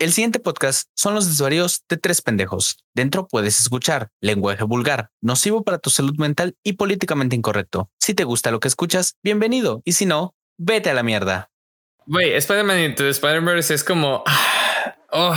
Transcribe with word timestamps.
El 0.00 0.12
siguiente 0.12 0.38
podcast 0.38 0.88
son 0.94 1.14
los 1.16 1.26
desvarios 1.26 1.82
de 1.88 1.96
tres 1.96 2.22
pendejos. 2.22 2.78
Dentro 2.94 3.26
puedes 3.26 3.58
escuchar 3.58 4.10
lenguaje 4.20 4.62
vulgar, 4.62 5.10
nocivo 5.20 5.64
para 5.64 5.78
tu 5.78 5.90
salud 5.90 6.14
mental 6.18 6.54
y 6.62 6.74
políticamente 6.74 7.34
incorrecto. 7.34 7.90
Si 7.98 8.14
te 8.14 8.22
gusta 8.22 8.52
lo 8.52 8.60
que 8.60 8.68
escuchas, 8.68 9.16
bienvenido. 9.24 9.82
Y 9.84 9.92
si 9.94 10.06
no, 10.06 10.36
vete 10.56 10.90
a 10.90 10.94
la 10.94 11.02
mierda. 11.02 11.50
Güey, 12.06 12.32
Spider-Man 12.34 12.78
Into 12.78 13.08
Spider-Verse 13.08 13.74
es 13.74 13.82
como... 13.82 14.22
Oh, 15.10 15.34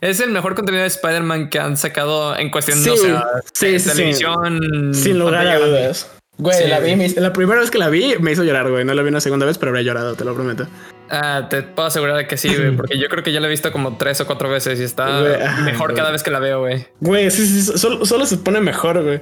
es 0.00 0.20
el 0.20 0.30
mejor 0.30 0.54
contenido 0.54 0.82
de 0.82 0.88
Spider-Man 0.88 1.50
que 1.50 1.58
han 1.58 1.76
sacado 1.76 2.38
en 2.38 2.50
cuestión 2.50 2.78
sí, 2.78 2.88
no 2.88 2.96
sé, 2.96 3.12
sí, 3.52 3.66
de 3.72 3.80
sí, 3.80 3.88
televisión. 3.90 4.94
Sin 4.94 5.18
lugar 5.18 5.46
a 5.46 5.58
dudas. 5.58 6.10
Güey, 6.38 6.62
Sí. 6.62 6.68
la, 6.68 6.78
vi, 6.80 7.08
la 7.16 7.32
primera 7.32 7.60
vez 7.60 7.70
que 7.70 7.78
la 7.78 7.90
vi 7.90 8.14
me 8.18 8.32
hizo 8.32 8.44
llorar, 8.44 8.70
güey. 8.70 8.84
No 8.84 8.94
la 8.94 9.02
vi 9.02 9.08
una 9.10 9.20
segunda 9.20 9.44
vez, 9.46 9.58
pero 9.58 9.70
habría 9.70 9.82
llorado, 9.84 10.14
te 10.14 10.24
lo 10.24 10.34
prometo. 10.34 10.66
Ah, 11.10 11.46
te 11.50 11.62
puedo 11.62 11.86
asegurar 11.88 12.26
que 12.26 12.36
sí, 12.36 12.48
güey, 12.54 12.70
porque 12.76 12.98
yo 12.98 13.08
creo 13.08 13.22
que 13.22 13.32
ya 13.32 13.40
la 13.40 13.46
he 13.46 13.50
visto 13.50 13.70
como 13.72 13.96
tres 13.96 14.20
o 14.20 14.26
cuatro 14.26 14.48
veces 14.48 14.80
y 14.80 14.84
está 14.84 15.18
ajá, 15.44 15.62
mejor 15.62 15.94
cada 15.94 16.10
vez 16.10 16.22
que 16.22 16.30
la 16.30 16.38
veo, 16.40 16.60
güey. 16.60 16.86
Güey, 17.00 17.30
sí, 17.30 17.46
sí, 17.46 17.62
solo, 17.78 18.04
solo 18.06 18.26
se 18.26 18.36
pone 18.38 18.60
mejor, 18.60 19.02
güey. 19.02 19.20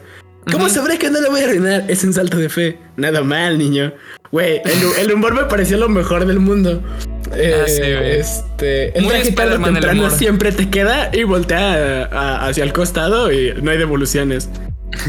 ¿Cómo 0.50 0.64
Ujú. 0.64 0.74
sabré 0.74 0.98
que 0.98 1.08
no 1.08 1.20
le 1.20 1.28
voy 1.28 1.40
a 1.40 1.44
arruinar? 1.44 1.84
Es 1.88 2.02
un 2.02 2.12
salto 2.12 2.36
de 2.36 2.48
fe. 2.48 2.76
Nada 2.96 3.22
mal, 3.22 3.58
niño. 3.58 3.92
Güey, 4.32 4.60
el, 4.64 5.06
el 5.06 5.12
humor 5.12 5.34
me 5.34 5.44
pareció 5.44 5.76
lo 5.78 5.88
mejor 5.88 6.26
del 6.26 6.40
mundo. 6.40 6.82
Eh, 7.34 7.60
Ah, 7.62 7.68
sí, 7.68 7.80
güey. 7.80 8.10
este, 8.18 8.96
el 8.98 9.04
Muy 9.04 9.14
traje 9.14 9.32
tarde 9.32 9.56
o 9.56 9.62
temprano 9.62 10.10
siempre 10.10 10.50
te 10.50 10.68
queda 10.68 11.10
y 11.12 11.22
voltea 11.22 12.04
a- 12.04 12.04
a- 12.06 12.48
hacia 12.48 12.64
el 12.64 12.72
costado 12.72 13.30
y 13.32 13.54
no 13.62 13.70
hay 13.70 13.78
devoluciones. 13.78 14.48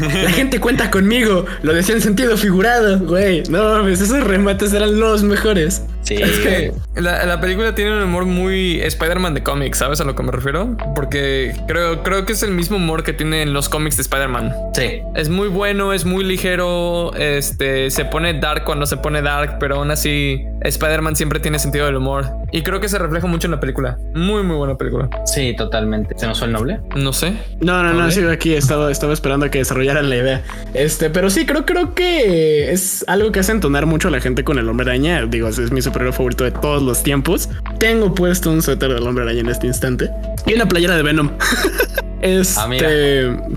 La 0.00 0.30
gente 0.30 0.60
cuenta 0.60 0.90
conmigo, 0.90 1.44
lo 1.62 1.74
decía 1.74 1.96
en 1.96 2.00
sentido 2.00 2.36
figurado, 2.36 3.00
güey. 3.00 3.42
No 3.50 3.86
esos 3.88 4.10
remates 4.24 4.72
eran 4.72 5.00
los 5.00 5.24
mejores. 5.24 5.82
Sí, 6.04 6.14
Es 6.14 6.38
que 6.38 6.72
la, 6.96 7.24
la 7.24 7.40
película 7.40 7.74
tiene 7.74 7.96
un 7.96 8.02
humor 8.02 8.26
muy 8.26 8.80
Spider-Man 8.80 9.34
de 9.34 9.42
cómics, 9.42 9.78
¿sabes 9.78 10.00
a 10.00 10.04
lo 10.04 10.14
que 10.14 10.22
me 10.22 10.30
refiero? 10.32 10.76
Porque 10.94 11.54
creo, 11.66 12.02
creo 12.02 12.26
que 12.26 12.34
es 12.34 12.42
el 12.42 12.50
mismo 12.52 12.76
humor 12.76 13.02
que 13.02 13.12
tienen 13.12 13.52
los 13.52 13.68
cómics 13.68 13.96
de 13.96 14.02
Spider-Man. 14.02 14.52
sí. 14.74 15.00
Es 15.14 15.28
muy 15.28 15.48
bueno, 15.48 15.92
es 15.92 16.04
muy 16.04 16.24
ligero, 16.24 17.14
este, 17.14 17.90
se 17.90 18.04
pone 18.04 18.34
dark 18.38 18.64
cuando 18.64 18.84
se 18.86 18.96
pone 18.96 19.22
dark, 19.22 19.56
pero 19.58 19.76
aún 19.76 19.90
así 19.90 20.44
Spider-Man 20.60 21.16
siempre 21.16 21.40
tiene 21.40 21.58
sentido 21.58 21.86
del 21.86 21.96
humor. 21.96 22.26
Y 22.52 22.62
creo 22.62 22.80
que 22.80 22.88
se 22.88 22.98
refleja 22.98 23.26
mucho 23.26 23.46
en 23.46 23.52
la 23.52 23.60
película. 23.60 23.98
Muy, 24.14 24.42
muy 24.42 24.56
buena 24.56 24.76
película. 24.76 25.08
Sí, 25.24 25.54
totalmente. 25.56 26.14
¿Se 26.18 26.26
nos 26.26 26.38
fue 26.38 26.46
el 26.46 26.52
noble? 26.52 26.80
No 26.94 27.12
sé. 27.12 27.32
No, 27.60 27.82
no, 27.82 27.92
no, 27.92 27.98
¿Vale? 28.00 28.12
sigo 28.12 28.30
aquí, 28.30 28.54
estaba, 28.54 28.90
estaba 28.90 29.12
esperando 29.12 29.46
a 29.46 29.50
que 29.50 29.58
desarrollaran 29.58 30.08
la 30.08 30.16
idea. 30.16 30.42
Este, 30.74 31.10
pero 31.10 31.30
sí, 31.30 31.46
creo, 31.46 31.64
creo 31.64 31.94
que 31.94 32.70
es 32.72 33.04
algo 33.08 33.32
que 33.32 33.40
hace 33.40 33.52
entonar 33.52 33.86
mucho 33.86 34.08
a 34.08 34.10
la 34.10 34.20
gente 34.20 34.44
con 34.44 34.58
el 34.58 34.68
hombre 34.68 34.88
araña. 34.90 35.26
Digo, 35.26 35.48
es 35.48 35.72
mi 35.72 35.82
superhéroe 35.94 36.12
favorito 36.12 36.44
de 36.44 36.50
todos 36.50 36.82
los 36.82 37.02
tiempos. 37.02 37.48
Tengo 37.78 38.14
puesto 38.14 38.50
un 38.50 38.62
suéter 38.62 38.92
del 38.92 39.06
hombre 39.06 39.24
araña 39.24 39.40
en 39.40 39.48
este 39.48 39.66
instante. 39.66 40.10
Y 40.46 40.54
una 40.54 40.66
playera 40.66 40.96
de 40.96 41.02
Venom. 41.02 41.30
este. 42.20 42.54
Ah, 42.60 42.66
mira. 42.68 42.88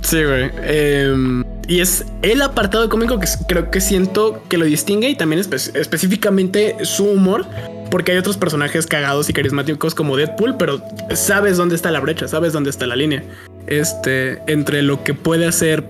Sí, 0.03 0.23
güey. 0.23 0.51
Em, 0.63 1.43
y 1.67 1.79
es 1.81 2.05
el 2.21 2.41
apartado 2.41 2.87
cómico 2.89 3.19
que 3.19 3.27
creo 3.47 3.71
que 3.71 3.81
siento 3.81 4.41
que 4.49 4.57
lo 4.57 4.65
distingue 4.65 5.09
y 5.09 5.15
también 5.15 5.41
espe- 5.41 5.75
específicamente 5.75 6.75
su 6.83 7.05
humor. 7.05 7.45
Porque 7.89 8.11
hay 8.11 8.17
otros 8.17 8.35
personajes 8.37 8.85
cagados 8.85 9.29
y 9.29 9.33
carismáticos 9.33 9.95
como 9.95 10.17
Deadpool, 10.17 10.57
pero 10.57 10.81
sabes 11.15 11.55
dónde 11.55 11.75
está 11.75 11.89
la 11.89 12.01
brecha, 12.01 12.27
sabes 12.27 12.51
dónde 12.51 12.69
está 12.69 12.85
la 12.85 12.97
línea. 12.97 13.23
Este, 13.65 14.41
entre 14.47 14.81
lo 14.81 15.03
que 15.05 15.13
puede 15.13 15.47
hacer 15.47 15.85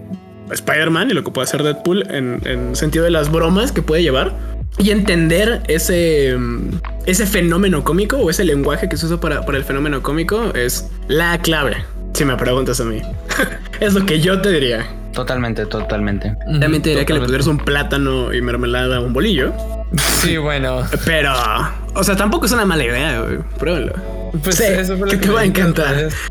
Spider-Man 0.51 1.09
y 1.09 1.13
lo 1.15 1.23
que 1.23 1.31
puede 1.31 1.45
hacer 1.45 1.63
Deadpool 1.63 2.03
en, 2.11 2.39
en 2.45 2.75
sentido 2.75 3.03
de 3.03 3.09
las 3.11 3.31
bromas 3.31 3.71
que 3.71 3.81
puede 3.81 4.03
llevar 4.03 4.31
y 4.77 4.91
entender 4.91 5.61
ese, 5.67 6.35
mm, 6.37 6.69
ese 7.05 7.25
fenómeno 7.25 7.83
cómico 7.83 8.17
o 8.17 8.29
ese 8.29 8.43
lenguaje 8.43 8.89
que 8.89 8.97
se 8.97 9.05
usa 9.05 9.19
para, 9.19 9.45
para 9.45 9.57
el 9.57 9.63
fenómeno 9.63 10.03
cómico 10.03 10.51
es 10.53 10.89
la 11.07 11.37
clave. 11.39 11.77
Si 12.13 12.25
me 12.25 12.35
preguntas 12.35 12.79
a 12.79 12.83
mí, 12.85 13.01
es 13.79 13.93
lo 13.93 14.05
que 14.05 14.19
yo 14.19 14.41
te 14.41 14.51
diría. 14.51 14.85
Totalmente, 15.13 15.65
totalmente. 15.65 16.35
También 16.59 16.81
te 16.83 16.89
diría 16.89 17.05
que 17.05 17.13
le 17.13 17.21
pudieras 17.21 17.47
un 17.47 17.57
plátano 17.57 18.33
y 18.33 18.41
mermelada 18.41 18.97
a 18.97 18.99
un 18.99 19.13
bolillo, 19.13 19.53
Sí, 19.95 20.37
bueno. 20.37 20.81
pero, 21.05 21.33
o 21.93 22.03
sea, 22.03 22.15
tampoco 22.15 22.45
es 22.45 22.51
una 22.51 22.65
mala 22.65 22.83
idea, 22.83 23.21
güey. 23.21 23.37
Pruébalo. 23.57 23.93
Pues 24.43 24.55
Sí, 24.55 24.63
eso 24.65 24.97
fue 24.97 25.07
lo 25.07 25.11
que 25.11 25.17
te 25.17 25.29
va 25.29 25.41
a 25.41 25.45
encantar. 25.45 25.95
vez. 25.95 26.13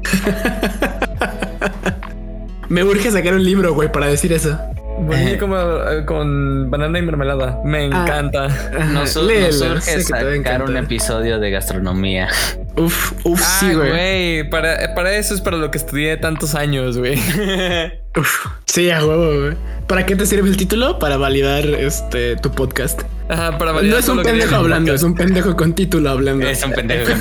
Me 2.68 2.84
urge 2.84 3.10
sacar 3.10 3.34
un 3.34 3.44
libro, 3.44 3.74
güey, 3.74 3.90
para 3.90 4.06
decir 4.06 4.32
eso. 4.32 4.58
Bolillo 4.98 5.38
como 5.38 5.56
eh, 5.58 6.04
con 6.06 6.70
banana 6.70 6.98
y 6.98 7.02
mermelada. 7.02 7.60
Me 7.64 7.78
Ah. 7.78 7.84
encanta. 7.84 8.48
Nos, 8.92 9.14
Léelo, 9.16 9.46
nos 9.74 9.84
sé 9.84 9.96
urge 9.96 9.96
que 9.98 10.04
te 10.04 10.24
va 10.24 10.30
a 10.32 10.36
sacar 10.36 10.62
un 10.62 10.76
episodio 10.76 11.38
de 11.38 11.50
gastronomía. 11.50 12.28
Uf, 12.76 13.12
uf, 13.24 13.40
Ah, 13.42 13.56
sí, 13.60 13.72
güey. 13.74 13.90
güey. 13.90 14.50
Para, 14.50 14.94
para 14.94 15.14
eso 15.16 15.34
es 15.34 15.40
para 15.40 15.56
lo 15.56 15.70
que 15.70 15.78
estudié 15.78 16.16
tantos 16.16 16.54
años, 16.54 16.98
güey. 16.98 17.14
Uf, 18.16 18.46
sí, 18.66 18.90
a 18.90 19.04
huevo, 19.04 19.40
güey. 19.40 19.56
¿Para 19.86 20.04
qué 20.04 20.16
te 20.16 20.26
sirve 20.26 20.48
el 20.48 20.56
título? 20.56 20.98
Para 20.98 21.16
validar 21.16 21.64
este 21.64 22.36
tu 22.36 22.50
podcast. 22.50 23.02
Ajá, 23.28 23.56
para 23.58 23.70
No 23.72 23.76
validar 23.78 24.00
es 24.00 24.06
todo 24.06 24.16
un 24.16 24.22
pendejo 24.24 24.56
hablando, 24.56 24.92
es 24.94 25.02
un 25.02 25.14
pendejo 25.14 25.56
con 25.56 25.74
título 25.74 26.10
hablando. 26.10 26.46
Es 26.48 26.62
un 26.64 26.72
pendejo. 26.72 27.12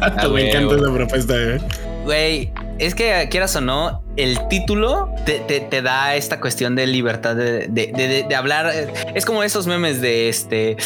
Ah, 0.00 0.14
Me 0.22 0.28
güey, 0.28 0.48
encanta 0.50 0.76
esa 0.76 0.92
propuesta, 0.94 1.34
güey. 1.34 1.60
Güey, 2.04 2.52
es 2.78 2.94
que 2.94 3.28
quieras 3.30 3.56
o 3.56 3.60
no, 3.60 4.03
el 4.16 4.38
título 4.48 5.08
te, 5.26 5.40
te- 5.40 5.60
te 5.60 5.82
da 5.82 6.14
esta 6.14 6.40
cuestión 6.40 6.74
de 6.76 6.86
libertad 6.86 7.34
de, 7.34 7.66
de- 7.68 7.92
de- 7.94 8.08
de- 8.08 8.24
de 8.28 8.34
hablar. 8.34 8.72
Es 9.14 9.24
como 9.24 9.42
esos 9.42 9.66
memes 9.66 10.00
de 10.00 10.28
este, 10.28 10.76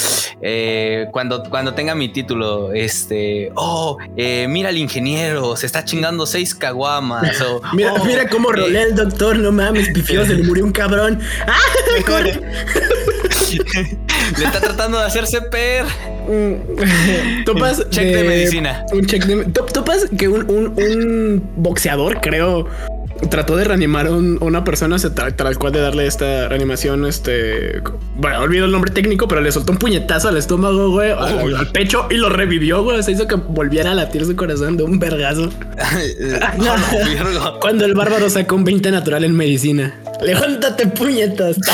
eh, 0.41 1.07
cuando, 1.13 1.43
cuando 1.51 1.75
tenga 1.75 1.95
mi 1.95 2.09
título, 2.09 2.73
este, 2.73 3.51
oh, 3.55 3.99
eh, 4.17 4.47
mira 4.49 4.71
al 4.71 4.79
ingeniero, 4.79 5.57
se 5.57 5.67
está 5.67 5.85
chingando 5.85 6.27
seis 6.27 6.55
caguamas. 6.55 7.41
O, 7.43 7.61
Mira, 7.75 7.93
"Oh, 7.95 8.05
mira 8.05 8.29
cómo 8.29 8.51
eh, 8.51 8.57
rolea 8.57 8.83
el 8.85 8.95
doctor, 8.95 9.37
no 9.37 9.53
mames, 9.53 9.89
pifió, 9.91 10.25
se 10.25 10.35
le 10.35 10.43
murió 10.45 10.65
un 10.65 10.73
cabrón. 10.73 11.21
¡Ah! 11.47 11.59
¡Corre! 12.07 12.41
le 14.39 14.45
está 14.45 14.61
tratando 14.61 14.99
de 14.99 15.05
hacerse 15.05 15.41
per. 15.43 15.85
Mm, 16.29 17.45
Topas 17.45 17.89
Check 17.91 18.05
de 18.15 18.25
medicina. 18.25 18.85
Un 18.93 19.07
check 19.07 19.25
de 19.25 19.45
top- 19.47 19.73
Topas 19.73 20.07
que 20.17 20.29
un, 20.29 20.49
un- 20.51 20.75
un 20.77 21.51
boxeador, 21.57 22.21
creo, 22.21 22.67
trató 23.31 23.57
de 23.57 23.65
reanimar 23.65 24.07
a 24.07 24.11
un- 24.13 24.39
una 24.41 24.65
persona, 24.65 24.99
se 24.99 25.11
tra- 25.11 25.35
tal 25.35 25.59
cual 25.59 25.73
de 25.73 25.81
darle 25.81 26.07
esta 26.07 26.49
reanimación, 26.49 27.07
este, 27.07 27.81
bueno, 28.17 28.41
olvido 28.41 28.65
el 28.67 28.71
nombre 28.73 28.93
técnico, 28.93 29.27
pero 29.29 29.41
le 29.41 29.51
soltó 29.53 29.73
un 29.73 29.79
puñetazo 29.79 30.29
al 30.29 30.37
estómago, 30.37 30.91
güey, 30.91 31.11
al, 31.11 31.71
pecho 31.73 32.07
y 32.11 32.15
lo 32.15 32.29
revivió, 32.29 32.83
güey, 32.85 33.03
se 33.03 33.13
hizo 33.13 33.27
que 33.27 33.35
volviera 33.35 33.93
a 33.93 33.95
latir 33.95 34.25
su 34.25 34.35
corazón 34.37 34.77
de 34.77 34.85
un 34.85 34.99
vergazo. 34.99 35.51
Oh, 36.61 37.05
virgo. 37.07 37.59
Cuando 37.61 37.85
el 37.85 37.95
bárbaro 37.95 38.29
sacó 38.31 38.55
un 38.57 38.65
20 38.65 38.91
natural 38.91 39.25
en 39.25 39.35
medicina. 39.37 39.95
Levántate, 40.23 40.87
puñetas. 40.87 41.57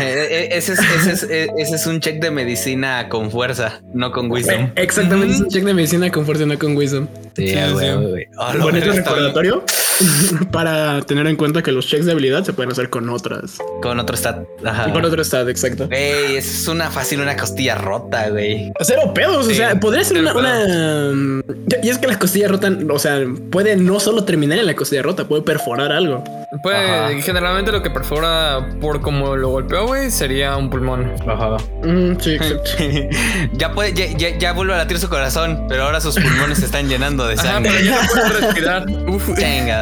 Eh, 0.00 0.26
eh, 0.30 0.48
ese, 0.52 0.74
es, 0.74 0.78
ese, 0.78 1.12
es, 1.12 1.22
eh, 1.24 1.48
ese 1.58 1.74
es 1.76 1.86
un 1.86 2.00
check 2.00 2.20
de 2.22 2.30
medicina 2.30 3.08
con 3.08 3.30
fuerza, 3.30 3.80
no 3.92 4.12
con 4.12 4.30
wisdom. 4.30 4.70
Exactamente, 4.76 5.34
es 5.34 5.40
un 5.40 5.48
check 5.48 5.64
de 5.64 5.74
medicina 5.74 6.10
con 6.10 6.24
fuerza, 6.24 6.46
no 6.46 6.58
con 6.58 6.76
wisdom. 6.76 7.06
Sí, 7.36 7.48
Sí, 7.48 7.54
sí, 7.54 7.72
güey, 7.72 7.90
sí. 7.90 8.58
Bonito 8.60 8.86
verga, 8.86 9.28
está 9.28 9.40
bien. 9.40 9.54
para 10.52 11.00
tener 11.02 11.26
en 11.26 11.36
cuenta 11.36 11.62
que 11.62 11.72
los 11.72 11.86
checks 11.86 12.06
de 12.06 12.12
habilidad 12.12 12.44
se 12.44 12.52
pueden 12.52 12.70
hacer 12.72 12.90
con 12.90 13.08
otras. 13.10 13.58
Con 13.82 13.98
otro 14.00 14.16
stat. 14.16 14.44
Ajá. 14.64 14.88
Y 14.88 14.92
con 14.92 15.04
otro 15.04 15.22
stat, 15.24 15.48
exacto. 15.48 15.86
Güey, 15.86 16.36
es 16.36 16.66
una 16.68 16.90
fácil, 16.90 17.20
una 17.20 17.36
costilla 17.36 17.74
rota, 17.76 18.28
güey. 18.30 18.72
Cero 18.80 19.12
pedos, 19.14 19.46
Sí, 19.46 19.52
o 19.52 19.54
sea, 19.56 19.78
podría 19.80 20.04
ser 20.04 20.18
una, 20.18 20.34
una- 20.34 21.42
Y 21.82 21.88
es 21.88 21.98
que 21.98 22.06
las 22.06 22.16
costillas 22.18 22.50
rotan, 22.50 22.88
o 22.90 22.98
sea, 22.98 23.20
puede 23.50 23.76
no 23.76 24.00
solo 24.00 24.24
terminar 24.24 24.58
en 24.58 24.66
la 24.66 24.74
costilla 24.74 25.02
rota, 25.02 25.26
puede 25.26 25.42
perforar 25.42 25.92
algo. 25.92 26.22
Pues 26.62 26.76
Ajá. 26.76 27.10
generalmente 27.22 27.70
lo 27.70 27.80
que 27.82 27.90
perfora 27.90 28.66
por 28.80 29.00
como 29.00 29.36
lo 29.36 29.50
golpeó, 29.50 29.86
güey, 29.86 30.10
sería 30.10 30.56
un 30.56 30.68
pulmón. 30.68 31.12
Ajá. 31.26 31.56
Mm, 31.84 32.18
sí, 32.20 32.34
exacto. 32.34 32.70
ya 33.52 33.72
puede, 33.72 33.92
ya, 33.94 34.06
ya, 34.16 34.36
ya 34.36 34.52
vuelve 34.52 34.74
a 34.74 34.78
latir 34.78 34.98
su 34.98 35.08
corazón, 35.08 35.66
pero 35.68 35.84
ahora 35.84 36.00
sus 36.00 36.16
pulmones 36.16 36.58
se 36.58 36.64
están 36.66 36.88
llenando 36.88 37.26
de 37.26 37.34
Ajá, 37.34 37.42
sangre. 37.44 37.72
pero 37.76 37.84
ya 37.84 38.02
no 38.02 38.08
puedo 38.10 38.40
respirar. 38.40 38.86
Uf. 39.08 39.28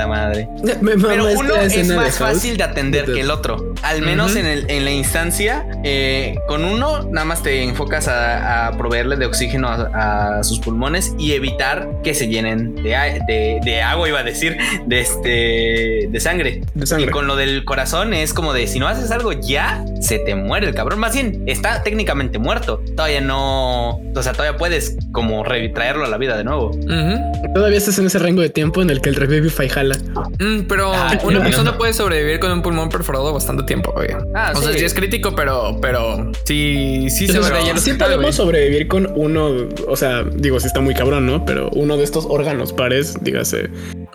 Madre. 0.08 0.49
Me 0.81 0.96
Pero 0.96 1.26
uno 1.38 1.55
es 1.56 1.88
más 1.88 2.19
fácil 2.19 2.56
de 2.56 2.64
atender 2.64 3.05
que 3.05 3.20
el 3.20 3.31
otro. 3.31 3.75
Al 3.82 4.02
menos 4.02 4.31
Ujú. 4.32 4.40
en, 4.40 4.46
el- 4.46 4.70
en 4.70 4.84
la 4.84 4.90
instancia, 4.90 5.66
eh, 5.84 6.37
con 6.49 6.64
uno 6.64 7.05
nada 7.10 7.25
más 7.25 7.43
te 7.43 7.62
enfocas 7.62 8.08
a, 8.08 8.66
a 8.69 8.76
proveerle 8.76 9.16
de 9.16 9.26
oxígeno 9.26 9.69
a, 9.69 10.38
a 10.38 10.44
sus 10.44 10.58
pulmones 10.58 11.12
y 11.19 11.32
evitar 11.32 11.88
que 12.02 12.14
se 12.14 12.26
llenen 12.28 12.75
de, 12.76 12.90
de- 13.28 13.60
de 13.64 13.82
agua, 13.82 14.08
iba 14.08 14.19
a 14.20 14.25
decir, 14.25 14.56
de 14.87 15.00
este 15.00 16.08
de 16.11 16.20
sangre. 16.20 16.62
De 16.75 16.87
sangre. 16.87 17.06
Y 17.06 17.11
con 17.11 17.26
lo 17.26 17.37
del 17.37 17.64
corazón 17.64 18.14
es 18.14 18.32
como 18.32 18.52
de 18.54 18.66
si 18.66 18.78
no 18.78 18.88
haces 18.88 19.11
algo 19.11 19.32
ya, 19.32 19.84
se 20.00 20.19
te 20.19 20.34
muere 20.34 20.66
el 20.69 20.75
cabrón. 20.75 20.99
Más 20.99 21.14
bien, 21.14 21.44
está 21.46 21.82
técnicamente 21.82 22.38
muerto. 22.38 22.82
Todavía 22.96 23.20
no, 23.20 23.90
o 24.14 24.22
sea, 24.22 24.32
todavía 24.32 24.56
puedes 24.56 24.96
como 25.12 25.44
retraerlo 25.44 26.04
a 26.04 26.08
la 26.08 26.16
vida 26.16 26.37
de 26.37 26.44
nuevo. 26.44 26.70
Todavía 27.54 27.78
estás 27.78 27.99
en 27.99 28.06
ese 28.06 28.19
rango 28.19 28.40
de 28.43 28.49
tiempo 28.50 28.82
en 28.82 28.90
el 28.90 29.00
que 29.00 29.11
el 29.11 29.16
Revivify 29.16 29.69
jala. 29.69 29.97
Mm, 30.38 30.62
pero 30.68 30.92
Ah, 30.94 31.18
una 31.24 31.42
persona 31.42 31.72
no. 31.72 31.78
puede 31.78 31.92
sobrevivir 31.92 32.38
con 32.40 32.50
un 32.52 32.62
pulmón 32.62 32.88
perforado 32.88 33.32
bastante 33.32 33.62
tiempo, 33.64 33.92
güey. 33.92 34.08
Ah, 34.34 34.52
o 34.56 34.60
sea, 34.62 34.72
sí. 34.72 34.84
es 34.84 34.94
crítico, 34.94 35.34
pero, 35.34 35.78
pero 35.80 36.30
sí, 36.44 37.06
sí 37.10 37.26
se 37.28 37.38
va 37.38 37.48
al 37.48 37.78
sí 37.78 37.94
podemos 37.94 38.22
güey. 38.22 38.32
sobrevivir 38.32 38.88
con 38.88 39.10
uno, 39.14 39.50
o 39.86 39.96
sea, 39.96 40.22
digo, 40.24 40.58
sí 40.60 40.66
está 40.66 40.80
muy 40.80 40.94
cabrón, 40.94 41.26
¿no? 41.26 41.44
Pero 41.44 41.68
uno 41.70 41.96
de 41.96 42.04
estos 42.04 42.26
órganos 42.28 42.72
pares, 42.72 43.16
dígase 43.22 43.68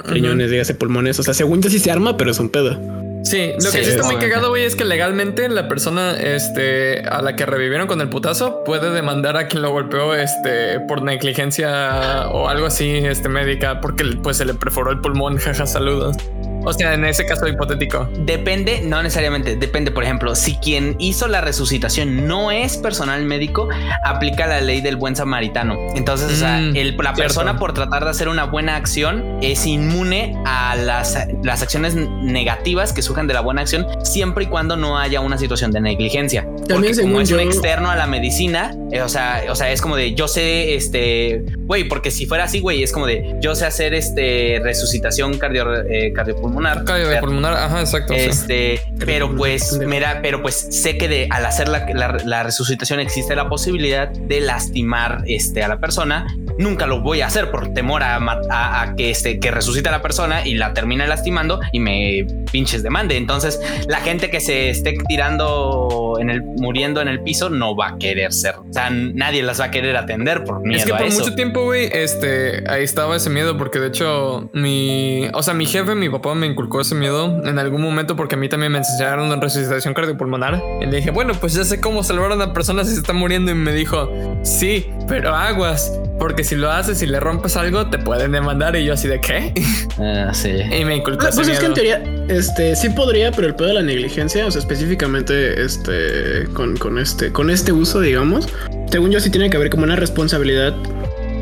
riñones, 0.06 0.50
dígase 0.52 0.74
pulmones, 0.76 1.20
o 1.20 1.24
sea, 1.24 1.34
según 1.34 1.62
yo 1.62 1.70
sí 1.70 1.80
se 1.80 1.92
arma, 1.92 2.18
pero 2.18 2.32
es 2.32 2.40
un 2.40 2.50
pedo. 2.50 2.78
Sí, 3.24 3.54
lo 3.54 3.72
que 3.72 3.78
Sí, 3.80 3.86
sí 3.86 3.90
está 3.92 4.04
muy 4.04 4.18
cagado, 4.18 4.50
güey, 4.50 4.66
es 4.66 4.76
que 4.76 4.84
legalmente 4.84 5.48
la 5.50 5.68
persona 5.68 6.12
este, 6.20 7.04
a 7.08 7.22
la 7.22 7.36
que 7.36 7.46
revivieron 7.46 7.88
con 7.88 8.02
el 8.02 8.10
putazo 8.10 8.64
puede 8.64 8.92
demandar 8.92 9.38
a 9.38 9.48
quien 9.48 9.62
lo 9.62 9.72
golpeó 9.72 10.14
este, 10.14 10.80
por 10.82 11.04
negligencia 11.04 12.28
o 12.30 12.50
algo 12.50 12.68
así 12.68 12.90
este, 12.90 13.30
médica 13.30 13.80
porque 13.82 14.04
pues 14.22 14.38
se 14.38 14.46
le 14.46 14.54
perforó 14.54 14.92
el 14.92 15.00
pulmón, 15.00 15.38
jaja, 15.40 15.66
saludos. 15.66 16.18
O 16.66 16.74
sea, 16.74 16.94
en 16.94 17.06
ese 17.06 17.26
caso 17.26 17.48
hipotético. 17.48 18.10
Depende, 18.20 18.82
no 18.84 19.02
necesariamente, 19.04 19.56
depende, 19.56 19.92
por 19.92 20.04
ejemplo, 20.04 20.36
si 20.36 20.56
quien 20.56 20.96
hizo 21.00 21.28
la 21.28 21.42
resucitación 21.42 22.28
no 22.28 22.52
es 22.52 22.78
personal 22.78 23.24
médico, 23.26 23.68
aplica 24.04 24.48
la 24.48 24.62
ley 24.62 24.82
del 24.82 24.96
buen 24.96 25.16
samaritano. 25.16 25.76
Entonces, 25.96 26.32
o 26.32 26.36
sea, 26.36 26.58
Mm, 26.60 26.76
el- 26.76 26.96
la 26.98 27.04
cierto. 27.16 27.22
persona 27.22 27.58
por 27.60 27.74
tratar 27.74 28.04
de 28.06 28.10
hacer 28.12 28.30
una 28.30 28.46
buena 28.46 28.76
acción 28.76 29.40
es 29.42 29.66
inmune 29.66 30.38
a 30.46 30.76
las, 30.76 31.18
las 31.44 31.62
acciones 31.62 31.96
negativas 31.96 32.94
que 32.94 33.02
surjan 33.02 33.28
de 33.28 33.34
la 33.34 33.42
buena 33.42 33.62
acción, 33.62 33.86
siempre 34.04 34.46
y 34.46 34.48
cuando 34.48 34.78
no 34.78 34.98
haya 34.98 35.20
una 35.22 35.38
situación 35.38 35.72
de 35.72 35.82
negligencia. 35.82 36.46
Porque 36.70 36.94
según 36.94 37.12
como 37.12 37.22
es 37.24 37.32
un 37.32 37.40
externo 37.42 37.90
a 37.90 37.96
la 37.96 38.08
medicina, 38.08 38.74
eh, 38.92 39.02
o 39.02 39.10
sea, 39.10 39.44
o 39.50 39.56
sea, 39.56 39.72
es 39.72 39.82
como 39.82 39.96
de 39.96 40.14
yo 40.14 40.28
sé, 40.28 40.76
este, 40.76 41.44
güey, 41.66 41.84
porque 41.88 42.10
si 42.12 42.26
fuera 42.26 42.46
así, 42.46 42.60
güey, 42.60 42.84
es 42.84 42.92
como 42.92 43.06
de 43.08 43.36
yo 43.42 43.54
sé 43.56 43.66
hacer 43.66 43.94
este 43.94 44.60
resucitación 44.64 45.38
cardio, 45.38 45.66
eh, 45.84 46.14
cardiopulmonar. 46.14 46.53
Cardiopulmonar, 46.86 47.54
ajá, 47.54 47.80
exacto. 47.82 48.14
sí. 48.14 48.20
Este, 48.22 48.82
pero 49.06 49.28
pulmonar, 49.28 49.38
pues, 49.38 49.80
mira, 49.86 50.20
pero 50.22 50.42
pues 50.42 50.56
sé 50.70 50.98
que 50.98 51.08
de 51.08 51.28
al 51.30 51.46
hacer 51.46 51.68
la, 51.68 51.86
la- 51.94 52.18
la 52.24 52.44
resucitación 52.44 53.00
existe 53.00 53.36
la 53.36 53.50
posibilidad 53.50 54.08
de 54.10 54.42
lastimar 54.42 55.24
este, 55.28 55.64
a 55.64 55.68
la 55.68 55.80
persona. 55.80 56.26
Nunca 56.60 56.86
lo 56.86 57.02
voy 57.02 57.22
a 57.22 57.28
hacer 57.28 57.50
por 57.50 57.74
temor 57.74 58.04
a, 58.04 58.18
a- 58.18 58.82
a 58.82 58.96
que 58.96 59.10
este, 59.10 59.40
que 59.40 59.50
resucite 59.52 59.90
a 59.90 59.92
la 59.92 60.02
persona 60.02 60.46
y 60.46 60.54
la 60.56 60.74
termine 60.74 61.08
lastimando 61.08 61.60
y 61.72 61.80
me 61.80 62.26
pinches 62.52 62.84
demande. 62.84 63.18
Entonces, 63.18 63.60
la 63.88 63.98
gente 63.98 64.30
que 64.30 64.40
se 64.40 64.70
esté 64.70 64.96
tirando 65.08 66.18
en 66.20 66.30
el, 66.30 66.42
muriendo 66.44 67.02
en 67.02 67.08
el 67.08 67.22
piso 67.22 67.50
no 67.50 67.76
va 67.76 67.90
a 67.90 67.98
querer 67.98 68.32
ser. 68.34 68.56
O 68.58 68.72
sea, 68.72 68.90
nadie 68.90 69.42
las 69.44 69.60
va 69.60 69.66
a 69.66 69.72
querer 69.72 69.98
atender 69.98 70.44
por 70.44 70.62
miedo 70.62 70.80
Es 70.80 70.86
que 70.86 70.94
a 70.94 70.98
por 70.98 71.08
eso. 71.08 71.20
mucho 71.20 71.36
tiempo, 71.36 71.64
güey, 71.64 71.90
este, 71.92 72.64
ahí 72.70 72.84
estaba 72.84 73.16
ese 73.16 73.30
miedo, 73.30 73.58
porque 73.58 73.80
de 73.80 73.88
hecho, 73.88 74.50
mi, 74.54 75.28
o 75.34 75.42
sea, 75.44 75.54
mi 75.54 75.66
jefe, 75.66 75.96
mi 75.96 76.10
papá 76.10 76.36
me 76.44 76.52
inculcó 76.52 76.82
ese 76.82 76.94
miedo 76.96 77.42
en 77.46 77.58
algún 77.58 77.82
momento, 77.82 78.16
porque 78.18 78.36
a 78.36 78.38
mí 78.38 78.50
también 78.50 78.72
me 78.74 78.78
enseñaron 78.80 79.32
en 79.32 79.40
resucitación 79.40 79.94
cardiopulmonar. 79.94 80.62
Y 80.82 80.86
le 80.88 80.98
dije, 80.98 81.10
bueno, 81.12 81.34
pues 81.40 81.54
ya 81.54 81.64
sé 81.64 81.80
cómo 81.80 82.04
salvar 82.04 82.32
a 82.32 82.36
una 82.36 82.52
persona 82.54 82.84
si 82.84 82.92
se 82.92 82.98
está 82.98 83.14
muriendo. 83.14 83.52
Y 83.52 83.56
me 83.56 83.72
dijo, 83.74 84.10
sí, 84.44 84.88
pero 85.08 85.34
aguas, 85.34 85.92
porque 86.20 86.44
si 86.44 86.56
lo 86.56 86.70
haces 86.70 87.02
y 87.02 87.06
le 87.06 87.20
rompes 87.22 87.56
algo, 87.56 87.90
te 87.90 87.98
pueden 87.98 88.34
demandar. 88.34 88.76
Y 88.76 88.84
yo 88.86 88.94
así 88.94 89.08
de 89.08 89.22
qué? 89.22 89.54
Ah, 90.00 90.32
sí. 90.34 90.50
y 90.50 90.84
me 90.86 90.98
inculcó 90.98 91.28
ese 91.28 91.36
Pues 91.38 91.48
es 91.48 91.60
que 91.60 91.66
en 91.68 91.72
miedo. 91.74 92.00
teoría, 92.02 92.26
este, 92.36 92.76
sí 92.76 92.90
podría, 92.90 93.32
pero 93.32 93.48
el 93.48 93.56
pedo 93.56 93.68
de 93.70 93.74
la 93.76 93.82
negligencia, 93.84 94.46
o 94.46 94.52
sea, 94.52 94.60
específicamente, 94.60 95.64
este, 95.64 96.46
con, 96.54 96.76
con 96.78 96.98
este, 97.00 97.32
con 97.32 97.50
este 97.50 97.72
uso, 97.72 98.00
digamos, 98.02 98.48
según 98.92 99.12
yo 99.12 99.20
sí 99.20 99.30
tiene 99.30 99.50
que 99.50 99.58
haber 99.58 99.70
como 99.70 99.84
una 99.84 99.96
responsabilidad, 99.96 100.76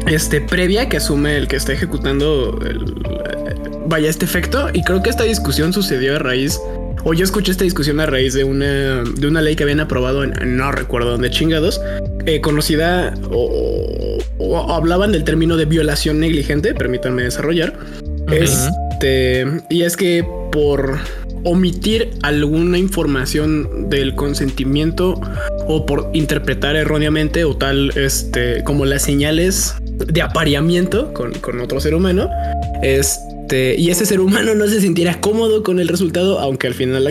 este, 0.08 0.42
previa 0.42 0.90
que 0.90 0.98
asume 0.98 1.38
el 1.38 1.48
que 1.48 1.56
está 1.56 1.74
ejecutando, 1.74 2.60
el- 2.66 2.94
vaya, 3.92 4.10
este 4.10 4.26
efecto. 4.26 4.70
Y 4.74 4.84
creo 4.84 5.04
que 5.04 5.12
esta 5.12 5.24
discusión 5.26 5.72
sucedió 5.74 6.16
a 6.16 6.20
raíz, 6.20 6.60
o 7.04 7.14
yo 7.14 7.24
escuché 7.24 7.52
esta 7.52 7.64
discusión 7.64 8.00
a 8.00 8.06
raíz 8.08 8.34
de 8.34 8.44
una, 8.44 9.04
de 9.04 9.28
una 9.28 9.42
ley 9.42 9.56
que 9.56 9.64
habían 9.64 9.80
aprobado 9.80 10.24
en, 10.24 10.34
no 10.58 10.72
recuerdo 10.72 11.12
dónde 11.12 11.30
chingados, 11.30 11.80
eh, 12.26 12.42
conocida 12.42 13.14
o, 13.30 13.38
o- 13.38 14.18
o 14.44 14.74
hablaban 14.74 15.12
del 15.12 15.24
término 15.24 15.56
de 15.58 15.66
violación 15.66 16.20
negligente, 16.20 16.74
permítanme 16.74 17.22
desarrollar. 17.24 17.74
Este, 18.32 19.46
y 19.70 19.84
es 19.84 19.96
que 19.98 20.26
por 20.52 20.98
omitir 21.44 22.10
alguna 22.22 22.78
información 22.78 23.90
del 23.90 24.14
consentimiento 24.16 25.20
o 25.68 25.86
por 25.86 26.10
interpretar 26.14 26.76
erróneamente 26.76 27.46
o 27.46 27.56
tal, 27.56 27.92
este, 27.98 28.64
como 28.64 28.86
las 28.86 29.02
señales 29.04 29.76
de 30.08 30.22
apareamiento 30.22 31.14
con, 31.14 31.34
con 31.34 31.60
otro 31.62 31.80
ser 31.80 31.96
humano, 31.96 32.30
este, 33.52 33.76
y 33.78 33.90
ese 33.90 34.06
ser 34.06 34.22
humano 34.22 34.56
no 34.56 34.66
se 34.68 34.80
sintiera 34.80 35.20
cómodo 35.20 35.62
con 35.62 35.82
el 35.82 35.90
resultado, 35.90 36.40
aunque 36.40 36.68
al 36.68 36.74
final 36.74 37.06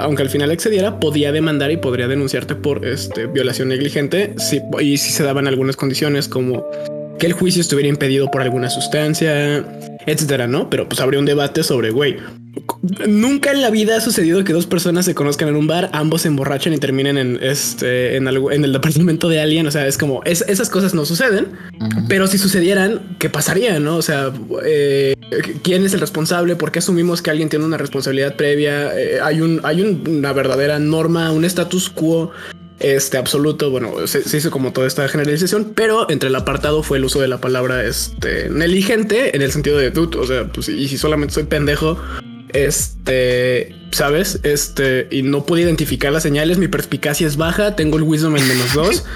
aunque 0.00 0.22
al 0.22 0.28
final 0.28 0.50
accediera, 0.50 0.98
podía 0.98 1.30
demandar 1.30 1.70
y 1.70 1.76
podría 1.76 2.08
denunciarte 2.08 2.56
por 2.56 2.84
este, 2.84 3.26
violación 3.26 3.68
negligente, 3.68 4.34
si, 4.36 4.60
y 4.80 4.96
si 4.96 5.12
se 5.12 5.22
daban 5.22 5.46
algunas 5.46 5.76
condiciones 5.76 6.26
como 6.26 6.66
que 7.18 7.26
el 7.26 7.32
juicio 7.32 7.60
estuviera 7.60 7.88
impedido 7.88 8.30
por 8.30 8.42
alguna 8.42 8.68
sustancia, 8.70 9.64
etcétera, 10.06 10.46
¿no? 10.46 10.68
Pero 10.70 10.88
pues 10.88 11.00
habría 11.00 11.18
un 11.20 11.26
debate 11.26 11.62
sobre, 11.62 11.90
güey, 11.90 12.16
nunca 13.06 13.52
en 13.52 13.60
la 13.62 13.70
vida 13.70 13.96
ha 13.96 14.00
sucedido 14.00 14.42
que 14.44 14.52
dos 14.52 14.66
personas 14.66 15.04
se 15.04 15.14
conozcan 15.14 15.48
en 15.48 15.56
un 15.56 15.66
bar, 15.66 15.90
ambos 15.92 16.22
se 16.22 16.28
emborrachen 16.28 16.72
y 16.72 16.78
terminen 16.78 17.18
en 17.18 17.38
este, 17.42 18.16
en 18.16 18.28
algo, 18.28 18.50
en 18.52 18.64
el 18.64 18.72
departamento 18.72 19.28
de 19.28 19.40
alguien. 19.40 19.66
O 19.66 19.70
sea, 19.70 19.86
es 19.86 19.98
como 19.98 20.22
es- 20.24 20.44
esas 20.48 20.70
cosas 20.70 20.94
no 20.94 21.04
suceden, 21.04 21.48
pero 22.08 22.26
si 22.26 22.38
sucedieran, 22.38 23.16
¿qué 23.18 23.28
pasaría? 23.30 23.78
No? 23.80 23.96
O 23.96 24.02
sea, 24.02 24.32
eh, 24.64 25.14
quién 25.62 25.84
es 25.84 25.94
el 25.94 26.00
responsable, 26.00 26.56
por 26.56 26.72
qué 26.72 26.78
asumimos 26.78 27.20
que 27.22 27.30
alguien 27.30 27.48
tiene 27.48 27.64
una 27.64 27.76
responsabilidad 27.78 28.36
previa. 28.36 28.98
Eh, 28.98 29.18
hay 29.22 29.40
un, 29.40 29.60
hay 29.64 29.82
un- 29.82 30.02
una 30.08 30.32
verdadera 30.32 30.78
norma, 30.78 31.32
un 31.32 31.44
status 31.44 31.90
quo 31.90 32.30
este 32.80 33.16
absoluto. 33.16 33.70
Bueno, 33.70 34.06
se, 34.06 34.22
se 34.22 34.36
hizo 34.36 34.50
como 34.50 34.72
toda 34.72 34.86
esta 34.86 35.08
generalización, 35.08 35.72
pero 35.74 36.10
entre 36.10 36.28
el 36.28 36.34
apartado 36.34 36.82
fue 36.82 36.98
el 36.98 37.04
uso 37.04 37.20
de 37.20 37.28
la 37.28 37.40
palabra 37.40 37.84
este 37.84 38.50
negligente 38.50 39.34
en 39.34 39.42
el 39.42 39.52
sentido 39.52 39.78
de 39.78 39.90
dude. 39.90 40.18
O 40.18 40.26
sea, 40.26 40.46
pues 40.52 40.68
y 40.68 40.88
si 40.88 40.98
solamente 40.98 41.34
soy 41.34 41.44
pendejo, 41.44 41.98
este, 42.52 43.74
sabes, 43.90 44.40
este, 44.42 45.08
y 45.10 45.22
no 45.22 45.44
puedo 45.44 45.62
identificar 45.62 46.12
las 46.12 46.22
señales. 46.22 46.58
Mi 46.58 46.68
perspicacia 46.68 47.26
es 47.26 47.36
baja. 47.36 47.76
Tengo 47.76 47.98
el 47.98 48.04
wisdom 48.04 48.36
en 48.36 48.48
menos 48.48 48.72
dos. 48.72 49.04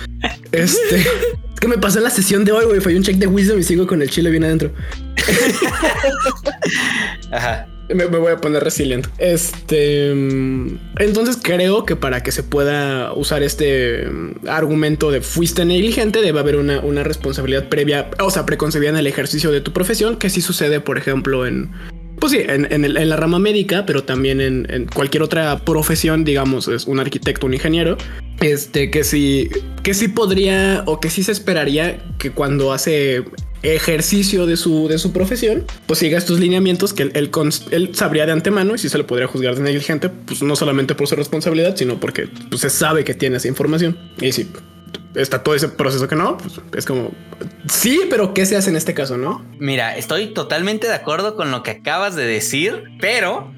Este, 0.52 0.96
es 0.96 1.60
que 1.60 1.68
me 1.68 1.78
pasó 1.78 1.98
en 1.98 2.04
la 2.04 2.10
sesión 2.10 2.44
de 2.44 2.50
hoy, 2.50 2.66
güey. 2.66 2.80
Fue 2.80 2.96
un 2.96 3.04
check 3.04 3.16
de 3.16 3.28
wisdom 3.28 3.60
y 3.60 3.62
sigo 3.62 3.86
con 3.86 4.02
el 4.02 4.10
chile 4.10 4.30
bien 4.30 4.42
adentro. 4.42 4.72
Ajá. 7.30 7.69
Me, 7.94 8.06
voy 8.06 8.32
a 8.32 8.36
poner 8.36 8.62
resiliente. 8.62 9.08
Este. 9.18 10.14
mm, 10.14 10.78
Entonces 10.98 11.38
creo 11.42 11.84
que 11.84 11.96
para 11.96 12.22
que 12.22 12.32
se 12.32 12.42
pueda 12.42 13.12
usar 13.12 13.42
este 13.42 14.06
mm, 14.06 14.48
argumento 14.48 15.10
de 15.10 15.20
fuiste 15.20 15.64
negligente, 15.64 16.22
debe 16.22 16.40
haber 16.40 16.56
una, 16.56 16.80
una 16.80 17.02
responsabilidad 17.02 17.68
previa, 17.68 18.10
o 18.20 18.30
sea, 18.30 18.46
preconcebida 18.46 18.90
en 18.90 18.96
el 18.96 19.06
ejercicio 19.06 19.50
de 19.50 19.60
tu 19.60 19.72
profesión, 19.72 20.16
que 20.16 20.30
sí 20.30 20.40
sucede, 20.40 20.80
por 20.80 20.98
ejemplo, 20.98 21.46
en. 21.46 21.70
Pues 22.18 22.32
sí, 22.32 22.40
en, 22.46 22.66
en 22.70 23.08
la 23.08 23.16
rama 23.16 23.38
médica, 23.38 23.86
pero 23.86 24.04
también 24.04 24.42
en, 24.42 24.66
en 24.70 24.84
cualquier 24.84 25.22
otra 25.22 25.58
profesión, 25.64 26.22
digamos, 26.22 26.68
es 26.68 26.84
un 26.84 27.00
arquitecto, 27.00 27.46
un 27.46 27.54
ingeniero, 27.54 27.96
este, 28.40 28.90
que 28.90 29.04
sí, 29.04 29.48
que 29.82 29.94
sí 29.94 30.08
podría 30.08 30.82
o 30.86 31.00
que 31.00 31.08
sí 31.08 31.22
se 31.22 31.32
esperaría 31.32 32.02
que 32.18 32.30
cuando 32.30 32.72
hace 32.74 33.24
ejercicio 33.62 34.46
de 34.46 34.56
su, 34.56 34.88
de 34.88 34.98
su 34.98 35.12
profesión, 35.12 35.64
pues 35.86 35.98
siga 35.98 36.18
estos 36.18 36.40
lineamientos 36.40 36.92
que 36.92 37.04
él, 37.04 37.30
él 37.70 37.94
sabría 37.94 38.26
de 38.26 38.32
antemano 38.32 38.74
y 38.74 38.78
si 38.78 38.88
se 38.88 38.98
le 38.98 39.04
podría 39.04 39.26
juzgar 39.26 39.54
de 39.54 39.62
negligente, 39.62 40.08
pues 40.08 40.42
no 40.42 40.56
solamente 40.56 40.94
por 40.94 41.06
su 41.08 41.16
responsabilidad, 41.16 41.76
sino 41.76 42.00
porque 42.00 42.28
pues, 42.48 42.62
se 42.62 42.70
sabe 42.70 43.04
que 43.04 43.14
tiene 43.14 43.36
esa 43.36 43.48
información. 43.48 43.98
Y 44.20 44.32
si 44.32 44.48
está 45.14 45.42
todo 45.42 45.54
ese 45.54 45.68
proceso 45.68 46.06
que 46.08 46.16
no, 46.16 46.38
pues 46.38 46.60
es 46.76 46.86
como 46.86 47.10
sí, 47.68 48.00
pero 48.08 48.32
¿qué 48.32 48.46
se 48.46 48.56
hace 48.56 48.70
en 48.70 48.76
este 48.76 48.94
caso? 48.94 49.16
No? 49.16 49.44
Mira, 49.58 49.96
estoy 49.96 50.28
totalmente 50.28 50.86
de 50.86 50.94
acuerdo 50.94 51.36
con 51.36 51.50
lo 51.50 51.62
que 51.62 51.72
acabas 51.72 52.14
de 52.14 52.26
decir, 52.26 52.84
pero 53.00 53.52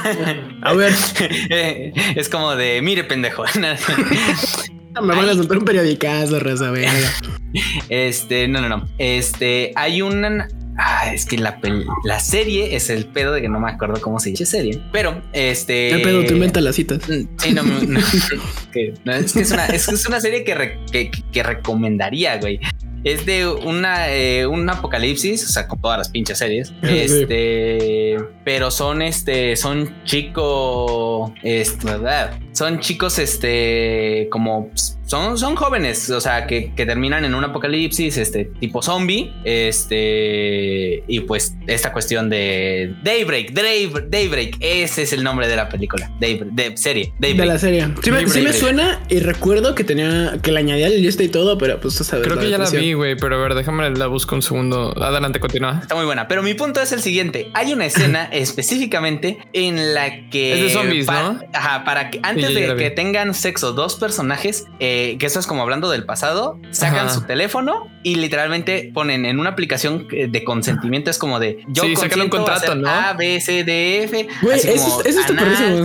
A 0.62 0.72
ver, 0.72 0.92
eh, 1.50 1.92
es 2.16 2.28
como 2.28 2.56
de 2.56 2.80
mire, 2.82 3.04
pendejo. 3.04 3.44
me 5.02 5.14
van 5.14 5.28
a 5.28 5.34
soltar 5.34 5.58
un 5.58 5.64
periodicazo, 5.64 6.38
raza. 6.40 6.72
Este, 7.88 8.48
no, 8.48 8.60
no, 8.60 8.68
no. 8.68 8.88
Este, 8.98 9.72
hay 9.76 10.02
una. 10.02 10.48
Ah, 10.78 11.12
es 11.12 11.24
que 11.24 11.38
la, 11.38 11.60
pel- 11.60 11.86
la 12.04 12.20
serie 12.20 12.76
es 12.76 12.90
el 12.90 13.06
pedo 13.06 13.32
de 13.32 13.40
que 13.42 13.48
no 13.48 13.58
me 13.60 13.70
acuerdo 13.70 14.00
cómo 14.00 14.20
se 14.20 14.30
dice 14.30 14.44
serie, 14.46 14.82
pero 14.92 15.22
este. 15.32 15.90
¿Qué 15.90 15.98
pedo? 16.00 16.24
Tú 16.24 16.34
inventas 16.34 16.62
las 16.62 16.74
citas. 16.76 17.00
Sí, 17.06 17.52
no, 17.54 17.62
no, 17.62 17.80
no, 17.82 18.00
que- 18.72 18.94
no, 19.04 19.12
es 19.14 19.32
que 19.32 19.40
es 19.40 19.50
una, 19.52 19.66
es 19.66 19.86
que 19.86 19.94
es 19.94 20.06
una 20.06 20.20
serie 20.20 20.44
que, 20.44 20.54
re- 20.54 20.78
que, 20.92 21.10
que 21.32 21.42
recomendaría, 21.42 22.36
güey. 22.38 22.60
Es 23.04 23.24
de 23.24 23.46
una, 23.46 24.12
eh, 24.12 24.46
un 24.48 24.68
apocalipsis, 24.68 25.44
o 25.44 25.48
sea, 25.52 25.68
con 25.68 25.80
todas 25.80 25.98
las 25.98 26.08
pinches 26.08 26.38
series. 26.38 26.72
Sí. 26.82 26.88
Este, 26.98 28.16
pero 28.44 28.70
son 28.70 29.00
este, 29.00 29.54
son 29.56 29.94
chico, 30.04 31.32
este, 31.42 31.86
¿verdad? 31.86 32.38
son 32.52 32.80
chicos, 32.80 33.18
este, 33.18 34.28
como 34.30 34.70
son, 35.06 35.38
son 35.38 35.54
jóvenes, 35.54 36.10
o 36.10 36.20
sea, 36.20 36.46
que, 36.46 36.74
que 36.74 36.84
terminan 36.84 37.24
en 37.24 37.34
un 37.34 37.44
apocalipsis, 37.44 38.16
este, 38.16 38.46
tipo 38.58 38.82
zombie, 38.82 39.32
este, 39.44 41.04
y 41.06 41.20
pues 41.20 41.54
esta 41.68 41.92
cuestión 41.92 42.28
de 42.28 42.92
Daybreak, 43.04 43.52
Daybreak, 43.52 44.08
Daybreak, 44.08 44.56
ese 44.58 45.02
es 45.02 45.12
el 45.12 45.22
nombre 45.22 45.46
de 45.46 45.54
la 45.54 45.68
película, 45.68 46.10
Daybreak, 46.20 46.52
de 46.52 46.76
serie, 46.76 47.12
Daybreak. 47.20 47.48
De 47.48 47.54
la 47.54 47.58
serie. 47.60 47.88
Sí, 48.02 48.10
me, 48.10 48.28
sí 48.28 48.40
me 48.42 48.52
suena 48.52 49.00
y 49.08 49.20
recuerdo 49.20 49.76
que 49.76 49.84
tenía, 49.84 50.38
que 50.42 50.50
le 50.50 50.58
añadía 50.58 50.88
el 50.88 51.00
lista 51.00 51.22
y 51.22 51.28
todo, 51.28 51.56
pero 51.56 51.80
pues 51.80 51.94
tú 51.94 52.02
sabes. 52.02 52.26
Creo 52.26 52.38
que 52.40 52.50
ya 52.50 52.58
la 52.58 52.68
vi, 52.68 52.92
güey, 52.94 53.16
pero 53.16 53.36
a 53.36 53.38
ver, 53.38 53.54
déjame 53.54 53.88
la 53.90 54.08
busco 54.08 54.34
un 54.34 54.42
segundo. 54.42 54.92
Adelante, 55.00 55.38
continúa. 55.38 55.78
Está 55.82 55.94
muy 55.94 56.04
buena, 56.04 56.26
pero 56.26 56.42
mi 56.42 56.54
punto 56.54 56.80
es 56.80 56.90
el 56.90 57.00
siguiente. 57.00 57.48
Hay 57.54 57.72
una 57.72 57.86
escena 57.86 58.24
específicamente 58.32 59.38
en 59.52 59.94
la 59.94 60.28
que... 60.30 60.54
Es 60.54 60.60
de 60.62 60.70
zombies, 60.70 61.06
¿no? 61.06 61.38
Ajá, 61.52 61.84
para 61.84 62.10
que 62.10 62.18
antes 62.24 62.52
de 62.54 62.74
que 62.74 62.90
tengan 62.90 63.34
sexo 63.34 63.72
dos 63.72 63.94
personajes, 63.94 64.66
eh, 64.80 64.95
que 65.18 65.26
eso 65.26 65.38
es 65.38 65.46
como 65.46 65.62
hablando 65.62 65.90
del 65.90 66.04
pasado, 66.04 66.58
sacan 66.70 67.10
su 67.10 67.22
teléfono 67.22 67.88
y 68.02 68.16
literalmente 68.16 68.90
ponen 68.94 69.26
en 69.26 69.38
una 69.38 69.50
aplicación 69.50 70.06
de 70.08 70.44
consentimiento, 70.44 71.10
es 71.10 71.18
como 71.18 71.38
de... 71.38 71.64
Yo 71.68 71.84
sí, 71.84 71.96
sacan 71.96 72.22
un 72.22 72.28
contrato, 72.28 72.74
¿no? 72.74 72.88
A, 72.88 73.12
B, 73.14 73.40
C, 73.40 73.64
D, 73.64 74.04
F. 74.04 74.28
Güey, 74.42 74.58
eso, 74.58 75.02
eso 75.04 75.20
está 75.20 75.34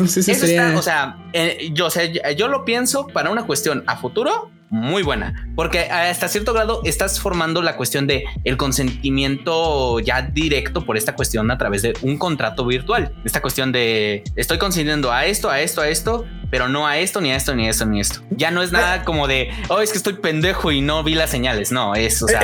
eso 0.03 0.45
está, 0.45 0.77
o 0.77 0.81
sea, 0.81 1.17
eh, 1.33 1.69
yo, 1.73 1.87
o 1.87 1.89
sea, 1.89 2.05
yo 2.05 2.47
lo 2.47 2.65
pienso 2.65 3.07
para 3.07 3.29
una 3.29 3.45
cuestión 3.45 3.83
a 3.87 3.97
futuro 3.97 4.51
muy 4.71 5.03
buena, 5.03 5.51
porque 5.53 5.79
hasta 5.81 6.29
cierto 6.29 6.53
grado 6.53 6.81
estás 6.85 7.19
formando 7.19 7.61
la 7.61 7.75
cuestión 7.75 8.07
de 8.07 8.23
el 8.45 8.55
consentimiento 8.55 9.99
ya 9.99 10.21
directo 10.21 10.85
por 10.85 10.95
esta 10.95 11.13
cuestión 11.13 11.51
a 11.51 11.57
través 11.57 11.81
de 11.81 11.93
un 12.01 12.17
contrato 12.17 12.65
virtual. 12.65 13.13
Esta 13.25 13.41
cuestión 13.41 13.73
de 13.73 14.23
estoy 14.37 14.57
consentiendo 14.57 15.11
a 15.11 15.25
esto, 15.25 15.49
a 15.49 15.59
esto, 15.59 15.81
a 15.81 15.89
esto, 15.89 16.25
pero 16.49 16.69
no 16.69 16.87
a 16.87 16.97
esto, 16.99 17.19
ni 17.19 17.31
a 17.31 17.35
esto, 17.35 17.53
ni 17.53 17.67
a 17.67 17.69
esto, 17.69 17.85
ni 17.85 17.99
a 17.99 18.01
esto. 18.01 18.21
Ya 18.29 18.49
no 18.49 18.61
es 18.61 18.71
nada 18.71 19.03
como 19.03 19.27
de, 19.27 19.49
oh, 19.67 19.81
es 19.81 19.91
que 19.91 19.97
estoy 19.97 20.13
pendejo 20.13 20.71
y 20.71 20.79
no 20.79 21.03
vi 21.03 21.15
las 21.15 21.29
señales. 21.29 21.73
No, 21.73 21.93
es, 21.93 22.23
o 22.23 22.27
sea... 22.29 22.41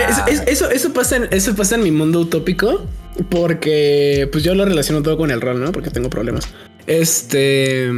eso, 0.48 0.70
eso, 0.70 0.94
pasa 0.94 1.16
en, 1.16 1.30
eso 1.32 1.56
pasa 1.56 1.76
en 1.76 1.84
mi 1.84 1.92
mundo 1.92 2.20
utópico 2.20 2.86
porque 3.30 4.28
pues 4.34 4.44
yo 4.44 4.54
lo 4.54 4.66
relaciono 4.66 5.02
todo 5.02 5.16
con 5.16 5.32
el 5.32 5.40
rol, 5.40 5.62
¿no? 5.64 5.72
Porque 5.72 5.92
tengo 5.92 6.10
problemas. 6.10 6.50
Este, 6.88 7.89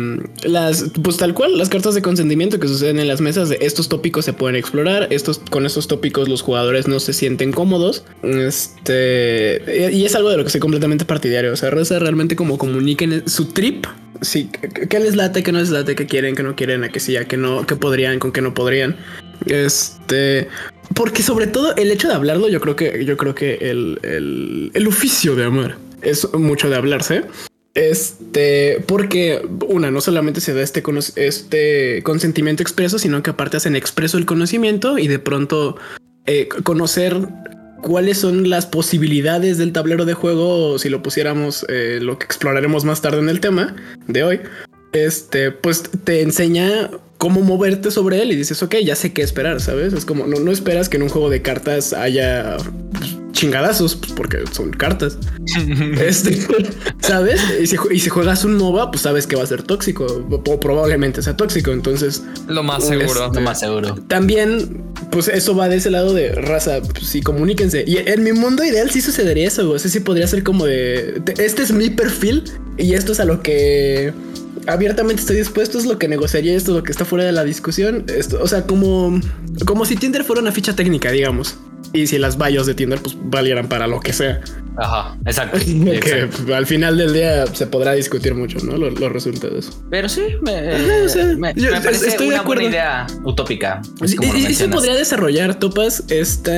las, 0.44 0.86
pues 1.04 1.18
tal 1.18 1.36
cual, 1.36 1.60
las 1.60 1.70
cartas 1.70 1.94
de 1.94 2.02
consentimiento 2.02 2.60
que 2.60 2.68
suceden 2.68 3.00
en 3.00 3.08
las 3.08 3.22
mesas 3.22 3.48
de 3.48 3.60
estos 3.62 3.88
tópicos 3.88 4.26
se 4.26 4.34
pueden 4.34 4.56
explorar. 4.56 5.08
Estos, 5.12 5.40
con 5.52 5.68
estos 5.68 5.88
tópicos 5.88 6.28
los 6.28 6.42
jugadores 6.42 6.88
no 6.88 7.00
se 7.00 7.14
sienten 7.14 7.52
cómodos. 7.52 8.04
Este, 8.24 9.92
y 9.94 10.06
es 10.06 10.16
algo 10.16 10.32
de 10.32 10.38
lo 10.38 10.44
que 10.44 10.50
soy 10.50 10.60
completamente 10.60 11.06
partidario. 11.06 11.54
O 11.54 11.56
sea, 11.56 11.70
realmente 11.70 12.36
como 12.36 12.58
comuniquen 12.58 13.30
su 13.30 13.46
trip. 13.46 13.86
Sí, 14.22 14.50
qué 14.90 15.00
les 15.00 15.16
late, 15.16 15.44
qué 15.44 15.52
no 15.52 15.60
les 15.60 15.70
late, 15.70 15.96
qué 15.96 16.08
quieren, 16.08 16.36
qué 16.36 16.44
no 16.44 16.56
quieren, 16.56 16.84
a 16.84 16.90
qué 16.90 17.00
sí, 17.00 17.16
a 17.16 17.26
qué 17.26 17.38
no, 17.38 17.66
qué 17.66 17.76
podrían, 17.76 18.20
con 18.20 18.32
qué 18.32 18.42
no 18.42 18.54
podrían. 18.56 18.98
Este, 19.46 20.48
porque 20.96 21.22
sobre 21.22 21.48
todo 21.48 21.76
el 21.76 21.92
hecho 21.92 22.08
de 22.08 22.16
hablarlo, 22.16 22.50
yo 22.50 22.60
creo 22.60 22.76
que, 22.76 23.06
yo 23.06 23.16
creo 23.18 23.36
que 23.36 23.54
el, 23.62 24.00
el, 24.02 24.72
el 24.74 24.88
oficio 24.88 25.36
de 25.36 25.46
amar 25.46 25.78
es 26.02 26.28
mucho 26.34 26.70
de 26.70 26.76
hablarse. 26.76 27.24
Este, 27.80 28.84
porque 28.88 29.42
una, 29.70 29.90
no 29.90 30.02
solamente 30.02 30.42
se 30.42 30.54
da 30.54 30.62
este, 30.62 30.84
este 31.16 32.04
consentimiento 32.04 32.62
expreso, 32.62 33.00
sino 33.00 33.24
que 33.24 33.30
aparte 33.30 33.56
hacen 33.56 33.78
expreso 33.78 34.18
el 34.18 34.26
conocimiento 34.26 34.98
y 34.98 35.08
de 35.08 35.18
pronto 35.18 35.78
eh, 36.26 36.50
conocer 36.64 37.30
cuáles 37.82 38.18
son 38.18 38.50
las 38.50 38.66
posibilidades 38.66 39.58
del 39.58 39.72
tablero 39.72 40.04
de 40.04 40.14
juego, 40.14 40.78
si 40.78 40.90
lo 40.90 41.02
pusiéramos, 41.02 41.66
eh, 41.70 42.00
lo 42.02 42.20
que 42.20 42.26
exploraremos 42.26 42.84
más 42.84 43.02
tarde 43.02 43.20
en 43.20 43.30
el 43.30 43.40
tema 43.40 43.78
de 44.08 44.24
hoy. 44.24 44.42
Este, 44.92 45.52
pues 45.52 45.84
te 46.04 46.22
enseña 46.22 46.92
cómo 47.18 47.40
moverte 47.40 47.92
sobre 47.92 48.22
él 48.22 48.34
y 48.34 48.36
dices, 48.36 48.62
ok, 48.62 48.76
ya 48.84 48.98
sé 48.98 49.14
qué 49.14 49.22
esperar, 49.22 49.62
¿sabes? 49.62 49.94
Es 49.94 50.04
como, 50.04 50.28
no, 50.28 50.42
no 50.42 50.52
esperas 50.52 50.90
que 50.90 50.98
en 50.98 51.04
un 51.04 51.10
juego 51.10 51.30
de 51.30 51.42
cartas 51.42 51.94
haya 51.94 52.58
chingadazos, 53.32 53.96
pues, 53.96 54.12
porque 54.14 54.44
son 54.52 54.72
cartas. 54.72 55.18
este, 56.00 56.40
¿sabes? 57.00 57.42
Y 57.62 57.68
si, 57.68 58.10
juegas 58.10 58.44
un 58.44 58.58
MOBA, 58.58 58.92
pues 58.92 59.04
sabes 59.04 59.28
que 59.28 59.36
va 59.36 59.44
a 59.44 59.48
ser 59.48 59.64
tóxico, 59.64 60.06
o 60.06 60.60
probablemente 60.60 61.22
sea 61.22 61.36
tóxico, 61.38 61.72
entonces... 61.72 62.24
Lo 62.48 62.64
más 62.64 62.86
seguro. 62.86 63.32
lo 63.34 63.42
más 63.42 63.60
seguro. 63.60 63.96
También, 64.08 64.84
pues 65.12 65.28
eso 65.28 65.56
va 65.56 65.70
de 65.70 65.78
ese 65.78 65.90
lado 65.90 66.14
de 66.14 66.34
raza, 66.34 66.82
pues 66.82 67.08
sí, 67.08 67.22
comuníquense. 67.22 67.84
Y 67.86 67.98
en 67.98 68.24
mi 68.24 68.34
mundo 68.34 68.64
ideal 68.64 68.90
sí 68.90 69.02
sucedería 69.02 69.48
eso, 69.48 69.70
o 69.70 69.80
sea, 69.80 69.90
sí 69.90 70.00
podría 70.00 70.28
ser 70.28 70.44
como 70.44 70.66
de, 70.66 71.22
este 71.38 71.64
es 71.64 71.72
mi 71.72 71.90
perfil 71.90 72.44
y 72.78 72.94
esto 72.94 73.12
es 73.12 73.20
a 73.20 73.26
lo 73.26 73.42
que 73.42 74.14
abiertamente 74.68 75.22
estoy 75.22 75.38
dispuesto, 75.38 75.78
es 75.78 75.86
lo 75.86 75.98
que 75.98 76.08
negociaría, 76.08 76.56
esto 76.56 76.72
es 76.72 76.78
lo 76.78 76.84
que 76.84 76.92
está 76.92 77.06
fuera 77.06 77.26
de 77.26 77.32
la 77.32 77.44
discusión. 77.44 78.06
Esto, 78.08 78.40
o 78.42 78.48
sea, 78.48 78.64
como, 78.64 79.20
como 79.66 79.86
si 79.86 79.96
Tinder 79.96 80.24
fuera 80.24 80.42
una 80.42 80.52
ficha 80.52 80.76
técnica, 80.76 81.12
digamos. 81.12 81.58
Y 81.94 82.08
si 82.08 82.18
las 82.18 82.38
bios 82.38 82.68
de 82.68 82.76
Tinder 82.76 83.02
pues 83.02 83.18
valieran 83.20 83.68
para 83.68 83.88
lo 83.88 84.00
que 84.00 84.14
sea. 84.14 84.42
Ajá, 84.78 85.18
exacto. 85.26 85.60
que 85.66 86.54
al 86.54 86.66
final 86.66 86.98
del 86.98 87.14
día 87.14 87.46
se 87.48 87.68
podrá 87.68 87.94
discutir 87.94 88.34
mucho, 88.34 88.60
¿no? 88.60 88.78
Los, 88.78 89.12
resultados. 89.12 89.82
Pero 89.90 90.08
sí, 90.08 90.22
me, 90.42 90.62
parece 91.82 92.08
estoy 92.08 92.28
una 92.28 92.44
buena 92.44 92.64
idea 92.64 93.08
utópica. 93.24 93.82
y, 94.02 94.54
se 94.54 94.70
podría 94.70 94.96
desarrollar, 94.96 95.60
Topas, 95.60 96.04
esta, 96.10 96.52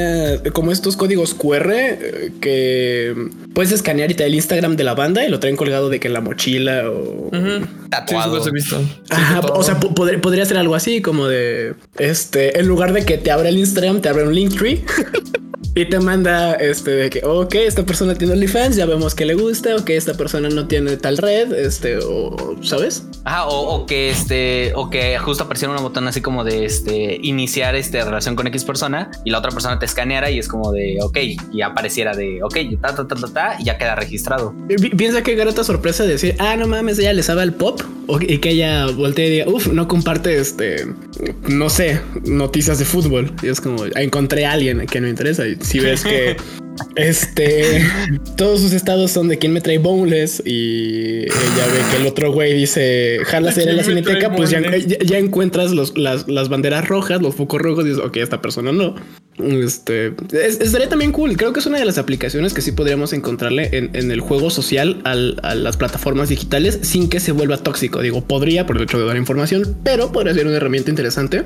como 0.53 0.71
estos 0.71 0.97
códigos 0.97 1.33
QR 1.33 1.71
eh, 1.71 2.31
que 2.41 3.15
puedes 3.53 3.71
escanear 3.71 4.11
y 4.11 4.13
te 4.13 4.23
da 4.23 4.27
el 4.27 4.35
Instagram 4.35 4.75
de 4.75 4.83
la 4.83 4.93
banda 4.93 5.25
y 5.25 5.29
lo 5.29 5.39
traen 5.39 5.55
colgado 5.55 5.89
de 5.89 5.99
que 5.99 6.07
en 6.07 6.13
la 6.13 6.21
mochila 6.21 6.89
o... 6.89 7.31
Tatuado. 7.89 8.43
Sí, 8.43 8.51
visto. 8.51 8.81
o 9.53 9.63
sea, 9.63 9.79
podría 9.79 10.45
ser 10.45 10.57
algo 10.57 10.75
así 10.75 11.01
como 11.01 11.27
de, 11.27 11.73
este, 11.97 12.59
en 12.59 12.67
lugar 12.67 12.93
de 12.93 13.05
que 13.05 13.17
te 13.17 13.31
abra 13.31 13.49
el 13.49 13.57
Instagram, 13.57 14.01
te 14.01 14.09
abre 14.09 14.27
un 14.27 14.35
link 14.35 14.57
tree. 14.57 14.83
Y 15.73 15.85
te 15.85 15.99
manda 16.01 16.55
este 16.55 16.91
de 16.91 17.09
que, 17.09 17.21
ok, 17.23 17.55
esta 17.55 17.85
persona 17.85 18.13
tiene 18.15 18.33
OnlyFans, 18.33 18.75
ya 18.75 18.85
vemos 18.85 19.15
que 19.15 19.25
le 19.25 19.35
gusta, 19.35 19.73
ok, 19.77 19.91
esta 19.91 20.15
persona 20.15 20.49
no 20.49 20.67
tiene 20.67 20.97
tal 20.97 21.17
red, 21.17 21.53
este, 21.53 21.97
o, 21.97 22.57
¿sabes? 22.61 23.05
Ajá, 23.23 23.45
o, 23.47 23.85
que 23.85 24.09
este, 24.09 24.73
o 24.75 24.89
que 24.89 25.17
justo 25.17 25.45
apareciera 25.45 25.71
una 25.71 25.81
botón 25.81 26.09
así 26.09 26.19
como 26.19 26.43
de 26.43 26.65
este, 26.65 27.19
iniciar 27.21 27.75
este 27.75 28.03
relación 28.03 28.35
con 28.35 28.47
X 28.47 28.65
persona 28.65 29.11
y 29.23 29.31
la 29.31 29.39
otra 29.39 29.51
persona 29.51 29.79
te 29.79 29.85
escaneara 29.85 30.29
y 30.29 30.39
es 30.39 30.49
como 30.49 30.73
de, 30.73 30.97
ok, 31.01 31.17
y 31.53 31.61
apareciera 31.61 32.15
de, 32.15 32.43
ok, 32.43 32.57
ta, 32.81 32.93
ta, 32.93 33.07
ta, 33.07 33.15
ta, 33.15 33.27
ta, 33.27 33.55
y 33.57 33.63
ya 33.63 33.77
queda 33.77 33.95
registrado. 33.95 34.53
Piensa 34.97 35.23
que 35.23 35.35
grata 35.35 35.63
sorpresa 35.63 36.03
de 36.03 36.09
decir, 36.09 36.35
ah, 36.39 36.57
no 36.57 36.67
mames, 36.67 36.99
ella 36.99 37.13
le 37.13 37.23
sabe 37.23 37.43
al 37.43 37.53
pop, 37.53 37.81
y 38.19 38.37
que 38.39 38.49
ella 38.49 38.87
voltee 38.87 39.27
y 39.27 39.31
diga, 39.31 39.47
uff, 39.47 39.67
no 39.67 39.87
comparte 39.87 40.37
este, 40.37 40.85
no 41.47 41.69
sé, 41.69 41.99
noticias 42.25 42.79
de 42.79 42.85
fútbol. 42.85 43.31
Y 43.41 43.47
es 43.47 43.61
como, 43.61 43.85
encontré 43.95 44.45
a 44.45 44.53
alguien 44.53 44.85
que 44.85 45.01
no 45.01 45.07
interesa. 45.07 45.47
Y 45.47 45.55
si 45.61 45.79
ves 45.79 46.03
que 46.03 46.37
este 46.95 47.85
todos 48.35 48.61
sus 48.61 48.73
estados 48.73 49.11
son 49.11 49.27
de 49.27 49.37
quien 49.37 49.53
me 49.53 49.61
trae 49.61 49.77
boneless 49.77 50.41
y 50.45 51.21
ella 51.23 51.67
ve 51.73 51.79
que 51.91 51.97
el 52.01 52.07
otro 52.07 52.31
güey 52.31 52.53
dice 52.53 53.19
jala 53.25 53.51
sería 53.51 53.73
la 53.73 53.83
cineteca, 53.83 54.33
pues 54.35 54.49
ya, 54.49 54.61
ya, 54.61 55.17
encuentras 55.17 55.71
los, 55.71 55.97
las, 55.97 56.27
las, 56.27 56.49
banderas 56.49 56.87
rojas, 56.87 57.21
los 57.21 57.35
focos 57.35 57.61
rojos 57.61 57.85
y 57.85 57.89
dices, 57.89 58.03
ok, 58.03 58.17
esta 58.17 58.41
persona 58.41 58.71
no. 58.71 58.95
Este 59.43 60.13
estaría 60.33 60.89
también 60.89 61.11
cool. 61.11 61.37
Creo 61.37 61.53
que 61.53 61.59
es 61.59 61.65
una 61.65 61.79
de 61.79 61.85
las 61.85 61.97
aplicaciones 61.97 62.53
que 62.53 62.61
sí 62.61 62.71
podríamos 62.71 63.13
encontrarle 63.13 63.69
en, 63.71 64.11
el 64.11 64.19
juego 64.19 64.49
social 64.49 65.01
a 65.03 65.15
las 65.55 65.77
plataformas 65.77 66.29
digitales 66.29 66.79
sin 66.81 67.09
que 67.09 67.19
se 67.19 67.31
vuelva 67.31 67.57
tóxico. 67.57 68.01
Digo, 68.01 68.21
podría 68.21 68.65
por 68.65 68.77
el 68.77 68.83
hecho 68.83 68.99
de 68.99 69.05
dar 69.05 69.17
información, 69.17 69.77
pero 69.83 70.11
podría 70.11 70.33
ser 70.33 70.47
una 70.47 70.57
herramienta 70.57 70.89
interesante 70.89 71.43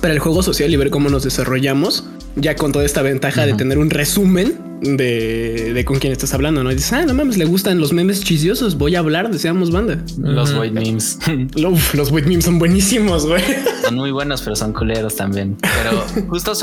para 0.00 0.14
el 0.14 0.20
juego 0.20 0.42
social 0.42 0.72
y 0.72 0.76
ver 0.76 0.90
cómo 0.90 1.08
nos 1.08 1.24
desarrollamos 1.24 2.04
ya 2.36 2.56
con 2.56 2.72
toda 2.72 2.84
esta 2.84 3.02
ventaja 3.02 3.46
de 3.46 3.54
tener 3.54 3.78
un 3.78 3.90
resumen 3.90 4.68
de, 4.80 5.82
con 5.86 5.98
quién 5.98 6.12
estás 6.12 6.34
hablando, 6.34 6.62
¿no? 6.62 6.70
Y 6.70 6.76
dices, 6.76 6.92
ah, 6.92 7.04
no 7.04 7.14
mames, 7.14 7.36
le 7.36 7.44
gustan 7.44 7.80
los 7.80 7.92
memes 7.92 8.22
chisiosos, 8.22 8.78
voy 8.78 8.94
a 8.94 9.00
hablar, 9.00 9.30
deseamos 9.30 9.70
banda. 9.70 9.98
Los 10.18 10.54
white 10.54 10.72
memes. 10.72 11.18
los 11.56 12.10
white 12.10 12.28
memes 12.28 12.44
son 12.44 12.58
buenísimos, 12.58 13.26
güey. 13.26 13.42
Son 13.84 13.96
muy 13.96 14.12
buenos, 14.12 14.42
pero 14.42 14.54
son 14.56 14.72
culeros 14.72 15.16
también. 15.16 15.56
Pero 15.60 16.26
justo 16.28 16.54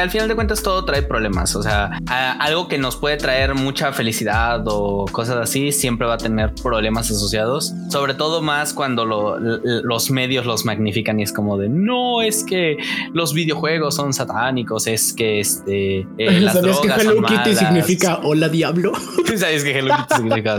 al 0.00 0.10
final 0.10 0.28
de 0.28 0.34
cuentas 0.34 0.62
todo 0.62 0.84
trae 0.84 1.02
problemas. 1.02 1.54
O 1.56 1.62
sea, 1.62 1.98
algo 2.38 2.68
que 2.68 2.78
nos 2.78 2.96
puede 2.96 3.16
traer 3.16 3.54
mucha 3.54 3.92
felicidad 3.92 4.62
o 4.66 5.06
cosas 5.06 5.36
así, 5.36 5.72
siempre 5.72 6.06
va 6.06 6.14
a 6.14 6.18
tener 6.18 6.54
problemas 6.54 7.10
asociados. 7.10 7.72
Sobre 7.88 8.14
todo 8.14 8.42
más 8.42 8.72
cuando 8.72 9.04
los 9.04 10.10
medios 10.10 10.46
los 10.46 10.64
magnifican 10.64 11.20
y 11.20 11.22
es 11.22 11.32
como 11.32 11.58
de, 11.58 11.68
no, 11.68 12.22
es 12.22 12.44
que 12.44 12.76
los 13.12 13.34
videojuegos 13.34 13.94
son 13.94 14.12
satánicos, 14.12 14.86
es 14.86 15.12
que 15.12 15.40
este, 15.40 16.00
eh, 16.18 16.40
las 16.40 16.60
drogas 16.60 17.06
Kitty 17.26 17.54
significa 17.54 18.20
hola 18.22 18.48
diablo. 18.48 18.92
Que 19.30 19.36
Hello 19.36 19.94
Kitty 19.96 20.14
significa 20.16 20.58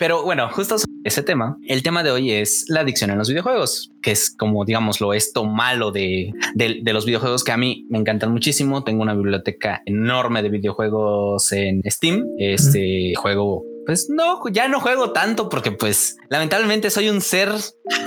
Pero 0.00 0.24
bueno, 0.24 0.48
justo 0.50 0.76
ese 1.04 1.22
tema. 1.22 1.58
El 1.66 1.82
tema 1.82 2.02
de 2.02 2.10
hoy 2.10 2.32
es 2.32 2.64
la 2.68 2.80
adicción 2.80 3.10
en 3.10 3.18
los 3.18 3.28
videojuegos, 3.28 3.92
que 4.00 4.12
es 4.12 4.34
como 4.34 4.64
digámoslo 4.64 5.12
esto 5.12 5.44
malo 5.44 5.92
de, 5.92 6.32
de, 6.54 6.92
los 6.94 7.04
videojuegos 7.04 7.44
que 7.44 7.52
a 7.52 7.58
mí 7.58 7.86
me 7.90 7.98
encantan 7.98 8.32
muchísimo. 8.32 8.82
Tengo 8.82 9.02
una 9.02 9.12
biblioteca 9.12 9.82
enorme 9.84 10.42
de 10.42 10.48
videojuegos 10.48 11.52
en 11.52 11.82
Steam. 11.86 12.24
Este 12.38 13.12
juego 13.14 13.62
pues 13.84 14.08
no, 14.08 14.40
ya 14.50 14.68
no 14.68 14.80
juego 14.80 15.12
tanto 15.12 15.50
porque 15.50 15.70
pues 15.70 16.16
lamentablemente 16.30 16.88
soy 16.88 17.10
un 17.10 17.20
ser, 17.20 17.50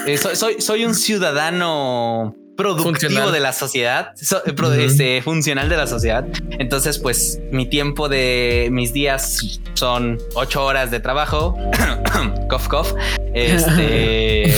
eh, 0.08 0.18
soy, 0.18 0.36
soy, 0.36 0.62
soy 0.62 0.86
un 0.86 0.96
ciudadano 0.96 2.36
productivo 2.56 2.92
Funcional. 2.92 3.32
de 3.32 3.40
la 3.40 3.54
sociedad, 3.54 4.12
so- 4.16 4.44
eh, 4.46 4.86
este, 4.86 5.22
funcional 5.22 5.70
de 5.70 5.78
la 5.78 5.88
sociedad. 5.88 6.26
Entonces, 6.52 7.00
pues 7.00 7.40
mi 7.52 7.68
tiempo 7.68 8.10
de 8.10 8.70
mis 8.72 8.94
días 8.94 9.60
son 9.74 10.20
ocho 10.36 10.64
horas 10.64 10.92
de 10.92 11.00
trabajo, 11.00 11.58
cough, 12.50 12.68
cough, 12.68 12.88
este, 13.34 14.54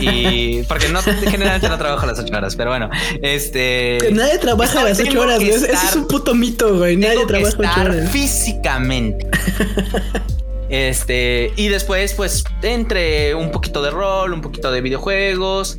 y 0.00 0.62
porque 0.64 0.88
no 0.88 1.02
generalmente 1.02 1.68
no 1.68 1.76
trabajo 1.78 2.06
las 2.06 2.18
ocho 2.18 2.34
horas, 2.34 2.56
pero 2.56 2.70
bueno, 2.70 2.88
este, 3.22 3.98
Nadie 4.12 4.38
trabaja 4.38 4.82
las 4.82 4.98
ocho 4.98 5.20
horas, 5.20 5.36
güey. 5.38 5.50
Ese 5.50 5.72
estar- 5.72 5.88
es 5.90 5.96
un 5.96 6.08
puto 6.08 6.34
mito, 6.34 6.78
güey. 6.78 6.96
Nadie 6.96 7.14
tengo 7.16 7.26
que 7.26 7.32
trabaja 7.34 7.54
ocho 7.58 7.62
estar 7.62 7.90
horas. 7.90 8.10
físicamente. 8.10 9.26
Este, 10.68 11.52
y 11.54 11.68
después, 11.68 12.14
pues, 12.14 12.42
entre 12.62 13.36
un 13.36 13.52
poquito 13.52 13.82
de 13.82 13.90
rol, 13.92 14.32
un 14.32 14.40
poquito 14.40 14.72
de 14.72 14.80
videojuegos, 14.80 15.78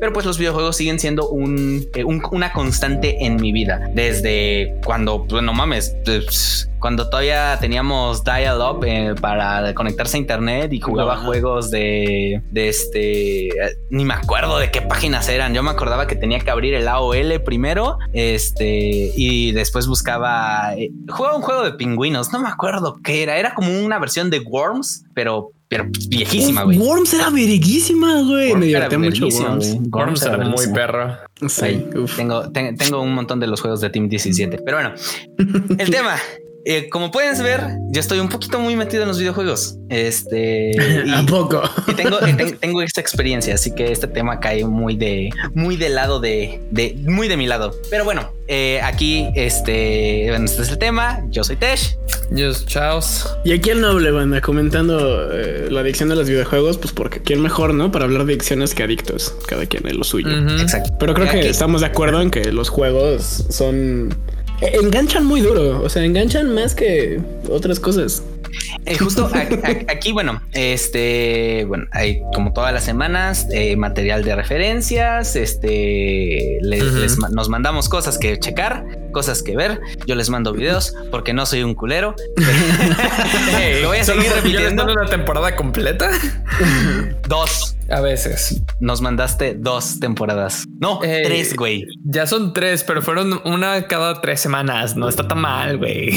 pero 0.00 0.12
pues 0.12 0.26
los 0.26 0.38
videojuegos 0.38 0.76
siguen 0.76 0.98
siendo 0.98 1.28
un, 1.28 1.86
eh, 1.94 2.04
un- 2.04 2.22
una 2.30 2.52
constante 2.52 3.24
en 3.24 3.36
mi 3.36 3.52
vida. 3.52 3.88
Desde 3.94 4.74
cuando, 4.84 5.24
pues, 5.26 5.42
no 5.42 5.52
mames, 5.52 5.94
pues, 6.04 6.68
cuando 6.78 7.08
todavía 7.08 7.56
teníamos 7.60 8.22
dial-up 8.22 8.84
eh, 8.84 9.14
para 9.20 9.74
conectarse 9.74 10.18
a 10.18 10.20
internet 10.20 10.72
y 10.72 10.80
jugaba 10.80 11.16
juegos 11.16 11.70
de, 11.70 12.42
de 12.50 12.68
este, 12.68 13.48
ni 13.90 14.04
me 14.04 14.14
acuerdo 14.14 14.58
de 14.58 14.70
qué 14.70 14.82
páginas 14.82 15.28
eran. 15.28 15.54
Yo 15.54 15.62
me 15.62 15.70
acordaba 15.70 16.06
que 16.06 16.14
tenía 16.16 16.38
que 16.38 16.50
abrir 16.50 16.74
el 16.74 16.86
AOL 16.86 17.42
primero, 17.44 17.98
este, 18.12 19.10
y 19.16 19.52
después 19.52 19.86
buscaba, 19.86 20.74
eh, 20.76 20.90
jugaba 21.08 21.36
un 21.36 21.42
juego 21.42 21.62
de 21.64 21.72
pingüinos, 21.72 22.32
no 22.32 22.40
me 22.40 22.48
acuerdo 22.48 22.98
qué 23.02 23.22
era, 23.22 23.36
era 23.38 23.54
como 23.54 23.68
una 23.84 23.98
versión 23.98 24.30
de 24.30 24.40
Worms, 24.40 25.04
pero, 25.14 25.50
pero 25.68 25.86
viejísima, 26.08 26.62
güey. 26.64 26.78
Worms 26.78 27.14
era 27.14 27.30
verguísima, 27.30 28.22
güey. 28.22 28.54
Me 28.54 28.70
era 28.70 28.88
divertía 28.88 28.98
mucho 28.98 29.26
Worms. 29.28 29.76
Worms 29.90 30.22
era 30.22 30.38
muy 30.38 30.66
perro. 30.72 31.16
Sí, 31.48 31.64
Ahí, 31.64 31.90
uf. 31.96 32.16
tengo, 32.16 32.50
ten- 32.52 32.76
tengo 32.76 33.02
un 33.02 33.14
montón 33.14 33.40
de 33.40 33.46
los 33.46 33.60
juegos 33.60 33.80
de 33.80 33.90
Team 33.90 34.08
17. 34.08 34.58
Pero 34.64 34.76
bueno, 34.76 34.94
el 35.78 35.90
tema. 35.90 36.16
Eh, 36.68 36.88
como 36.88 37.10
puedes 37.12 37.40
ver, 37.42 37.60
yo 37.90 38.00
estoy 38.00 38.18
un 38.18 38.28
poquito 38.28 38.58
muy 38.58 38.74
metido 38.76 39.02
en 39.02 39.08
los 39.08 39.18
videojuegos. 39.18 39.76
Este 39.88 40.72
y, 41.06 41.10
¿A 41.12 41.24
poco? 41.24 41.62
y 41.86 41.94
tengo, 41.94 42.18
y 42.26 42.32
ten- 42.34 42.56
tengo 42.60 42.82
esta 42.82 43.00
experiencia, 43.00 43.54
así 43.54 43.72
que 43.74 43.92
este 43.92 44.08
tema 44.08 44.40
cae 44.40 44.64
muy 44.64 44.96
de, 44.96 45.30
muy 45.54 45.76
del 45.76 45.94
lado 45.94 46.18
de, 46.20 46.60
de, 46.72 46.96
muy 47.06 47.28
de 47.28 47.36
mi 47.36 47.46
lado. 47.46 47.72
Pero 47.88 48.04
bueno, 48.04 48.32
eh, 48.48 48.80
aquí 48.82 49.28
este, 49.34 50.26
bueno, 50.30 50.44
este 50.44 50.62
es 50.62 50.70
el 50.70 50.78
tema. 50.78 51.22
Yo 51.30 51.44
soy 51.44 51.56
Tesh. 51.56 51.96
Just 52.36 52.68
chaos. 52.68 53.28
Y 53.44 53.52
aquí 53.52 53.70
el 53.70 53.80
noble 53.80 54.10
banda 54.10 54.40
comentando 54.40 55.32
eh, 55.32 55.68
la 55.70 55.80
adicción 55.80 56.08
de 56.08 56.16
los 56.16 56.28
videojuegos, 56.28 56.76
pues 56.78 56.92
porque 56.92 57.20
quién 57.22 57.40
mejor, 57.40 57.72
¿no? 57.74 57.92
Para 57.92 58.06
hablar 58.06 58.24
de 58.26 58.32
adicciones 58.32 58.74
que 58.74 58.82
adictos. 58.82 59.32
Cada 59.46 59.66
quien 59.66 59.86
es 59.86 59.94
lo 59.94 60.02
suyo. 60.02 60.26
Ujú. 60.28 60.60
Exacto. 60.60 60.90
Pero 60.98 61.14
creo 61.14 61.26
Y 61.26 61.30
que 61.30 61.38
aquí- 61.38 61.46
estamos 61.48 61.82
de 61.82 61.86
acuerdo 61.86 62.20
en 62.20 62.30
que 62.32 62.50
los 62.52 62.68
juegos 62.68 63.44
son. 63.50 64.12
Eh, 64.60 64.76
Enganchan 64.82 65.24
muy 65.24 65.40
duro, 65.40 65.82
o 65.82 65.88
sea, 65.88 66.04
enganchan 66.04 66.54
más 66.54 66.74
que 66.74 67.20
otras 67.50 67.78
cosas. 67.80 68.22
Eh, 68.86 68.96
justo 68.96 69.28
a- 69.34 69.38
a- 69.38 69.92
aquí, 69.92 70.12
bueno, 70.12 70.40
este, 70.52 71.64
bueno, 71.66 71.86
hay 71.90 72.20
como 72.34 72.52
todas 72.52 72.72
las 72.72 72.84
semanas 72.84 73.46
eh, 73.52 73.76
material 73.76 74.24
de 74.24 74.34
referencias, 74.36 75.36
este, 75.36 76.58
les 76.62 77.18
ma- 77.18 77.28
nos 77.30 77.48
mandamos 77.48 77.88
cosas 77.88 78.16
que 78.18 78.38
checar, 78.38 78.84
cosas 79.16 79.42
que 79.42 79.56
ver. 79.56 79.80
Yo 80.06 80.14
les 80.14 80.28
mando 80.28 80.52
videos 80.52 80.92
porque 81.10 81.32
no 81.32 81.46
soy 81.46 81.62
un 81.62 81.74
culero. 81.74 82.14
Lo 83.82 83.88
voy 83.88 83.96
a 83.98 84.04
seguir 84.04 84.30
repitiendo. 84.30 84.84
mando 84.84 85.00
una 85.00 85.08
temporada 85.10 85.56
completa. 85.56 86.10
Dos. 87.28 87.72
A 87.88 88.00
veces. 88.00 88.60
Nos 88.80 89.00
mandaste 89.00 89.54
dos 89.54 90.00
temporadas. 90.00 90.64
No, 90.80 91.02
Eh, 91.04 91.22
tres, 91.24 91.54
güey. 91.56 91.84
Ya 92.04 92.26
son 92.26 92.52
tres, 92.52 92.82
pero 92.84 93.00
fueron 93.00 93.40
una 93.44 93.86
cada 93.86 94.20
tres 94.20 94.40
semanas. 94.40 94.96
No 94.96 95.08
está 95.08 95.26
tan 95.28 95.40
mal, 95.40 95.78
güey. 95.78 96.10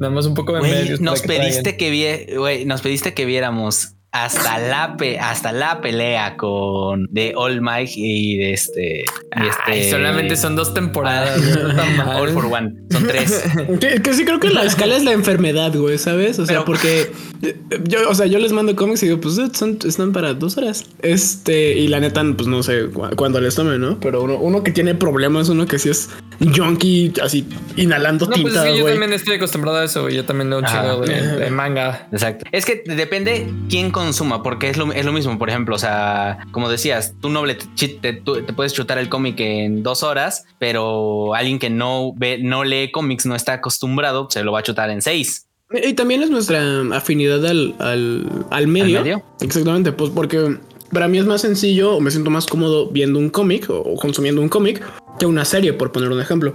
Nada 0.00 0.12
más 0.12 0.26
un 0.26 0.34
poco 0.34 0.52
de 0.54 0.58
Güey, 0.60 0.72
medios. 0.72 1.00
nos 1.00 1.22
que 1.22 1.28
pediste 1.28 1.76
que 1.76 1.92
vie- 1.92 2.36
güey, 2.36 2.64
nos 2.64 2.82
pediste 2.82 3.14
que 3.14 3.24
viéramos 3.24 3.94
hasta 4.12 4.58
la 4.58 4.96
pe- 4.96 5.18
hasta 5.18 5.52
la 5.52 5.80
pelea 5.80 6.36
con 6.36 7.06
de 7.10 7.32
All 7.34 7.60
Might 7.62 7.90
y 7.96 8.36
de 8.36 8.52
este 8.52 8.98
y. 9.00 9.04
Ay, 9.30 9.48
este 9.78 9.90
solamente 9.90 10.36
son 10.36 10.54
dos 10.54 10.74
temporadas. 10.74 11.40
no. 11.40 12.10
All 12.20 12.28
for 12.30 12.44
One. 12.46 12.74
Son 12.90 13.06
tres. 13.06 13.42
Que, 13.80 14.02
que 14.02 14.12
sí 14.14 14.24
creo 14.24 14.38
que 14.38 14.50
la 14.50 14.64
escala 14.64 14.96
es 14.96 15.04
la 15.04 15.12
enfermedad, 15.12 15.74
güey, 15.74 15.96
¿sabes? 15.98 16.38
O 16.38 16.44
sea, 16.46 16.56
Pero- 16.56 16.64
porque 16.66 17.10
eh, 17.42 17.56
yo, 17.84 18.08
o 18.08 18.14
sea, 18.14 18.26
yo 18.26 18.38
les 18.38 18.52
mando 18.52 18.76
cómics 18.76 19.02
y 19.02 19.06
digo, 19.06 19.20
pues 19.20 19.34
son, 19.54 19.78
están 19.86 20.12
para 20.12 20.34
dos 20.34 20.56
horas. 20.58 20.84
Este, 21.00 21.78
y 21.78 21.88
la 21.88 21.98
neta, 22.00 22.22
pues 22.36 22.46
no 22.48 22.62
sé 22.62 22.86
cu- 22.92 23.08
cuándo 23.16 23.40
les 23.40 23.54
tome, 23.54 23.78
¿no? 23.78 23.98
Pero 23.98 24.22
uno, 24.22 24.36
uno 24.36 24.62
que 24.62 24.72
tiene 24.72 24.94
problemas, 24.94 25.48
uno 25.48 25.66
que 25.66 25.78
sí 25.78 25.88
es 25.88 26.10
junkie, 26.54 27.12
así 27.22 27.46
inhalando 27.76 28.26
No, 28.26 28.32
pues 28.42 28.54
es 28.54 28.60
que 28.62 28.76
yo 28.78 28.84
también 28.86 29.12
estoy 29.12 29.36
acostumbrado 29.36 29.78
a 29.78 29.84
eso. 29.84 30.02
güey. 30.02 30.14
Yo 30.16 30.24
también 30.24 30.50
leo 30.50 30.58
un 30.58 30.64
chingo 30.66 31.00
de, 31.00 31.20
de 31.38 31.50
manga. 31.50 32.08
Exacto. 32.12 32.44
Es 32.52 32.64
que 32.66 32.82
depende 32.86 33.48
quién 33.70 33.90
consuma, 34.04 34.42
porque 34.42 34.68
es 34.68 34.76
lo, 34.76 34.92
es 34.92 35.04
lo 35.04 35.12
mismo. 35.12 35.38
Por 35.38 35.48
ejemplo, 35.48 35.74
o 35.74 35.78
sea, 35.78 36.38
como 36.50 36.68
decías, 36.68 37.14
tú 37.20 37.28
noble 37.28 37.56
te, 37.76 38.22
puedes 38.54 38.72
chutar 38.72 38.98
el 38.98 39.08
cómic 39.08 39.38
en 39.40 39.82
dos 39.82 40.02
horas, 40.02 40.44
pero 40.58 41.34
alguien 41.34 41.58
que 41.58 41.70
no 41.70 42.12
ve, 42.16 42.38
no 42.38 42.64
lee 42.64 42.90
cómics, 42.90 43.26
no 43.26 43.34
está 43.34 43.54
acostumbrado, 43.54 44.28
se 44.30 44.42
lo 44.42 44.52
va 44.52 44.60
a 44.60 44.62
chutar 44.62 44.90
en 44.90 45.02
seis. 45.02 45.46
Y 45.72 45.94
también 45.94 46.22
es 46.22 46.30
nuestra 46.30 46.82
afinidad 46.92 47.44
al, 47.46 47.74
al, 47.78 48.26
al 48.50 48.66
medio. 48.66 48.98
¿Al 48.98 49.04
medio? 49.04 49.22
Exactamente, 49.40 49.92
pues 49.92 50.10
porque 50.10 50.58
para 50.92 51.08
mí 51.08 51.18
es 51.18 51.24
más 51.24 51.40
sencillo 51.40 51.96
o 51.96 52.00
me 52.00 52.10
siento 52.10 52.30
más 52.30 52.46
cómodo 52.46 52.88
viendo 52.88 53.18
un 53.18 53.30
cómic 53.30 53.70
o 53.70 53.96
consumiendo 53.96 54.42
un 54.42 54.48
cómic 54.48 54.82
que 55.18 55.26
una 55.26 55.44
serie, 55.44 55.72
por 55.72 55.92
poner 55.92 56.10
un 56.10 56.20
ejemplo. 56.20 56.54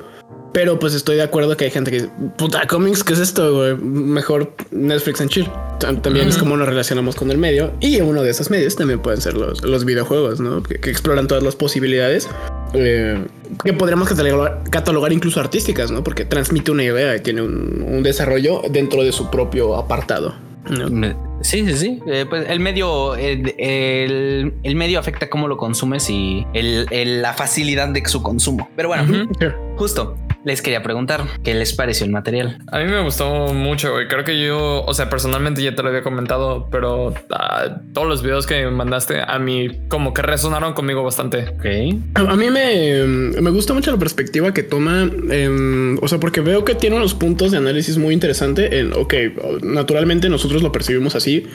Pero 0.58 0.80
pues 0.80 0.96
estoy 0.96 1.18
de 1.18 1.22
acuerdo 1.22 1.56
que 1.56 1.66
hay 1.66 1.70
gente 1.70 1.92
que 1.92 1.98
dice, 1.98 2.10
puta, 2.36 2.66
cómics, 2.66 3.04
¿qué 3.04 3.14
es 3.14 3.20
esto? 3.20 3.54
güey? 3.58 3.76
Mejor 3.78 4.54
Netflix 4.72 5.22
and 5.22 5.30
chill. 5.30 5.46
Tam- 5.80 6.02
También 6.02 6.28
es 6.28 6.34
Ujú. 6.38 6.46
como 6.46 6.58
nos 6.58 6.68
relacionamos 6.68 7.16
con 7.16 7.30
el 7.30 7.38
medio. 7.38 7.74
Y 7.80 8.02
uno 8.02 8.24
de 8.24 8.32
esos 8.32 8.50
medios 8.50 8.76
también 8.76 9.00
pueden 9.00 9.22
ser 9.22 9.36
los, 9.36 9.62
los 9.64 9.86
videojuegos, 9.86 10.40
¿no? 10.40 10.64
Que, 10.64 10.80
que 10.80 10.90
exploran 10.90 11.28
todas 11.28 11.44
las 11.44 11.56
posibilidades. 11.56 12.28
eh, 12.74 13.24
que 13.64 13.72
podríamos 13.74 14.10
catalogar, 14.10 14.64
catalogar 14.72 15.14
incluso 15.14 15.40
artísticas, 15.40 15.92
¿no? 15.92 16.04
Porque 16.04 16.26
transmite 16.26 16.72
una 16.72 16.84
idea 16.86 17.16
y 17.16 17.20
tiene 17.20 17.44
un, 17.44 17.86
un 17.88 18.02
desarrollo 18.02 18.64
dentro 18.72 19.04
de 19.04 19.12
su 19.12 19.30
propio 19.30 19.76
apartado. 19.76 20.34
¿no? 20.68 21.16
Sí, 21.42 21.66
sí, 21.68 21.78
sí. 21.78 22.00
Eh, 22.08 22.26
pues 22.28 22.50
el 22.50 22.60
medio, 22.60 23.14
el, 23.16 23.54
el- 23.60 24.54
el 24.64 24.76
medio 24.76 24.98
afecta 24.98 25.30
cómo 25.30 25.48
lo 25.48 25.56
consumes 25.56 26.10
y 26.10 26.48
el- 26.56 26.88
el- 26.90 27.22
la 27.22 27.34
facilidad 27.36 27.90
de 27.90 28.04
su 28.08 28.24
consumo. 28.24 28.68
Pero 28.76 28.88
bueno, 28.88 29.04
Ujú. 29.04 29.30
justo 29.78 30.16
les 30.44 30.62
quería 30.62 30.84
preguntar 30.84 31.26
qué 31.44 31.54
les 31.54 31.74
pareció 31.74 32.06
el 32.06 32.12
material. 32.12 32.60
A 32.72 32.80
mí 32.80 32.86
me 32.86 33.04
gustó 33.04 33.54
mucho, 33.54 33.94
güey. 33.94 34.08
Creo 34.08 34.24
que 34.24 34.42
yo, 34.42 34.84
o 34.84 34.94
sea, 34.94 35.10
personalmente 35.10 35.62
ya 35.62 35.76
te 35.76 35.84
lo 35.84 35.90
había 35.90 36.04
comentado, 36.04 36.70
pero 36.72 37.14
ah, 37.32 37.82
todos 37.94 38.08
los 38.08 38.22
videos 38.22 38.46
que 38.46 38.64
me 38.66 38.72
mandaste 38.72 39.22
a 39.22 39.40
mí 39.40 39.70
como 39.88 40.14
que 40.14 40.22
resonaron 40.22 40.74
conmigo 40.74 41.04
bastante. 41.04 41.50
Ok. 41.50 41.66
A 42.16 42.28
a 42.32 42.36
mí 42.36 42.50
me, 42.52 43.04
me 43.42 43.50
gusta 43.50 43.74
mucho 43.74 43.92
la 43.92 43.98
perspectiva 43.98 44.54
que 44.54 44.62
toma, 44.62 45.10
em, 45.32 45.98
o 46.02 46.08
sea, 46.08 46.20
porque 46.20 46.42
veo 46.42 46.64
que 46.66 46.76
tiene 46.76 46.96
unos 46.96 47.14
puntos 47.14 47.52
de 47.52 47.58
análisis 47.58 47.98
muy 47.98 48.14
interesante 48.14 48.80
en, 48.80 48.94
ok, 48.94 49.14
naturalmente 49.64 50.30
nosotros 50.30 50.62
lo 50.62 50.72
percibimos 50.72 51.16
así 51.16 51.48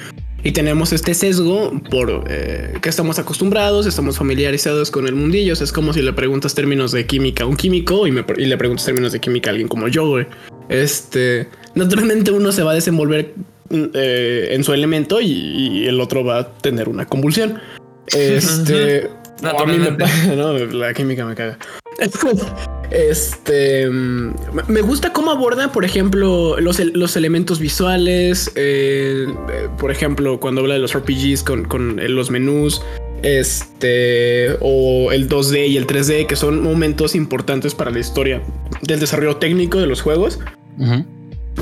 y 0.45 0.53
tenemos 0.53 0.93
este 0.93 1.15
sesgo 1.15 1.73
por 1.91 2.25
eh, 2.29 2.75
que 2.83 2.89
estamos 2.89 3.19
acostumbrados, 3.19 3.87
estamos 3.87 4.19
familiarizados 4.19 4.91
con 4.91 5.07
el 5.07 5.15
mundillo, 5.15 5.53
o 5.53 5.57
sea, 5.57 5.65
es 5.65 5.73
como 5.73 5.93
si 5.93 6.03
le 6.03 6.13
preguntas 6.13 6.55
términos 6.55 6.93
de 6.93 7.07
química 7.07 7.45
a 7.45 7.47
un 7.47 7.57
químico 7.57 8.07
y, 8.07 8.13
me, 8.13 8.25
y 8.37 8.47
le 8.47 8.57
preguntas 8.57 8.85
términos 8.85 9.13
de 9.13 9.21
química 9.21 9.51
a 9.51 9.53
alguien 9.53 9.69
como 9.69 9.89
yo, 9.89 10.09
güey. 10.09 10.27
Este, 10.69 11.49
naturalmente 11.75 12.31
uno 12.31 12.51
se 12.53 12.63
va 12.63 12.73
a 12.73 12.75
desenvolver 12.75 13.35
eh, 13.71 14.49
en 14.51 14.65
su 14.65 14.73
elemento 14.73 15.21
y, 15.21 15.31
y 15.31 15.87
el 15.87 16.01
otro 16.01 16.25
va 16.25 16.39
a 16.39 16.53
tener 16.59 16.89
una 16.89 17.07
convulsión. 17.07 17.61
Este, 18.15 19.09
a 19.43 19.65
mí 19.65 19.79
me 19.79 19.91
¿no? 20.37 20.53
La 20.59 20.93
química 20.93 21.25
me 21.25 21.35
caga. 21.35 21.57
Este 22.93 23.89
me 23.89 24.81
gusta 24.83 25.15
cómo 25.15 25.31
aborda, 25.31 25.73
por 25.73 25.85
ejemplo, 25.85 26.61
los, 26.61 26.79
los 26.79 27.17
elementos 27.17 27.59
visuales. 27.59 28.53
eh, 28.55 29.27
eh, 29.51 29.69
por 29.79 29.91
ejemplo, 29.91 30.39
cuando 30.39 30.61
habla 30.61 30.75
de 30.75 30.81
los 30.81 30.93
RPGs 30.93 31.43
con, 31.43 31.65
con 31.65 31.99
eh, 31.99 32.09
los 32.11 32.31
menús, 32.31 32.83
este 33.23 34.59
o 34.61 35.11
el 35.11 35.27
2D 35.29 35.69
y 35.69 35.77
el 35.79 35.87
3D, 35.87 36.27
que 36.27 36.37
son 36.37 36.63
momentos 36.63 37.15
importantes 37.15 37.75
para 37.75 37.91
la 37.91 37.99
historia 37.99 38.43
del 38.83 39.01
desarrollo 39.01 39.37
técnico 39.37 39.79
de 39.79 39.87
los 39.87 40.03
juegos. 40.03 40.39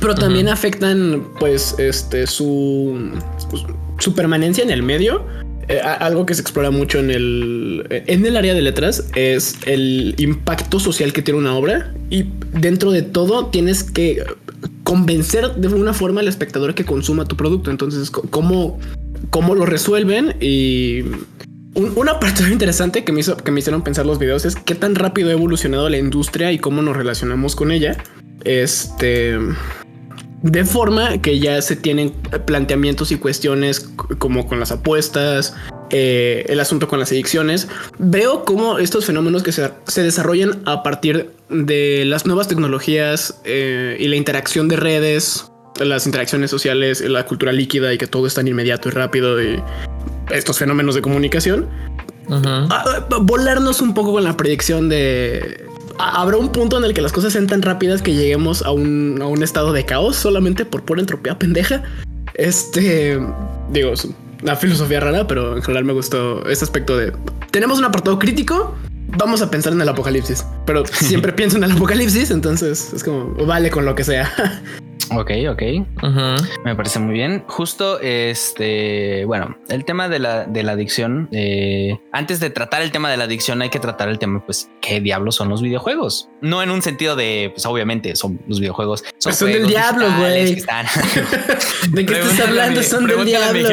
Pero 0.00 0.14
también 0.14 0.48
afectan 0.48 1.28
pues 1.38 1.76
este 1.78 2.26
su 2.26 3.12
pues, 3.50 3.64
su 3.98 4.14
permanencia 4.14 4.64
en 4.64 4.70
el 4.70 4.82
medio 4.82 5.24
Eh, 5.70 5.80
algo 5.80 6.26
que 6.26 6.34
se 6.34 6.40
explora 6.40 6.72
mucho 6.72 6.98
en 6.98 7.12
el 7.12 7.86
en 7.88 8.26
el 8.26 8.36
área 8.36 8.54
de 8.54 8.60
letras 8.60 9.06
es 9.14 9.56
el 9.66 10.16
impacto 10.18 10.80
social 10.80 11.12
que 11.12 11.22
tiene 11.22 11.38
una 11.38 11.54
obra 11.54 11.94
y 12.10 12.24
dentro 12.52 12.90
de 12.90 13.02
todo 13.02 13.46
tienes 13.46 13.84
que 13.84 14.24
convencer 14.82 15.54
de 15.54 15.68
una 15.68 15.94
forma 15.94 16.22
al 16.22 16.26
espectador 16.26 16.74
que 16.74 16.84
consuma 16.84 17.24
tu 17.24 17.36
producto. 17.36 17.70
Entonces, 17.70 18.10
¿cómo, 18.10 18.80
cómo 19.30 19.54
lo 19.54 19.64
resuelven? 19.64 20.34
Y 20.40 21.04
una 21.76 22.18
parte 22.18 22.42
interesante 22.50 23.04
que 23.04 23.12
me, 23.12 23.20
hizo, 23.20 23.36
que 23.36 23.52
me 23.52 23.60
hicieron 23.60 23.82
pensar 23.82 24.06
los 24.06 24.18
videos 24.18 24.44
es 24.44 24.56
qué 24.56 24.74
tan 24.74 24.96
rápido 24.96 25.28
ha 25.28 25.32
evolucionado 25.32 25.88
la 25.88 25.98
industria 25.98 26.50
y 26.50 26.58
cómo 26.58 26.82
nos 26.82 26.96
relacionamos 26.96 27.54
con 27.54 27.70
ella. 27.70 28.02
Este 28.42 29.38
de 30.42 30.64
forma 30.64 31.18
que 31.18 31.38
ya 31.38 31.60
se 31.60 31.76
tienen 31.76 32.12
planteamientos 32.46 33.12
y 33.12 33.16
cuestiones 33.16 33.88
como 34.18 34.46
con 34.46 34.58
las 34.58 34.72
apuestas, 34.72 35.54
eh, 35.90 36.46
el 36.48 36.60
asunto 36.60 36.88
con 36.88 36.98
las 36.98 37.10
adicciones. 37.10 37.68
Veo 37.98 38.44
cómo 38.44 38.78
estos 38.78 39.04
fenómenos 39.04 39.42
que 39.42 39.52
se, 39.52 40.02
desarrollan 40.02 40.62
a 40.64 40.82
partir 40.82 41.30
de 41.48 42.04
las 42.06 42.26
nuevas 42.26 42.48
tecnologías 42.48 43.40
eh, 43.44 43.96
y 43.98 44.08
la 44.08 44.16
interacción 44.16 44.68
de 44.68 44.76
redes, 44.76 45.50
las 45.78 46.06
interacciones 46.06 46.50
sociales, 46.50 47.00
la 47.00 47.26
cultura 47.26 47.52
líquida 47.52 47.92
y 47.92 47.98
que 47.98 48.06
todo 48.06 48.26
es 48.26 48.34
tan 48.34 48.48
inmediato 48.48 48.88
y 48.88 48.92
rápido 48.92 49.42
y 49.42 49.62
estos 50.30 50.58
fenómenos 50.58 50.94
de 50.94 51.02
comunicación. 51.02 51.68
volarnos 53.20 53.80
un 53.80 53.92
poco 53.92 54.12
con 54.12 54.24
la 54.24 54.36
proyección 54.36 54.88
de 54.88 55.69
habrá 56.00 56.36
un 56.36 56.50
punto 56.50 56.78
en 56.78 56.84
el 56.84 56.94
que 56.94 57.00
las 57.00 57.12
cosas 57.12 57.32
sean 57.32 57.46
tan 57.46 57.62
rápidas 57.62 58.02
que 58.02 58.14
lleguemos 58.14 58.62
a 58.62 58.70
un, 58.70 59.18
a 59.20 59.26
un 59.26 59.42
estado 59.42 59.72
de 59.72 59.84
caos 59.84 60.16
solamente 60.16 60.64
por 60.64 60.84
pura 60.84 61.00
entropía 61.00 61.38
pendeja. 61.38 61.82
Este, 62.34 63.18
digo, 63.70 63.92
es 63.92 64.08
una 64.42 64.56
filosofía 64.56 65.00
rara, 65.00 65.26
pero 65.26 65.56
en 65.56 65.62
general 65.62 65.84
me 65.84 65.92
gustó 65.92 66.48
este 66.48 66.64
aspecto 66.64 66.96
de 66.96 67.12
tenemos 67.50 67.78
un 67.78 67.84
apartado 67.84 68.18
crítico. 68.18 68.76
Vamos 69.18 69.42
a 69.42 69.50
pensar 69.50 69.72
en 69.72 69.80
el 69.80 69.88
apocalipsis, 69.88 70.44
pero 70.66 70.86
siempre 70.86 71.32
pienso 71.36 71.56
en 71.56 71.64
el 71.64 71.72
apocalipsis, 71.72 72.30
entonces 72.30 72.92
es 72.94 73.02
como 73.02 73.34
vale 73.44 73.70
con 73.70 73.84
lo 73.84 73.94
que 73.94 74.04
sea. 74.04 74.32
Ok, 75.12 75.30
ok. 75.50 75.62
Me 76.64 76.76
parece 76.76 76.98
muy 76.98 77.14
bien. 77.14 77.42
Justo 77.48 78.00
este, 78.00 79.24
bueno, 79.24 79.56
el 79.68 79.84
tema 79.84 80.08
de 80.08 80.18
la, 80.18 80.44
de 80.44 80.62
la 80.62 80.72
adicción. 80.72 81.28
Eh, 81.32 81.98
antes 82.12 82.38
de 82.40 82.50
tratar 82.50 82.82
el 82.82 82.92
tema 82.92 83.10
de 83.10 83.16
la 83.16 83.24
adicción, 83.24 83.60
hay 83.62 83.70
que 83.70 83.80
tratar 83.80 84.08
el 84.08 84.18
tema, 84.18 84.44
pues, 84.44 84.70
¿qué 84.80 85.00
diablos 85.00 85.36
son 85.36 85.48
los 85.48 85.62
videojuegos? 85.62 86.28
No 86.40 86.62
en 86.62 86.70
un 86.70 86.82
sentido 86.82 87.16
de, 87.16 87.50
pues, 87.52 87.66
obviamente 87.66 88.14
son 88.14 88.40
los 88.46 88.60
videojuegos. 88.60 89.04
Son, 89.18 89.34
pues 89.36 89.52
del 89.52 89.66
diablo, 89.66 90.06
güey. 90.18 90.54
¿De 91.90 92.06
qué 92.06 92.20
estás 92.20 92.40
hablando? 92.40 92.82
son 92.82 93.06
del 93.06 93.24
diablo. 93.24 93.68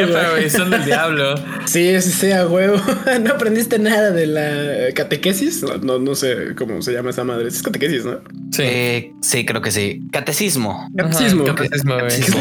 son 0.49 0.69
del 0.71 0.85
diablo. 0.85 1.35
sí, 1.65 2.01
sí, 2.01 2.11
sí, 2.11 2.31
a 2.31 2.47
huevo. 2.47 2.81
no 3.21 3.31
aprendiste 3.31 3.77
nada 3.77 4.11
de 4.11 4.27
la 4.27 4.93
catequesis. 4.93 5.63
No, 5.83 5.99
no, 5.99 6.15
sé 6.15 6.55
cómo 6.55 6.81
se 6.81 6.93
llama 6.93 7.11
esa 7.11 7.23
madre. 7.23 7.47
Es 7.47 7.61
catequesis, 7.61 8.05
¿no? 8.05 8.19
Sí. 8.57 8.63
Eh, 8.65 9.13
sí, 9.21 9.45
creo 9.45 9.61
que 9.61 9.69
sí. 9.69 10.01
Catecismo. 10.11 10.89
Catecismo. 10.97 11.45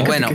Bueno, 0.06 0.28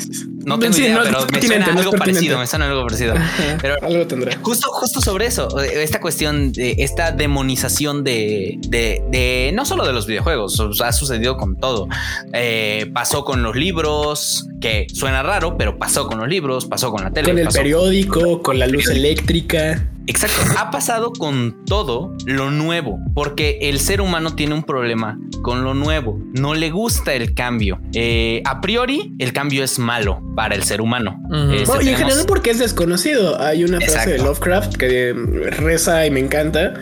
no 0.45 0.59
tengo 0.59 0.77
idea, 0.77 1.01
pero 1.03 1.25
me 1.31 1.41
suena 1.41 1.65
algo 1.65 1.91
parecido, 1.93 2.37
me 2.37 2.45
suena 2.45 2.67
algo 2.67 2.83
parecido. 2.83 3.15
Pero 3.59 3.75
algo 3.81 4.05
tendrá. 4.05 4.37
Justo, 4.43 4.69
justo 4.71 5.01
sobre 5.01 5.25
eso, 5.25 5.59
esta 5.59 5.99
cuestión 5.99 6.51
de 6.51 6.75
esta 6.77 7.11
demonización 7.11 8.03
de, 8.03 8.59
de, 8.67 9.51
no 9.55 9.65
solo 9.65 9.87
de 9.87 9.93
los 9.93 10.05
videojuegos, 10.05 10.61
ha 10.81 10.91
sucedido 10.91 11.35
con 11.37 11.57
todo. 11.57 11.87
Eh, 12.33 12.91
pasó 12.93 13.25
con 13.25 13.41
los 13.41 13.55
libros, 13.55 14.47
que 14.59 14.85
suena 14.93 15.23
raro, 15.23 15.57
pero 15.57 15.79
pasó 15.79 16.05
con 16.05 16.19
los 16.19 16.27
libros, 16.27 16.67
pasó 16.67 16.91
con 16.91 17.03
la 17.03 17.09
tele. 17.09 17.29
Con 17.29 17.39
el 17.39 17.47
periódico, 17.47 18.43
con 18.43 18.59
la 18.59 18.67
luz 18.67 18.87
eléctrica. 18.87 19.87
Exacto. 20.11 20.41
Ha 20.57 20.71
pasado 20.71 21.13
con 21.13 21.63
todo 21.65 22.13
lo 22.25 22.51
nuevo, 22.51 22.99
porque 23.13 23.59
el 23.61 23.79
ser 23.79 24.01
humano 24.01 24.35
tiene 24.35 24.53
un 24.53 24.63
problema 24.63 25.17
con 25.41 25.63
lo 25.63 25.73
nuevo. 25.73 26.19
No 26.33 26.53
le 26.53 26.69
gusta 26.69 27.13
el 27.13 27.33
cambio. 27.33 27.79
Eh, 27.93 28.41
a 28.45 28.59
priori, 28.59 29.13
el 29.19 29.31
cambio 29.31 29.63
es 29.63 29.79
malo 29.79 30.21
para 30.35 30.53
el 30.55 30.63
ser 30.63 30.81
humano. 30.81 31.17
Este, 31.53 31.85
y 31.85 31.89
en 31.89 31.95
general 31.95 32.25
porque 32.27 32.51
es 32.51 32.59
desconocido. 32.59 33.39
Hay 33.41 33.63
una 33.63 33.79
frase 33.79 34.11
de 34.11 34.17
Lovecraft 34.17 34.75
que 34.75 35.13
reza 35.13 36.05
y 36.05 36.11
me 36.11 36.19
encanta 36.19 36.73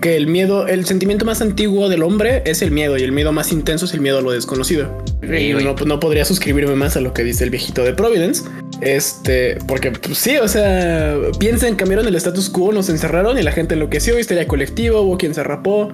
que 0.00 0.16
el 0.16 0.26
miedo, 0.26 0.66
el 0.66 0.86
sentimiento 0.86 1.26
más 1.26 1.42
antiguo 1.42 1.90
del 1.90 2.02
hombre 2.02 2.42
es 2.46 2.62
el 2.62 2.70
miedo 2.70 2.96
y 2.96 3.02
el 3.02 3.12
miedo 3.12 3.32
más 3.32 3.52
intenso 3.52 3.84
es 3.84 3.92
el 3.92 4.00
miedo 4.00 4.18
a 4.18 4.22
lo 4.22 4.30
desconocido. 4.30 5.04
y 5.22 5.52
no, 5.52 5.74
no, 5.74 6.00
podría 6.00 6.24
suscribirme 6.24 6.74
más 6.74 6.96
a 6.96 7.00
lo 7.00 7.12
que 7.12 7.22
dice 7.22 7.44
el 7.44 7.50
viejito 7.50 7.84
de 7.84 7.92
Providence. 7.92 8.44
Este, 8.80 9.58
porque 9.66 9.90
pues, 9.92 10.18
sí, 10.18 10.36
o 10.36 10.48
sea, 10.48 11.16
piensen, 11.38 11.76
cambiaron 11.76 12.06
el 12.06 12.14
status 12.16 12.50
quo, 12.50 12.72
nos 12.72 12.88
encerraron 12.88 13.38
y 13.38 13.42
la 13.42 13.52
gente 13.52 13.74
enloqueció, 13.74 14.18
histeria 14.18 14.46
colectiva, 14.46 15.00
hubo 15.00 15.16
quien 15.16 15.34
se 15.34 15.42
rapó. 15.42 15.92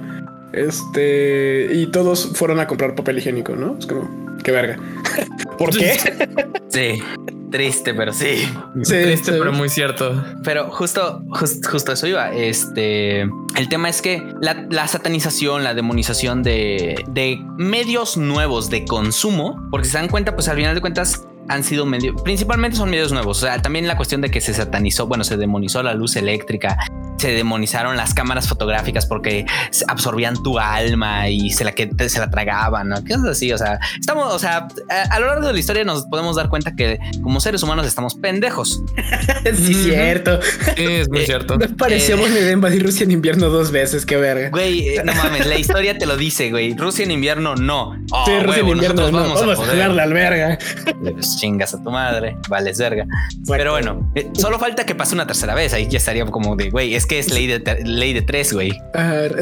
Este, 0.53 1.69
y 1.73 1.87
todos 1.87 2.31
fueron 2.35 2.59
a 2.59 2.67
comprar 2.67 2.95
papel 2.95 3.19
higiénico, 3.19 3.55
¿no? 3.55 3.77
Es 3.79 3.87
como, 3.87 4.37
qué 4.43 4.51
verga. 4.51 4.79
¿Por 5.59 5.77
qué? 5.77 5.97
Sí. 6.69 7.03
Triste, 7.51 7.95
pero 7.95 8.13
sí. 8.13 8.49
Triste, 8.85 9.33
pero 9.33 9.53
muy 9.53 9.69
cierto. 9.69 10.25
Pero 10.45 10.71
justo, 10.71 11.23
justo 11.31 11.93
eso 11.93 12.07
iba. 12.07 12.33
Este, 12.33 13.23
el 13.23 13.69
tema 13.69 13.89
es 13.89 14.01
que 14.03 14.23
la, 14.41 14.87
satanización, 14.87 15.65
la 15.65 15.75
demonización 15.75 16.45
de, 16.45 17.05
de 17.09 17.41
medios 17.57 18.17
nuevos 18.17 18.71
de 18.71 18.85
consumo, 18.85 19.61
porque 19.73 19.89
se 19.89 19.99
dan 19.99 20.09
cuenta, 20.09 20.35
pues 20.35 20.49
al 20.49 20.57
final 20.57 20.77
de 20.77 20.81
cuentas, 20.81 21.27
han 21.51 21.65
sido 21.65 21.85
medios, 21.85 22.21
principalmente 22.23 22.77
son 22.77 22.91
medios 22.91 23.13
nuevos. 23.13 23.39
O 23.39 23.47
sea, 23.47 23.61
también 23.61 23.87
la 23.89 23.97
cuestión 23.97 24.21
de 24.21 24.31
que 24.31 24.41
se 24.41 24.55
satanizó, 24.55 25.07
bueno, 25.07 25.25
se 25.25 25.37
demonizó 25.37 25.83
la 25.83 25.95
luz 25.95 26.17
eléctrica, 26.17 26.79
se 27.21 27.33
demonizaron 27.33 27.97
las 27.97 28.15
cámaras 28.15 28.49
fotográficas 28.49 29.07
porque 29.07 29.45
absorbían 29.89 30.43
tu 30.43 30.59
alma 30.59 31.29
y 31.29 31.51
se 31.51 31.65
la, 31.65 31.73
que, 31.73 31.91
se 32.09 32.19
la 32.19 32.31
tragaban, 32.31 32.89
¿no? 32.89 32.97
es 32.97 33.25
así, 33.25 33.53
o 33.53 33.59
sea, 33.59 33.79
estamos, 33.99 34.33
o 34.33 34.39
sea, 34.39 34.69
a, 34.89 35.21
lo 35.21 35.27
largo 35.27 35.47
de 35.47 35.53
la 35.53 35.59
historia 35.59 35.85
nos 35.85 36.07
podemos 36.07 36.37
dar 36.37 36.49
cuenta 36.49 36.75
que 36.75 36.99
como 37.23 37.41
seres 37.41 37.63
humanos 37.63 37.87
estamos 37.87 38.15
pendejos. 38.15 38.83
sí, 39.45 39.75
cierto. 39.75 40.41
Sí, 40.77 40.85
es 40.85 41.09
muy 41.11 41.21
eh, 41.21 41.27
cierto. 41.27 41.59
Nos 41.59 41.73
parecíamos 41.73 42.31
de 42.35 42.53
invadir 42.53 42.83
Rusia 42.83 43.05
en 43.05 43.11
invierno 43.11 43.49
dos 43.51 43.71
veces, 43.71 44.07
qué 44.07 44.17
verga. 44.17 44.49
Güey, 44.51 44.89
eh, 44.89 45.03
no 45.05 45.15
mames, 45.15 45.47
la 45.47 45.59
historia 45.59 45.99
te 45.99 46.07
lo 46.07 46.17
dice, 46.17 46.51
güey. 46.51 46.75
Rusia 46.75 47.05
en 47.05 47.11
invierno 47.11 47.55
no. 47.55 47.99
Oh, 48.11 48.25
sí, 48.25 48.33
Rusia 48.41 48.61
en 48.61 48.69
invierno 48.69 49.11
no. 49.11 49.21
Vamos, 49.21 49.47
vamos 49.47 49.69
a, 49.69 49.85
a 49.85 49.89
la 49.89 50.03
alberga. 50.05 50.59
Pues 51.01 51.37
chingas 51.39 51.75
a 51.75 51.83
tu 51.83 51.91
madre, 51.91 52.37
vales 52.49 52.79
verga. 52.79 53.05
Pero 53.47 53.73
bueno, 53.73 54.11
eh, 54.15 54.31
solo 54.35 54.59
falta 54.59 54.87
que 54.87 54.95
pase 54.95 55.15
una 55.15 55.27
tercera 55.27 55.55
vez, 55.55 55.75
ahí 55.75 55.87
ya 55.89 55.99
estaría 55.99 56.25
como 56.27 56.57
de, 56.57 56.71
güey, 56.71 56.95
es 56.95 57.07
que 57.11 57.19
es 57.19 57.33
ley 57.33 57.49
de, 57.49 57.59
ley 57.85 58.13
de 58.13 58.23
tres, 58.23 58.53
güey. 58.53 58.71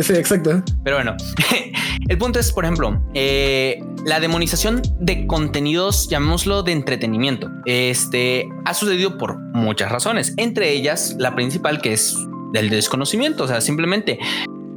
sí, 0.00 0.14
exacto. 0.14 0.62
Pero 0.84 0.96
bueno, 0.96 1.14
el 2.08 2.16
punto 2.16 2.38
es, 2.38 2.50
por 2.50 2.64
ejemplo, 2.64 2.98
eh, 3.12 3.78
la 4.06 4.20
demonización 4.20 4.80
de 4.98 5.26
contenidos, 5.26 6.08
llamémoslo 6.08 6.62
de 6.62 6.72
entretenimiento. 6.72 7.50
Este 7.66 8.48
ha 8.64 8.72
sucedido 8.72 9.18
por 9.18 9.38
muchas 9.52 9.92
razones, 9.92 10.32
entre 10.38 10.70
ellas 10.70 11.14
la 11.18 11.34
principal 11.34 11.82
que 11.82 11.92
es 11.92 12.16
del 12.54 12.70
desconocimiento, 12.70 13.44
o 13.44 13.48
sea, 13.48 13.60
simplemente 13.60 14.18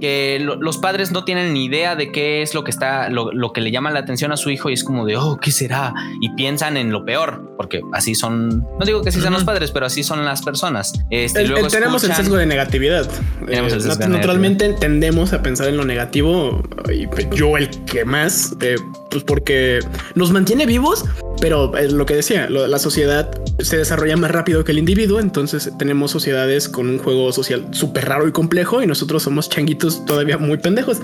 que 0.02 0.40
los 0.40 0.78
padres 0.80 1.12
no 1.12 1.24
tienen 1.24 1.54
ni 1.54 1.66
idea 1.66 1.96
de 1.96 2.12
qué 2.12 2.42
es 2.42 2.54
lo 2.54 2.64
que 2.64 2.72
está, 2.72 3.10
lo, 3.10 3.54
que 3.54 3.62
le 3.62 3.72
llama 3.72 3.92
la 3.92 4.00
atención 4.00 4.32
a 4.32 4.38
su 4.38 4.50
hijo 4.50 4.70
y 4.70 4.74
es 4.74 4.84
como 4.84 5.06
de, 5.06 5.16
oh, 5.16 5.38
¿qué 5.40 5.52
será? 5.52 5.94
Y 6.20 6.30
piensan 6.32 6.76
en 6.76 6.92
lo 6.92 7.06
peor, 7.06 7.54
porque 7.56 7.82
así 7.94 8.16
son, 8.16 8.66
no 8.80 8.86
digo 8.86 9.02
que 9.04 9.10
así 9.10 9.22
sean 9.22 9.34
los 9.34 9.44
padres, 9.44 9.72
pero 9.72 9.86
así 9.86 10.04
son 10.04 10.26
las 10.26 10.42
personas. 10.42 10.94
Este, 11.12 11.46
tenemos 11.70 12.04
el 12.04 12.14
sesgo 12.14 12.36
de 12.36 12.48
negatividad. 12.48 13.08
Eh, 13.48 13.62
naturalmente 14.10 14.74
tendemos 14.74 15.34
a 15.34 15.42
pensar 15.42 15.68
en 15.68 15.78
lo 15.78 15.86
negativo 15.86 16.64
y 16.92 17.08
yo 17.36 17.58
el 17.58 17.70
que 17.86 18.04
más, 18.04 18.56
eh, 18.62 18.76
pues 19.10 19.24
porque 19.24 19.80
nos 20.16 20.32
mantiene 20.32 20.66
vivos, 20.66 21.06
pero 21.40 21.78
es 21.78 21.94
lo 21.94 22.06
que 22.06 22.16
decía, 22.16 22.50
la 22.50 22.80
sociedad 22.80 23.30
se 23.64 23.78
desarrolla 23.78 24.18
más 24.18 24.32
rápido 24.32 24.64
que 24.64 24.72
el 24.72 24.80
individuo, 24.80 25.20
entonces 25.20 25.72
tenemos 25.78 26.12
sociedades 26.12 26.70
con 26.70 26.90
un 26.90 26.98
juego 26.98 27.32
social 27.32 27.68
súper 27.72 28.06
raro 28.06 28.28
y 28.28 28.32
complejo 28.32 28.82
y 28.82 28.88
nosotros 28.88 29.24
somos 29.24 29.50
changuitos 29.50 30.06
todavía 30.06 30.38
muy 30.38 30.58
pendejos. 30.58 31.00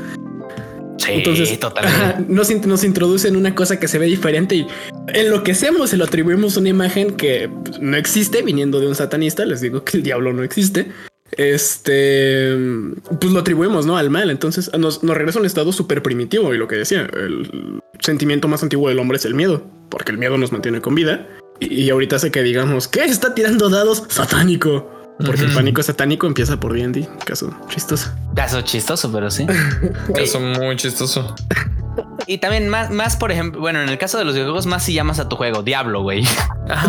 Sí, 0.97 1.11
Entonces, 1.13 1.59
totalmente. 1.59 2.25
Nos, 2.27 2.49
nos 2.65 2.83
introducen 2.83 3.35
una 3.35 3.55
cosa 3.55 3.79
que 3.79 3.87
se 3.87 3.99
ve 3.99 4.07
diferente 4.07 4.55
y 4.55 4.67
en 5.13 5.29
lo 5.29 5.43
que 5.43 5.51
hacemos 5.51 5.91
se 5.91 5.97
lo 5.97 6.05
atribuimos 6.05 6.57
una 6.57 6.69
imagen 6.69 7.15
que 7.15 7.49
no 7.79 7.95
existe 7.97 8.41
viniendo 8.41 8.79
de 8.79 8.87
un 8.87 8.95
satanista. 8.95 9.45
Les 9.45 9.61
digo 9.61 9.83
que 9.83 9.97
el 9.97 10.03
diablo 10.03 10.33
no 10.33 10.43
existe. 10.43 10.91
Este, 11.31 12.55
pues 13.19 13.31
lo 13.31 13.39
atribuimos 13.39 13.85
¿no? 13.85 13.97
al 13.97 14.09
mal. 14.09 14.29
Entonces 14.31 14.71
nos, 14.77 15.03
nos 15.03 15.15
regresa 15.15 15.39
a 15.39 15.41
un 15.41 15.45
estado 15.45 15.71
súper 15.71 16.01
primitivo. 16.01 16.53
Y 16.53 16.57
lo 16.57 16.67
que 16.67 16.75
decía, 16.75 17.07
el 17.13 17.79
sentimiento 17.99 18.47
más 18.47 18.63
antiguo 18.63 18.89
del 18.89 18.99
hombre 18.99 19.17
es 19.17 19.25
el 19.25 19.35
miedo, 19.35 19.63
porque 19.89 20.11
el 20.11 20.17
miedo 20.17 20.37
nos 20.37 20.51
mantiene 20.51 20.81
con 20.81 20.95
vida. 20.95 21.27
Y, 21.59 21.83
y 21.83 21.89
ahorita 21.89 22.17
hace 22.17 22.31
que 22.31 22.43
digamos 22.43 22.87
que 22.87 23.03
está 23.03 23.33
tirando 23.33 23.69
dados 23.69 24.03
satánico. 24.09 24.97
Porque 25.25 25.45
el 25.45 25.53
pánico 25.53 25.81
satánico 25.81 26.27
empieza 26.27 26.59
por 26.59 26.73
D&D. 26.73 27.07
Caso 27.25 27.51
chistoso. 27.69 28.11
Caso 28.35 28.61
chistoso, 28.61 29.11
pero 29.11 29.31
sí. 29.31 29.47
Caso 30.15 30.39
muy 30.39 30.75
chistoso. 30.75 31.35
Y 32.25 32.39
también 32.39 32.67
más, 32.67 32.89
más, 32.89 33.15
por 33.15 33.31
ejemplo, 33.31 33.61
bueno, 33.61 33.81
en 33.81 33.89
el 33.89 33.97
caso 33.97 34.17
de 34.17 34.25
los 34.25 34.33
videojuegos, 34.33 34.65
más 34.65 34.83
si 34.83 34.93
llamas 34.93 35.19
a 35.19 35.29
tu 35.29 35.35
juego 35.35 35.63
Diablo, 35.63 36.01
güey. 36.01 36.23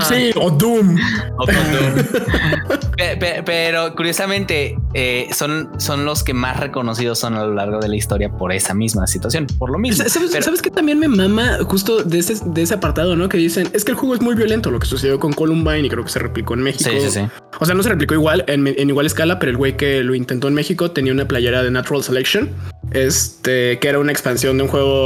Sí, 0.09 0.33
o 0.35 0.51
Doom. 0.51 0.97
O 1.37 1.47
Doom. 1.47 2.05
pero 3.47 3.94
curiosamente 3.94 4.77
eh, 4.92 5.29
son, 5.33 5.71
son 5.79 6.05
los 6.05 6.25
que 6.25 6.35
más 6.35 6.59
reconocidos 6.59 7.21
son 7.21 7.37
a 7.37 7.44
lo 7.44 7.55
largo 7.55 7.79
de 7.79 7.87
la 7.87 7.94
historia 7.94 8.29
por 8.29 8.53
esa 8.53 8.75
misma 8.75 9.07
situación, 9.07 9.47
por 9.59 9.71
lo 9.71 9.79
mismo. 9.79 10.05
¿Sabes, 10.09 10.62
que 10.62 10.71
también 10.73 10.99
me 10.99 11.07
mama 11.07 11.59
justo 11.64 12.03
de 12.03 12.18
ese, 12.18 12.35
de 12.44 12.62
ese 12.62 12.75
apartado, 12.75 13.14
¿no? 13.14 13.29
Que 13.29 13.38
dicen, 13.38 13.68
es 13.73 13.85
que 13.85 13.92
el 13.92 13.97
juego 13.97 14.16
es 14.16 14.21
muy 14.21 14.35
violento, 14.35 14.73
lo 14.73 14.81
que 14.81 14.87
sucedió 14.87 15.21
con 15.21 15.33
Columbine 15.33 15.87
y 15.87 15.88
creo 15.88 16.03
que 16.03 16.11
se 16.11 16.18
replicó 16.18 16.55
en 16.55 16.62
México. 16.62 16.90
Sí, 16.90 17.01
sí, 17.01 17.11
sí. 17.11 17.21
O 17.61 17.64
sea, 17.64 17.77
no 17.77 17.83
se 17.85 17.88
replicó 17.88 18.14
igual 18.14 18.44
en, 18.49 18.66
en 18.66 18.88
igual 18.88 19.07
escala, 19.07 19.38
pero 19.38 19.51
el 19.51 19.57
güey 19.57 19.77
que 19.77 20.03
lo 20.03 20.16
intentó 20.16 20.49
en 20.49 20.55
México 20.55 20.90
tenía 20.90 21.12
una 21.12 21.29
playera 21.29 21.62
de 21.62 21.71
Natural 21.71 22.03
Selection, 22.03 22.51
este, 22.92 23.79
que 23.79 23.88
era 23.88 23.99
una 23.99 24.12
expansión 24.12 24.57
de 24.57 24.64
un 24.64 24.68
juego 24.68 24.98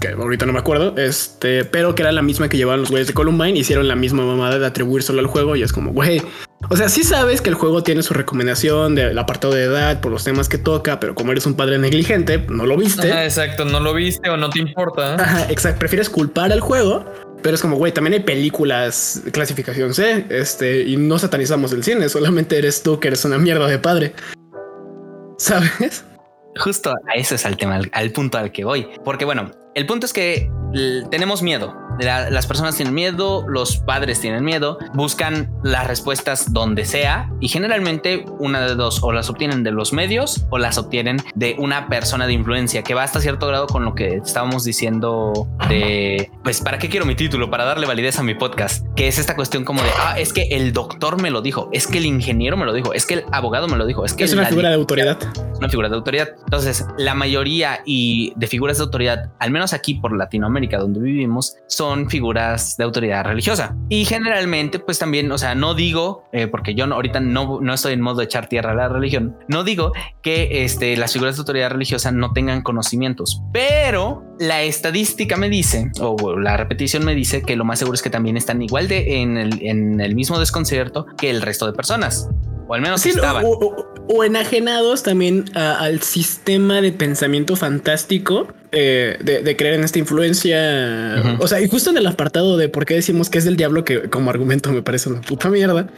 que 0.00 0.08
ahorita 0.08 0.46
no 0.46 0.52
me 0.52 0.58
acuerdo, 0.58 0.96
este, 0.96 1.64
pero 1.64 1.94
que 1.94 2.02
era 2.02 2.12
la 2.12 2.22
misma 2.22 2.48
que 2.48 2.56
llevaban 2.56 2.80
los 2.80 2.90
güeyes 2.90 3.08
de 3.08 3.14
Columbine, 3.14 3.58
hicieron 3.58 3.88
la 3.88 3.96
misma 3.96 4.24
mamada 4.24 4.58
de 4.58 4.66
atribuir 4.66 5.02
solo 5.02 5.20
al 5.20 5.26
juego 5.26 5.56
y 5.56 5.62
es 5.62 5.72
como, 5.72 5.92
güey, 5.92 6.22
o 6.70 6.76
sea, 6.76 6.88
sí 6.88 7.02
sabes 7.02 7.40
que 7.40 7.50
el 7.50 7.54
juego 7.54 7.82
tiene 7.82 8.02
su 8.02 8.14
recomendación 8.14 8.94
del 8.94 9.18
apartado 9.18 9.54
de 9.54 9.64
edad 9.64 10.00
por 10.00 10.12
los 10.12 10.24
temas 10.24 10.48
que 10.48 10.58
toca, 10.58 11.00
pero 11.00 11.14
como 11.14 11.32
eres 11.32 11.46
un 11.46 11.54
padre 11.54 11.78
negligente, 11.78 12.38
no 12.48 12.66
lo 12.66 12.76
viste. 12.76 13.08
exacto, 13.24 13.64
no 13.64 13.80
lo 13.80 13.94
viste 13.94 14.28
o 14.30 14.36
no 14.36 14.50
te 14.50 14.60
importa. 14.60 15.14
Ajá, 15.14 15.46
exacto, 15.50 15.80
prefieres 15.80 16.08
culpar 16.08 16.52
al 16.52 16.60
juego, 16.60 17.04
pero 17.42 17.54
es 17.54 17.62
como, 17.62 17.76
güey, 17.76 17.92
también 17.92 18.14
hay 18.14 18.20
películas 18.20 19.22
clasificación 19.32 19.94
C, 19.94 20.26
este, 20.30 20.82
y 20.82 20.96
no 20.96 21.18
satanizamos 21.18 21.72
el 21.72 21.82
cine, 21.82 22.08
solamente 22.08 22.58
eres 22.58 22.82
tú 22.82 23.00
que 23.00 23.08
eres 23.08 23.24
una 23.24 23.38
mierda 23.38 23.66
de 23.66 23.78
padre. 23.78 24.14
¿Sabes? 25.38 26.04
Justo 26.58 26.90
a 26.90 27.14
ese 27.14 27.36
es 27.36 27.44
el 27.44 27.56
tema, 27.56 27.80
al 27.92 28.10
punto 28.12 28.38
al 28.38 28.52
que 28.52 28.64
voy. 28.64 28.88
Porque 29.04 29.24
bueno, 29.24 29.50
el 29.74 29.86
punto 29.86 30.06
es 30.06 30.12
que 30.12 30.50
tenemos 31.10 31.42
miedo. 31.42 31.87
Las 31.98 32.46
personas 32.46 32.76
tienen 32.76 32.94
miedo, 32.94 33.44
los 33.48 33.78
padres 33.78 34.20
tienen 34.20 34.44
miedo, 34.44 34.78
buscan 34.94 35.50
las 35.62 35.86
respuestas 35.86 36.52
donde 36.52 36.84
sea 36.84 37.30
y 37.40 37.48
generalmente 37.48 38.24
una 38.38 38.60
de 38.60 38.74
dos 38.74 39.02
o 39.02 39.12
las 39.12 39.30
obtienen 39.30 39.62
de 39.62 39.72
los 39.72 39.92
medios 39.92 40.46
o 40.50 40.58
las 40.58 40.78
obtienen 40.78 41.18
de 41.34 41.56
una 41.58 41.88
persona 41.88 42.26
de 42.26 42.32
influencia 42.32 42.82
que 42.82 42.94
va 42.94 43.02
hasta 43.02 43.20
cierto 43.20 43.46
grado 43.46 43.66
con 43.66 43.84
lo 43.84 43.94
que 43.94 44.16
estábamos 44.16 44.64
diciendo 44.64 45.48
de 45.68 46.30
pues 46.42 46.60
para 46.60 46.78
qué 46.78 46.88
quiero 46.88 47.06
mi 47.06 47.14
título 47.14 47.50
para 47.50 47.64
darle 47.64 47.86
validez 47.86 48.18
a 48.18 48.22
mi 48.22 48.34
podcast, 48.34 48.86
que 48.94 49.08
es 49.08 49.18
esta 49.18 49.36
cuestión 49.36 49.64
como 49.64 49.82
de 49.82 49.88
ah, 49.98 50.18
es 50.18 50.32
que 50.32 50.48
el 50.50 50.72
doctor 50.72 51.20
me 51.20 51.30
lo 51.30 51.42
dijo, 51.42 51.68
es 51.72 51.86
que 51.86 51.98
el 51.98 52.06
ingeniero 52.06 52.56
me 52.56 52.64
lo 52.64 52.72
dijo, 52.72 52.92
es 52.94 53.06
que 53.06 53.14
el 53.14 53.24
abogado 53.32 53.68
me 53.68 53.76
lo 53.76 53.86
dijo, 53.86 54.04
es 54.04 54.14
que 54.14 54.24
es 54.24 54.32
una 54.32 54.46
figura 54.46 54.68
de 54.68 54.74
autoridad, 54.76 55.18
una 55.56 55.68
figura 55.68 55.88
de 55.88 55.96
autoridad. 55.96 56.28
Entonces, 56.44 56.86
la 56.96 57.14
mayoría 57.14 57.80
y 57.84 58.32
de 58.36 58.46
figuras 58.46 58.78
de 58.78 58.84
autoridad, 58.84 59.30
al 59.38 59.50
menos 59.50 59.72
aquí 59.72 59.94
por 59.94 60.16
Latinoamérica 60.16 60.78
donde 60.78 61.00
vivimos, 61.00 61.56
son 61.66 61.87
figuras 62.08 62.76
de 62.76 62.84
autoridad 62.84 63.24
religiosa. 63.24 63.76
Y 63.88 64.04
generalmente, 64.04 64.78
pues 64.78 64.98
también, 64.98 65.30
o 65.32 65.38
sea, 65.38 65.54
no 65.54 65.74
digo, 65.74 66.24
eh, 66.32 66.46
porque 66.46 66.74
yo 66.74 66.84
ahorita 66.84 67.20
no, 67.20 67.60
no 67.60 67.74
estoy 67.74 67.94
en 67.94 68.00
modo 68.00 68.18
de 68.18 68.24
echar 68.24 68.48
tierra 68.48 68.72
a 68.72 68.74
la 68.74 68.88
religión, 68.88 69.36
no 69.48 69.64
digo 69.64 69.92
que 70.22 70.64
este, 70.64 70.96
las 70.96 71.12
figuras 71.12 71.36
de 71.36 71.40
autoridad 71.40 71.70
religiosa 71.70 72.12
no 72.12 72.32
tengan 72.32 72.62
conocimientos, 72.62 73.42
pero 73.52 74.24
la 74.38 74.62
estadística 74.62 75.36
me 75.36 75.48
dice, 75.48 75.90
o 76.00 76.38
la 76.38 76.56
repetición 76.56 77.04
me 77.04 77.14
dice 77.14 77.42
que 77.42 77.56
lo 77.56 77.64
más 77.64 77.78
seguro 77.78 77.94
es 77.94 78.02
que 78.02 78.10
también 78.10 78.36
están 78.36 78.62
igual 78.62 78.88
de 78.88 79.22
en 79.22 79.36
el, 79.36 79.62
en 79.62 80.00
el 80.00 80.14
mismo 80.14 80.38
desconcierto 80.38 81.06
que 81.16 81.30
el 81.30 81.42
resto 81.42 81.66
de 81.66 81.72
personas. 81.72 82.28
O 82.68 82.74
al 82.74 82.82
menos 82.82 83.04
estaban. 83.06 83.44
O, 83.46 84.24
enajenados 84.24 85.02
también 85.02 85.44
al 85.54 86.02
sistema 86.02 86.80
de 86.80 86.92
pensamiento 86.92 87.56
fantástico 87.56 88.48
eh, 88.72 89.18
de, 89.20 89.56
creer 89.56 89.74
en 89.74 89.84
esta 89.84 89.98
influencia. 89.98 91.36
O 91.38 91.48
sea, 91.48 91.60
y 91.60 91.68
justo 91.68 91.90
en 91.90 91.96
el 91.96 92.06
apartado 92.06 92.56
de 92.56 92.68
por 92.68 92.84
qué 92.84 92.94
decimos 92.94 93.30
que 93.30 93.38
es 93.38 93.44
del 93.44 93.56
diablo, 93.56 93.84
que 93.84 94.08
como 94.10 94.30
argumento 94.30 94.70
me 94.72 94.82
parece 94.82 95.08
una 95.08 95.20
puta 95.20 95.48
mierda. 95.48 95.88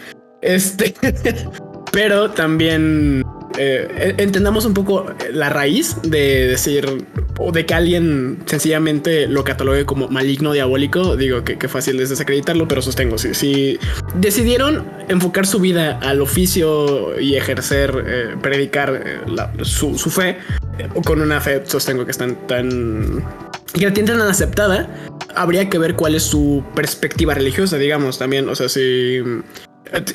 Este, 0.43 0.95
pero 1.93 2.31
también 2.31 3.23
eh, 3.59 4.15
entendamos 4.19 4.65
un 4.65 4.75
poco 4.75 5.07
la 5.33 5.49
raíz 5.49 5.97
de 6.03 6.47
decir 6.47 7.07
o 7.39 7.53
de 7.53 7.67
que 7.67 7.75
alguien 7.75 8.39
sencillamente 8.47 9.27
lo 9.27 9.45
catalogue 9.45 9.85
como 9.85 10.09
maligno 10.09 10.53
diabólico. 10.53 11.17
Digo 11.17 11.45
que, 11.45 11.57
fácil 11.69 12.01
es 12.01 12.11
desacreditarlo, 12.11 12.69
pero 12.69 12.83
sostengo. 12.83 13.19
Si, 13.19 13.79
decidieron 14.15 14.87
enfocar 15.09 15.47
su 15.47 15.59
vida 15.59 15.99
al 16.03 16.21
oficio 16.21 17.21
y 17.21 17.37
ejercer, 17.37 18.05
eh, 18.07 18.37
predicar 18.41 19.03
eh, 19.05 19.65
su, 19.65 19.97
fe 19.97 20.39
con 21.05 21.21
una 21.21 21.41
fe, 21.41 21.63
sostengo 21.65 22.05
que 22.05 22.11
están 22.11 22.47
tan 22.47 23.25
que 23.73 23.87
la 23.87 23.93
tienen 23.93 24.19
tan 24.19 24.29
aceptada, 24.29 24.89
habría 25.35 25.69
que 25.69 25.79
ver 25.79 25.95
cuál 25.95 26.15
es 26.15 26.25
su 26.25 26.65
perspectiva 26.75 27.35
religiosa, 27.35 27.79
digamos, 27.79 28.19
también. 28.19 28.49
O 28.49 28.55
sea, 28.55 28.69
si 28.69 29.23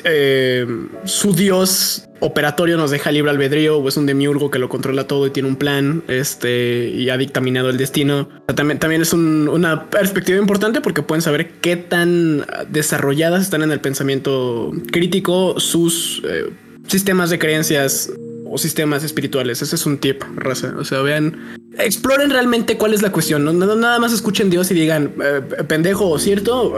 eh, 0.04 0.66
su 1.04 1.34
dios 1.34 2.08
operatorio 2.20 2.76
nos 2.76 2.90
deja 2.90 3.12
libre 3.12 3.30
albedrío 3.30 3.78
o 3.78 3.88
es 3.88 3.96
un 3.96 4.06
demiurgo 4.06 4.50
que 4.50 4.58
lo 4.58 4.68
controla 4.68 5.06
todo 5.06 5.26
y 5.26 5.30
tiene 5.30 5.48
un 5.48 5.56
plan 5.56 6.02
este 6.08 6.88
y 6.88 7.10
ha 7.10 7.16
dictaminado 7.16 7.68
el 7.68 7.76
destino. 7.76 8.28
también, 8.54 8.78
también 8.78 9.02
es 9.02 9.12
una 9.12 9.90
perspectiva 9.90 10.38
importante 10.38 10.80
porque 10.80 11.02
pueden 11.02 11.22
saber 11.22 11.50
qué 11.60 11.76
tan 11.76 12.46
desarrolladas 12.68 13.42
están 13.42 13.62
en 13.62 13.70
el 13.70 13.80
pensamiento 13.80 14.72
crítico 14.90 15.60
sus 15.60 16.22
eh, 16.24 16.50
sistemas 16.86 17.30
de 17.30 17.38
creencias 17.38 18.10
o 18.48 18.56
sistemas 18.58 19.04
espirituales. 19.04 19.60
Ese 19.60 19.74
es 19.74 19.84
un 19.86 19.98
tip, 19.98 20.22
raza. 20.36 20.74
O 20.78 20.84
sea, 20.84 21.02
vean, 21.02 21.58
exploren 21.78 22.30
realmente 22.30 22.78
cuál 22.78 22.94
es 22.94 23.02
la 23.02 23.10
cuestión. 23.10 23.44
No, 23.44 23.52
nada 23.52 23.98
más 23.98 24.12
escuchen 24.12 24.48
Dios 24.48 24.70
y 24.70 24.74
digan 24.74 25.12
eh, 25.22 25.42
pendejo 25.66 26.08
o 26.08 26.18
cierto, 26.18 26.76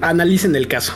analicen 0.00 0.54
el 0.54 0.68
caso. 0.68 0.94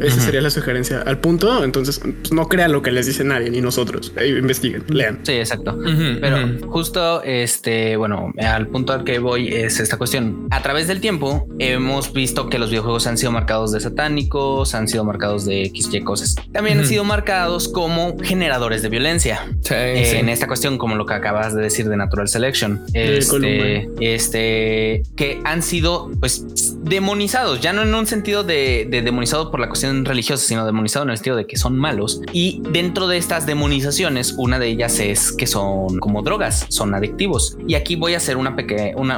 Esa 0.00 0.20
sería 0.20 0.40
la 0.40 0.50
sugerencia 0.50 1.02
al 1.02 1.18
punto. 1.18 1.64
Entonces, 1.64 2.00
pues, 2.00 2.32
no 2.32 2.48
crean 2.48 2.72
lo 2.72 2.82
que 2.82 2.90
les 2.90 3.06
dice 3.06 3.24
nadie 3.24 3.50
ni 3.50 3.60
nosotros. 3.60 4.12
Eh, 4.16 4.36
investiguen, 4.38 4.84
lean. 4.88 5.20
Sí, 5.22 5.32
exacto. 5.32 5.78
Pero 6.20 6.68
justo 6.68 7.22
este, 7.22 7.96
bueno, 7.96 8.32
al 8.38 8.66
punto 8.68 8.92
al 8.92 9.04
que 9.04 9.18
voy 9.18 9.48
es 9.48 9.80
esta 9.80 9.96
cuestión. 9.96 10.48
A 10.50 10.62
través 10.62 10.88
del 10.88 11.00
tiempo 11.00 11.46
hemos 11.58 12.12
visto 12.12 12.48
que 12.48 12.58
los 12.58 12.70
videojuegos 12.70 13.06
han 13.06 13.18
sido 13.18 13.32
marcados 13.32 13.72
de 13.72 13.80
satánicos, 13.80 14.74
han 14.74 14.88
sido 14.88 15.04
marcados 15.04 15.44
de 15.44 15.64
X, 15.64 15.88
Y 15.92 16.00
cosas. 16.00 16.34
También 16.52 16.78
han 16.78 16.86
sido 16.86 17.04
marcados 17.04 17.68
como 17.68 18.16
generadores 18.22 18.82
de 18.82 18.88
violencia. 18.88 19.46
En 19.70 20.28
esta 20.28 20.46
cuestión, 20.46 20.78
como 20.78 20.96
lo 20.96 21.06
que 21.06 21.14
acabas 21.14 21.54
de 21.54 21.62
decir 21.62 21.88
de 21.88 21.96
Natural 21.96 22.28
Selection, 22.28 22.82
este, 22.94 23.88
este, 24.00 25.02
que 25.16 25.40
han 25.44 25.62
sido 25.62 26.10
pues 26.20 26.76
demonizados, 26.82 27.60
ya 27.60 27.72
no 27.72 27.82
en 27.82 27.94
un 27.94 28.06
sentido 28.06 28.44
de, 28.44 28.86
de 28.90 29.02
demonizado 29.02 29.50
por 29.50 29.60
la 29.60 29.67
cuestión 29.68 30.04
religiosa, 30.04 30.46
sino 30.46 30.66
demonizado 30.66 31.04
en 31.04 31.10
el 31.10 31.16
sentido 31.16 31.36
de 31.36 31.46
que 31.46 31.56
son 31.56 31.78
malos. 31.78 32.20
Y 32.32 32.62
dentro 32.72 33.08
de 33.08 33.16
estas 33.16 33.46
demonizaciones, 33.46 34.34
una 34.36 34.58
de 34.58 34.68
ellas 34.68 34.98
es 34.98 35.32
que 35.32 35.46
son 35.46 35.98
como 35.98 36.22
drogas, 36.22 36.66
son 36.68 36.94
adictivos. 36.94 37.56
Y 37.66 37.74
aquí 37.74 37.96
voy 37.96 38.14
a 38.14 38.18
hacer 38.18 38.36
una, 38.36 38.54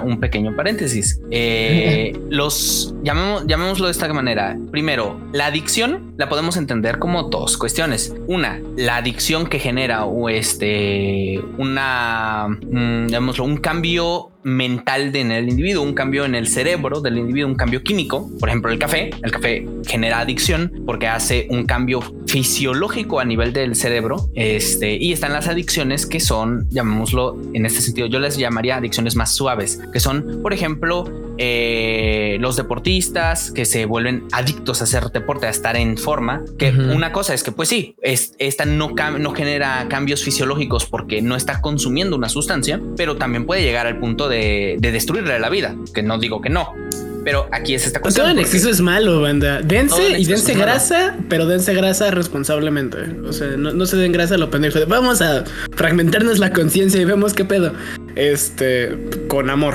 un 0.00 0.20
pequeño 0.20 0.54
paréntesis. 0.56 1.20
Eh, 1.30 2.12
los 2.30 2.94
llamemos, 3.02 3.46
llamémoslo 3.46 3.86
de 3.86 3.92
esta 3.92 4.12
manera. 4.12 4.58
Primero, 4.70 5.20
la 5.32 5.46
adicción 5.46 6.14
la 6.16 6.28
podemos 6.28 6.56
entender 6.56 6.98
como 6.98 7.24
dos 7.24 7.56
cuestiones. 7.56 8.14
Una, 8.26 8.60
la 8.76 8.96
adicción 8.96 9.46
que 9.46 9.58
genera 9.58 10.04
este, 10.30 11.40
una, 11.58 12.48
mm, 12.48 13.06
llamémoslo, 13.06 13.44
un 13.44 13.56
cambio 13.58 14.30
mental 14.42 15.12
de 15.12 15.20
en 15.20 15.32
el 15.32 15.48
individuo, 15.48 15.82
un 15.82 15.94
cambio 15.94 16.24
en 16.24 16.34
el 16.34 16.46
cerebro 16.46 17.00
del 17.00 17.18
individuo, 17.18 17.50
un 17.50 17.56
cambio 17.56 17.82
químico. 17.82 18.30
Por 18.38 18.48
ejemplo, 18.48 18.72
el 18.72 18.78
café. 18.78 19.10
El 19.22 19.30
café 19.30 19.66
genera 19.86 20.20
adicción 20.20 20.72
porque 20.86 21.06
hace 21.06 21.46
un 21.50 21.66
cambio 21.66 22.00
fisiológico 22.30 23.18
a 23.18 23.24
nivel 23.24 23.52
del 23.52 23.74
cerebro. 23.74 24.28
Este, 24.34 24.96
y 24.96 25.12
están 25.12 25.32
las 25.32 25.48
adicciones 25.48 26.06
que 26.06 26.20
son, 26.20 26.68
llamémoslo 26.70 27.36
en 27.54 27.66
este 27.66 27.80
sentido, 27.80 28.06
yo 28.06 28.20
les 28.20 28.36
llamaría 28.36 28.76
adicciones 28.76 29.16
más 29.16 29.34
suaves, 29.34 29.80
que 29.92 29.98
son, 29.98 30.40
por 30.40 30.52
ejemplo, 30.52 31.04
eh, 31.38 32.36
los 32.40 32.56
deportistas 32.56 33.50
que 33.50 33.64
se 33.64 33.84
vuelven 33.84 34.24
adictos 34.30 34.80
a 34.80 34.84
hacer 34.84 35.10
deporte, 35.10 35.46
a 35.46 35.50
estar 35.50 35.76
en 35.76 35.96
forma. 35.96 36.44
Que 36.56 36.70
una 36.70 37.10
cosa 37.10 37.34
es 37.34 37.42
que, 37.42 37.50
pues 37.50 37.68
sí, 37.68 37.96
es, 38.00 38.34
esta 38.38 38.64
no, 38.64 38.90
no 39.18 39.32
genera 39.32 39.86
cambios 39.88 40.22
fisiológicos 40.22 40.86
porque 40.86 41.22
no 41.22 41.34
está 41.34 41.60
consumiendo 41.60 42.14
una 42.14 42.28
sustancia, 42.28 42.80
pero 42.96 43.16
también 43.16 43.44
puede 43.44 43.62
llegar 43.62 43.88
al 43.88 43.98
punto 43.98 44.28
de, 44.28 44.78
destruirle 44.80 45.40
la 45.40 45.48
vida, 45.48 45.74
que 45.92 46.04
no 46.04 46.18
digo 46.18 46.40
que 46.40 46.50
no. 46.50 46.74
Pero 47.24 47.48
aquí 47.52 47.74
es 47.74 47.86
esta 47.86 48.00
cuestión. 48.00 48.24
Todo 48.24 48.32
en 48.32 48.38
exceso 48.38 48.70
es 48.70 48.80
malo, 48.80 49.20
banda. 49.20 49.60
Dense 49.62 50.18
y 50.18 50.24
dense 50.24 50.54
grasa, 50.54 51.16
pero 51.28 51.46
dense 51.46 51.74
grasa 51.74 52.10
responsablemente. 52.10 52.98
O 53.24 53.32
sea, 53.32 53.48
no, 53.56 53.86
se 53.86 53.96
den 53.96 54.12
grasa 54.12 54.34
a 54.34 54.38
lo 54.38 54.50
pendejo. 54.50 54.78
Vamos 54.86 55.20
a 55.22 55.44
fragmentarnos 55.76 56.38
la 56.38 56.52
conciencia 56.52 57.00
y 57.00 57.04
vemos 57.04 57.34
qué 57.34 57.44
pedo. 57.44 57.72
Este, 58.16 58.96
con 59.28 59.50
amor, 59.50 59.74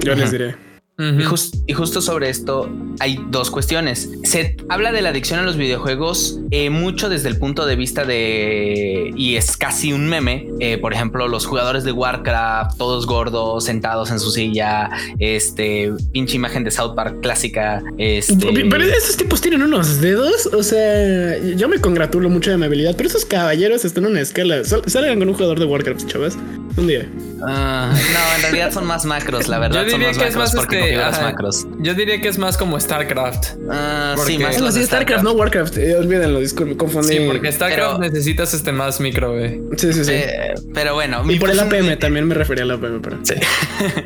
yo 0.00 0.14
les 0.14 0.30
diré. 0.30 0.65
Y, 0.98 1.70
y, 1.70 1.74
justo 1.74 2.00
sobre 2.00 2.30
esto 2.30 2.70
hay 3.00 3.18
dos 3.28 3.50
cuestiones. 3.50 4.08
Se 4.24 4.56
habla 4.68 4.92
de 4.92 5.02
la 5.02 5.10
adicción 5.10 5.38
a 5.38 5.42
los 5.42 5.56
videojuegos 5.56 6.40
eh, 6.50 6.70
mucho 6.70 7.08
desde 7.08 7.28
el 7.28 7.38
punto 7.38 7.66
de 7.66 7.76
vista 7.76 8.04
de, 8.04 9.12
y 9.14 9.36
es 9.36 9.56
casi 9.58 9.92
un 9.92 10.08
meme, 10.08 10.48
eh, 10.60 10.78
por 10.78 10.94
ejemplo, 10.94 11.28
los 11.28 11.44
jugadores 11.44 11.84
de 11.84 11.92
Warcraft, 11.92 12.78
todos 12.78 13.06
gordos, 13.06 13.64
sentados 13.64 14.10
en 14.10 14.20
su 14.20 14.30
silla, 14.30 14.90
este, 15.18 15.92
pinche 16.12 16.36
imagen 16.36 16.64
de 16.64 16.70
South 16.70 16.94
Park 16.94 17.20
clásica. 17.20 17.82
Este... 17.98 18.46
Pero 18.52 18.84
esos 18.84 19.16
tipos 19.16 19.40
tienen 19.42 19.62
unos 19.62 20.00
dedos, 20.00 20.46
o 20.46 20.62
sea, 20.62 21.38
yo 21.56 21.68
me 21.68 21.78
congratulo 21.78 22.30
mucho 22.30 22.50
de 22.50 22.56
mi 22.56 22.64
habilidad, 22.64 22.94
pero 22.96 23.08
esos 23.08 23.26
caballeros 23.26 23.84
están 23.84 24.04
en 24.04 24.12
una 24.12 24.20
escala. 24.22 24.64
Salgan 24.64 25.18
con 25.18 25.28
un 25.28 25.34
jugador 25.34 25.58
de 25.58 25.66
Warcraft, 25.66 26.06
chavas. 26.06 26.38
Un 26.76 26.86
día. 26.86 27.08
Ah, 27.42 27.90
no, 27.92 28.36
en 28.36 28.42
realidad 28.42 28.72
son 28.72 28.86
más 28.86 29.04
macros, 29.06 29.48
la 29.48 29.58
verdad. 29.58 29.86
Yo 29.86 29.92
diría 29.92 30.12
son 30.12 30.18
más 30.18 30.18
que 30.18 30.24
macros 30.24 30.28
es 30.28 30.36
más 30.36 30.54
porque 30.54 30.94
este, 30.94 31.22
macros. 31.22 31.66
Yo 31.78 31.94
diría 31.94 32.20
que 32.20 32.28
es 32.28 32.38
más 32.38 32.56
como 32.58 32.78
StarCraft. 32.78 33.58
Ah, 33.70 34.14
sí, 34.26 34.38
más 34.38 34.56
sí, 34.74 34.84
StarCraft, 34.84 35.24
no 35.24 35.32
Warcraft. 35.32 35.78
Eh, 35.78 35.96
olvídenlo, 35.96 36.40
disculpe, 36.40 36.76
confundí. 36.76 37.16
Sí, 37.16 37.24
porque 37.26 37.50
StarCraft 37.50 38.00
necesitas 38.00 38.52
este 38.52 38.72
más 38.72 39.00
micro, 39.00 39.32
güey. 39.32 39.60
Sí, 39.76 39.92
sí, 39.92 40.04
sí. 40.04 40.12
Eh, 40.12 40.54
pero 40.74 40.94
bueno. 40.94 41.22
Y 41.30 41.38
por 41.38 41.50
el 41.50 41.60
APM 41.60 41.98
también 41.98 42.26
me 42.26 42.34
refería 42.34 42.64
al 42.64 42.72
APM, 42.72 43.00
pero. 43.00 43.18
Sí. 43.22 43.34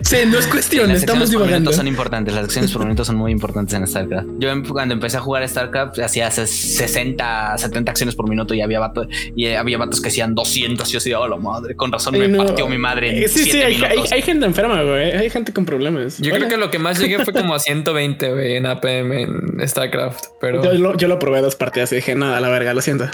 sí, 0.02 0.16
no 0.26 0.38
es 0.38 0.46
cuestión, 0.46 0.90
estamos 0.92 1.30
divagando. 1.30 1.72
son 1.72 1.88
importantes, 1.88 2.34
las 2.34 2.44
acciones 2.44 2.70
por 2.70 2.82
minuto 2.82 3.04
son 3.04 3.16
muy 3.16 3.32
importantes 3.32 3.74
en 3.74 3.86
StarCraft. 3.86 4.28
Yo 4.38 4.48
em, 4.48 4.64
cuando 4.64 4.94
empecé 4.94 5.16
a 5.16 5.20
jugar 5.20 5.48
StarCraft 5.48 5.98
hacía 6.00 6.30
60, 6.30 7.58
70 7.58 7.90
acciones 7.90 8.14
por 8.14 8.28
minuto 8.28 8.54
y 8.54 8.60
había 8.60 8.78
vatos, 8.78 9.08
y 9.34 9.48
había 9.48 9.78
vatos 9.78 10.00
que 10.00 10.08
hacían 10.08 10.34
200 10.34 10.88
y 10.88 10.92
yo 10.92 10.96
decía, 10.98 11.18
oh 11.18 11.26
la 11.26 11.36
madre, 11.36 11.74
con 11.74 11.90
razón 11.90 12.16
me 12.18 12.28
partió 12.60 12.68
mi 12.68 12.78
madre. 12.78 13.24
Eh, 13.24 13.28
sí, 13.28 13.44
sí, 13.44 13.60
hay, 13.60 13.82
hay, 14.10 14.22
gente 14.22 14.46
enferma, 14.46 14.82
güey. 14.82 15.12
Hay 15.12 15.30
gente 15.30 15.52
con 15.52 15.64
problemas. 15.64 16.18
Yo 16.18 16.32
creo 16.32 16.48
que 16.48 16.56
lo 16.56 16.70
que 16.70 16.78
más 16.78 16.98
llegué 16.98 17.24
fue 17.24 17.32
como 17.32 17.54
a 17.54 17.58
120, 17.60 18.32
güey, 18.32 18.56
en 18.56 18.66
APM 18.66 19.12
en 19.12 19.68
StarCraft. 19.68 20.26
Pero 20.40 20.62
yo 20.62 20.72
lo, 20.74 20.96
yo 20.96 21.08
lo 21.08 21.18
probé 21.18 21.40
dos 21.40 21.56
partidas 21.56 21.92
y 21.92 21.96
dije, 21.96 22.14
nada, 22.14 22.36
a 22.36 22.40
la 22.40 22.48
verga, 22.48 22.74
lo 22.74 22.80
siento. 22.80 23.06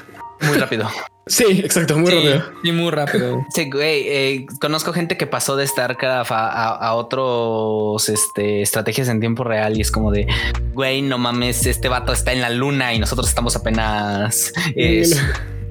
Muy 0.42 0.59
rápido. 0.59 0.88
Sí, 1.28 1.61
exacto, 1.64 1.98
muy 1.98 2.09
rápido. 2.09 2.40
Sí, 2.62 2.70
muy 2.70 2.90
rápido. 2.92 3.44
Sí, 3.52 3.68
güey, 3.68 4.04
eh, 4.06 4.46
conozco 4.61 4.92
gente 4.92 5.16
que 5.16 5.26
pasó 5.26 5.56
de 5.56 5.66
StarCraft 5.66 6.30
a, 6.32 6.94
otros 6.94 8.09
este, 8.09 8.62
estrategias 8.62 9.09
en 9.09 9.18
tiempo 9.18 9.42
real 9.42 9.76
y 9.76 9.80
es 9.80 9.90
como 9.90 10.12
de, 10.12 10.28
güey, 10.72 11.02
no 11.02 11.18
mames, 11.18 11.66
este 11.66 11.88
vato 11.88 12.12
está 12.12 12.32
en 12.32 12.42
la 12.42 12.50
luna 12.50 12.94
y 12.94 13.00
nosotros 13.00 13.28
estamos 13.28 13.56
apenas 13.56 14.52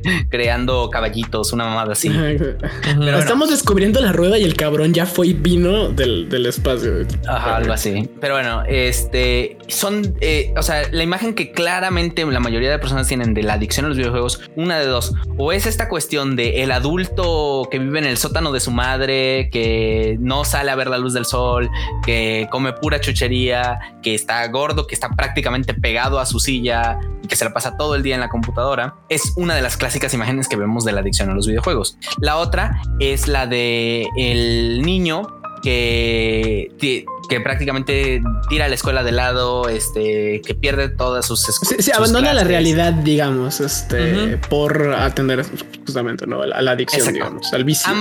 creando 0.29 0.89
caballitos, 0.89 1.53
una 1.53 1.65
mamada 1.65 1.93
así. 1.93 2.09
Pero 2.09 3.17
Estamos 3.17 3.49
descubriendo 3.49 3.99
la 4.01 4.11
rueda 4.11 4.37
y 4.37 4.43
el 4.43 4.55
cabrón 4.55 4.93
ya 4.93 5.05
fue 5.05 5.27
y 5.27 5.33
vino 5.33 5.89
del, 5.89 6.45
espacio. 6.45 7.05
Ajá, 7.27 7.57
algo 7.57 7.73
así. 7.73 8.09
Pero 8.21 8.35
bueno, 8.35 8.63
este 8.67 9.57
son, 9.67 10.15
eh, 10.21 10.53
o 10.57 10.61
sea, 10.61 10.83
la 10.91 11.03
imagen 11.03 11.33
que 11.33 11.51
claramente 11.51 12.25
la 12.25 12.39
mayoría 12.39 12.69
de 12.69 12.79
personas 12.79 13.07
tienen 13.07 13.33
de 13.33 13.43
la 13.43 13.53
adicción 13.53 13.85
a 13.85 13.89
los 13.89 13.97
videojuegos, 13.97 14.41
una 14.55 14.79
de 14.79 14.85
dos, 14.85 15.13
o 15.37 15.51
es 15.51 15.65
esta 15.65 15.89
cuestión 15.89 16.35
de 16.35 16.63
el 16.63 16.71
adulto 16.71 17.67
que 17.71 17.79
vive 17.79 17.99
en 17.99 18.05
el 18.05 18.17
sótano 18.17 18.51
de 18.51 18.59
su 18.59 18.71
madre, 18.71 19.49
que 19.51 20.17
no 20.19 20.43
sale 20.45 20.71
a 20.71 20.75
ver 20.75 20.87
la 20.87 20.97
luz 20.97 21.13
del 21.13 21.25
sol, 21.25 21.69
que 22.05 22.47
come 22.51 22.73
pura 22.73 22.99
chuchería, 22.99 23.79
que 24.03 24.13
está 24.15 24.47
gordo, 24.47 24.87
que 24.87 24.95
está 24.95 25.09
prácticamente 25.09 25.73
pegado 25.73 26.19
a 26.19 26.25
su 26.25 26.39
silla 26.39 26.99
y 27.23 27.27
que 27.27 27.35
se 27.35 27.45
la 27.45 27.53
pasa 27.53 27.77
todo 27.77 27.95
el 27.95 28.03
día 28.03 28.15
en 28.15 28.21
la 28.21 28.29
computadora, 28.29 28.95
es 29.09 29.33
una 29.35 29.55
de 29.55 29.61
las 29.61 29.77
clases 29.77 29.94
imágenes 30.13 30.47
que 30.47 30.55
vemos 30.55 30.85
de 30.85 30.91
la 30.91 31.01
adicción 31.01 31.29
a 31.29 31.33
los 31.33 31.47
videojuegos. 31.47 31.97
La 32.19 32.37
otra 32.37 32.81
es 32.99 33.27
la 33.27 33.47
de 33.47 34.07
el 34.17 34.81
niño 34.81 35.27
que, 35.65 36.71
que, 36.79 37.41
prácticamente 37.41 38.21
tira 38.49 38.67
la 38.67 38.75
escuela 38.75 39.03
de 39.03 39.11
lado, 39.11 39.67
este, 39.67 40.41
que 40.45 40.53
pierde 40.53 40.89
todas 40.89 41.25
sus 41.25 41.41
Se, 41.41 41.91
abandona 41.91 42.33
la 42.33 42.43
realidad, 42.43 42.93
digamos, 42.93 43.59
este, 43.59 44.37
por 44.49 44.93
atender 44.93 45.43
justamente 45.85 46.27
¿no? 46.27 46.43
a 46.43 46.61
la 46.61 46.71
adicción, 46.71 47.11
digamos, 47.11 47.51
al 47.51 47.63
vicio. 47.63 47.91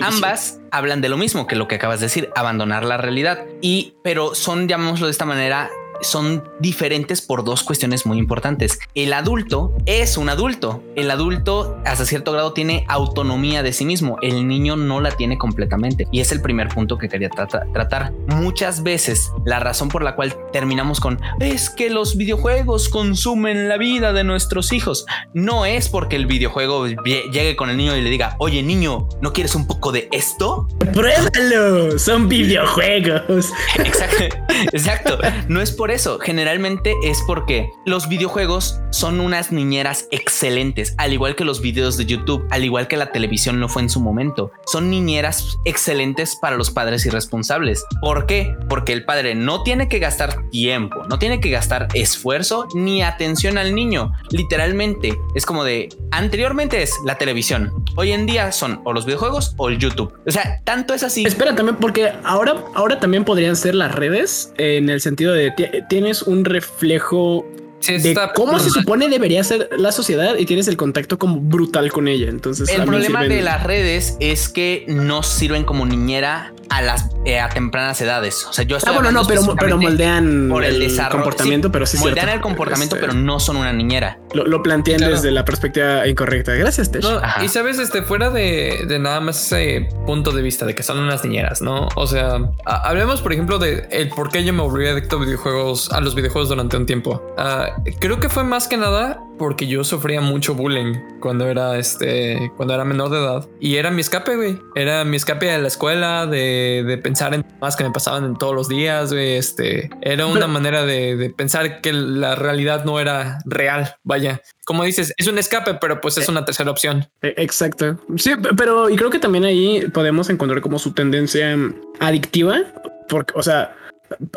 ambas 0.00 0.58
hablan 0.70 1.02
de 1.02 1.10
lo 1.10 1.18
mismo 1.18 1.46
que 1.46 1.54
lo 1.54 1.68
que 1.68 1.74
acabas 1.74 2.00
de 2.00 2.06
decir, 2.06 2.30
abandonar 2.34 2.84
la 2.84 2.96
realidad. 2.96 3.44
Y, 3.60 3.94
pero 4.02 4.34
son, 4.34 4.66
llamémoslo 4.66 5.06
de 5.06 5.12
esta 5.12 5.26
manera, 5.26 5.70
son 6.02 6.44
diferentes 6.60 7.22
por 7.22 7.44
dos 7.44 7.62
cuestiones 7.62 8.06
muy 8.06 8.18
importantes. 8.18 8.78
El 8.94 9.12
adulto 9.12 9.72
es 9.86 10.16
un 10.16 10.28
adulto. 10.28 10.82
El 10.96 11.10
adulto 11.10 11.78
hasta 11.84 12.04
cierto 12.04 12.32
grado 12.32 12.52
tiene 12.52 12.84
autonomía 12.88 13.62
de 13.62 13.72
sí 13.72 13.84
mismo. 13.84 14.18
El 14.22 14.46
niño 14.46 14.76
no 14.76 15.00
la 15.00 15.10
tiene 15.12 15.38
completamente. 15.38 16.06
Y 16.10 16.20
es 16.20 16.32
el 16.32 16.40
primer 16.40 16.68
punto 16.68 16.98
que 16.98 17.08
quería 17.08 17.30
tratar. 17.30 18.12
Muchas 18.26 18.82
veces 18.82 19.30
la 19.44 19.60
razón 19.60 19.88
por 19.88 20.02
la 20.02 20.14
cual 20.14 20.36
terminamos 20.52 21.00
con 21.00 21.20
es 21.40 21.70
que 21.70 21.90
los 21.90 22.16
videojuegos 22.16 22.88
consumen 22.88 23.68
la 23.68 23.76
vida 23.76 24.12
de 24.12 24.24
nuestros 24.24 24.72
hijos. 24.72 25.06
No 25.34 25.64
es 25.66 25.88
porque 25.88 26.16
el 26.16 26.26
videojuego 26.26 26.86
llegue 26.86 27.56
con 27.56 27.70
el 27.70 27.76
niño 27.76 27.96
y 27.96 28.02
le 28.02 28.10
diga, 28.10 28.36
oye 28.38 28.62
niño, 28.62 29.08
¿no 29.20 29.32
quieres 29.32 29.54
un 29.54 29.66
poco 29.66 29.92
de 29.92 30.08
esto? 30.12 30.68
Pruébalo, 30.92 31.98
son 31.98 32.28
videojuegos. 32.28 33.52
Exacto, 33.78 34.24
exacto. 34.72 35.18
No 35.48 35.60
es 35.60 35.70
por 35.70 35.90
eso. 35.92 36.18
Generalmente 36.18 36.94
es 37.04 37.22
porque 37.26 37.70
los 37.84 38.08
videojuegos 38.08 38.80
son 38.90 39.20
unas 39.20 39.52
niñeras 39.52 40.08
excelentes, 40.10 40.94
al 40.98 41.12
igual 41.12 41.36
que 41.36 41.44
los 41.44 41.60
videos 41.60 41.96
de 41.96 42.06
YouTube, 42.06 42.46
al 42.50 42.64
igual 42.64 42.88
que 42.88 42.96
la 42.96 43.12
televisión 43.12 43.60
no 43.60 43.68
fue 43.68 43.82
en 43.82 43.90
su 43.90 44.00
momento. 44.00 44.52
Son 44.66 44.90
niñeras 44.90 45.58
excelentes 45.64 46.36
para 46.36 46.56
los 46.56 46.70
padres 46.70 47.06
irresponsables. 47.06 47.84
¿Por 48.00 48.26
qué? 48.26 48.54
Porque 48.68 48.92
el 48.92 49.04
padre 49.04 49.34
no 49.34 49.62
tiene 49.62 49.88
que 49.88 49.98
gastar 49.98 50.48
tiempo, 50.50 51.04
no 51.08 51.18
tiene 51.18 51.40
que 51.40 51.50
gastar 51.50 51.88
esfuerzo 51.94 52.68
ni 52.74 53.02
atención 53.02 53.58
al 53.58 53.74
niño. 53.74 54.12
Literalmente 54.30 55.18
es 55.34 55.46
como 55.46 55.64
de 55.64 55.88
anteriormente 56.10 56.82
es 56.82 56.98
la 57.04 57.16
televisión. 57.16 57.72
Hoy 57.96 58.12
en 58.12 58.26
día 58.26 58.52
son 58.52 58.80
o 58.84 58.92
los 58.92 59.06
videojuegos 59.06 59.54
o 59.56 59.68
el 59.68 59.78
YouTube. 59.78 60.12
O 60.26 60.30
sea, 60.30 60.60
tanto 60.64 60.94
es 60.94 61.02
así. 61.02 61.24
Espera 61.24 61.54
también 61.54 61.76
porque 61.76 62.12
ahora, 62.24 62.64
ahora 62.74 63.00
también 63.00 63.24
podrían 63.24 63.56
ser 63.56 63.74
las 63.74 63.94
redes 63.94 64.52
en 64.58 64.88
el 64.88 65.00
sentido 65.00 65.32
de 65.32 65.52
tienes 65.88 66.22
un 66.22 66.44
reflejo 66.44 67.46
de 67.86 68.16
cómo 68.34 68.58
se 68.58 68.70
supone 68.70 69.08
debería 69.08 69.42
ser 69.42 69.68
la 69.76 69.92
sociedad 69.92 70.36
y 70.38 70.46
tienes 70.46 70.68
el 70.68 70.76
contacto 70.76 71.18
como 71.18 71.40
brutal 71.40 71.90
con 71.92 72.08
ella. 72.08 72.28
Entonces, 72.28 72.68
el 72.68 72.84
problema 72.84 73.24
de 73.24 73.42
las 73.42 73.62
redes 73.64 74.16
es 74.20 74.48
que 74.48 74.84
no 74.88 75.22
sirven 75.22 75.64
como 75.64 75.84
niñera 75.86 76.52
a 76.72 76.80
las 76.80 77.10
eh, 77.24 77.38
a 77.38 77.48
tempranas 77.50 78.00
edades. 78.00 78.46
O 78.46 78.52
sea, 78.52 78.64
yo 78.64 78.78
estoy 78.78 78.92
ah, 78.92 78.94
bueno, 78.96 79.12
no, 79.12 79.26
pero, 79.26 79.42
pero 79.56 79.76
moldean 79.76 80.48
por 80.48 80.64
el, 80.64 80.90
comportamiento, 81.10 81.70
pero 81.70 81.86
sí 81.86 81.98
moldean 81.98 82.30
el 82.30 82.40
comportamiento, 82.40 82.96
este, 82.96 83.06
pero 83.06 83.18
no 83.18 83.38
son 83.38 83.58
una 83.58 83.72
niñera. 83.72 84.18
Lo, 84.32 84.62
plantean 84.62 85.00
desde 85.02 85.30
la 85.30 85.44
perspectiva 85.44 86.06
incorrecta. 86.08 86.54
Gracias, 86.54 86.90
Tesh. 86.90 87.06
y 87.42 87.48
sabes, 87.48 87.78
este, 87.78 88.02
fuera 88.02 88.30
de, 88.30 88.86
de, 88.88 88.98
nada 88.98 89.20
más 89.20 89.52
ese 89.52 89.88
punto 90.06 90.32
de 90.32 90.40
vista 90.40 90.64
de 90.64 90.74
que 90.74 90.82
son 90.82 90.98
unas 90.98 91.22
niñeras, 91.24 91.60
¿no? 91.60 91.88
O 91.94 92.06
sea, 92.06 92.38
hablemos, 92.64 93.20
por 93.20 93.32
ejemplo, 93.32 93.58
de 93.58 93.86
el 93.90 94.08
por 94.08 94.30
qué 94.30 94.42
yo 94.42 94.52
me 94.54 94.62
volví 94.62 94.86
adicto 94.86 95.16
a 95.16 95.20
videojuegos, 95.20 95.92
a 95.92 96.00
los 96.00 96.14
videojuegos 96.14 96.48
durante 96.48 96.76
un 96.76 96.86
tiempo. 96.86 97.22
Ah, 97.36 97.76
creo 97.98 98.18
que 98.18 98.30
fue 98.30 98.44
más 98.44 98.66
que 98.66 98.78
nada 98.78 99.20
porque 99.38 99.66
yo 99.66 99.84
sufría 99.84 100.20
mucho 100.20 100.54
bullying 100.54 100.94
cuando 101.20 101.48
era 101.48 101.78
este, 101.78 102.50
cuando 102.56 102.74
era 102.74 102.84
menor 102.84 103.10
de 103.10 103.18
edad 103.18 103.48
y 103.60 103.76
era 103.76 103.90
mi 103.90 104.00
escape, 104.00 104.36
güey. 104.36 104.58
Era 104.74 105.04
mi 105.04 105.16
escape 105.16 105.46
de 105.46 105.58
la 105.58 105.68
escuela, 105.68 106.26
de, 106.26 106.84
de 106.86 106.98
pensar 106.98 107.34
en 107.34 107.44
más 107.60 107.76
que 107.76 107.84
me 107.84 107.90
pasaban 107.90 108.24
en 108.24 108.36
todos 108.36 108.54
los 108.54 108.68
días, 108.68 109.12
güey. 109.12 109.36
Este 109.36 109.90
era 110.00 110.26
una 110.26 110.46
manera 110.46 110.84
de, 110.84 111.16
de, 111.16 111.30
pensar 111.30 111.80
que 111.80 111.92
la 111.92 112.34
realidad 112.34 112.84
no 112.84 113.00
era 113.00 113.38
real. 113.44 113.96
Vaya, 114.02 114.42
como 114.64 114.84
dices, 114.84 115.12
es 115.16 115.26
un 115.26 115.38
escape, 115.38 115.74
pero 115.74 116.00
pues 116.00 116.16
es 116.18 116.28
eh, 116.28 116.30
una 116.30 116.44
tercera 116.44 116.70
opción. 116.70 117.08
Eh, 117.22 117.34
exacto. 117.36 117.98
Sí, 118.16 118.32
pero 118.56 118.90
y 118.90 118.96
creo 118.96 119.10
que 119.10 119.18
también 119.18 119.44
ahí 119.44 119.86
podemos 119.92 120.30
encontrar 120.30 120.60
como 120.60 120.78
su 120.78 120.92
tendencia 120.92 121.56
adictiva, 122.00 122.60
porque, 123.08 123.32
o 123.36 123.42
sea, 123.42 123.76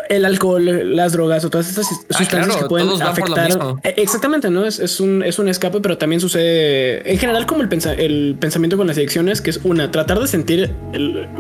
el 0.09 0.25
alcohol, 0.25 0.95
las 0.95 1.13
drogas 1.13 1.45
o 1.45 1.49
todas 1.49 1.69
estas 1.69 1.87
ah, 1.91 2.17
sustancias 2.17 2.57
que 2.57 2.65
pueden 2.65 2.89
afectar. 3.01 3.49
E, 3.83 3.95
exactamente, 3.97 4.49
¿no? 4.49 4.65
Es, 4.65 4.79
es, 4.79 4.99
un, 4.99 5.23
es 5.23 5.39
un 5.39 5.49
escape, 5.49 5.81
pero 5.81 5.97
también 5.97 6.21
sucede 6.21 7.09
en 7.09 7.17
general 7.17 7.45
como 7.45 7.61
el, 7.61 7.69
el 7.97 8.35
pensamiento 8.39 8.77
con 8.77 8.87
las 8.87 8.97
adicciones, 8.97 9.41
que 9.41 9.49
es 9.51 9.59
una, 9.63 9.91
tratar 9.91 10.19
de 10.19 10.27
sentir 10.27 10.73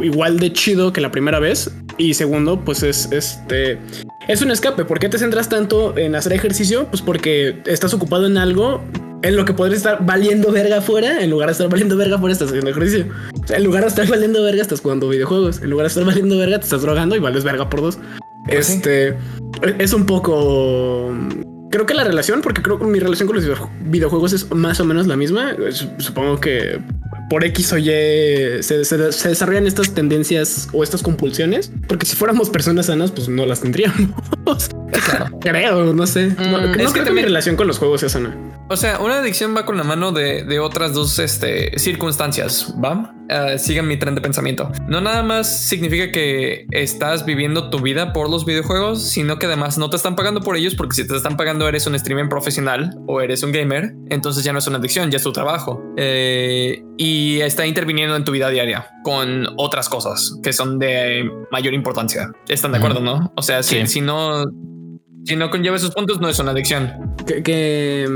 igual 0.01 0.39
de 0.39 0.53
chido 0.53 0.93
que 0.93 1.01
la 1.01 1.11
primera 1.11 1.39
vez. 1.39 1.71
Y 1.97 2.13
segundo, 2.13 2.59
pues 2.63 2.83
es 2.83 3.11
este... 3.11 3.79
Es 4.27 4.41
un 4.41 4.51
escape. 4.51 4.85
¿Por 4.85 4.99
qué 4.99 5.07
te 5.07 5.19
centras 5.19 5.49
tanto 5.49 5.95
en 5.97 6.15
hacer 6.15 6.33
ejercicio? 6.33 6.87
Pues 6.87 7.01
porque 7.01 7.61
estás 7.65 7.93
ocupado 7.93 8.25
en 8.25 8.37
algo 8.37 8.81
en 9.21 9.35
lo 9.35 9.45
que 9.45 9.53
podrías 9.53 9.77
estar 9.77 10.05
valiendo 10.05 10.51
verga 10.51 10.77
afuera, 10.77 11.23
en 11.23 11.31
lugar 11.31 11.47
de 11.47 11.53
estar 11.53 11.67
valiendo 11.67 11.97
verga 11.97 12.17
afuera, 12.17 12.33
estás 12.33 12.49
haciendo 12.49 12.69
ejercicio. 12.69 13.07
en 13.49 13.63
lugar 13.63 13.81
de 13.81 13.87
estar 13.87 14.07
valiendo 14.07 14.43
verga, 14.43 14.61
estás 14.61 14.81
jugando 14.81 15.09
videojuegos. 15.09 15.61
En 15.61 15.69
lugar 15.71 15.85
de 15.85 15.87
estar 15.87 16.05
valiendo 16.05 16.37
verga, 16.37 16.59
te 16.59 16.65
estás 16.65 16.83
drogando 16.83 17.15
y 17.15 17.19
vales 17.19 17.43
verga 17.43 17.69
por 17.69 17.81
dos. 17.81 17.97
Pues 18.47 18.69
este 18.69 19.15
es 19.79 19.93
un 19.93 20.05
poco. 20.05 21.11
Creo 21.71 21.85
que 21.85 21.93
la 21.93 22.03
relación, 22.03 22.41
porque 22.41 22.61
creo 22.61 22.79
que 22.79 22.85
mi 22.85 22.99
relación 22.99 23.27
con 23.27 23.35
los 23.35 23.45
videojuegos 23.81 24.31
es 24.33 24.49
más 24.53 24.79
o 24.79 24.85
menos 24.85 25.07
la 25.07 25.17
misma. 25.17 25.55
Supongo 25.97 26.39
que 26.39 26.79
por 27.29 27.43
X 27.43 27.73
o 27.73 27.77
Y 27.77 27.83
se, 28.61 28.61
se- 28.85 29.11
se 29.11 29.27
desarrollan 29.29 29.65
estas 29.67 29.93
tendencias 29.93 30.69
o 30.73 30.83
estas 30.83 31.01
compulsiones, 31.01 31.71
porque 31.87 32.05
si 32.05 32.15
fuéramos 32.15 32.49
personas 32.49 32.85
sanas, 32.85 33.11
pues 33.11 33.27
no 33.27 33.45
las 33.45 33.61
tendríamos. 33.61 34.09
Creo, 35.41 35.93
no 35.93 36.07
sé. 36.07 36.27
No, 36.27 36.35
Mm, 36.35 36.51
no 36.51 36.65
es 36.67 36.71
creo 36.77 36.93
que 36.93 37.03
que 37.03 37.11
mi 37.11 37.21
relación 37.23 37.55
con 37.55 37.67
los 37.67 37.77
juegos 37.79 37.99
sea 38.01 38.09
sana. 38.09 38.35
O 38.67 38.75
sea, 38.75 38.99
una 38.99 39.19
adicción 39.19 39.55
va 39.55 39.63
con 39.65 39.77
la 39.77 39.83
mano 39.83 40.11
de, 40.11 40.43
de 40.43 40.59
otras 40.59 40.93
dos 40.93 41.19
este, 41.19 41.77
circunstancias, 41.77 42.73
¿va? 42.83 43.13
Ah, 43.29 43.57
sigan 43.59 43.87
mi 43.87 43.97
tren 43.97 44.15
de 44.15 44.21
pensamiento. 44.21 44.71
No 44.87 45.01
nada 45.01 45.21
más 45.21 45.67
significa 45.67 46.11
que 46.11 46.65
estás 46.71 47.25
viviendo 47.25 47.69
tu 47.69 47.79
vida 47.79 48.11
por 48.11 48.27
los 48.29 48.43
videojuegos, 48.45 49.03
sino 49.03 49.37
que 49.37 49.45
además 49.45 49.77
no 49.77 49.89
te 49.91 49.97
están 49.97 50.15
pagando 50.15 50.41
por 50.41 50.57
ellos 50.57 50.73
porque 50.73 50.95
si 50.95 51.07
te 51.07 51.15
están 51.15 51.37
pagando 51.37 51.67
eres 51.67 51.85
un 51.85 51.97
streamer 51.97 52.27
profesional 52.27 52.89
o 53.07 53.21
eres 53.21 53.43
un 53.43 53.51
gamer, 53.51 53.93
entonces 54.09 54.43
ya 54.43 54.51
no 54.51 54.59
es 54.59 54.67
una 54.67 54.77
adicción, 54.77 55.11
ya 55.11 55.17
es 55.17 55.23
tu 55.23 55.31
trabajo. 55.31 55.83
Eh, 55.97 56.83
y 56.97 57.41
está 57.41 57.67
interviniendo 57.67 58.15
en 58.15 58.23
tu 58.25 58.31
vida 58.31 58.49
diaria 58.49 58.87
con 59.03 59.47
otras 59.57 59.89
cosas 59.89 60.39
que 60.41 60.53
son 60.53 60.79
de 60.79 61.29
mayor 61.51 61.75
importancia. 61.75 62.31
¿Están 62.47 62.71
de 62.71 62.79
acuerdo, 62.79 62.99
no? 62.99 63.31
O 63.35 63.41
sea, 63.43 63.61
si, 63.61 63.75
Sí. 63.81 63.87
si 63.87 64.01
no... 64.01 64.45
Si 65.27 65.35
no 65.35 65.49
conlleva 65.49 65.75
esos 65.75 65.89
puntos, 65.89 66.21
no 66.21 66.29
es 66.29 66.37
una 66.37 66.51
adicción. 66.51 67.15
Que, 67.25 67.41
que, 67.41 68.07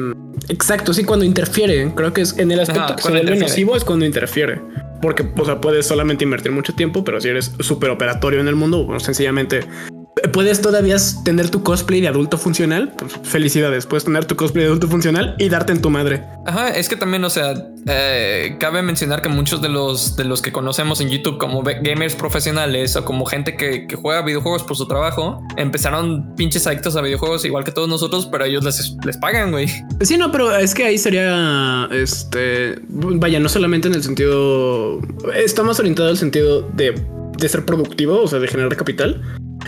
exacto, 0.48 0.94
sí, 0.94 1.04
cuando 1.04 1.26
interfiere. 1.26 1.92
Creo 1.96 2.14
que 2.14 2.22
es 2.22 2.38
en 2.38 2.52
el 2.52 2.60
aspecto 2.60 2.84
Ajá, 2.84 2.96
que 2.96 3.02
se 3.02 3.10
cuando 3.10 3.20
vuelve 3.20 3.36
interfiere. 3.36 3.50
nocivo 3.66 3.76
es 3.76 3.84
cuando 3.84 4.06
interfiere. 4.06 4.62
Porque, 5.02 5.28
o 5.38 5.46
sea, 5.46 5.62
puedes 5.62 5.86
solamente 5.86 6.24
invertir 6.24 6.52
mucho 6.52 6.74
tiempo, 6.74 7.04
pero 7.04 7.22
si 7.22 7.30
eres 7.30 7.54
súper 7.60 7.90
operatorio 7.90 8.40
en 8.42 8.48
el 8.48 8.56
mundo, 8.56 8.84
bueno, 8.84 9.00
sencillamente 9.00 9.62
puedes 10.34 10.62
todavía 10.62 10.98
tener 11.24 11.50
tu 11.50 11.64
cosplay 11.64 12.02
de 12.02 12.08
adulto 12.08 12.38
funcional. 12.38 12.94
Pues 12.98 13.14
felicidades, 13.24 13.86
puedes 13.86 14.06
tener 14.06 14.26
tu 14.26 14.36
cosplay 14.36 14.64
de 14.64 14.68
adulto 14.70 14.88
funcional 14.88 15.36
y 15.38 15.50
darte 15.50 15.72
en 15.72 15.82
tu 15.82 15.90
madre. 15.90 16.24
Ajá, 16.46 16.70
es 16.70 16.90
que 16.90 16.96
también, 16.96 17.24
o 17.24 17.30
sea, 17.30 17.54
eh, 17.88 18.56
cabe 18.60 18.82
mencionar 18.82 19.22
que 19.22 19.30
muchos 19.30 19.62
de 19.62 19.70
los 19.70 20.16
de 20.16 20.24
los 20.24 20.42
que 20.42 20.52
conocemos 20.52 21.02
en 21.02 21.10
YouTube 21.10 21.38
como 21.38 21.64
gamers 21.64 22.16
profesionales 22.16 22.96
o 22.96 23.06
como 23.06 23.26
gente 23.26 23.56
que, 23.56 23.88
que 23.88 23.96
juega 23.96 24.22
videojuegos 24.22 24.64
por 24.64 24.78
su 24.78 24.88
trabajo, 24.88 25.42
empezaron 25.58 26.36
pinches 26.36 26.66
adictos 26.68 26.96
a 26.96 27.02
videojuegos 27.02 27.46
igual 27.46 27.64
que 27.64 27.72
todos 27.72 27.88
nosotros, 27.88 28.28
pero 28.32 28.46
ellos 28.46 28.64
les, 28.64 28.96
les 29.06 29.18
pagan, 29.18 29.52
güey. 29.52 29.68
Sí, 30.02 30.18
no, 30.18 30.32
pero 30.32 30.56
es 30.56 30.74
que 30.74 30.86
ahí 30.86 30.98
sería, 30.98 31.88
este, 31.92 32.80
vaya, 32.90 33.40
no 33.40 33.50
solamente 33.50 33.88
en 33.88 33.96
el 33.96 34.04
sentido, 34.04 35.00
está 35.36 35.64
más 35.64 35.80
orientado 35.80 36.10
al 36.10 36.18
sentido 36.18 36.62
de, 36.74 37.00
de 37.38 37.50
ser 37.50 37.66
productivo, 37.66 38.22
o 38.22 38.28
sea, 38.28 38.40
de 38.40 38.48
generar 38.48 38.76
capital. 38.76 39.22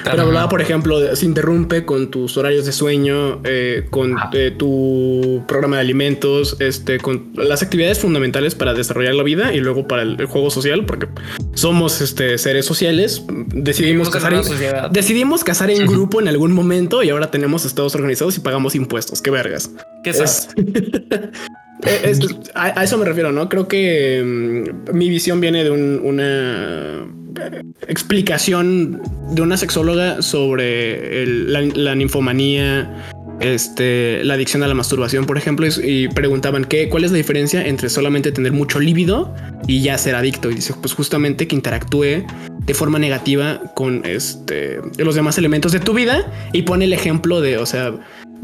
Pero 0.03 0.23
hablaba, 0.23 0.49
por 0.49 0.61
ejemplo, 0.61 0.99
de, 0.99 1.15
se 1.15 1.25
interrumpe 1.25 1.85
con 1.85 2.09
tus 2.11 2.37
horarios 2.37 2.65
de 2.65 2.71
sueño, 2.71 3.41
eh, 3.43 3.85
con 3.89 4.17
Ajá. 4.17 4.29
eh, 4.33 4.51
tu 4.57 5.43
programa 5.47 5.77
de 5.77 5.81
alimentos, 5.81 6.57
este, 6.59 6.99
con 6.99 7.31
las 7.35 7.61
actividades 7.61 7.99
fundamentales 7.99 8.55
para 8.55 8.73
desarrollar 8.73 9.15
la 9.15 9.23
vida 9.23 9.53
y 9.53 9.59
luego 9.59 9.87
para 9.87 10.01
el, 10.03 10.19
el 10.19 10.25
juego 10.25 10.49
social, 10.49 10.85
porque 10.85 11.07
somos 11.53 12.01
este, 12.01 12.37
seres 12.37 12.65
sociales. 12.65 13.23
Decidimos 13.53 14.09
casar 14.09 14.33
en, 14.33 14.43
sociedad. 14.43 14.89
decidimos 14.89 15.43
casar 15.43 15.69
en 15.71 15.85
grupo 15.85 16.21
en 16.21 16.27
algún 16.27 16.51
momento 16.51 17.03
y 17.03 17.09
ahora 17.09 17.31
tenemos 17.31 17.65
estados 17.65 17.95
organizados 17.95 18.37
y 18.37 18.39
pagamos 18.41 18.75
impuestos. 18.75 19.21
Qué 19.21 19.31
vergas. 19.31 19.71
¿Qué 20.03 20.09
Es- 20.11 20.49
es- 21.85 22.19
a, 22.55 22.83
eso 22.83 22.97
me 22.97 23.05
refiero, 23.05 23.31
¿no? 23.31 23.49
Creo 23.49 23.67
que 23.67 24.21
mm, 24.23 24.95
mi 24.95 25.09
visión 25.09 25.39
viene 25.41 25.63
de 25.63 25.71
un- 25.71 25.99
una 26.03 27.05
eh, 27.41 27.61
explicación 27.87 29.01
de 29.31 29.41
una 29.41 29.57
sexóloga 29.57 30.21
sobre 30.21 31.25
la, 31.25 31.61
la 31.61 31.95
ninfomanía, 31.95 33.07
este, 33.39 34.23
la 34.23 34.35
adicción 34.35 34.61
a 34.63 34.67
la 34.67 34.75
masturbación, 34.75 35.25
por 35.25 35.37
ejemplo, 35.37 35.65
y, 35.65 35.71
y 35.83 36.07
preguntaban 36.09 36.65
qué, 36.65 36.89
cuál 36.89 37.05
es 37.05 37.11
la 37.11 37.17
diferencia 37.17 37.65
entre 37.65 37.89
solamente 37.89 38.31
tener 38.31 38.51
mucho 38.51 38.79
líbido 38.79 39.33
y 39.67 39.81
ya 39.81 39.97
ser 39.97 40.15
adicto. 40.15 40.51
Y 40.51 40.55
dice, 40.55 40.73
pues 40.79 40.93
justamente 40.93 41.47
que 41.47 41.55
interactúe 41.55 42.25
de 42.65 42.73
forma 42.75 42.99
negativa 42.99 43.61
con 43.73 44.03
este, 44.05 44.79
los 44.97 45.15
demás 45.15 45.37
elementos 45.39 45.71
de 45.71 45.79
tu 45.79 45.93
vida 45.93 46.31
y 46.53 46.61
pone 46.61 46.85
el 46.85 46.93
ejemplo 46.93 47.41
de, 47.41 47.57
o 47.57 47.65
sea, 47.65 47.93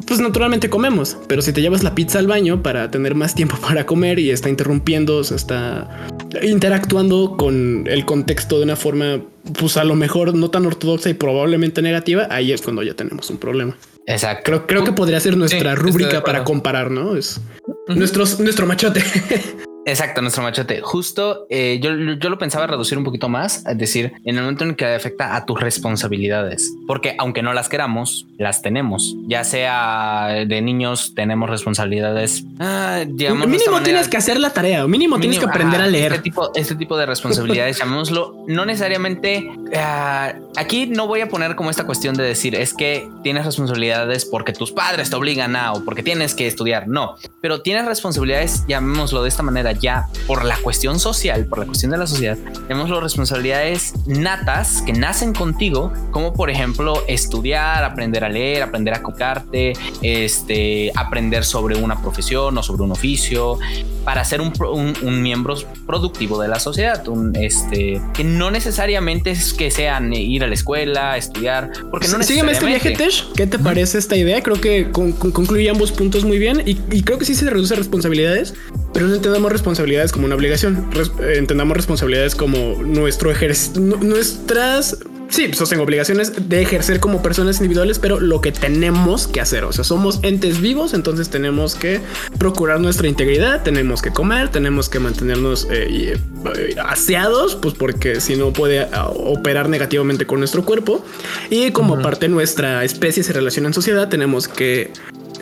pues 0.05 0.19
naturalmente 0.19 0.69
comemos, 0.69 1.17
pero 1.27 1.41
si 1.41 1.53
te 1.53 1.61
llevas 1.61 1.83
la 1.83 1.95
pizza 1.95 2.19
al 2.19 2.27
baño 2.27 2.61
para 2.61 2.91
tener 2.91 3.15
más 3.15 3.35
tiempo 3.35 3.57
para 3.61 3.85
comer 3.85 4.19
y 4.19 4.31
está 4.31 4.49
interrumpiendo, 4.49 5.23
se 5.23 5.35
está 5.35 6.07
interactuando 6.41 7.35
con 7.37 7.85
el 7.87 8.05
contexto 8.05 8.57
de 8.57 8.63
una 8.63 8.75
forma, 8.75 9.21
pues 9.59 9.77
a 9.77 9.83
lo 9.83 9.95
mejor 9.95 10.35
no 10.35 10.49
tan 10.49 10.65
ortodoxa 10.65 11.09
y 11.09 11.13
probablemente 11.13 11.81
negativa, 11.81 12.27
ahí 12.29 12.51
es 12.51 12.61
cuando 12.61 12.83
ya 12.83 12.93
tenemos 12.93 13.29
un 13.29 13.37
problema. 13.37 13.75
Exacto. 14.05 14.43
Creo, 14.45 14.67
creo 14.67 14.83
que 14.83 14.91
podría 14.93 15.19
ser 15.19 15.35
nuestra 15.35 15.71
Sí, 15.71 15.81
rúbrica 15.81 16.23
para 16.23 16.43
comparar, 16.43 16.91
¿no? 16.91 17.15
Es 17.17 17.41
nuestros, 17.87 18.39
nuestro 18.39 18.65
machote. 18.65 19.03
Exacto, 19.88 20.21
nuestro 20.21 20.43
machote. 20.43 20.81
Justo 20.81 21.47
eh, 21.49 21.79
yo, 21.81 21.91
yo 21.95 22.29
lo 22.29 22.38
pensaba 22.38 22.67
reducir 22.67 22.97
un 22.97 23.05
poquito 23.05 23.29
más, 23.29 23.65
es 23.65 23.77
decir, 23.77 24.11
en 24.25 24.35
el 24.35 24.41
momento 24.41 24.65
en 24.65 24.75
que 24.75 24.85
afecta 24.85 25.38
a 25.38 25.45
tus 25.45 25.59
responsabilidades, 25.61 26.73
porque 26.88 27.15
aunque 27.17 27.41
no 27.41 27.53
las 27.53 27.69
queramos, 27.69 28.27
las 28.38 28.61
tenemos. 28.61 29.15
Ya 29.27 29.45
sea 29.45 30.45
de 30.45 30.61
niños, 30.61 31.13
tenemos 31.15 31.49
responsabilidades. 31.49 32.43
Ah, 32.59 33.05
digamos 33.07 33.47
mínimo 33.47 33.81
tienes 33.81 34.09
que 34.09 34.17
hacer 34.17 34.39
la 34.41 34.49
tarea, 34.49 34.83
o 34.83 34.89
mínimo, 34.89 35.19
tienes 35.19 35.39
que 35.39 35.45
Mínimo, 35.45 35.51
aprender 35.53 35.79
ajá, 35.79 35.88
a 35.88 35.91
leer. 35.91 36.11
Este 36.11 36.23
tipo, 36.23 36.51
este 36.53 36.75
tipo 36.75 36.97
de 36.97 37.05
responsabilidades, 37.05 37.77
llamémoslo, 37.79 38.35
no 38.45 38.65
necesariamente. 38.65 39.49
ah, 39.73 40.33
aquí 40.57 40.88
no 40.88 41.07
voy 41.07 41.21
a 41.21 41.29
poner 41.29 41.55
como 41.55 41.69
esta 41.69 41.85
cuestión 41.85 42.15
de 42.15 42.23
decir 42.23 42.55
es 42.55 42.73
que 42.73 43.07
tienes 43.23 43.45
responsabilidades 43.45 44.25
porque 44.25 44.51
tus 44.51 44.71
padres 44.71 45.09
te 45.09 45.15
obligan 45.15 45.55
a 45.55 45.71
o 45.73 45.85
porque 45.85 46.03
tienes 46.03 46.35
que 46.35 46.45
estudiar. 46.45 46.89
No, 46.89 47.15
pero 47.41 47.61
tienes 47.61 47.85
responsabilidades, 47.85 48.65
llamémoslo 48.67 49.23
de 49.23 49.29
esta 49.29 49.43
manera, 49.43 49.76
ya 49.80 50.07
por 50.28 50.43
la 50.45 50.57
cuestión 50.57 50.99
social, 50.99 51.45
por 51.45 51.59
la 51.59 51.65
cuestión 51.65 51.91
de 51.91 51.97
la 51.97 52.07
sociedad, 52.07 52.38
llamémoslo 52.69 52.99
responsabilidades 53.01 53.93
natas 54.05 54.82
que 54.84 54.93
nacen 54.93 55.34
contigo, 55.34 55.91
como 56.11 56.34
por 56.34 56.49
ejemplo 56.49 57.03
estudiar, 57.07 57.84
aprender 57.84 58.23
a 58.23 58.30
leer, 58.30 58.63
aprender 58.63 58.93
a 58.93 59.01
cocarte, 59.03 59.73
este, 60.01 60.91
aprender 60.95 61.43
sobre 61.45 61.75
una 61.75 62.01
profesión 62.01 62.57
o 62.57 62.63
sobre 62.63 62.84
un 62.84 62.91
oficio, 62.91 63.59
para 64.03 64.23
ser 64.23 64.39
un, 64.39 64.53
un- 64.71 64.93
un 65.01 65.21
miembro 65.21 65.55
productivo 65.86 66.41
de 66.41 66.47
la 66.47 66.59
sociedad, 66.59 67.05
un, 67.09 67.36
este, 67.36 68.01
que 68.13 68.23
no 68.23 68.51
necesariamente 68.51 69.32
es 69.32 69.53
que 69.53 69.69
sean 69.69 70.13
ir 70.13 70.43
a 70.43 70.47
la 70.47 70.53
escuela, 70.53 71.17
estudiar, 71.17 71.71
porque 71.91 72.07
no 72.07 72.23
Sígueme 72.23 72.53
este 72.53 72.65
viaje, 72.65 72.89
necesariamente. 72.91 73.03
Tesh. 73.03 73.34
¿Qué 73.36 73.47
te 73.47 73.59
parece 73.59 73.97
esta 73.97 74.15
idea? 74.15 74.41
Creo 74.41 74.59
que 74.61 74.91
con- 74.91 75.11
con- 75.11 75.32
concluye 75.32 75.69
ambos 75.69 75.91
puntos 75.91 76.23
muy 76.23 76.38
bien 76.39 76.63
y, 76.65 76.80
y 76.91 77.03
creo 77.03 77.17
que 77.17 77.25
sí 77.25 77.36
se 77.36 77.49
reduce 77.49 77.75
responsabilidades, 77.75 78.53
pero 78.93 79.07
no 79.07 79.15
entendamos 79.15 79.51
responsabilidades 79.51 79.66
como 80.11 80.26
una 80.26 80.36
obligación. 80.36 80.89
Res- 80.91 81.11
eh, 81.22 81.36
entendamos 81.38 81.76
responsabilidades 81.76 82.36
como 82.36 82.82
nuestro 82.84 83.32
ejercicio, 83.32 83.82
nuestras. 83.82 84.97
Sí, 85.30 85.51
sostengo 85.51 85.84
obligaciones 85.84 86.47
de 86.47 86.61
ejercer 86.61 87.01
como 87.01 87.22
personas 87.22 87.57
individuales, 87.57 87.99
pero 87.99 88.18
lo 88.22 88.39
que 88.39 88.53
tenemos 88.53 89.28
que 89.28 89.41
hacer. 89.41 89.65
O 89.65 89.74
sea, 89.74 89.84
somos 89.84 90.20
entes 90.24 90.61
vivos, 90.61 90.93
entonces 90.93 91.28
tenemos 91.30 91.76
que 91.76 91.99
procurar 92.39 92.80
nuestra 92.80 93.09
integridad, 93.09 93.61
tenemos 93.61 94.01
que 94.01 94.11
comer, 94.11 94.47
tenemos 94.47 94.88
que 94.88 94.99
mantenernos 94.99 95.68
eh, 95.70 96.13
eh, 96.55 96.76
aseados, 96.82 97.57
pues 97.57 97.74
porque 97.74 98.22
si 98.22 98.38
no 98.38 98.53
puede 98.53 98.88
ah, 98.93 99.09
operar 99.09 99.68
negativamente 99.68 100.26
con 100.26 100.39
nuestro 100.39 100.63
cuerpo. 100.63 101.03
Y 101.49 101.72
como 101.72 102.01
parte 102.01 102.28
de 102.28 102.30
nuestra 102.30 102.86
especie 102.86 103.22
se 103.22 103.34
relaciona 103.34 103.68
en 103.68 103.74
sociedad, 103.74 104.07
tenemos 104.07 104.47
que 104.47 104.93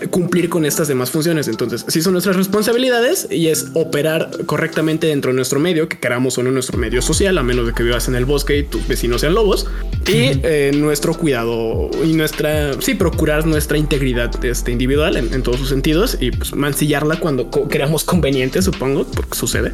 cumplir 0.09 0.49
con 0.49 0.65
estas 0.65 0.87
demás 0.87 1.11
funciones. 1.11 1.47
Entonces, 1.47 1.85
sí 1.87 2.01
son 2.01 2.13
nuestras 2.13 2.35
responsabilidades 2.35 3.27
y 3.29 3.47
es 3.47 3.67
operar 3.73 4.29
correctamente 4.45 5.07
dentro 5.07 5.31
de 5.31 5.35
nuestro 5.35 5.59
medio, 5.59 5.87
que 5.87 5.97
queramos 5.99 6.37
o 6.37 6.43
no 6.43 6.51
nuestro 6.51 6.77
medio 6.77 7.01
social, 7.01 7.37
a 7.37 7.43
menos 7.43 7.67
de 7.67 7.73
que 7.73 7.83
vivas 7.83 8.07
en 8.07 8.15
el 8.15 8.25
bosque 8.25 8.57
y 8.59 8.63
tus 8.63 8.87
vecinos 8.87 9.21
sean 9.21 9.33
lobos. 9.33 9.67
Y 10.07 10.39
eh, 10.43 10.71
nuestro 10.75 11.13
cuidado 11.15 11.89
y 12.03 12.13
nuestra, 12.13 12.79
sí, 12.81 12.93
procurar 12.93 13.47
nuestra 13.47 13.77
integridad 13.77 14.43
este, 14.45 14.71
individual 14.71 15.17
en, 15.17 15.33
en 15.33 15.41
todos 15.41 15.59
sus 15.59 15.69
sentidos 15.69 16.17
y 16.19 16.31
pues, 16.31 16.53
mancillarla 16.55 17.19
cuando 17.19 17.49
co- 17.49 17.67
creamos 17.67 18.03
conveniente, 18.03 18.61
supongo, 18.61 19.05
porque 19.05 19.35
sucede. 19.35 19.71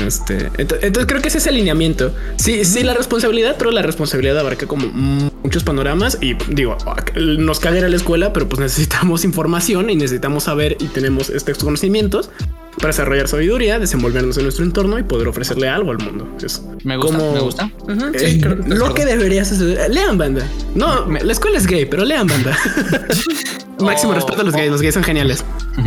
Este, 0.00 0.48
ento- 0.52 0.78
entonces, 0.80 1.06
creo 1.06 1.20
que 1.20 1.28
ese 1.28 1.38
es 1.38 1.46
el 1.46 1.54
lineamiento. 1.56 2.14
Sí, 2.36 2.64
sí, 2.64 2.82
la 2.82 2.94
responsabilidad, 2.94 3.56
pero 3.58 3.70
la 3.70 3.82
responsabilidad 3.82 4.38
abarca 4.38 4.66
como 4.66 4.86
muchos 4.88 5.64
panoramas 5.64 6.18
y 6.20 6.34
digo, 6.48 6.76
nos 7.16 7.60
caga 7.60 7.78
ir 7.78 7.84
a 7.84 7.88
la 7.88 7.96
escuela, 7.96 8.32
pero 8.32 8.48
pues 8.48 8.60
necesitamos 8.60 9.24
información 9.26 9.90
y 9.90 9.96
necesitamos 9.96 10.44
saber 10.44 10.76
y 10.80 10.86
tenemos 10.86 11.30
estos 11.30 11.58
conocimientos 11.58 12.30
para 12.76 12.88
desarrollar 12.88 13.28
sabiduría, 13.28 13.78
desenvolvernos 13.78 14.36
en 14.38 14.44
nuestro 14.44 14.64
entorno 14.64 14.98
y 14.98 15.02
poder 15.04 15.28
ofrecerle 15.28 15.68
algo 15.68 15.90
al 15.92 15.98
mundo. 15.98 16.26
Es 16.42 16.62
Me 16.84 16.96
gusta, 16.96 17.16
como- 17.18 17.32
me 17.32 17.40
gusta. 17.40 17.70
Sí, 18.18 18.40
creo 18.40 18.56
lo 18.56 18.62
acuerdo. 18.64 18.94
que 18.94 19.04
deberías 19.06 19.52
hacer. 19.52 19.90
Lean 19.90 20.18
banda. 20.18 20.46
No, 20.74 21.06
la 21.06 21.32
escuela 21.32 21.58
es 21.58 21.66
gay, 21.66 21.86
pero 21.86 22.04
lean 22.04 22.26
banda. 22.26 22.56
Máximo 23.80 24.12
O- 24.12 24.14
respeto 24.14 24.40
a 24.40 24.44
los 24.44 24.54
gays. 24.54 24.70
Los 24.70 24.80
gays 24.82 24.94
son 24.94 25.04
geniales. 25.04 25.44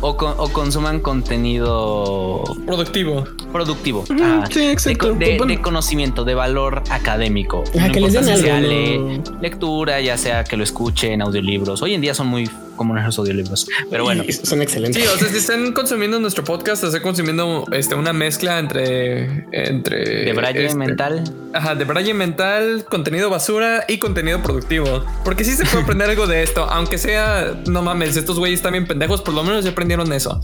O, 0.00 0.16
con- 0.16 0.34
o 0.36 0.48
consuman 0.52 1.00
contenido 1.00 2.42
Productivo. 2.66 3.24
productivo. 3.52 4.04
Ajá. 4.10 4.44
sí, 4.50 4.66
exacto. 4.66 5.14
De, 5.14 5.26
de- 5.32 5.38
Bueno. 5.38 5.52
de 5.52 5.60
conocimiento, 5.60 6.24
de 6.24 6.34
valor 6.34 6.82
académico. 6.90 7.64
Ajá, 7.76 7.90
que 7.90 8.00
les 8.00 8.12
den 8.12 8.22
importa 8.22 8.24
si 8.24 8.30
algo, 8.30 8.42
sea 8.42 8.60
¿no? 8.60 8.66
le- 8.68 9.22
lectura, 9.42 10.00
ya 10.00 10.16
sea 10.16 10.44
que 10.44 10.56
lo 10.56 10.62
escuchen, 10.64 11.20
audiolibros. 11.22 11.82
Hoy 11.82 11.94
en 11.94 12.00
día 12.00 12.14
son 12.14 12.28
muy 12.28 12.48
como 12.78 12.94
nuestros 12.94 13.18
audiolibros. 13.18 13.68
Pero 13.90 14.04
bueno, 14.04 14.24
son 14.42 14.62
excelentes. 14.62 15.02
Sí, 15.02 15.06
o 15.06 15.18
sea, 15.18 15.28
si 15.28 15.36
están 15.36 15.72
consumiendo 15.72 16.18
nuestro 16.18 16.44
podcast, 16.44 16.82
están 16.84 17.02
consumiendo 17.02 17.66
este, 17.72 17.94
una 17.94 18.14
mezcla 18.14 18.58
entre. 18.58 19.44
entre 19.52 20.24
de 20.24 20.32
braille 20.32 20.64
este, 20.64 20.78
mental. 20.78 21.24
Ajá, 21.52 21.74
de 21.74 21.84
braille 21.84 22.14
mental, 22.14 22.86
contenido 22.88 23.28
basura 23.28 23.84
y 23.88 23.98
contenido 23.98 24.42
productivo. 24.42 25.04
Porque 25.24 25.44
sí 25.44 25.52
se 25.52 25.64
puede 25.66 25.82
aprender 25.82 26.08
algo 26.08 26.26
de 26.26 26.42
esto, 26.42 26.64
aunque 26.64 26.96
sea, 26.98 27.60
no 27.66 27.82
mames, 27.82 28.16
estos 28.16 28.38
güeyes 28.38 28.60
están 28.60 28.72
bien 28.72 28.86
pendejos, 28.86 29.20
por 29.22 29.34
lo 29.34 29.42
menos 29.42 29.64
ya 29.64 29.70
aprendieron 29.72 30.12
eso. 30.12 30.40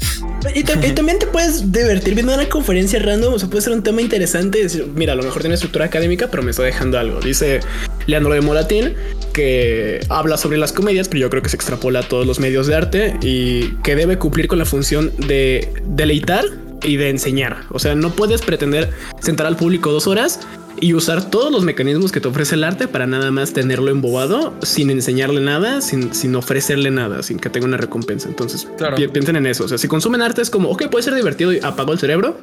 Y, 0.54 0.64
tam- 0.64 0.86
y 0.86 0.92
también 0.92 1.18
te 1.18 1.26
puedes 1.26 1.70
divertir 1.72 2.14
viendo 2.14 2.34
una 2.34 2.48
conferencia 2.48 2.98
random. 2.98 3.34
O 3.34 3.38
sea, 3.38 3.48
puede 3.48 3.62
ser 3.62 3.72
un 3.72 3.82
tema 3.82 4.02
interesante. 4.02 4.58
y 4.58 4.62
decir, 4.64 4.86
mira, 4.94 5.12
a 5.12 5.16
lo 5.16 5.22
mejor 5.22 5.40
tiene 5.42 5.54
estructura 5.54 5.84
académica, 5.84 6.28
pero 6.28 6.42
me 6.42 6.50
está 6.50 6.62
dejando 6.64 6.98
algo. 6.98 7.20
Dice 7.20 7.60
Leandro 8.06 8.32
de 8.34 8.40
Moratín 8.40 8.94
que 9.32 10.00
habla 10.10 10.36
sobre 10.36 10.58
las 10.58 10.72
comedias, 10.72 11.08
pero 11.08 11.20
yo 11.22 11.30
creo 11.30 11.42
que 11.42 11.48
se 11.48 11.56
extrapola 11.56 12.00
a 12.00 12.02
todos 12.08 12.26
los 12.26 12.38
medios 12.38 12.66
de 12.66 12.74
arte 12.76 13.16
y 13.22 13.70
que 13.82 13.96
debe 13.96 14.16
cumplir 14.18 14.46
con 14.48 14.58
la 14.58 14.64
función 14.64 15.12
de 15.26 15.72
deleitar 15.86 16.44
y 16.84 16.96
de 16.96 17.10
enseñar. 17.10 17.64
O 17.70 17.78
sea, 17.78 17.94
no 17.94 18.10
puedes 18.10 18.42
pretender 18.42 18.90
sentar 19.20 19.46
al 19.46 19.56
público 19.56 19.90
dos 19.90 20.06
horas 20.06 20.40
y 20.80 20.92
usar 20.94 21.30
todos 21.30 21.50
los 21.50 21.64
mecanismos 21.64 22.12
que 22.12 22.20
te 22.20 22.28
ofrece 22.28 22.54
el 22.56 22.64
arte 22.64 22.86
para 22.88 23.06
nada 23.06 23.30
más 23.30 23.52
tenerlo 23.52 23.90
embobado 23.90 24.54
sin 24.62 24.90
enseñarle 24.90 25.40
nada, 25.40 25.80
sin, 25.80 26.12
sin 26.14 26.34
ofrecerle 26.36 26.90
nada, 26.90 27.22
sin 27.22 27.38
que 27.38 27.48
tenga 27.48 27.66
una 27.66 27.76
recompensa. 27.76 28.28
Entonces, 28.28 28.68
Claro. 28.76 28.96
pi- 28.96 29.08
piensen 29.08 29.36
en 29.36 29.46
eso. 29.46 29.64
O 29.64 29.68
sea, 29.68 29.78
si 29.78 29.88
consumen 29.88 30.20
arte 30.20 30.42
es 30.42 30.50
como, 30.50 30.68
ok, 30.70 30.88
puede 30.90 31.02
ser 31.04 31.14
divertido 31.14 31.52
y 31.52 31.58
apago 31.62 31.92
el 31.92 31.98
cerebro, 31.98 32.38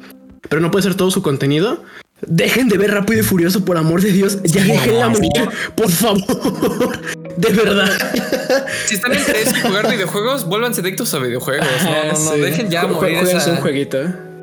pero 0.48 0.60
no 0.60 0.70
puede 0.70 0.82
ser 0.82 0.94
todo 0.94 1.10
su 1.10 1.22
contenido. 1.22 1.84
Dejen 2.26 2.68
de 2.68 2.78
ver 2.78 2.92
rápido 2.92 3.20
y 3.20 3.22
furioso, 3.24 3.64
por 3.64 3.76
amor 3.76 4.00
de 4.00 4.12
Dios. 4.12 4.38
Ya 4.44 4.62
déjenla 4.62 5.08
morir, 5.08 5.30
por 5.74 5.90
favor. 5.90 6.22
De 7.36 7.48
verdad. 7.52 7.90
Si 8.86 8.94
están 8.94 9.12
en 9.12 9.18
interés 9.20 9.52
en 9.54 9.62
jugar 9.62 9.90
videojuegos, 9.90 10.44
vuélvanse 10.46 10.82
adictos 10.82 11.12
a 11.14 11.18
videojuegos. 11.18 11.66
No, 11.82 11.90
no, 11.90 12.12
no, 12.12 12.34
Sí. 12.34 12.40
dejen 12.40 12.70
ya 12.70 12.82
Jue- 12.82 12.88
morir 12.92 12.98
jueguense 13.16 13.36
esa... 13.38 13.50
un 13.52 13.56
jueguito. 13.56 13.98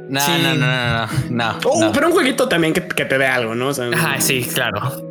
No, 0.09 0.19
Sí. 0.19 0.31
no, 0.41 0.55
no, 0.55 0.65
no, 0.65 1.07
no, 1.07 1.07
no, 1.29 1.59
Oh, 1.65 1.79
no. 1.81 1.91
pero 1.91 2.07
un 2.07 2.13
jueguito 2.13 2.49
también 2.49 2.73
que, 2.73 2.85
que 2.87 3.05
te 3.05 3.17
dé 3.17 3.27
algo, 3.27 3.53
¿no? 3.55 3.67
O 3.69 3.73
sea, 3.73 3.87
Ajá, 3.93 4.19
sí, 4.19 4.43
claro. 4.53 5.01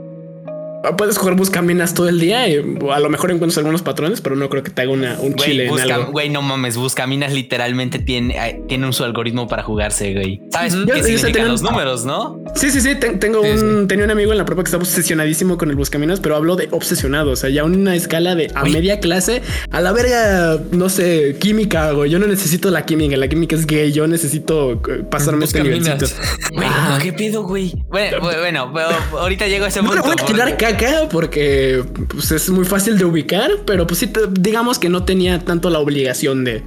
Puedes 0.96 1.18
jugar 1.18 1.34
buscaminas 1.36 1.94
todo 1.94 2.08
el 2.08 2.20
día 2.20 2.48
y 2.48 2.56
a 2.92 2.98
lo 3.00 3.08
mejor 3.10 3.30
encuentras 3.30 3.58
algunos 3.58 3.82
patrones, 3.82 4.20
pero 4.20 4.36
no 4.36 4.48
creo 4.48 4.62
que 4.62 4.70
te 4.70 4.82
haga 4.82 4.90
una, 4.92 5.18
un 5.20 5.34
chile 5.34 5.68
Güey, 5.68 5.82
en 5.84 5.92
algo. 5.92 6.12
güey, 6.12 6.28
no 6.30 6.42
mames, 6.42 6.76
Buscaminas 6.76 7.32
literalmente 7.32 7.98
tiene, 7.98 8.36
eh, 8.36 8.62
tiene 8.68 8.86
un 8.86 8.92
su 8.92 9.04
algoritmo 9.04 9.48
para 9.48 9.62
jugarse, 9.62 10.12
güey. 10.14 10.40
¿Sabes 10.52 10.74
Ujú. 10.74 10.86
qué 10.86 10.92
ya 10.98 11.02
significan 11.02 11.32
tienen- 11.32 11.50
los 11.52 11.62
números, 11.62 12.04
no? 12.04 12.42
Sí, 12.54 12.70
sí, 12.70 12.80
sí. 12.80 12.94
ten- 12.94 13.18
tengo 13.18 13.42
Sí, 13.42 13.50
un, 13.50 13.88
tenía 13.88 14.04
un 14.04 14.10
amigo 14.10 14.32
en 14.32 14.38
la 14.38 14.44
prepa 14.44 14.62
que 14.62 14.68
estaba 14.68 14.82
obsesionadísimo 14.82 15.58
con 15.58 15.70
el 15.70 15.76
buscaminas, 15.76 16.20
pero 16.20 16.36
hablo 16.36 16.56
de 16.56 16.68
obsesionado. 16.70 17.32
O 17.32 17.36
sea, 17.36 17.50
ya 17.50 17.64
una 17.64 17.94
escala 17.94 18.34
de 18.34 18.50
a 18.54 18.64
media 18.64 19.00
clase 19.00 19.42
a 19.70 19.80
la 19.80 19.92
verga, 19.92 20.58
no 20.72 20.88
sé, 20.88 21.36
química, 21.38 21.90
güey. 21.92 22.10
Yo 22.10 22.18
no 22.18 22.26
necesito 22.26 22.70
la 22.70 22.84
química. 22.84 23.16
La 23.16 23.28
química 23.28 23.56
es 23.56 23.66
gay. 23.66 23.92
Yo 23.92 24.06
necesito 24.06 24.72
eh, 24.88 25.04
pasarme 25.10 25.44
este 25.44 25.60
Buscaminas. 25.60 25.98
nivelcito. 26.00 26.22
Güey. 26.54 26.68
¿qué 27.02 27.12
pedo, 27.12 27.42
güey? 27.44 27.74
Bueno, 27.88 28.20
bueno, 28.20 28.72
pero 28.74 28.88
ahorita 29.20 29.46
llego 29.46 29.64
a 29.64 29.68
ese 29.68 29.82
No 29.82 29.90
punto. 29.90 30.02
le 30.08 30.14
voy 30.14 30.22
a 30.22 30.67
tirar 30.76 31.08
porque- 31.08 31.84
pues, 32.08 32.30
es 32.32 32.50
muy 32.50 32.64
fácil 32.64 32.98
de 32.98 33.04
ubicar, 33.04 33.50
pero 33.66 33.86
pues 33.86 34.00
sí, 34.00 34.10
digamos 34.32 34.78
que 34.78 34.88
no 34.88 35.04
tenía 35.04 35.38
tanto 35.44 35.70
la 35.70 35.78
obligación 35.78 36.44
de 36.44 36.62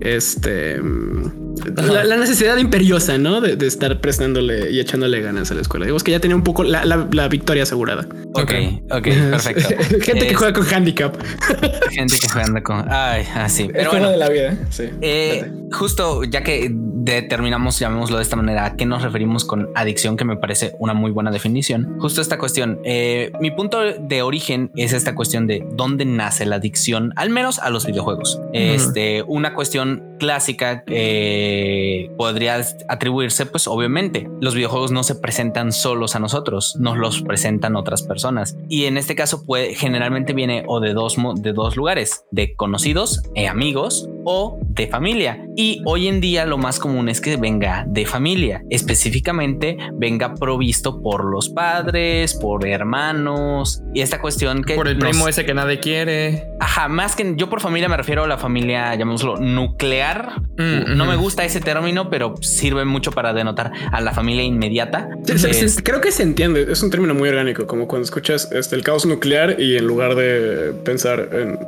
este 0.00 0.80
la, 1.76 2.04
la 2.04 2.16
necesidad 2.16 2.56
imperiosa, 2.56 3.18
¿no? 3.18 3.40
De, 3.40 3.56
de 3.56 3.66
estar 3.66 4.00
prestándole 4.00 4.70
y 4.70 4.80
echándole 4.80 5.20
ganas 5.20 5.50
a 5.50 5.54
la 5.54 5.60
escuela. 5.62 5.86
Digamos 5.86 6.04
que 6.04 6.12
ya 6.12 6.20
tenía 6.20 6.36
un 6.36 6.42
poco 6.44 6.62
la, 6.64 6.84
la- 6.84 7.06
la 7.10 7.28
victoria 7.28 7.62
asegurada. 7.64 8.06
Ok, 8.34 8.52
ok, 8.90 9.02
perfecto. 9.30 9.68
Gente 10.02 10.26
que 10.26 10.32
Es 10.32 10.36
juega 10.36 10.52
con 10.52 10.66
handicap. 10.72 11.16
Gente 11.90 12.16
que 12.20 12.28
juega 12.28 12.62
con. 12.62 12.84
Ay, 12.90 13.24
así. 13.34 13.64
El 13.64 13.72
Pero 13.72 13.90
bueno. 13.90 14.10
de 14.10 14.16
la 14.16 14.28
vida. 14.28 14.56
Sí. 14.70 14.84
Eh, 15.00 15.50
justo 15.72 16.24
ya 16.24 16.42
que 16.42 16.70
determinamos, 16.72 17.78
llamémoslo 17.78 18.16
de 18.16 18.22
esta 18.24 18.34
manera, 18.36 18.64
a 18.64 18.76
qué 18.76 18.84
nos 18.84 19.02
referimos 19.02 19.44
con 19.44 19.68
adicción, 19.76 20.16
que 20.16 20.24
me 20.24 20.36
parece 20.36 20.74
una 20.80 20.92
muy 20.92 21.12
buena 21.12 21.30
definición. 21.30 21.96
Justo 22.00 22.20
esta 22.20 22.36
cuestión. 22.38 22.80
eh, 22.84 23.30
mi 23.40 23.50
punto 23.52 23.78
de 23.80 24.22
origen 24.22 24.70
es 24.76 24.92
esta 24.92 25.14
cuestión 25.14 25.46
de 25.46 25.64
dónde 25.76 26.04
nace 26.04 26.44
la 26.46 26.56
adicción, 26.56 27.12
al 27.16 27.30
menos 27.30 27.58
a 27.60 27.70
los 27.70 27.86
videojuegos. 27.86 28.40
Este, 28.52 29.22
una 29.22 29.54
cuestión 29.54 30.02
clásica 30.18 30.82
eh, 30.88 31.45
podría 32.16 32.60
atribuirse, 32.88 33.46
pues 33.46 33.68
obviamente, 33.68 34.28
los 34.40 34.54
videojuegos 34.54 34.92
no 34.92 35.02
se 35.02 35.14
presentan 35.14 35.72
solos 35.72 36.16
a 36.16 36.18
nosotros, 36.18 36.76
nos 36.78 36.96
los 36.96 37.22
presentan 37.22 37.76
otras 37.76 38.02
personas. 38.02 38.56
Y 38.68 38.84
en 38.84 38.96
este 38.96 39.14
caso, 39.14 39.44
generalmente 39.74 40.32
viene 40.32 40.64
o 40.66 40.80
de 40.80 40.92
dos, 40.92 41.16
de 41.36 41.52
dos 41.52 41.76
lugares, 41.76 42.24
de 42.30 42.54
conocidos, 42.54 43.22
eh, 43.34 43.48
amigos 43.48 44.08
o 44.28 44.58
de 44.70 44.88
familia. 44.88 45.40
Y 45.56 45.80
hoy 45.86 46.08
en 46.08 46.20
día 46.20 46.44
lo 46.44 46.58
más 46.58 46.78
común 46.78 47.08
es 47.08 47.20
que 47.20 47.36
venga 47.36 47.84
de 47.88 48.04
familia, 48.04 48.62
específicamente 48.70 49.78
venga 49.94 50.34
provisto 50.34 51.00
por 51.00 51.24
los 51.24 51.48
padres, 51.48 52.34
por 52.34 52.66
hermanos 52.66 53.82
y 53.94 54.00
esta 54.00 54.20
cuestión 54.20 54.62
que 54.64 54.74
Por 54.74 54.88
el 54.88 54.98
nos- 54.98 55.08
primo 55.10 55.28
ese 55.28 55.44
que 55.46 55.54
nadie 55.54 55.78
quiere. 55.80 56.48
Ajá, 56.60 56.88
más 56.88 57.14
que 57.16 57.34
yo 57.36 57.48
por 57.48 57.60
familia 57.60 57.88
me 57.88 57.96
refiero 57.96 58.24
a 58.24 58.26
la 58.26 58.36
familia, 58.36 58.90
llamémoslo 58.94 59.36
nuclear. 59.38 60.40
Mm, 60.58 60.96
no 60.96 61.06
me 61.06 61.16
gusta 61.16 61.44
ese 61.44 61.60
término, 61.60 62.10
pero 62.10 62.34
sirve 62.40 62.84
mucho 62.84 63.12
para 63.12 63.32
denotar 63.32 63.70
a 63.92 64.00
la 64.00 64.12
familia 64.12 64.42
inmediata. 64.42 65.08
Sí, 65.24 65.38
sí, 65.38 65.54
sí, 65.54 65.64
Es- 65.66 65.80
creo 65.82 66.00
que 66.00 66.10
se 66.10 66.24
entiende. 66.24 66.66
Es 66.70 66.82
un 66.82 66.90
término 66.90 67.14
muy 67.14 67.28
orgánico, 67.28 67.66
como 67.66 67.86
cuando 67.86 68.04
escuchas 68.04 68.50
este, 68.52 68.74
el 68.76 68.82
caos 68.82 69.06
nuclear 69.06 69.60
y 69.60 69.76
en 69.76 69.86
lugar 69.86 70.14
de 70.16 70.72
pensar 70.84 71.28
en 71.32 71.58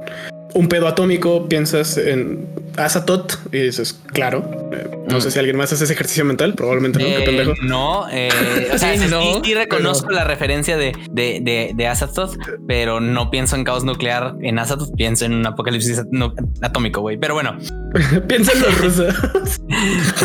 un 0.55 0.69
pedo 0.69 0.89
atómico, 0.89 1.47
piensas 1.49 1.97
en 1.99 2.47
Azatoth 2.77 3.35
y 3.53 3.59
dices, 3.59 3.99
claro. 4.13 4.49
Eh, 4.73 4.87
no 5.09 5.19
Mm. 5.19 5.21
sé 5.23 5.31
si 5.31 5.39
alguien 5.39 5.57
más 5.57 5.73
hace 5.73 5.85
ese 5.85 5.93
ejercicio 5.95 6.25
mental, 6.25 6.55
probablemente 6.55 6.99
no, 6.99 7.05
qué 7.07 7.17
Eh, 7.17 7.25
pendejo. 7.25 7.53
no, 7.63 8.07
eh, 8.11 8.29
o 8.73 8.79
sea, 8.79 8.95
Sí, 8.95 8.99
sí, 9.05 9.11
no, 9.11 9.43
sí 9.45 9.55
reconozco 9.55 10.07
pero- 10.09 10.19
la 10.19 10.25
referencia 10.25 10.77
de, 10.77 10.93
de, 11.11 11.41
de, 11.43 11.73
de 11.75 11.87
Azathoth, 11.87 12.37
pero 12.67 13.01
no 13.01 13.31
pienso 13.31 13.57
en 13.57 13.65
caos 13.65 13.85
nuclear 13.85 14.35
en 14.43 14.59
Azathoth, 14.59 14.95
pienso 14.97 15.25
en 15.25 15.33
un 15.35 15.47
apocalipsis 15.47 16.03
no- 16.11 16.35
atómico, 16.63 17.01
güey. 17.01 17.17
Pero 17.19 17.35
bueno, 17.35 17.57
Piensa 18.29 18.53
en 18.53 18.61
los 18.63 18.79
rusos. 18.83 19.15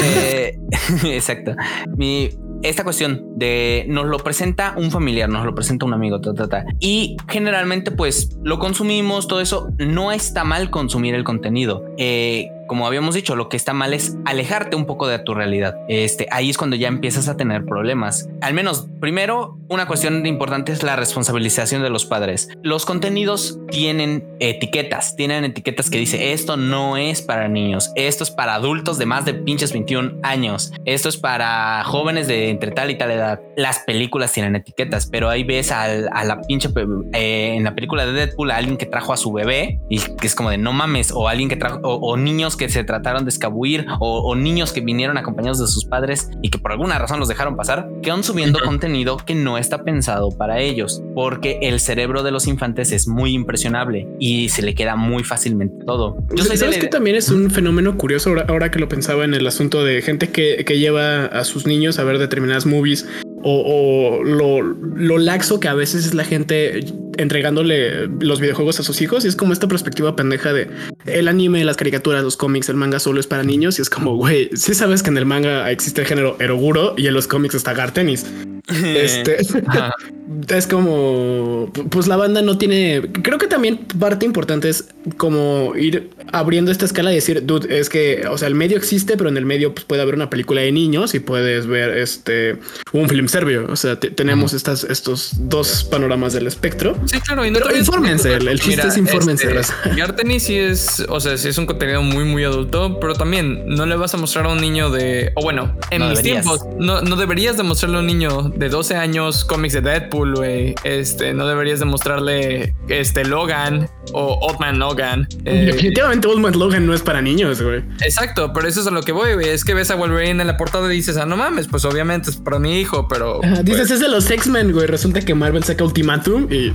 Eh, 0.04 0.58
exacto. 1.06 1.54
Mi, 1.98 2.30
esta 2.64 2.84
cuestión 2.84 3.38
de 3.38 3.86
nos 3.88 4.06
lo 4.06 4.18
presenta 4.20 4.74
un 4.78 4.92
familiar, 4.92 5.30
nos 5.30 5.46
lo 5.46 5.54
presenta 5.54 5.86
un 5.86 5.94
amigo, 5.94 6.22
ta, 6.22 6.34
ta, 6.34 6.48
ta. 6.48 6.66
y 6.80 7.18
generalmente 7.28 7.92
pues 7.92 8.38
lo 8.44 8.60
consumimos, 8.60 9.28
todo 9.28 9.42
eso. 9.42 9.70
No 9.78 10.12
está 10.12 10.44
mal 10.44 10.70
consumir 10.70 11.16
el 11.16 11.24
contenido. 11.24 11.86
Eh, 11.98 12.50
como 12.68 12.88
habíamos 12.88 13.16
dicho, 13.16 13.36
lo 13.36 13.50
que 13.50 13.58
está 13.58 13.74
mal 13.74 13.94
es 13.94 14.18
alejarte 14.26 14.76
un 14.76 14.86
poco 14.86 15.08
de 15.08 15.20
tu 15.20 15.34
realidad. 15.34 15.76
Este, 15.88 16.28
ahí 16.32 16.50
es 16.50 16.58
cuando 16.58 16.76
ya 16.76 16.88
empiezas 16.88 17.28
a 17.28 17.38
tener 17.38 17.66
problemas. 17.66 18.30
Al 18.42 18.54
menos, 18.54 18.88
primero, 19.00 19.58
una 19.70 19.88
cuestión 19.88 20.26
importante 20.26 20.72
es 20.72 20.84
la 20.84 20.96
responsabilización 20.96 21.82
de 21.82 21.90
los 21.90 22.06
padres. 22.06 22.50
Los 22.62 22.86
contenidos 22.86 23.60
tienen 23.70 24.28
etiquetas, 24.40 25.16
tienen 25.16 25.44
etiquetas 25.44 25.90
que 25.90 25.98
dice 25.98 26.34
esto 26.34 26.58
no 26.58 26.98
es 26.98 27.22
para 27.22 27.48
niños, 27.48 27.92
esto 27.96 28.24
es 28.24 28.32
para 28.32 28.56
adultos 28.56 28.98
de 28.98 29.06
más 29.06 29.26
de 29.26 29.34
pinches 29.34 29.74
21 29.74 30.20
años, 30.24 30.72
esto 30.86 31.10
es 31.10 31.18
para 31.18 31.84
jóvenes 31.84 32.28
de 32.28 32.50
entre 32.50 32.72
tal 32.72 32.92
y 32.92 32.98
tal 32.98 33.12
edad. 33.12 33.42
Las 33.58 33.80
películas 33.80 34.32
tienen 34.32 34.56
etiquetas, 34.56 35.08
pero 35.08 35.30
ahí 35.30 35.44
ves 35.44 35.72
a 35.72 35.88
la 35.88 36.42
pinche 36.42 36.70
eh, 37.14 37.56
en 37.56 37.64
la 37.64 37.76
película 37.76 38.06
de 38.06 38.14
Deadpool 38.14 38.52
a 38.52 38.58
alguien 38.58 38.78
que 38.78 38.86
trajo 38.86 39.14
a 39.14 39.18
su 39.18 39.32
bebé 39.32 39.80
y 39.90 40.00
que 40.00 40.28
es 40.28 40.36
como 40.36 40.50
de 40.50 40.58
no 40.58 40.74
mames, 40.74 41.12
o 41.12 41.28
alguien 41.28 41.50
que 41.50 41.56
trajo, 41.56 41.80
o 41.82 42.18
niños 42.18 42.53
que 42.56 42.70
se 42.70 42.84
trataron 42.84 43.26
de 43.26 43.30
escabuir, 43.30 43.86
o, 44.00 44.20
o 44.20 44.36
niños 44.36 44.74
que 44.74 44.82
vinieron 44.82 45.18
acompañados 45.18 45.60
de 45.60 45.68
sus 45.68 45.86
padres 45.86 46.30
y 46.42 46.50
que 46.50 46.58
por 46.58 46.72
alguna 46.72 47.00
razón 47.00 47.20
los 47.20 47.28
dejaron 47.28 47.56
pasar, 47.56 47.90
quedan 48.02 48.24
subiendo 48.24 48.60
contenido 48.64 49.18
que 49.18 49.36
no 49.36 49.58
está 49.58 49.84
pensado 49.84 50.30
para 50.30 50.60
ellos, 50.60 51.02
porque 51.16 51.60
el 51.62 51.80
cerebro 51.80 52.24
de 52.24 52.32
los 52.32 52.48
infantes 52.48 52.92
es 52.92 53.08
muy 53.08 53.34
impresionable 53.34 54.08
y 54.20 54.50
se 54.50 54.62
le 54.62 54.76
queda 54.76 54.96
muy 54.96 55.24
fácilmente 55.24 55.86
todo. 55.86 56.18
Yo 56.36 56.44
soy 56.44 56.54
de 56.54 56.58
¿Sabes 56.58 56.76
la 56.78 56.82
que 56.82 56.88
también 56.88 57.16
es 57.16 57.30
un 57.30 57.50
fenómeno 57.50 57.98
curioso 57.98 58.30
ahora, 58.30 58.46
ahora 58.48 58.72
que 58.72 58.80
lo 58.80 58.88
pensaba 58.88 59.26
en 59.26 59.34
el 59.34 59.46
asunto 59.48 59.84
de 59.84 60.02
gente 60.02 60.30
que, 60.30 60.64
que 60.66 60.80
lleva 60.80 61.26
a 61.26 61.44
sus 61.44 61.66
niños 61.66 62.00
a 62.00 62.04
ver 62.04 62.18
determinadas 62.20 62.66
movies 62.66 63.08
o, 63.44 64.20
o 64.20 64.24
lo, 64.24 64.62
lo 64.62 65.18
laxo 65.18 65.60
que 65.60 65.68
a 65.68 65.74
veces 65.74 66.06
es 66.06 66.14
la 66.14 66.24
gente 66.24 66.80
entregándole 67.18 68.08
los 68.20 68.40
videojuegos 68.40 68.80
a 68.80 68.84
sus 68.84 69.02
hijos 69.02 69.26
y 69.26 69.28
es 69.28 69.36
como 69.36 69.54
esta 69.54 69.68
perspectiva 69.68 70.16
pendeja 70.16 70.54
de 70.54 70.70
el 71.06 71.28
anime, 71.28 71.64
las 71.64 71.78
caricaturas, 71.78 72.24
los 72.24 72.38
cómics, 72.38 72.70
el 72.70 72.76
manga 72.76 73.00
solo 73.00 73.20
es 73.20 73.28
para 73.28 73.44
niños 73.44 73.80
y 73.80 73.82
es 73.82 73.90
como, 73.90 74.16
güey, 74.16 74.50
sí 74.54 74.74
sabes 74.74 75.04
que 75.04 75.10
en 75.10 75.18
el 75.18 75.26
manga 75.26 75.70
existe 75.72 76.02
el 76.02 76.08
género 76.08 76.38
eroguro 76.40 76.96
y 76.98 77.08
en 77.08 77.14
los 77.14 77.28
cómics 77.28 77.56
está 77.56 77.74
Gartenis. 77.74 78.26
Este, 78.74 79.38
es 80.50 80.68
como, 80.68 81.72
pues 81.90 82.08
la 82.08 82.16
banda 82.16 82.42
no 82.42 82.58
tiene, 82.58 83.02
creo 83.22 83.38
que 83.38 83.48
también 83.48 83.80
parte 84.00 84.26
importante 84.26 84.70
es 84.70 84.86
como 85.18 85.74
ir 85.76 86.12
abriendo 86.32 86.72
esta 86.72 86.86
escala 86.86 87.12
y 87.12 87.16
decir, 87.16 87.46
dude, 87.46 87.80
es 87.80 87.90
que, 87.90 88.26
o 88.30 88.38
sea, 88.38 88.48
el 88.48 88.56
medio 88.56 88.78
existe, 88.78 89.18
pero 89.18 89.30
en 89.30 89.38
el 89.38 89.46
medio 89.46 89.74
pues, 89.74 89.86
puede 89.86 90.02
haber 90.02 90.16
una 90.16 90.30
película 90.30 90.62
de 90.62 90.72
niños 90.72 91.14
y 91.14 91.20
puedes 91.20 91.68
ver 91.68 91.98
este 91.98 92.58
un 92.92 93.10
film 93.10 93.28
serbio. 93.28 93.68
O 93.70 93.76
sea, 93.76 94.00
tenemos 94.00 94.54
estas, 94.54 94.84
estos 94.84 95.34
dos 95.38 95.84
panoramas 95.84 96.34
del 96.34 96.48
espectro. 96.48 96.96
Sí, 97.06 97.20
claro. 97.22 97.46
Y 97.46 97.52
no 97.52 97.60
pero 97.60 97.76
infórmense, 97.76 98.34
el, 98.34 98.60
chiste 98.60 98.88
es 98.88 98.98
infórmense. 98.98 99.48
Este, 99.60 100.40
sí 100.40 100.58
es, 100.58 101.06
o 101.10 101.20
sea, 101.20 101.38
sí 101.38 101.50
es 101.50 101.58
un 101.58 101.66
contenido 101.66 102.02
muy, 102.02 102.24
muy 102.26 102.44
adulto, 102.44 103.00
pero 103.00 103.14
también 103.14 103.64
no 103.68 103.86
le 103.86 103.96
vas 103.96 104.14
a 104.14 104.18
mostrar 104.18 104.46
a 104.46 104.50
un 104.50 104.60
niño 104.60 104.90
de, 104.90 105.32
o 105.36 105.42
bueno, 105.42 105.78
en 105.92 106.10
mis 106.10 106.22
tiempos, 106.22 106.62
no, 106.78 107.02
no 107.02 107.16
deberías 107.16 107.58
demostrarle 107.58 107.98
a 107.98 108.00
un 108.02 108.08
niño 108.08 108.52
de 108.56 108.70
12 108.70 108.96
años 108.96 109.46
cómics 109.46 109.74
de 109.74 109.82
Deadpool, 109.82 110.36
güey. 110.36 110.76
Este, 110.84 111.34
no 111.34 111.48
deberías 111.48 111.80
demostrarle 111.80 112.76
este 112.88 113.24
Logan 113.26 113.90
o 114.12 114.40
Old 114.42 114.60
Man 114.60 114.80
Logan. 114.80 115.28
Eh, 115.46 115.66
Definitivamente 115.72 116.28
Old 116.28 116.42
Man 116.42 116.58
Logan 116.58 116.86
no 116.86 116.94
es 116.94 117.02
para 117.02 117.22
niños, 117.22 117.62
güey. 117.62 117.84
Exacto, 118.02 118.52
pero 118.54 118.68
eso 118.68 118.82
es 118.82 118.88
a 118.88 118.92
lo 118.92 119.02
que 119.02 119.12
voy, 119.12 119.34
güey. 119.34 119.50
Es 119.50 119.64
que 119.64 119.74
ves 119.74 119.92
a 119.92 119.96
Wolverine 119.96 120.42
en 120.42 120.48
la 120.48 120.58
portada 120.58 120.92
y 120.92 120.96
dices, 120.96 121.18
ah, 121.18 121.26
no 121.26 121.38
mames, 121.38 121.68
pues 121.68 121.86
obviamente 121.86 122.30
es 122.30 122.38
para 122.38 122.60
mi 122.60 122.80
hijo, 122.80 123.08
pero. 123.08 123.40
dices, 123.64 123.84
pues 123.84 123.92
es 123.92 124.00
de 124.00 124.10
los 124.10 124.30
X-Men, 124.30 124.72
güey. 124.72 124.88
Resulta 124.88 125.22
que 125.22 125.34
Marvel 125.36 125.64
saca 125.64 125.84
Ultimatum 125.84 126.52
y. 126.52 126.74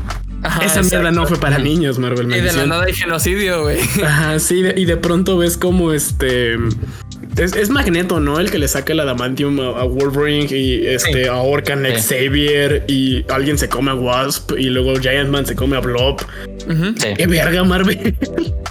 Esa 0.62 0.82
mierda 0.82 1.10
no 1.10 1.26
fue 1.26 1.38
para 1.38 1.58
niños, 1.58 1.98
Marvel. 1.98 2.30
Y 2.30 2.40
de 2.40 2.52
la 2.52 2.66
nada 2.66 2.84
hay 2.84 2.94
genocidio, 2.94 3.62
güey. 3.62 3.78
Ajá, 4.04 4.38
sí, 4.38 4.62
y 4.76 4.84
de 4.84 4.96
pronto 4.96 5.38
ves 5.38 5.56
como 5.56 5.92
este 5.92 6.56
es, 7.38 7.70
Magneto, 7.70 8.20
¿no? 8.20 8.40
El 8.40 8.50
que 8.50 8.58
le 8.58 8.68
saca 8.68 8.92
el 8.92 9.00
adamantium 9.00 9.60
a, 9.60 9.84
Wolverine 9.84 10.46
y 10.50 10.86
este 10.86 11.28
ahorcan 11.28 11.86
a 11.86 11.90
Xavier 11.90 12.84
y 12.88 13.24
alguien 13.30 13.58
se 13.58 13.68
come 13.68 13.90
a 13.90 13.94
Wasp 13.94 14.52
y 14.58 14.64
luego 14.64 14.98
Giant 14.98 15.30
Man 15.30 15.46
se 15.46 15.54
come 15.54 15.76
a 15.76 15.80
Blob. 15.80 16.20
Qué 17.16 17.26
verga, 17.26 17.64
Marvel. 17.64 18.16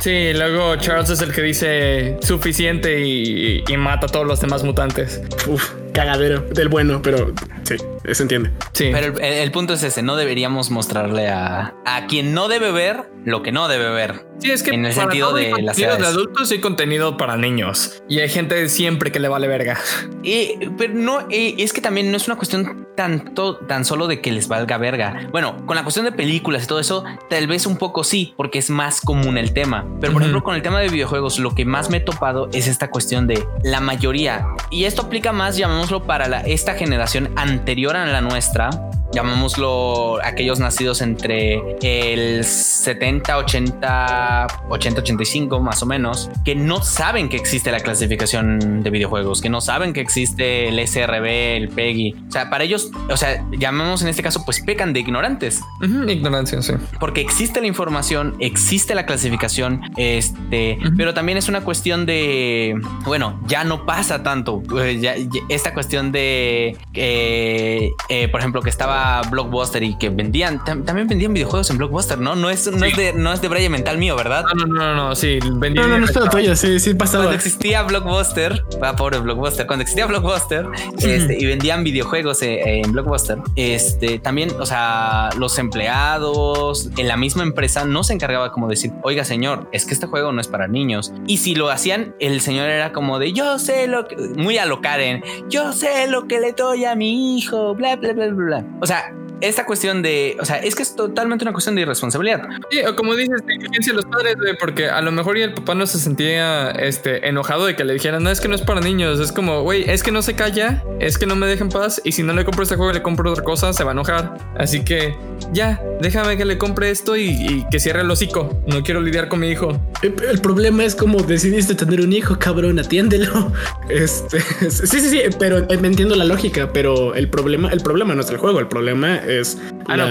Sí, 0.01 0.34
luego 0.34 0.76
Charles 0.78 1.09
es 1.09 1.22
el 1.22 1.32
que 1.32 1.41
dice 1.41 2.18
suficiente 2.22 3.05
y, 3.05 3.63
y 3.68 3.78
mata 3.78 4.07
a 4.07 4.09
todos 4.09 4.28
los 4.28 4.39
demás 4.41 4.63
mutantes. 4.63 5.22
Uf 5.47 5.72
cagadero 5.97 6.41
del 6.41 6.69
bueno, 6.69 7.01
pero 7.01 7.33
sí, 7.63 7.75
se 8.11 8.23
entiende. 8.23 8.51
Sí. 8.73 8.91
Pero 8.93 9.19
el, 9.19 9.51
punto 9.51 9.73
es 9.73 9.81
ese, 9.81 10.03
no 10.03 10.15
deberíamos 10.15 10.69
mostrarle 10.69 11.27
a, 11.27 11.73
a 11.85 12.05
quien 12.05 12.35
no 12.35 12.47
debe 12.47 12.71
ver 12.71 13.09
lo 13.28 13.43
que 13.43 13.51
no 13.51 13.67
debe 13.67 13.89
ver. 13.89 14.25
Sí, 14.39 14.51
es 14.51 14.63
que 14.63 14.71
en 14.71 14.86
el 14.86 14.93
sentido 14.93 15.34
de 15.34 15.51
las 15.61 15.75
de 15.75 15.86
adultos 15.86 16.49
y 16.53 16.61
contenido 16.61 17.17
para 17.17 17.36
niños. 17.36 18.01
Y 18.07 18.19
hay 18.19 18.30
gente 18.30 18.69
siempre 18.69 19.11
que 19.11 19.19
le 19.19 19.28
vale 19.28 19.47
verga. 19.47 19.78
Y, 20.23 20.57
pero 20.78 20.93
no, 20.93 21.25
es 21.30 21.71
que 21.71 21.80
también 21.80 22.11
no 22.11 22.17
es 22.17 22.28
una 22.28 22.36
cuestión 22.36 22.88
tanto, 22.97 23.55
tan 23.55 23.86
solo 23.86 24.07
de 24.07 24.19
que 24.19 24.30
les 24.34 24.49
valga 24.49 24.78
verga. 24.78 25.30
Bueno, 25.32 25.55
con 25.65 25.78
la 25.78 25.84
cuestión 25.84 26.03
de 26.03 26.11
películas 26.11 26.65
y 26.65 26.67
todo 26.67 26.82
eso, 26.82 27.05
tal 27.30 27.47
vez 27.47 27.65
un 27.65 27.78
poco 27.78 28.03
sí, 28.03 28.34
porque 28.36 28.59
es 28.59 28.69
más 28.69 28.99
común 28.99 29.38
el 29.38 29.53
tema. 29.53 29.86
Pero 30.01 30.11
por 30.11 30.21
ejemplo, 30.21 30.43
con 30.43 30.55
el 30.55 30.61
tema 30.61 30.82
de 30.82 30.89
videojuegos, 30.89 31.39
lo 31.39 31.55
que 31.55 31.63
más 31.63 31.89
me 31.89 31.97
he 31.97 32.01
topado 32.01 32.49
es 32.51 32.67
esta 32.67 32.89
cuestión 32.89 33.25
de 33.25 33.41
la 33.63 33.80
mayoría. 33.80 34.47
Y 34.69 34.84
esto 34.84 35.03
aplica 35.03 35.32
más, 35.32 35.55
llamamos 35.55 35.93
para 36.01 36.28
la, 36.28 36.41
esta 36.41 36.73
generación 36.73 37.30
anterior 37.38 37.95
a 37.95 38.05
la 38.05 38.19
nuestra, 38.19 38.69
llamémoslo 39.13 40.19
aquellos 40.23 40.59
nacidos 40.59 41.01
entre 41.01 41.61
el 41.82 42.43
70, 42.43 43.16
80, 43.26 44.47
80, 44.70 45.01
85 45.01 45.59
más 45.59 45.82
o 45.84 45.86
menos, 45.86 46.30
que 46.43 46.55
no 46.55 46.82
saben 46.82 47.30
que 47.30 47.38
existe 47.38 47.72
la 47.72 47.80
clasificación 47.80 48.84
de 48.84 48.89
videojuegos, 48.89 49.41
que 49.41 49.49
no 49.49 49.61
saben 49.61 49.93
que 49.93 50.01
existe 50.01 50.70
el 50.70 50.86
SRB, 50.86 51.26
el 51.57 51.70
PEGI. 51.70 52.15
O 52.28 52.32
sea, 52.32 52.49
para 52.49 52.63
ellos, 52.63 52.91
o 53.09 53.18
sea, 53.18 53.45
llamemos 53.51 54.01
en 54.01 54.09
este 54.09 54.24
caso, 54.24 54.43
pues 54.45 54.61
pecan 54.61 54.93
de 54.93 54.99
ignorantes. 54.99 55.61
ignorancia, 55.82 56.61
sí. 56.61 56.74
Porque 56.99 57.22
existe 57.22 57.61
la 57.61 57.68
información, 57.68 58.36
existe 58.39 58.95
la 58.95 59.05
clasificación, 59.05 59.82
este, 59.95 60.78
pero 60.97 61.13
también 61.13 61.38
es 61.38 61.47
una 61.49 61.61
cuestión 61.61 62.05
de, 62.05 62.80
bueno, 63.05 63.39
ya 63.47 63.63
no 63.63 63.86
pasa 63.86 64.24
tanto. 64.24 64.63
Eh, 64.80 65.30
esta 65.49 65.74
cuestión 65.74 66.11
de, 66.11 66.78
eh, 66.93 67.91
eh, 68.09 68.28
por 68.30 68.39
ejemplo, 68.39 68.61
que 68.61 68.70
estaba 68.70 69.22
Blockbuster 69.30 69.84
y 69.84 69.95
que 69.97 70.09
vendían, 70.09 70.63
también 70.63 71.07
vendían 71.07 71.34
videojuegos 71.34 71.70
en 71.70 71.78
Blockbuster, 71.78 72.20
¿no? 72.20 72.36
No 72.36 72.49
es, 72.49 72.68
no 72.72 72.86
es 72.86 72.96
de, 72.97 73.13
no 73.13 73.31
es 73.31 73.41
de 73.41 73.47
Braille 73.47 73.69
mental 73.69 73.97
mío, 73.97 74.15
¿verdad? 74.17 74.43
No, 74.55 74.65
no, 74.65 74.75
no, 74.75 74.95
no, 74.95 75.15
sí, 75.15 75.39
vendían. 75.53 75.89
No, 75.89 75.99
no, 75.99 76.05
no 76.05 76.29
tuyo, 76.29 76.55
sí, 76.55 76.79
sí 76.79 76.93
pasaba. 76.93 77.23
Cuando 77.23 77.37
existía 77.37 77.83
Blockbuster, 77.83 78.65
va 78.83 78.89
ah, 78.89 78.95
pobre 78.95 79.19
Blockbuster, 79.19 79.65
cuando 79.65 79.83
existía 79.83 80.05
Blockbuster 80.05 80.67
este, 80.97 81.37
y 81.39 81.45
vendían 81.45 81.83
videojuegos 81.83 82.41
eh, 82.41 82.81
en, 82.83 82.91
Blockbuster, 82.91 83.37
este, 83.55 84.19
también, 84.19 84.51
o 84.59 84.65
sea, 84.65 85.29
los 85.37 85.57
empleados 85.59 86.89
en 86.97 87.07
la 87.07 87.15
misma 87.15 87.43
empresa 87.43 87.85
no 87.85 88.03
se 88.03 88.13
encargaba 88.13 88.51
como 88.51 88.67
decir, 88.67 88.91
oiga 89.03 89.23
señor, 89.23 89.69
es 89.71 89.85
que 89.85 89.93
este 89.93 90.07
juego 90.07 90.31
no 90.31 90.41
es 90.41 90.47
para 90.47 90.67
niños. 90.67 91.13
Y 91.27 91.37
si 91.37 91.55
lo 91.55 91.69
hacían, 91.69 92.15
el 92.19 92.41
señor 92.41 92.69
era 92.69 92.91
como 92.91 93.19
de, 93.19 93.31
yo 93.31 93.59
sé 93.59 93.87
lo 93.87 94.07
que, 94.07 94.17
muy 94.17 94.57
a 94.57 94.65
lo 94.65 94.81
Karen, 94.81 95.23
yo 95.49 95.71
sé 95.71 96.07
lo 96.07 96.27
que 96.27 96.39
le 96.39 96.53
doy 96.53 96.85
a 96.85 96.95
mi 96.95 97.37
hijo, 97.37 97.75
bla, 97.75 97.95
bla, 97.95 98.13
bla, 98.13 98.27
bla. 98.27 98.45
bla. 98.45 98.65
O 98.81 98.85
sea, 98.85 99.13
esta 99.41 99.65
cuestión 99.65 100.01
de, 100.01 100.38
o 100.39 100.45
sea, 100.45 100.57
es 100.57 100.75
que 100.75 100.83
es 100.83 100.95
totalmente 100.95 101.43
una 101.43 101.51
cuestión 101.51 101.75
de 101.75 101.81
irresponsabilidad. 101.81 102.47
Sí, 102.71 102.79
o 102.85 102.95
como 102.95 103.15
dices, 103.15 103.41
de 103.45 103.93
los 103.93 104.05
padres, 104.05 104.35
porque 104.59 104.89
a 104.89 105.01
lo 105.01 105.11
mejor 105.11 105.38
y 105.38 105.43
el 105.43 105.53
papá 105.53 105.75
no 105.75 105.85
se 105.85 105.99
sentía 105.99 106.71
este, 106.71 107.27
enojado 107.27 107.65
de 107.65 107.75
que 107.75 107.83
le 107.83 107.93
dijeran, 107.93 108.23
no, 108.23 108.29
es 108.29 108.41
que 108.41 108.47
no 108.47 108.55
es 108.55 108.61
para 108.61 108.81
niños, 108.81 109.19
es 109.19 109.31
como, 109.31 109.61
güey, 109.61 109.89
es 109.89 110.03
que 110.03 110.11
no 110.11 110.21
se 110.21 110.35
calla, 110.35 110.83
es 110.99 111.17
que 111.17 111.25
no 111.25 111.35
me 111.35 111.47
deja 111.47 111.63
en 111.63 111.69
paz, 111.69 112.01
y 112.03 112.11
si 112.11 112.23
no 112.23 112.33
le 112.33 112.45
compro 112.45 112.63
este 112.63 112.75
juego 112.75 112.91
y 112.91 112.95
le 112.95 113.01
compro 113.01 113.31
otra 113.31 113.43
cosa, 113.43 113.73
se 113.73 113.83
va 113.83 113.91
a 113.91 113.93
enojar. 113.93 114.38
Así 114.57 114.83
que, 114.83 115.15
ya, 115.53 115.81
déjame 116.01 116.38
que 116.38 116.45
le 116.45 116.57
compre 116.57 116.89
esto 116.89 117.15
y, 117.15 117.65
que 117.71 117.79
cierre 117.79 118.01
el 118.01 118.11
hocico. 118.11 118.61
No 118.65 118.83
quiero 118.83 119.01
lidiar 119.01 119.29
con 119.29 119.39
mi 119.39 119.49
hijo. 119.49 119.79
El, 120.01 120.41
problema 120.41 120.83
es 120.83 120.95
como 120.95 121.21
decidiste 121.21 121.75
tener 121.75 122.01
un 122.01 122.13
hijo, 122.13 122.38
cabrón, 122.39 122.79
atiéndelo. 122.79 123.51
Este, 123.89 124.39
sí, 124.69 124.99
sí, 124.99 125.09
sí, 125.09 125.21
pero 125.39 125.59
eh, 125.69 125.77
me 125.77 125.88
entiendo 125.88 126.15
la 126.15 126.25
lógica, 126.25 126.71
pero 126.73 127.15
el 127.15 127.29
problema, 127.29 127.69
el 127.69 127.79
problema 127.79 128.15
no 128.15 128.21
es 128.21 128.29
el 128.29 128.38
juego, 128.38 128.59
el 128.59 128.67
problema 128.67 129.21
es, 129.28 129.57
ah, 129.88 129.97
la, 129.97 130.09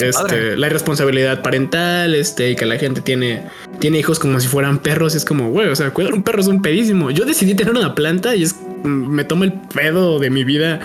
este, 0.00 0.56
la 0.56 0.66
irresponsabilidad 0.66 1.42
parental, 1.42 2.14
este, 2.14 2.50
y 2.50 2.56
que 2.56 2.66
la 2.66 2.76
gente 2.76 3.00
tiene, 3.00 3.42
tiene 3.78 3.98
hijos 3.98 4.18
como 4.18 4.40
si 4.40 4.48
fueran 4.48 4.78
perros. 4.78 5.14
Es 5.14 5.24
como, 5.24 5.50
güey, 5.50 5.68
o 5.68 5.76
sea, 5.76 5.90
cuidar 5.90 6.14
un 6.14 6.22
perro 6.22 6.40
es 6.40 6.48
un 6.48 6.62
pedísimo. 6.62 7.10
Yo 7.10 7.24
decidí 7.24 7.54
tener 7.54 7.74
una 7.74 7.94
planta 7.94 8.34
y 8.34 8.42
es, 8.42 8.56
me 8.84 9.24
tomo 9.24 9.44
el 9.44 9.52
pedo 9.52 10.18
de 10.18 10.30
mi 10.30 10.44
vida 10.44 10.80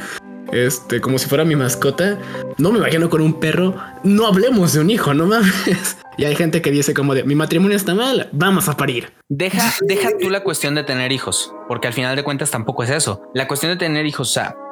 este, 0.53 1.01
como 1.01 1.17
si 1.17 1.27
fuera 1.27 1.43
mi 1.45 1.55
mascota. 1.55 2.17
No 2.57 2.71
me 2.71 2.79
imagino 2.79 3.09
con 3.09 3.21
un 3.21 3.39
perro. 3.39 3.75
No 4.03 4.27
hablemos 4.27 4.73
de 4.73 4.79
un 4.79 4.89
hijo, 4.89 5.13
no 5.13 5.25
mames. 5.25 5.97
Y 6.15 6.25
hay 6.25 6.35
gente 6.35 6.61
que 6.61 6.69
dice 6.69 6.93
como 6.93 7.15
de 7.15 7.23
mi 7.23 7.33
matrimonio 7.33 7.75
está 7.75 7.95
mal, 7.95 8.29
vamos 8.33 8.69
a 8.69 8.77
parir. 8.77 9.11
Deja, 9.29 9.73
deja 9.81 10.09
tú 10.21 10.29
la 10.29 10.43
cuestión 10.43 10.75
de 10.75 10.83
tener 10.83 11.11
hijos, 11.11 11.51
porque 11.67 11.87
al 11.87 11.93
final 11.93 12.15
de 12.15 12.21
cuentas 12.21 12.51
tampoco 12.51 12.83
es 12.83 12.91
eso. 12.91 13.23
La 13.33 13.47
cuestión 13.47 13.71
de 13.71 13.79
tener 13.79 14.05
hijos, 14.05 14.29
o 14.29 14.31
sea, 14.31 14.55
Mm, 14.55 14.62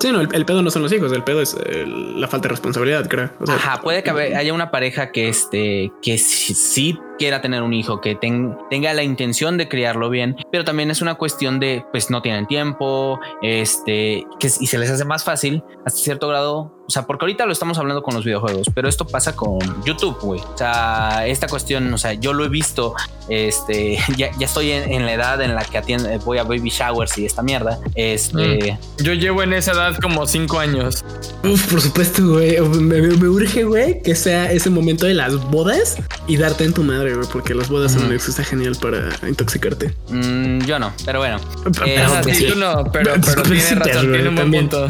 sí, 0.00 0.12
no, 0.12 0.20
el, 0.20 0.44
pedo 0.44 0.62
no 0.62 0.70
son 0.70 0.82
los 0.82 0.92
hijos, 0.92 1.12
el 1.12 1.24
pedo 1.24 1.42
es 1.42 1.56
la 1.86 2.28
falta 2.28 2.48
de 2.48 2.52
responsabilidad, 2.52 3.06
creo. 3.08 3.30
Ajá, 3.48 3.80
puede 3.80 4.02
que 4.02 4.10
haya 4.10 4.52
una 4.52 4.70
pareja 4.70 5.10
que 5.12 5.28
este, 5.28 5.92
que 6.02 6.18
sí, 6.18 6.98
quiera 7.18 7.40
tener 7.40 7.62
un 7.62 7.74
hijo, 7.74 8.00
que 8.00 8.14
tenga 8.14 8.94
la 8.94 9.02
intención 9.02 9.56
de 9.56 9.68
criarlo 9.68 10.10
bien, 10.10 10.36
pero 10.50 10.64
también 10.64 10.90
es 10.90 11.02
una 11.02 11.14
cuestión 11.14 11.60
de, 11.60 11.84
pues 11.92 12.10
no 12.10 12.22
tienen 12.22 12.46
tiempo, 12.46 13.20
este, 13.42 14.26
que, 14.38 14.46
y 14.46 14.66
se 14.66 14.78
les 14.78 14.90
hace 14.90 15.04
más 15.04 15.24
fácil 15.24 15.62
hasta 15.84 16.00
cierto 16.00 16.28
grado 16.28 16.76
o 16.88 16.90
sea, 16.90 17.04
porque 17.04 17.24
ahorita 17.24 17.46
lo 17.46 17.52
estamos 17.52 17.78
hablando 17.78 18.02
con 18.02 18.14
los 18.14 18.24
videojuegos, 18.24 18.68
pero 18.72 18.88
esto 18.88 19.06
pasa 19.06 19.34
con 19.34 19.58
YouTube, 19.84 20.18
güey. 20.20 20.40
O 20.40 20.56
sea, 20.56 21.26
esta 21.26 21.48
cuestión, 21.48 21.92
o 21.92 21.98
sea, 21.98 22.12
yo 22.12 22.32
lo 22.32 22.44
he 22.44 22.48
visto, 22.48 22.94
este, 23.28 23.98
ya, 24.16 24.30
ya 24.38 24.46
estoy 24.46 24.70
en, 24.70 25.04
la 25.04 25.12
edad 25.12 25.42
en 25.42 25.54
la 25.56 25.64
que 25.64 25.78
atiende, 25.78 26.18
voy 26.18 26.38
a 26.38 26.44
baby 26.44 26.70
showers 26.70 27.18
y 27.18 27.26
esta 27.26 27.42
mierda. 27.42 27.80
Este, 27.96 28.72
mm. 28.72 29.02
yo 29.02 29.14
llevo 29.14 29.42
en 29.42 29.52
esa 29.52 29.72
edad 29.72 29.96
como 30.00 30.26
cinco 30.26 30.60
años. 30.60 31.04
Uf, 31.42 31.66
por 31.70 31.80
supuesto, 31.80 32.24
güey. 32.24 32.60
Me, 32.60 33.28
urge, 33.28 33.64
güey, 33.64 34.00
que 34.02 34.14
sea 34.14 34.52
ese 34.52 34.70
momento 34.70 35.06
de 35.06 35.14
las 35.14 35.34
bodas 35.50 35.96
y 36.28 36.36
darte 36.36 36.64
en 36.64 36.72
tu 36.72 36.84
madre, 36.84 37.05
güey, 37.14 37.28
porque 37.32 37.54
las 37.54 37.68
bodas 37.68 37.92
son 37.92 38.04
una 38.04 38.14
excusa 38.14 38.44
genial 38.44 38.76
para 38.80 39.10
intoxicarte. 39.28 39.94
Mm, 40.08 40.60
yo 40.60 40.78
no, 40.78 40.92
pero 41.04 41.18
bueno. 41.18 41.40
Pero, 41.76 42.22
sí, 42.32 42.46
tú 42.48 42.58
no, 42.58 42.84
pero, 42.92 43.14
pero 43.26 43.42
tiene 43.42 43.74
razón, 43.74 44.12
tiene 44.12 44.28
un 44.28 44.34
buen 44.34 44.50
punto. 44.52 44.88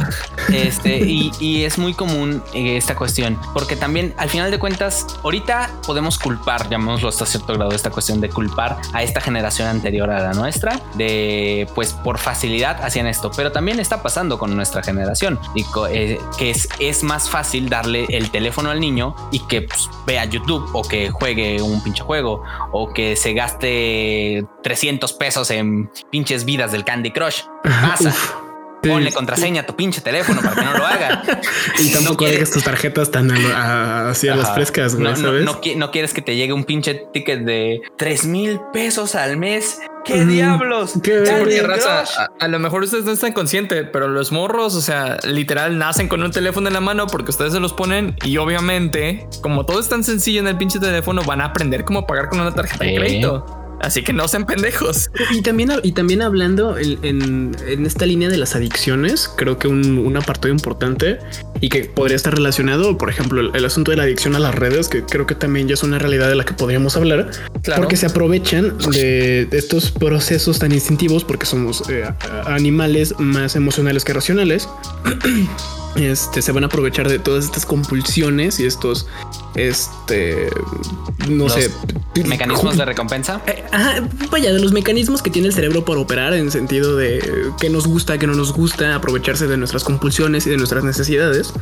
Este, 0.52 0.98
y, 0.98 1.30
y 1.40 1.64
es 1.64 1.78
muy 1.78 1.86
muy 1.86 1.94
común 1.94 2.42
eh, 2.52 2.76
esta 2.76 2.96
cuestión, 2.96 3.38
porque 3.54 3.76
también 3.76 4.12
al 4.16 4.28
final 4.28 4.50
de 4.50 4.58
cuentas, 4.58 5.06
ahorita 5.22 5.70
podemos 5.86 6.18
culpar, 6.18 6.68
llamémoslo 6.68 7.08
hasta 7.08 7.24
cierto 7.24 7.54
grado, 7.54 7.70
esta 7.70 7.90
cuestión 7.90 8.20
de 8.20 8.28
culpar 8.28 8.76
a 8.92 9.04
esta 9.04 9.20
generación 9.20 9.68
anterior 9.68 10.10
a 10.10 10.20
la 10.20 10.32
nuestra, 10.32 10.80
de 10.94 11.68
pues 11.76 11.92
por 11.92 12.18
facilidad 12.18 12.82
hacían 12.84 13.06
esto, 13.06 13.30
pero 13.36 13.52
también 13.52 13.78
está 13.78 14.02
pasando 14.02 14.36
con 14.36 14.56
nuestra 14.56 14.82
generación 14.82 15.38
y 15.54 15.64
eh, 15.90 16.18
que 16.36 16.50
es, 16.50 16.68
es 16.80 17.04
más 17.04 17.30
fácil 17.30 17.68
darle 17.68 18.06
el 18.08 18.32
teléfono 18.32 18.70
al 18.70 18.80
niño 18.80 19.14
y 19.30 19.38
que 19.46 19.62
pues, 19.62 19.88
vea 20.08 20.24
YouTube 20.24 20.68
o 20.72 20.82
que 20.82 21.10
juegue 21.10 21.62
un 21.62 21.84
pinche 21.84 22.02
juego 22.06 22.42
o 22.72 22.92
que 22.92 23.16
se 23.16 23.34
gaste 23.34 24.44
300 24.62 25.12
pesos 25.14 25.50
en 25.50 25.90
pinches 26.10 26.44
vidas 26.44 26.72
del 26.72 26.84
Candy 26.84 27.10
Crush. 27.10 27.42
Pasa. 27.62 28.45
Ponle 28.88 29.12
contraseña 29.12 29.62
a 29.62 29.66
tu 29.66 29.76
pinche 29.76 30.00
teléfono 30.00 30.40
para 30.40 30.54
que 30.54 30.64
no 30.64 30.78
lo 30.78 30.86
haga. 30.86 31.22
y 31.78 31.92
tampoco 31.92 32.24
dejes 32.24 32.50
tus 32.50 32.64
tarjetas 32.64 33.10
tan 33.10 33.30
así 33.30 34.28
a 34.28 34.36
las 34.36 34.54
frescas, 34.54 34.94
güey, 34.94 35.12
no, 35.12 35.16
¿sabes? 35.16 35.44
No, 35.76 35.90
quieres 35.90 36.12
que 36.12 36.22
te 36.22 36.36
llegue 36.36 36.52
un 36.52 36.64
pinche 36.64 37.06
ticket 37.12 37.40
de 37.40 37.80
tres 37.96 38.24
mil 38.24 38.60
pesos 38.72 39.14
al 39.14 39.36
mes. 39.36 39.80
¿Qué 40.04 40.24
diablos? 40.24 40.94
¿Qué 41.02 41.62
raza, 41.62 42.28
a, 42.38 42.48
lo 42.48 42.58
mejor 42.60 42.84
ustedes 42.84 43.04
no 43.04 43.10
están 43.10 43.32
conscientes, 43.32 43.88
pero 43.92 44.06
los 44.06 44.30
morros, 44.30 44.76
o 44.76 44.80
sea, 44.80 45.18
literal, 45.24 45.78
nacen 45.78 46.06
con 46.06 46.22
un 46.22 46.30
teléfono 46.30 46.68
en 46.68 46.74
la 46.74 46.80
mano 46.80 47.08
porque 47.08 47.32
ustedes 47.32 47.52
se 47.52 47.60
los 47.60 47.72
ponen 47.72 48.16
y 48.24 48.36
obviamente, 48.36 49.26
como 49.42 49.66
todo 49.66 49.80
es 49.80 49.88
tan 49.88 50.04
sencillo 50.04 50.40
en 50.40 50.46
el 50.46 50.56
pinche 50.56 50.78
teléfono, 50.78 51.22
van 51.24 51.40
a 51.40 51.46
aprender 51.46 51.84
cómo 51.84 52.06
pagar 52.06 52.28
con 52.28 52.40
una 52.40 52.54
tarjeta 52.54 52.84
de 52.84 52.94
crédito. 52.94 53.65
Así 53.80 54.02
que 54.02 54.12
no 54.12 54.26
sean 54.28 54.46
pendejos. 54.46 55.10
Y 55.32 55.42
también, 55.42 55.70
y 55.82 55.92
también 55.92 56.22
hablando 56.22 56.76
en, 56.78 57.54
esta 57.86 58.06
línea 58.06 58.28
de 58.28 58.38
las 58.38 58.54
adicciones, 58.54 59.30
creo 59.36 59.58
que 59.58 59.68
un, 59.68 60.16
apartado 60.16 60.48
importante 60.48 61.18
y 61.60 61.68
que 61.68 61.84
podría 61.84 62.16
estar 62.16 62.34
relacionado, 62.34 62.96
por 62.96 63.10
ejemplo, 63.10 63.52
el, 63.54 63.64
asunto 63.64 63.90
de 63.90 63.98
la 63.98 64.04
adicción 64.04 64.34
a 64.34 64.38
las 64.38 64.54
redes, 64.54 64.88
que 64.88 65.02
creo 65.02 65.26
que 65.26 65.34
también 65.34 65.68
ya 65.68 65.74
es 65.74 65.82
una 65.82 65.98
realidad 65.98 66.28
de 66.28 66.36
la 66.36 66.44
que 66.44 66.54
podríamos 66.54 66.96
hablar, 66.96 67.30
porque 67.76 67.96
se 67.96 68.06
aprovechan 68.06 68.76
de 68.90 69.48
estos 69.52 69.90
procesos 69.90 70.58
tan 70.58 70.72
instintivos, 70.72 71.24
porque 71.24 71.44
somos 71.46 71.82
eh, 71.90 72.08
animales 72.46 73.14
más 73.18 73.56
emocionales 73.56 74.04
que 74.04 74.12
racionales. 74.14 74.68
Este, 75.96 76.42
se 76.42 76.52
van 76.52 76.64
a 76.64 76.66
aprovechar 76.66 77.08
de 77.08 77.18
todas 77.18 77.44
estas 77.44 77.64
compulsiones 77.66 78.60
y 78.60 78.66
estos, 78.66 79.06
este, 79.54 80.48
no 81.28 81.48
sé, 81.48 81.70
mecanismos 82.26 82.76
de 82.76 82.84
recompensa. 82.84 83.40
Eh, 83.46 83.64
vaya, 84.30 84.52
de 84.52 84.60
los 84.60 84.72
mecanismos 84.72 85.22
que 85.22 85.30
tiene 85.30 85.48
el 85.48 85.54
cerebro 85.54 85.84
para 85.84 86.00
operar 86.00 86.34
en 86.34 86.50
sentido 86.50 86.96
de 86.96 87.52
que 87.60 87.70
nos 87.70 87.86
gusta, 87.86 88.18
que 88.18 88.26
no 88.26 88.34
nos 88.34 88.52
gusta, 88.52 88.94
aprovecharse 88.94 89.46
de 89.46 89.56
nuestras 89.56 89.84
compulsiones 89.84 90.46
y 90.46 90.50
de 90.50 90.56
nuestras 90.56 90.84
necesidades 90.84 91.52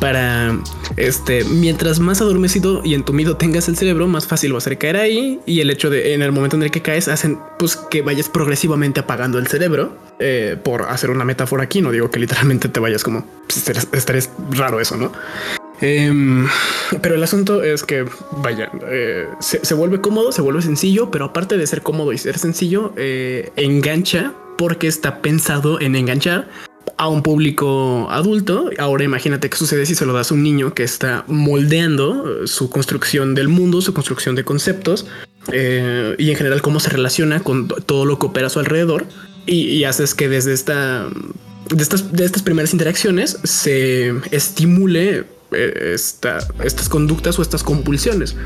para, 0.00 0.58
este, 0.96 1.44
mientras 1.44 2.00
más 2.00 2.20
adormecido 2.20 2.82
y 2.84 2.94
entumido 2.94 3.36
tengas 3.36 3.68
el 3.68 3.76
cerebro, 3.76 4.06
más 4.06 4.26
fácil 4.26 4.54
va 4.54 4.58
a 4.58 4.60
ser 4.60 4.78
caer 4.78 4.96
ahí 4.96 5.40
y 5.46 5.60
el 5.60 5.70
hecho 5.70 5.90
de 5.90 6.14
en 6.14 6.22
el 6.22 6.32
momento 6.32 6.56
en 6.56 6.62
el 6.62 6.70
que 6.70 6.82
caes 6.82 7.08
hacen 7.08 7.38
pues 7.58 7.76
que 7.76 8.02
vayas 8.02 8.28
progresivamente 8.28 9.00
apagando 9.00 9.38
el 9.38 9.46
cerebro 9.46 9.96
eh, 10.18 10.56
por 10.62 10.82
hacer 10.82 11.10
una 11.10 11.24
metáfora 11.24 11.64
aquí. 11.64 11.80
No 11.80 11.90
digo 11.90 12.10
que 12.10 12.18
literalmente 12.18 12.68
te 12.68 12.80
vayas 12.80 13.02
como 13.04 13.24
pues, 13.90 14.30
raro 14.52 14.80
eso, 14.80 14.96
¿no? 14.96 15.12
Em, 15.80 16.48
pero 17.02 17.14
el 17.14 17.22
asunto 17.22 17.62
es 17.62 17.84
que, 17.84 18.04
vaya, 18.38 18.70
eh, 18.88 19.28
se, 19.40 19.74
vuelve 19.74 20.00
cómodo, 20.00 20.32
se 20.32 20.42
vuelve 20.42 20.62
sencillo, 20.62 21.10
pero 21.10 21.26
aparte 21.26 21.56
de 21.56 21.66
ser 21.66 21.82
cómodo 21.82 22.12
y 22.12 22.18
ser 22.18 22.38
sencillo, 22.38 22.92
eh, 22.96 23.52
engancha 23.56 24.32
porque 24.56 24.88
está 24.88 25.22
pensado 25.22 25.80
en 25.80 25.94
enganchar 25.94 26.48
a 26.96 27.08
un 27.08 27.22
público 27.22 28.08
adulto. 28.10 28.70
Ahora 28.78 29.04
imagínate 29.04 29.48
qué 29.48 29.56
sucede 29.56 29.86
si 29.86 29.94
se 29.94 30.06
lo 30.06 30.12
das 30.12 30.30
a 30.30 30.34
un 30.34 30.42
niño 30.42 30.74
que 30.74 30.82
está 30.82 31.24
moldeando 31.26 32.46
su 32.46 32.70
construcción 32.70 33.34
del 33.34 33.48
mundo, 33.48 33.80
su 33.80 33.94
construcción 33.94 34.34
de 34.34 34.44
conceptos 34.44 35.06
y 35.52 36.30
en 36.30 36.36
general 36.36 36.60
cómo 36.60 36.80
se 36.80 36.90
relaciona 36.90 37.40
con 37.40 37.68
todo 37.68 38.04
lo 38.04 38.18
que 38.18 38.26
opera 38.26 38.48
a 38.48 38.50
su 38.50 38.58
alrededor 38.58 39.06
y, 39.46 39.84
haces 39.84 40.14
que 40.14 40.28
desde 40.28 40.52
esta 40.52 41.08
de 41.70 41.82
estas, 41.82 42.12
de 42.12 42.24
estas 42.24 42.42
primeras 42.42 42.72
interacciones 42.72 43.38
se 43.44 44.12
estimule 44.30 45.18
eh, 45.18 45.24
esta, 45.52 46.38
estas 46.62 46.88
conductas 46.88 47.38
o 47.38 47.42
estas 47.42 47.62
compulsiones. 47.62 48.36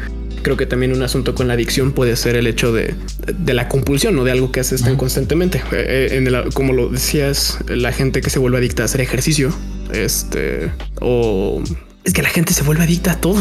Creo 0.42 0.56
que 0.56 0.66
también 0.66 0.92
un 0.92 1.02
asunto 1.02 1.34
con 1.34 1.48
la 1.48 1.54
adicción 1.54 1.92
puede 1.92 2.16
ser 2.16 2.34
el 2.36 2.46
hecho 2.46 2.72
de, 2.72 2.94
de 3.38 3.54
la 3.54 3.68
compulsión 3.68 4.18
o 4.18 4.24
de 4.24 4.32
algo 4.32 4.50
que 4.50 4.60
haces 4.60 4.82
tan 4.82 4.96
constantemente. 4.96 5.58
Eh, 5.72 6.08
eh, 6.12 6.16
en 6.16 6.26
el, 6.26 6.52
como 6.52 6.72
lo 6.72 6.88
decías, 6.88 7.58
la 7.68 7.92
gente 7.92 8.20
que 8.20 8.30
se 8.30 8.38
vuelve 8.38 8.58
adicta 8.58 8.82
a 8.82 8.86
hacer 8.86 9.00
ejercicio, 9.00 9.54
este, 9.92 10.72
o 11.00 11.62
es 12.04 12.12
que 12.12 12.22
la 12.22 12.30
gente 12.30 12.52
se 12.52 12.62
vuelve 12.64 12.82
adicta 12.82 13.12
a 13.12 13.20
todo. 13.20 13.40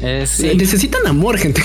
Necesitan 0.00 1.06
amor, 1.06 1.38
gente. 1.38 1.62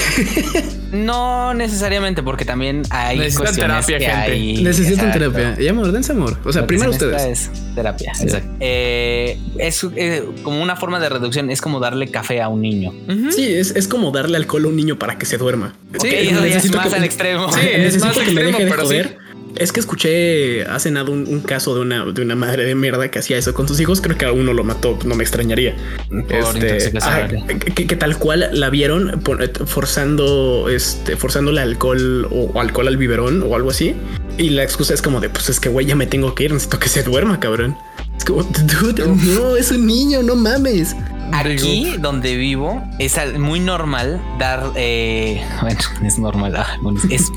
No 0.92 1.54
necesariamente, 1.54 2.24
porque 2.24 2.46
también 2.46 2.84
hay 2.90 3.20
Necesitan 3.20 3.56
terapia, 3.56 4.00
gente. 4.00 4.62
Necesitan 4.62 5.12
terapia. 5.12 5.56
Y 5.60 5.68
amor, 5.68 5.92
dense 5.92 6.12
amor. 6.12 6.38
O 6.46 6.54
sea, 6.54 6.68
primero 6.68 6.92
ustedes. 6.92 7.22
Es 7.24 7.76
terapia. 7.76 8.14
Exacto. 8.20 8.50
Eh, 8.60 9.38
es 9.58 9.86
eh, 9.96 10.24
como 10.44 10.62
una 10.62 10.76
forma 10.76 11.00
de 11.00 11.10
reducción. 11.10 11.50
Es 11.50 11.62
como 11.62 11.80
darle 11.80 12.10
café 12.10 12.42
a 12.42 12.50
un 12.50 12.62
niño. 12.62 12.94
Sí, 13.32 13.54
es, 13.54 13.88
como 13.88 14.12
darle 14.12 14.38
alcohol 14.38 14.66
a 14.66 14.68
un 14.68 14.76
niño 14.76 15.00
para 15.00 15.18
que 15.18 15.26
se 15.26 15.38
duerma. 15.38 15.76
Sí, 16.02 16.10
es 16.10 16.72
más 16.74 16.94
al 16.94 17.04
extremo. 17.04 17.52
Sí, 17.52 17.62
es 17.62 18.00
más 18.00 18.18
que 18.18 18.32
me 18.32 18.44
deje 18.44 18.66
de 18.66 18.72
joder. 18.72 19.25
Es 19.58 19.72
que 19.72 19.80
escuché 19.80 20.64
hace 20.66 20.92
nada 20.92 21.10
un, 21.10 21.42
caso 21.42 21.76
de 21.76 21.82
una, 21.82 22.06
de 22.06 22.22
una 22.22 22.36
madre 22.36 22.66
de 22.66 22.76
mierda 22.76 23.10
que 23.10 23.20
hacía 23.20 23.38
eso 23.38 23.54
con 23.54 23.68
sus 23.68 23.80
hijos. 23.80 24.02
Creo 24.02 24.18
que 24.18 24.26
a 24.26 24.32
uno 24.32 24.54
lo 24.54 24.64
mató, 24.64 25.00
no 25.06 25.16
me 25.16 25.24
extrañaría. 25.24 25.76
Este, 26.30 26.92
que, 27.74 27.96
tal 27.96 28.18
cual 28.18 28.50
la 28.52 28.70
vieron 28.70 29.22
forzando, 29.66 30.68
este, 30.70 31.16
forzando 31.16 31.52
alcohol 31.60 32.28
o, 32.32 32.60
alcohol 32.60 32.88
al 32.88 32.98
biberón 32.98 33.44
o 33.44 33.56
algo 33.56 33.70
así. 33.70 33.96
Y 34.38 34.50
la 34.50 34.64
excusa 34.64 34.94
es 34.94 35.02
como 35.02 35.22
de, 35.22 35.30
pues 35.30 35.50
es 35.50 35.60
que 35.60 35.70
güey, 35.70 35.86
ya 35.86 35.96
me 35.96 36.08
tengo 36.08 36.36
que 36.36 36.46
ir, 36.46 36.54
necesito 36.54 36.80
que 36.80 36.90
se 36.90 37.04
duerma, 37.04 37.40
cabrón. 37.40 37.78
Es 38.26 38.98
como, 38.98 39.16
no, 39.16 39.56
es 39.56 39.72
un 39.72 39.86
niño, 39.86 40.24
no 40.24 40.36
mames. 40.36 40.96
Aquí 41.32 41.96
donde 42.00 42.36
vivo 42.36 42.84
es 43.00 43.18
muy 43.38 43.60
normal 43.60 44.22
dar, 44.40 44.72
eh, 44.76 45.44
bueno, 45.62 45.80
es 46.06 46.20
normal, 46.20 46.56
ah, 46.56 46.78
es, 47.10 47.32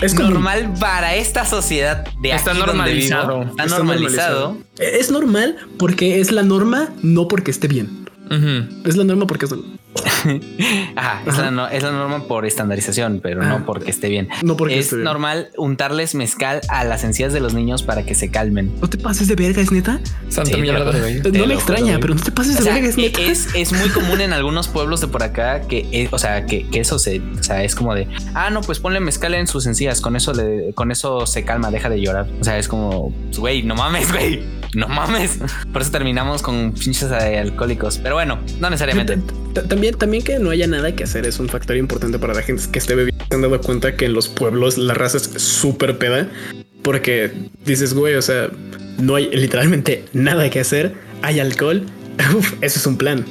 es 0.00 0.14
normal 0.14 0.74
para 0.78 1.14
esta 1.16 1.44
sociedad 1.44 2.06
de 2.20 2.32
está 2.32 2.54
normalizado. 2.54 3.42
está, 3.42 3.66
normalizado. 3.66 4.56
Es 4.78 5.10
normal 5.10 5.56
porque 5.78 6.20
es 6.20 6.30
la 6.30 6.42
norma, 6.42 6.90
no 7.02 7.28
porque 7.28 7.50
esté 7.50 7.68
bien. 7.68 8.02
Es 8.86 8.96
la 8.96 9.04
norma 9.04 9.26
porque 9.26 9.44
es, 9.44 9.54
Ajá, 10.96 11.22
es, 11.26 11.82
La, 11.82 11.90
norma 11.90 12.24
por 12.26 12.46
estandarización, 12.46 13.20
pero 13.22 13.42
no 13.42 13.56
ah, 13.56 13.62
porque 13.66 13.90
esté 13.90 14.08
bien. 14.08 14.28
No 14.42 14.56
porque 14.56 14.78
es 14.78 14.92
normal 14.92 15.50
untarles 15.56 16.14
mezcal 16.14 16.60
a 16.68 16.84
las 16.84 17.04
encías 17.04 17.32
de 17.32 17.40
los 17.40 17.54
niños 17.54 17.82
para 17.82 18.04
que 18.04 18.14
se 18.14 18.30
calmen. 18.30 18.74
No 18.80 18.88
te 18.88 18.98
pases 18.98 19.28
de 19.28 19.34
verga, 19.34 19.60
es 19.60 19.72
neta. 19.72 20.00
Santa 20.28 20.56
mierda. 20.56 20.84
no 20.84 21.46
me 21.46 21.54
extraña, 21.54 21.98
pero 22.00 22.14
no 22.14 22.22
te 22.22 22.32
pases 22.32 22.58
de 22.58 22.64
verga, 22.64 22.88
es 22.88 22.96
neta. 22.96 23.20
Es, 23.20 23.72
muy 23.72 23.88
común 23.88 24.20
en 24.20 24.32
algunos 24.32 24.68
pueblos 24.68 25.00
de 25.00 25.08
por 25.08 25.22
acá 25.22 25.62
que, 25.62 25.88
eh, 25.92 26.08
o 26.10 26.18
sea, 26.18 26.46
que, 26.46 26.66
eso 26.72 26.98
se, 26.98 27.20
o 27.20 27.42
sea, 27.42 27.64
es 27.64 27.74
como 27.74 27.94
de, 27.94 28.06
ah, 28.34 28.50
no, 28.50 28.60
pues 28.60 28.80
ponle 28.80 29.00
mezcal 29.00 29.34
en 29.34 29.46
sus 29.46 29.66
encías, 29.66 30.00
con 30.00 30.16
eso 30.16 30.32
le, 30.34 30.72
con 30.74 30.90
eso 30.90 31.26
se 31.26 31.44
calma, 31.44 31.70
deja 31.70 31.88
de 31.88 32.00
llorar. 32.00 32.28
O 32.40 32.44
sea, 32.44 32.58
es 32.58 32.68
como, 32.68 33.12
güey, 33.36 33.62
no 33.62 33.74
mames, 33.74 34.10
güey, 34.12 34.42
no 34.74 34.88
mames. 34.88 35.38
Por 35.72 35.82
eso 35.82 35.90
terminamos 35.90 36.42
con 36.42 36.72
pinches 36.72 37.10
alcohólicos. 37.10 37.98
Pero 37.98 38.14
bueno, 38.14 38.38
no 38.60 38.70
necesariamente. 38.70 39.18
También, 39.68 39.81
también 39.90 40.22
que 40.22 40.38
no 40.38 40.50
haya 40.50 40.66
nada 40.66 40.94
que 40.94 41.04
hacer 41.04 41.26
es 41.26 41.40
un 41.40 41.48
factor 41.48 41.76
importante 41.76 42.18
para 42.18 42.34
la 42.34 42.42
gente 42.42 42.62
que 42.70 42.78
esté 42.78 42.94
bebiendo. 42.94 43.24
Se 43.28 43.34
han 43.34 43.42
dado 43.42 43.60
cuenta 43.60 43.96
que 43.96 44.04
en 44.04 44.12
los 44.12 44.28
pueblos 44.28 44.78
la 44.78 44.94
raza 44.94 45.16
es 45.16 45.24
súper 45.42 45.98
peda 45.98 46.28
porque 46.82 47.32
dices, 47.64 47.94
güey, 47.94 48.14
o 48.14 48.22
sea, 48.22 48.50
no 48.98 49.16
hay 49.16 49.28
literalmente 49.30 50.04
nada 50.12 50.48
que 50.50 50.60
hacer. 50.60 50.94
Hay 51.22 51.40
alcohol. 51.40 51.86
Uf, 52.36 52.54
eso 52.60 52.78
es 52.78 52.86
un 52.86 52.96
plan. 52.96 53.24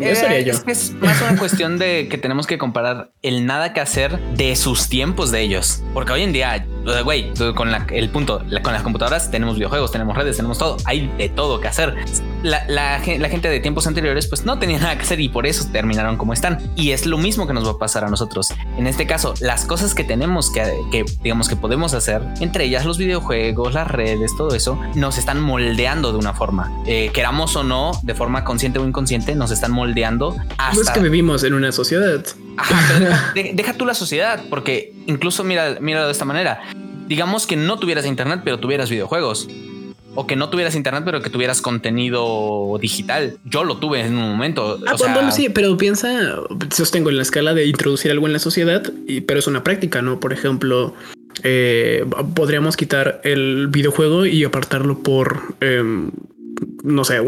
Eh, 0.00 0.52
es, 0.66 0.94
más 0.94 1.20
una 1.22 1.36
cuestión 1.36 1.78
de 1.78 2.08
que 2.08 2.18
tenemos 2.18 2.46
que 2.46 2.56
comparar 2.56 3.10
el 3.22 3.46
nada 3.46 3.72
que 3.72 3.80
hacer 3.80 4.18
de 4.36 4.54
sus 4.54 4.88
tiempos 4.88 5.30
de 5.30 5.40
ellos. 5.40 5.82
Porque 5.92 6.12
hoy 6.12 6.22
en 6.22 6.32
día, 6.32 6.66
güey, 7.04 7.32
con 7.54 7.70
el 7.90 8.08
punto, 8.10 8.44
con 8.62 8.72
las 8.72 8.82
computadoras 8.82 9.30
tenemos 9.30 9.56
videojuegos, 9.56 9.90
tenemos 9.90 10.16
redes, 10.16 10.36
tenemos 10.36 10.58
todo. 10.58 10.76
Hay 10.84 11.10
de 11.18 11.28
todo 11.28 11.60
que 11.60 11.68
hacer. 11.68 11.94
La, 12.42 13.00
gente 13.00 13.48
de 13.48 13.60
tiempos 13.60 13.86
anteriores, 13.86 14.26
pues 14.26 14.44
no 14.44 14.58
tenía 14.58 14.78
nada 14.78 14.96
que 14.96 15.02
hacer 15.02 15.20
y 15.20 15.28
por 15.28 15.46
eso 15.46 15.68
terminaron 15.72 16.16
como 16.16 16.32
están. 16.32 16.58
Y 16.76 16.92
es 16.92 17.06
lo 17.06 17.18
mismo 17.18 17.46
que 17.46 17.52
nos 17.52 17.66
va 17.66 17.72
a 17.72 17.78
pasar 17.78 18.04
a 18.04 18.08
nosotros. 18.08 18.54
En 18.76 18.86
este 18.86 19.06
caso, 19.06 19.34
las 19.40 19.64
cosas 19.64 19.94
que 19.94 20.04
tenemos 20.04 20.50
que, 20.50 21.04
digamos 21.22 21.48
que 21.48 21.56
podemos 21.56 21.94
hacer, 21.94 22.22
entre 22.40 22.64
ellas 22.64 22.84
los 22.84 22.98
videojuegos, 22.98 23.74
las 23.74 23.88
redes, 23.88 24.36
todo 24.36 24.54
eso, 24.54 24.78
nos 24.94 25.18
están 25.18 25.40
moldeando 25.40 26.12
de 26.12 26.18
una 26.18 26.34
forma. 26.34 26.72
Eh, 26.86 27.10
queramos 27.12 27.56
o 27.56 27.64
no, 27.64 27.92
de 28.02 28.14
forma 28.14 28.44
consciente 28.44 28.78
o 28.78 28.86
inconsciente, 28.86 29.34
nos 29.34 29.50
están 29.50 29.72
moldeando 29.72 30.36
hasta... 30.58 30.74
No 30.74 30.80
es 30.82 30.90
que 30.90 31.00
vivimos 31.00 31.44
en 31.44 31.54
una 31.54 31.72
sociedad. 31.72 32.24
deja 33.34 33.74
tú 33.74 33.86
la 33.86 33.94
sociedad, 33.94 34.42
porque 34.50 34.92
incluso 35.06 35.44
mira, 35.44 35.78
mira 35.80 36.04
de 36.06 36.12
esta 36.12 36.24
manera. 36.24 36.60
Digamos 37.06 37.46
que 37.46 37.56
no 37.56 37.78
tuvieras 37.78 38.04
internet, 38.06 38.42
pero 38.44 38.58
tuvieras 38.58 38.90
videojuegos. 38.90 39.48
O 40.14 40.26
que 40.26 40.36
no 40.36 40.48
tuvieras 40.48 40.74
internet, 40.74 41.02
pero 41.04 41.22
que 41.22 41.30
tuvieras 41.30 41.62
contenido 41.62 42.78
digital. 42.80 43.36
Yo 43.44 43.64
lo 43.64 43.76
tuve 43.76 44.00
en 44.00 44.16
un 44.16 44.30
momento. 44.30 44.78
Ah, 44.86 44.94
bueno, 44.98 45.30
sí, 45.30 45.48
pero 45.48 45.76
piensa, 45.76 46.36
sostengo 46.70 47.10
en 47.10 47.16
la 47.16 47.22
escala 47.22 47.54
de 47.54 47.66
introducir 47.66 48.10
algo 48.10 48.26
en 48.26 48.32
la 48.32 48.38
sociedad, 48.38 48.82
y, 49.06 49.20
pero 49.20 49.38
es 49.38 49.46
una 49.46 49.62
práctica, 49.62 50.02
¿no? 50.02 50.18
Por 50.18 50.32
ejemplo, 50.32 50.94
eh, 51.44 52.04
podríamos 52.34 52.76
quitar 52.76 53.20
el 53.22 53.68
videojuego 53.68 54.26
y 54.26 54.44
apartarlo 54.44 54.98
por, 54.98 55.54
em, 55.60 56.10
no 56.82 57.04
sé, 57.04 57.20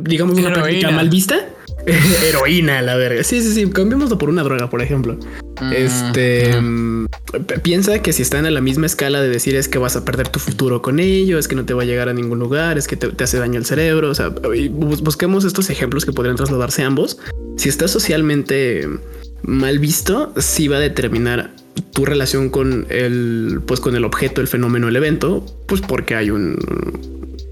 digamos 0.00 0.38
una 0.38 0.52
práctica 0.52 0.90
mal 0.90 1.08
vista 1.08 1.48
heroína, 2.28 2.82
la 2.82 2.96
verga. 2.96 3.22
Sí, 3.22 3.40
sí, 3.40 3.52
sí. 3.52 3.70
Cambiémoslo 3.70 4.18
por 4.18 4.28
una 4.28 4.42
droga, 4.42 4.68
por 4.68 4.82
ejemplo. 4.82 5.16
Mm, 5.60 5.72
Este 5.72 6.60
mm, 6.60 7.06
piensa 7.62 8.00
que 8.02 8.12
si 8.12 8.22
están 8.22 8.44
a 8.46 8.50
la 8.50 8.60
misma 8.60 8.86
escala 8.86 9.20
de 9.20 9.28
decir 9.28 9.54
es 9.54 9.68
que 9.68 9.78
vas 9.78 9.96
a 9.96 10.04
perder 10.04 10.28
tu 10.28 10.38
futuro 10.38 10.82
con 10.82 10.98
ello, 11.00 11.38
es 11.38 11.48
que 11.48 11.54
no 11.54 11.64
te 11.64 11.74
va 11.74 11.82
a 11.82 11.86
llegar 11.86 12.08
a 12.08 12.12
ningún 12.12 12.38
lugar, 12.38 12.76
es 12.76 12.88
que 12.88 12.96
te, 12.96 13.08
te 13.08 13.24
hace 13.24 13.38
daño 13.38 13.58
el 13.58 13.64
cerebro. 13.64 14.10
O 14.10 14.14
sea, 14.14 14.28
busquemos 14.30 15.44
estos 15.44 15.70
ejemplos 15.70 16.04
que 16.04 16.12
podrían 16.12 16.36
trasladarse 16.36 16.82
a 16.82 16.86
ambos. 16.86 17.18
Si 17.56 17.68
está 17.68 17.88
socialmente 17.88 18.88
mal 19.42 19.78
visto, 19.78 20.32
sí 20.38 20.68
va 20.68 20.76
a 20.76 20.80
determinar 20.80 21.52
tu 21.92 22.04
relación 22.04 22.50
con 22.50 22.86
el, 22.90 23.60
pues 23.66 23.80
con 23.80 23.96
el 23.96 24.04
objeto, 24.04 24.40
el 24.40 24.48
fenómeno, 24.48 24.88
el 24.88 24.96
evento, 24.96 25.44
pues 25.66 25.80
porque 25.80 26.14
hay 26.14 26.30
un, 26.30 26.56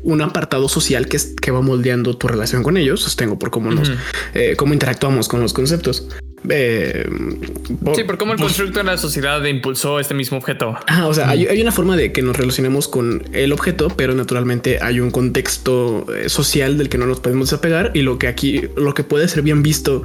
un 0.05 0.23
apartado 0.23 0.69
social 0.69 1.09
que, 1.09 1.17
es, 1.17 1.35
que 1.41 1.51
va 1.51 1.61
moldeando 1.61 2.17
tu 2.17 2.29
relación 2.29 2.63
con 2.63 2.77
ellos. 2.77 3.01
Sostengo 3.01 3.39
por 3.39 3.51
cómo 3.51 3.71
nos, 3.73 3.91
eh, 4.35 4.55
cómo 4.57 4.73
interactuamos 4.73 5.29
con 5.29 5.41
los 5.41 5.53
conceptos. 5.53 6.07
Eh, 6.51 7.09
por- 7.83 7.97
Sí, 7.97 8.05
por 8.05 8.19
cómo 8.19 8.35
el 8.35 8.39
constructo 8.39 8.79
de 8.81 8.85
la 8.85 8.99
sociedad 8.99 9.43
impulsó 9.45 9.99
este 9.99 10.13
mismo 10.13 10.37
objeto. 10.37 10.77
Ah, 10.87 11.07
o 11.07 11.15
sea, 11.15 11.31
hay, 11.31 11.47
hay 11.47 11.61
una 11.63 11.73
forma 11.73 11.97
de 11.97 12.13
que 12.13 12.21
nos 12.21 12.37
relacionemos 12.37 12.87
con 12.87 13.25
el 13.33 13.51
objeto, 13.53 13.89
pero 13.89 14.15
naturalmente 14.15 14.79
hay 14.83 15.01
un 15.01 15.11
contexto 15.11 16.05
eh, 16.15 16.29
social 16.29 16.77
del 16.77 16.91
que 16.91 16.99
no 16.99 17.07
nos 17.07 17.21
podemos 17.21 17.49
desapegar 17.49 17.93
y 17.95 18.03
lo 18.03 18.19
que 18.19 18.29
aquí, 18.29 18.63
lo 18.77 18.93
que 18.93 19.05
puede 19.05 19.27
ser 19.29 19.41
bien 19.43 19.63
visto 19.63 20.03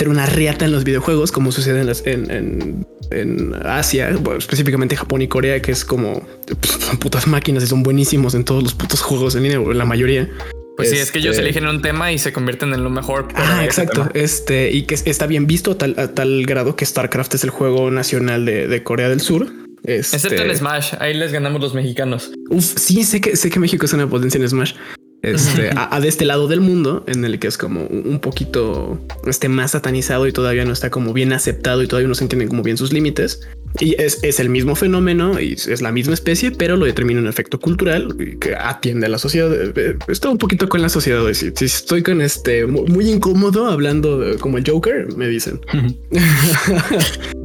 ser 0.00 0.08
una 0.08 0.24
riata 0.26 0.64
en 0.64 0.72
los 0.72 0.82
videojuegos, 0.84 1.30
como 1.30 1.52
sucede 1.52 1.80
en, 1.80 1.86
las- 1.86 2.06
en, 2.06 2.30
en- 2.30 2.86
en 3.10 3.54
Asia, 3.64 4.16
bueno, 4.20 4.38
específicamente 4.38 4.96
Japón 4.96 5.20
y 5.20 5.28
Corea, 5.28 5.60
que 5.60 5.72
es 5.72 5.84
como 5.84 6.26
pues, 6.60 6.72
son 6.72 6.96
putas 6.98 7.26
máquinas 7.26 7.62
y 7.64 7.66
son 7.66 7.82
buenísimos 7.82 8.34
en 8.34 8.44
todos 8.44 8.62
los 8.62 8.72
putos 8.74 9.00
juegos 9.02 9.34
en 9.34 9.42
línea, 9.42 9.58
la 9.74 9.84
mayoría. 9.84 10.30
Pues 10.76 10.88
sí, 10.90 10.96
es 10.96 11.10
que 11.12 11.18
ellos 11.18 11.32
Este, 11.36 11.42
eligen 11.42 11.66
un 11.66 11.82
tema 11.82 12.10
y 12.12 12.18
se 12.18 12.32
convierten 12.32 12.72
en 12.72 12.82
lo 12.82 12.88
mejor. 12.88 13.28
Ah, 13.34 13.62
exacto. 13.64 14.02
tema. 14.08 14.10
Este 14.14 14.70
y 14.72 14.84
que 14.84 14.94
es- 14.94 15.02
está 15.06 15.26
bien 15.26 15.46
visto 15.46 15.72
a 15.72 15.78
tal, 15.78 15.94
a 15.98 16.08
tal 16.14 16.44
grado 16.46 16.76
que 16.76 16.86
StarCraft 16.86 17.34
es 17.34 17.44
el 17.44 17.50
juego 17.50 17.90
nacional 17.90 18.46
de, 18.46 18.66
de 18.68 18.82
Corea 18.82 19.10
del 19.10 19.20
Sur. 19.20 19.48
Este, 19.84 20.16
Excepto 20.16 20.42
en 20.42 20.56
Smash, 20.56 20.94
ahí 20.98 21.12
les 21.12 21.32
ganamos 21.32 21.60
los 21.60 21.74
mexicanos. 21.74 22.32
Uf, 22.48 22.64
sí, 22.78 23.02
sé 23.04 23.20
que, 23.20 23.36
sé 23.36 23.50
que 23.50 23.58
México 23.60 23.84
es 23.84 23.92
una 23.92 24.08
potencia 24.08 24.40
en 24.40 24.48
Smash. 24.48 24.72
Este, 25.22 25.68
a, 25.76 25.94
a 25.94 26.00
de 26.00 26.08
este 26.08 26.24
lado 26.24 26.48
del 26.48 26.60
mundo, 26.62 27.04
en 27.06 27.24
el 27.26 27.38
que 27.38 27.46
es 27.48 27.58
como 27.58 27.84
un 27.86 28.20
poquito 28.20 28.98
este, 29.26 29.48
más 29.50 29.72
satanizado 29.72 30.26
y 30.26 30.32
todavía 30.32 30.64
no 30.64 30.72
está 30.72 30.88
como 30.90 31.12
bien 31.12 31.32
aceptado 31.34 31.82
y 31.82 31.86
todavía 31.88 32.08
no 32.08 32.14
se 32.14 32.24
entienden 32.24 32.48
como 32.48 32.62
bien 32.62 32.78
sus 32.78 32.92
límites. 32.92 33.40
Y 33.78 34.00
es, 34.02 34.18
es 34.22 34.40
el 34.40 34.48
mismo 34.48 34.74
fenómeno 34.74 35.38
y 35.38 35.52
es 35.52 35.80
la 35.82 35.92
misma 35.92 36.14
especie, 36.14 36.50
pero 36.50 36.76
lo 36.76 36.86
determina 36.86 37.20
un 37.20 37.28
efecto 37.28 37.60
cultural 37.60 38.16
que 38.40 38.56
atiende 38.56 39.06
a 39.06 39.08
la 39.10 39.18
sociedad. 39.18 39.52
Eh, 39.54 39.72
eh, 39.76 39.96
Está 40.08 40.28
un 40.30 40.38
poquito 40.38 40.68
con 40.68 40.82
la 40.82 40.88
sociedad. 40.88 41.22
Si, 41.34 41.52
si 41.54 41.64
estoy 41.66 42.02
con 42.02 42.20
este 42.20 42.66
mu- 42.66 42.86
muy 42.86 43.08
incómodo 43.08 43.66
hablando 43.66 44.18
de- 44.18 44.38
como 44.38 44.58
el 44.58 44.64
Joker, 44.68 45.14
me 45.16 45.28
dicen. 45.28 45.60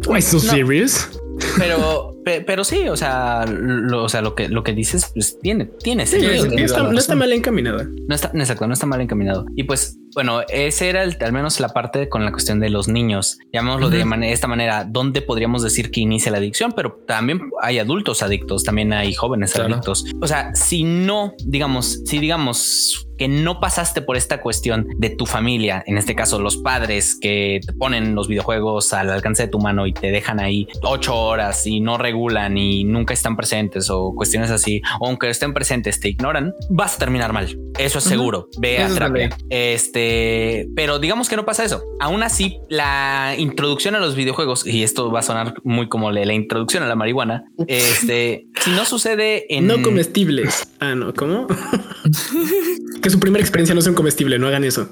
Why 0.08 0.22
so 0.22 0.40
serious? 0.40 1.10
Pero, 1.58 2.12
pe- 2.12 2.15
pero 2.26 2.64
sí, 2.64 2.90
o 2.90 2.98
sea, 2.98 3.46
lo, 3.48 4.04
o 4.04 4.10
sea, 4.10 4.22
lo 4.22 4.36
que 4.36 4.50
lo 4.50 4.64
que 4.64 4.74
dices, 4.74 5.12
pues 5.14 5.40
tiene, 5.40 5.66
tiene 5.66 6.06
Sí, 6.08 6.18
no, 6.22 6.30
sentido. 6.42 6.92
no 6.92 6.98
está, 7.00 7.14
no 7.14 7.20
mal 7.20 7.32
encaminada. 7.34 7.88
No 8.08 8.16
está, 8.16 8.32
exacto, 8.34 8.68
no 8.68 8.74
está 8.74 8.86
mal 8.86 9.00
encaminado. 9.02 9.46
Y 9.56 9.64
pues, 9.64 9.98
bueno, 10.14 10.42
ese 10.50 10.90
era 10.90 11.04
el- 11.04 11.18
al 11.22 11.32
menos 11.34 11.60
la 11.60 11.70
parte 11.70 12.10
con 12.10 12.26
la 12.26 12.32
cuestión 12.32 12.60
de 12.60 12.70
los 12.70 12.88
niños. 12.88 13.38
Llamémoslo 13.54 13.90
de 13.90 14.04
esta 14.32 14.48
manera, 14.48 14.86
donde 14.90 15.22
podríamos 15.22 15.62
decir 15.62 15.92
que 15.92 16.00
inicia 16.02 16.32
la 16.32 16.40
adicción, 16.40 16.74
pero 16.76 17.00
también 17.08 17.42
hay 17.62 17.80
adultos 17.80 18.24
adictos, 18.24 18.64
también 18.64 18.92
hay 18.94 19.14
jóvenes 19.14 19.54
Claro. 19.54 19.74
adictos. 19.76 20.06
O 20.22 20.28
sea, 20.28 20.54
si 20.56 20.84
no, 20.84 21.34
digamos, 21.46 22.02
si 22.06 22.20
digamos 22.20 23.08
que 23.18 23.28
no 23.28 23.60
pasaste 23.60 24.02
por 24.02 24.18
esta 24.18 24.42
cuestión 24.42 24.88
de 24.98 25.10
tu 25.10 25.26
familia, 25.26 25.84
en 25.86 25.98
este 25.98 26.16
caso 26.16 26.40
los 26.40 26.58
padres 26.58 27.18
que 27.20 27.60
te 27.66 27.74
ponen 27.74 28.16
los 28.16 28.28
videojuegos 28.28 28.94
al 28.94 29.10
alcance 29.10 29.44
de 29.44 29.50
tu 29.50 29.60
mano 29.60 29.88
y 29.88 29.94
te 29.94 30.12
dejan 30.12 30.40
ahí 30.40 30.68
ocho 30.82 31.16
horas 31.16 31.66
y 31.68 31.80
no 31.80 31.98
regulan 31.98 32.58
y 32.58 32.84
nunca 32.84 33.14
están 33.14 33.36
presentes 33.36 33.90
o 33.90 34.14
cuestiones 34.16 34.52
así, 34.52 34.82
o 35.00 35.08
aunque 35.08 35.30
estén 35.30 35.54
presentes 35.54 36.00
te 36.00 36.10
ignoran, 36.10 36.54
vas 36.70 36.96
a 36.96 37.00
terminar 37.00 37.34
mal. 37.34 37.58
Eso 37.78 38.00
es 38.00 38.06
seguro. 38.06 38.50
Ve 38.60 38.78
a 38.78 38.86
Eso 38.86 38.94
es 38.94 39.00
la 39.00 39.14
terapia. 39.14 39.38
Este, 39.50 40.70
pero 40.76 41.00
digamos 41.00 41.30
que 41.30 41.36
no 41.36 41.46
pasa 41.46 41.64
eso. 41.64 41.84
Aún 42.00 42.24
así, 42.24 42.60
la 42.70 43.36
introducción 43.38 43.96
a 43.96 44.00
los 44.00 44.16
videojuegos, 44.16 44.66
y 44.66 44.84
esto 44.84 45.12
va 45.12 45.20
a 45.20 45.24
sonar 45.24 45.56
muy 45.64 45.88
como 45.90 46.12
la, 46.12 46.24
la 46.26 46.34
introducción 46.34 46.84
a 46.84 46.88
la 46.88 46.96
marihuana, 46.96 47.46
este, 47.68 48.48
si 48.62 48.72
no 48.72 48.86
sucede 48.86 49.54
en 49.54 49.68
No 49.68 49.82
comestibles. 49.82 50.68
Ah, 50.80 50.96
no, 50.96 51.14
¿cómo? 51.14 51.48
que 53.06 53.12
su 53.12 53.20
primera 53.20 53.44
experiencia 53.44 53.76
no 53.76 53.82
sea 53.82 53.92
un 53.92 53.96
comestible, 53.96 54.40
no 54.40 54.48
hagan 54.48 54.64
eso. 54.64 54.90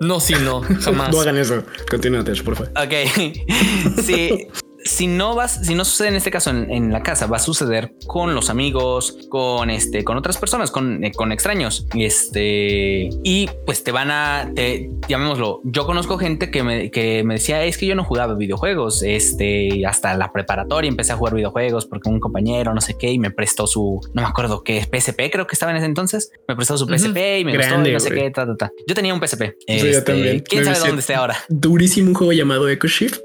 No, 0.00 0.18
sí, 0.18 0.32
no, 0.42 0.62
jamás. 0.80 1.12
No 1.12 1.20
hagan 1.20 1.36
eso. 1.36 1.62
Continúa, 1.90 2.24
por 2.24 2.56
favor. 2.56 2.72
Ok. 2.74 4.00
si, 4.02 4.46
si 4.90 5.06
no 5.06 5.34
vas, 5.34 5.60
si 5.64 5.74
no 5.74 5.84
sucede 5.84 6.08
en 6.08 6.16
este 6.16 6.30
caso 6.30 6.50
en, 6.50 6.70
en 6.70 6.92
la 6.92 7.02
casa, 7.02 7.26
va 7.26 7.36
a 7.36 7.40
suceder 7.40 7.92
con 8.06 8.34
los 8.34 8.50
amigos, 8.50 9.16
con 9.28 9.70
este, 9.70 10.04
con 10.04 10.16
otras 10.16 10.36
personas, 10.36 10.70
con, 10.70 11.04
eh, 11.04 11.12
con 11.12 11.32
extraños. 11.32 11.86
Este, 11.94 13.08
y 13.22 13.48
pues 13.64 13.84
te 13.84 13.92
van 13.92 14.10
a, 14.10 14.50
te, 14.54 14.90
llamémoslo. 15.08 15.60
Yo 15.64 15.86
conozco 15.86 16.18
gente 16.18 16.50
que 16.50 16.62
me, 16.62 16.90
que 16.90 17.22
me 17.24 17.34
decía, 17.34 17.64
es 17.64 17.78
que 17.78 17.86
yo 17.86 17.94
no 17.94 18.04
jugaba 18.04 18.34
videojuegos. 18.34 19.02
Este, 19.02 19.86
hasta 19.86 20.16
la 20.16 20.32
preparatoria 20.32 20.88
empecé 20.88 21.12
a 21.12 21.16
jugar 21.16 21.34
videojuegos 21.34 21.86
porque 21.86 22.08
un 22.08 22.18
compañero, 22.18 22.74
no 22.74 22.80
sé 22.80 22.96
qué, 22.98 23.12
y 23.12 23.18
me 23.18 23.30
prestó 23.30 23.66
su, 23.66 24.00
no 24.12 24.22
me 24.22 24.28
acuerdo 24.28 24.64
qué, 24.64 24.80
PSP, 24.80 25.30
creo 25.30 25.46
que 25.46 25.54
estaba 25.54 25.70
en 25.70 25.78
ese 25.78 25.86
entonces. 25.86 26.32
Me 26.48 26.56
prestó 26.56 26.76
su 26.76 26.86
PSP 26.86 27.40
y 27.40 27.44
me 27.44 27.56
gustó 27.56 27.68
Grande, 27.70 27.90
y 27.90 27.92
no 27.92 28.00
sé 28.00 28.10
qué, 28.10 28.30
ta, 28.30 28.44
ta, 28.46 28.56
ta. 28.56 28.72
Yo 28.86 28.94
tenía 28.94 29.14
un 29.14 29.20
PSP. 29.24 29.42
yo 29.42 29.54
Este, 29.66 30.02
también. 30.02 30.40
¿Quién 30.40 30.64
Me 30.64 30.74
sabe 30.74 30.88
dónde 30.88 31.00
esté 31.00 31.14
ahora? 31.14 31.36
Durísimo 31.48 32.08
un 32.08 32.14
juego 32.14 32.32
llamado 32.32 32.68
Echo 32.68 32.88
Shift, 32.88 33.20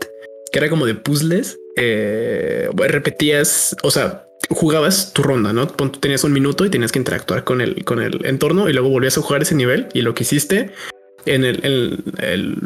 que 0.56 0.60
era 0.60 0.70
como 0.70 0.86
de 0.86 0.95
puzzles. 0.95 1.60
Eh, 1.76 2.70
repetías, 2.88 3.76
o 3.84 3.91
sea, 3.91 4.24
jugabas 4.49 5.12
tu 5.12 5.22
ronda, 5.22 5.51
¿no? 5.51 5.68
Tenías 5.68 6.24
un 6.24 6.32
minuto 6.32 6.64
y 6.66 6.70
tenías 6.70 6.93
que 6.93 6.99
interactuar 6.99 7.43
con 7.43 7.60
el, 7.60 7.84
con 7.84 8.01
el 8.01 8.26
entorno 8.26 8.70
y 8.70 8.74
luego 8.74 8.88
volvías 8.88 9.18
a 9.18 9.22
jugar 9.22 9.41
ese 9.41 9.53
nivel 9.56 9.88
y 9.93 10.01
lo 10.01 10.14
que 10.16 10.24
hiciste 10.24 10.72
en 11.26 11.43
el, 11.43 11.60
el- 11.66 12.03
el- 12.20 12.58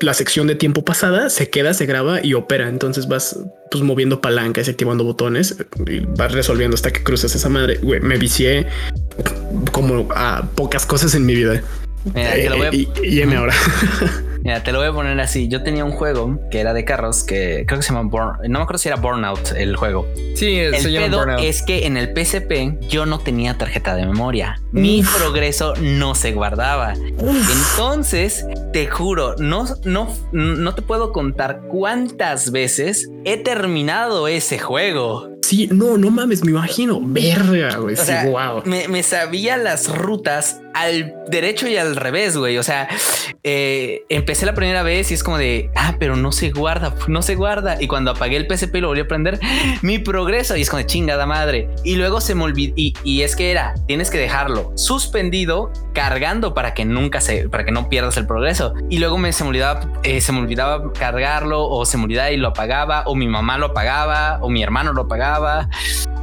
la 0.00 0.14
sección 0.14 0.46
de 0.46 0.54
tiempo 0.54 0.82
pasada 0.82 1.28
se 1.28 1.50
queda, 1.50 1.74
se 1.74 1.84
graba 1.84 2.24
y 2.24 2.32
opera. 2.32 2.70
Entonces 2.70 3.06
vas 3.06 3.38
pues 3.70 3.84
moviendo 3.84 4.22
palancas 4.22 4.66
y 4.68 4.70
activando 4.70 5.04
botones 5.04 5.56
y 5.86 6.00
vas 6.00 6.32
resolviendo 6.32 6.74
hasta 6.74 6.90
que 6.90 7.02
cruzas 7.02 7.34
esa 7.34 7.50
madre. 7.50 7.80
Güey, 7.82 8.00
me 8.00 8.16
vicié 8.16 8.66
como 9.72 10.08
a 10.14 10.48
pocas 10.54 10.86
cosas 10.86 11.14
en 11.14 11.26
mi 11.26 11.34
vida. 11.34 11.62
Mira, 12.14 12.32
te 12.32 12.48
lo 12.48 12.56
voy 12.56 12.66
a- 12.66 12.70
Eh, 12.70 12.88
y, 13.02 13.18
y 13.18 13.22
ahora. 13.34 13.52
Mira, 14.42 14.62
te 14.62 14.72
lo 14.72 14.78
voy 14.78 14.88
a 14.88 14.92
poner 14.92 15.18
así. 15.20 15.48
Yo 15.48 15.62
tenía 15.62 15.84
un 15.84 15.92
juego 15.92 16.38
que 16.50 16.60
era 16.60 16.72
de 16.72 16.84
carros 16.84 17.24
que 17.24 17.64
creo 17.66 17.78
que 17.78 17.82
se 17.86 17.92
llama 17.92 18.08
Burn. 18.08 18.38
No 18.50 18.58
me 18.58 18.62
acuerdo 18.62 18.78
si 18.78 18.88
era 18.88 18.96
Burnout 18.96 19.52
el 19.56 19.76
juego. 19.76 20.06
Sí, 20.34 20.58
El 20.58 20.76
se 20.76 20.90
llama 20.90 21.06
pedo 21.06 21.18
burnout. 21.18 21.40
es 21.44 21.62
que 21.62 21.86
en 21.86 21.96
el 21.96 22.08
PSP 22.14 22.80
yo 22.88 23.04
no 23.06 23.18
tenía 23.18 23.58
tarjeta 23.58 23.94
de 23.94 24.06
memoria. 24.06 24.60
Mi 24.72 25.00
Uf. 25.00 25.16
progreso 25.18 25.74
no 25.80 26.14
se 26.14 26.32
guardaba. 26.32 26.94
Entonces, 26.94 28.46
te 28.72 28.86
juro, 28.86 29.34
no, 29.38 29.66
no, 29.84 30.08
no 30.32 30.74
te 30.74 30.82
puedo 30.82 31.12
contar 31.12 31.60
cuántas 31.68 32.50
veces 32.52 33.10
he 33.24 33.36
terminado 33.36 34.28
ese 34.28 34.58
juego. 34.58 35.28
Sí, 35.42 35.68
no, 35.72 35.98
no 35.98 36.10
mames, 36.10 36.44
me 36.44 36.52
imagino. 36.52 37.00
Verga, 37.02 37.76
güey. 37.78 37.94
O 37.94 37.98
Sí, 37.98 38.06
sea, 38.06 38.24
wow. 38.26 38.62
me, 38.64 38.86
me 38.88 39.02
sabía 39.02 39.56
las 39.56 39.88
rutas 39.94 40.60
al 40.74 41.14
derecho 41.28 41.66
y 41.68 41.76
al 41.76 41.96
revés, 41.96 42.36
güey. 42.36 42.58
O 42.58 42.62
sea, 42.62 42.88
eh, 43.44 44.02
empecé 44.08 44.46
la 44.46 44.54
primera 44.54 44.82
vez 44.82 45.10
y 45.10 45.14
es 45.14 45.22
como 45.22 45.38
de, 45.38 45.70
ah, 45.76 45.96
pero 45.98 46.16
no 46.16 46.32
se 46.32 46.50
guarda, 46.50 46.94
no 47.08 47.22
se 47.22 47.34
guarda. 47.34 47.80
Y 47.80 47.86
cuando 47.86 48.12
apagué 48.12 48.36
el 48.36 48.46
PSP 48.46 48.76
y 48.76 48.80
lo 48.80 48.88
volví 48.88 49.00
a 49.02 49.08
prender, 49.08 49.38
mi 49.82 49.98
progreso 49.98 50.56
y 50.56 50.62
es 50.62 50.70
como 50.70 50.78
de 50.78 50.86
chingada 50.86 51.26
madre. 51.26 51.68
Y 51.84 51.96
luego 51.96 52.20
se 52.20 52.34
me 52.34 52.44
olvidó, 52.44 52.72
y, 52.76 52.94
y 53.04 53.22
es 53.22 53.36
que 53.36 53.50
era, 53.50 53.74
tienes 53.86 54.10
que 54.10 54.18
dejarlo 54.18 54.72
suspendido, 54.76 55.72
cargando 55.92 56.54
para 56.54 56.74
que 56.74 56.84
nunca 56.84 57.20
se, 57.20 57.48
para 57.48 57.64
que 57.64 57.72
no 57.72 57.88
pierdas 57.88 58.16
el 58.16 58.26
progreso. 58.26 58.74
Y 58.88 58.98
luego 58.98 59.18
me, 59.18 59.32
se 59.32 59.44
me 59.44 59.50
olvidaba, 59.50 59.90
eh, 60.02 60.20
se 60.20 60.32
me 60.32 60.40
olvidaba 60.40 60.92
cargarlo 60.92 61.68
o 61.68 61.84
se 61.84 61.96
me 61.98 62.04
olvidaba 62.04 62.30
y 62.30 62.36
lo 62.36 62.48
apagaba 62.48 63.02
o 63.06 63.14
mi 63.14 63.26
mamá 63.28 63.58
lo 63.58 63.66
apagaba 63.66 64.38
o 64.40 64.48
mi 64.48 64.62
hermano 64.62 64.92
lo 64.92 65.02
apagaba. 65.02 65.68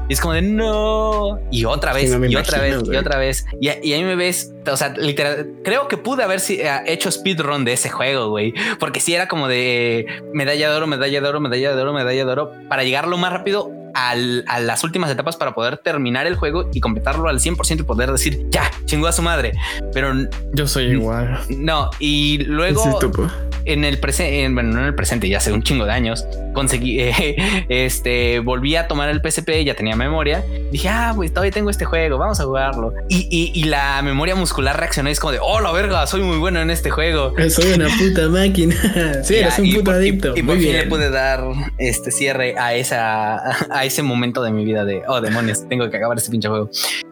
Y 0.10 0.14
es 0.14 0.22
como 0.22 0.34
de 0.34 0.41
no. 0.41 1.38
Y 1.52 1.66
otra 1.66 1.93
Sí, 1.93 2.02
vez, 2.02 2.18
no 2.18 2.26
y 2.26 2.36
otra 2.38 2.60
vez, 2.62 2.78
y 2.89 2.95
otra 2.95 3.18
vez. 3.18 3.45
Y, 3.60 3.68
y 3.68 3.93
ahí 3.93 4.04
me 4.04 4.16
ves, 4.16 4.47
o 4.72 4.78
sea, 4.78 4.89
literal, 4.98 5.48
creo 5.64 5.88
que 5.88 5.98
pude 5.98 6.24
haber 6.24 6.41
eh, 6.50 6.70
hecho 6.88 7.10
speedrun 7.12 7.64
de 7.66 7.74
ese 7.74 7.89
juego, 7.89 8.30
güey. 8.30 8.54
Porque 8.80 9.00
si 9.00 9.14
era 9.14 9.28
como 9.28 9.48
de 9.48 10.06
medalla 10.34 10.70
de 10.70 10.76
oro, 10.76 10.88
medalla 10.88 11.22
de 11.22 11.28
oro, 11.28 11.39
medalla 11.39 11.76
de 11.76 11.82
oro, 11.82 11.93
medalla 11.93 12.26
de 12.26 12.32
oro, 12.32 12.52
para 12.70 12.84
llegar 12.84 13.08
lo 13.08 13.18
más 13.18 13.32
rápido 13.32 13.72
al- 13.93 14.43
a 14.48 14.60
las 14.60 14.84
últimas 14.84 15.10
etapas 15.10 15.38
para 15.38 15.56
poder 15.56 15.78
terminar 15.78 16.28
el 16.28 16.36
juego 16.36 16.70
y 16.74 16.82
completarlo 16.82 17.30
al 17.30 17.39
100% 17.39 17.80
y 17.80 17.84
poder 17.84 18.12
decir, 18.12 18.45
ya, 18.50 18.70
chingó 18.86 19.08
a 19.08 19.12
su 19.12 19.22
madre. 19.22 19.54
Pero 19.93 20.14
Yo 20.54 20.68
soy 20.68 20.91
igual. 20.91 21.39
no, 21.50 21.89
y 22.00 22.39
luego 22.45 22.84
Sí, 22.84 22.89
topo. 23.00 23.28
En 23.68 23.84
el 23.84 23.99
presente, 23.99 24.47
bueno, 24.53 24.74
no 24.74 24.80
en 24.80 24.86
el 24.86 24.95
presente, 24.95 25.30
ya 25.30 25.38
hace 25.38 25.51
un 25.51 25.61
chingo 25.61 25.86
de 25.86 25.91
años, 25.91 26.26
conseguí, 26.53 26.99
este, 27.70 28.39
volví 28.39 28.76
a 28.76 28.88
tomar 28.88 29.09
el 29.09 29.22
PSP, 29.22 29.63
ya 29.65 29.76
tenía 29.76 29.95
memoria. 29.95 30.43
Dije, 30.72 30.89
ah, 30.89 31.13
pues 31.15 31.32
todavía 31.32 31.51
tengo 31.51 31.70
este 31.70 31.86
juego, 31.86 32.18
vamos 32.18 32.39
a 32.39 32.45
jugarlo. 32.45 32.93
Y, 33.09 33.51
y, 33.53 33.63
la 33.68 34.01
memoria 34.01 34.36
muscular 34.36 34.80
reaccionó 34.80 35.09
y 35.09 35.11
es 35.11 35.20
como 35.20 35.34
de, 35.34 35.39
oh, 35.41 35.59
la 35.59 35.72
verga, 35.72 36.07
soy 36.07 36.22
muy 36.22 36.38
bueno 36.38 36.61
en 36.61 36.70
este 36.70 36.89
juego. 36.89 37.34
Soy 37.49 37.74
una 37.74 37.88
puta 37.89 38.30
máquina. 38.30 38.76
sí, 39.24 39.36
eres 39.36 39.59
un 39.59 39.74
puto 39.74 39.91
adicto. 39.91 40.34
Y, 40.38 40.43
por 40.43 40.57
fin 40.57 40.74
le 40.74 40.88
pude 40.88 41.09
dar 41.09 41.43
este 41.78 42.11
cierre 42.11 42.55
a 42.57 42.74
esa, 42.76 43.68
a 43.70 43.86
ese 43.86 44.01
momento 44.01 44.41
de 44.41 44.51
mi 44.51 44.63
vida 44.65 44.86
de, 44.86 45.03
oh, 45.07 45.22
demonios, 45.22 45.68
tengo 45.68 45.89
que 45.89 45.97
acabar 45.97 46.18
este 46.18 46.32
pinche 46.32 46.47
juego. 46.47 46.70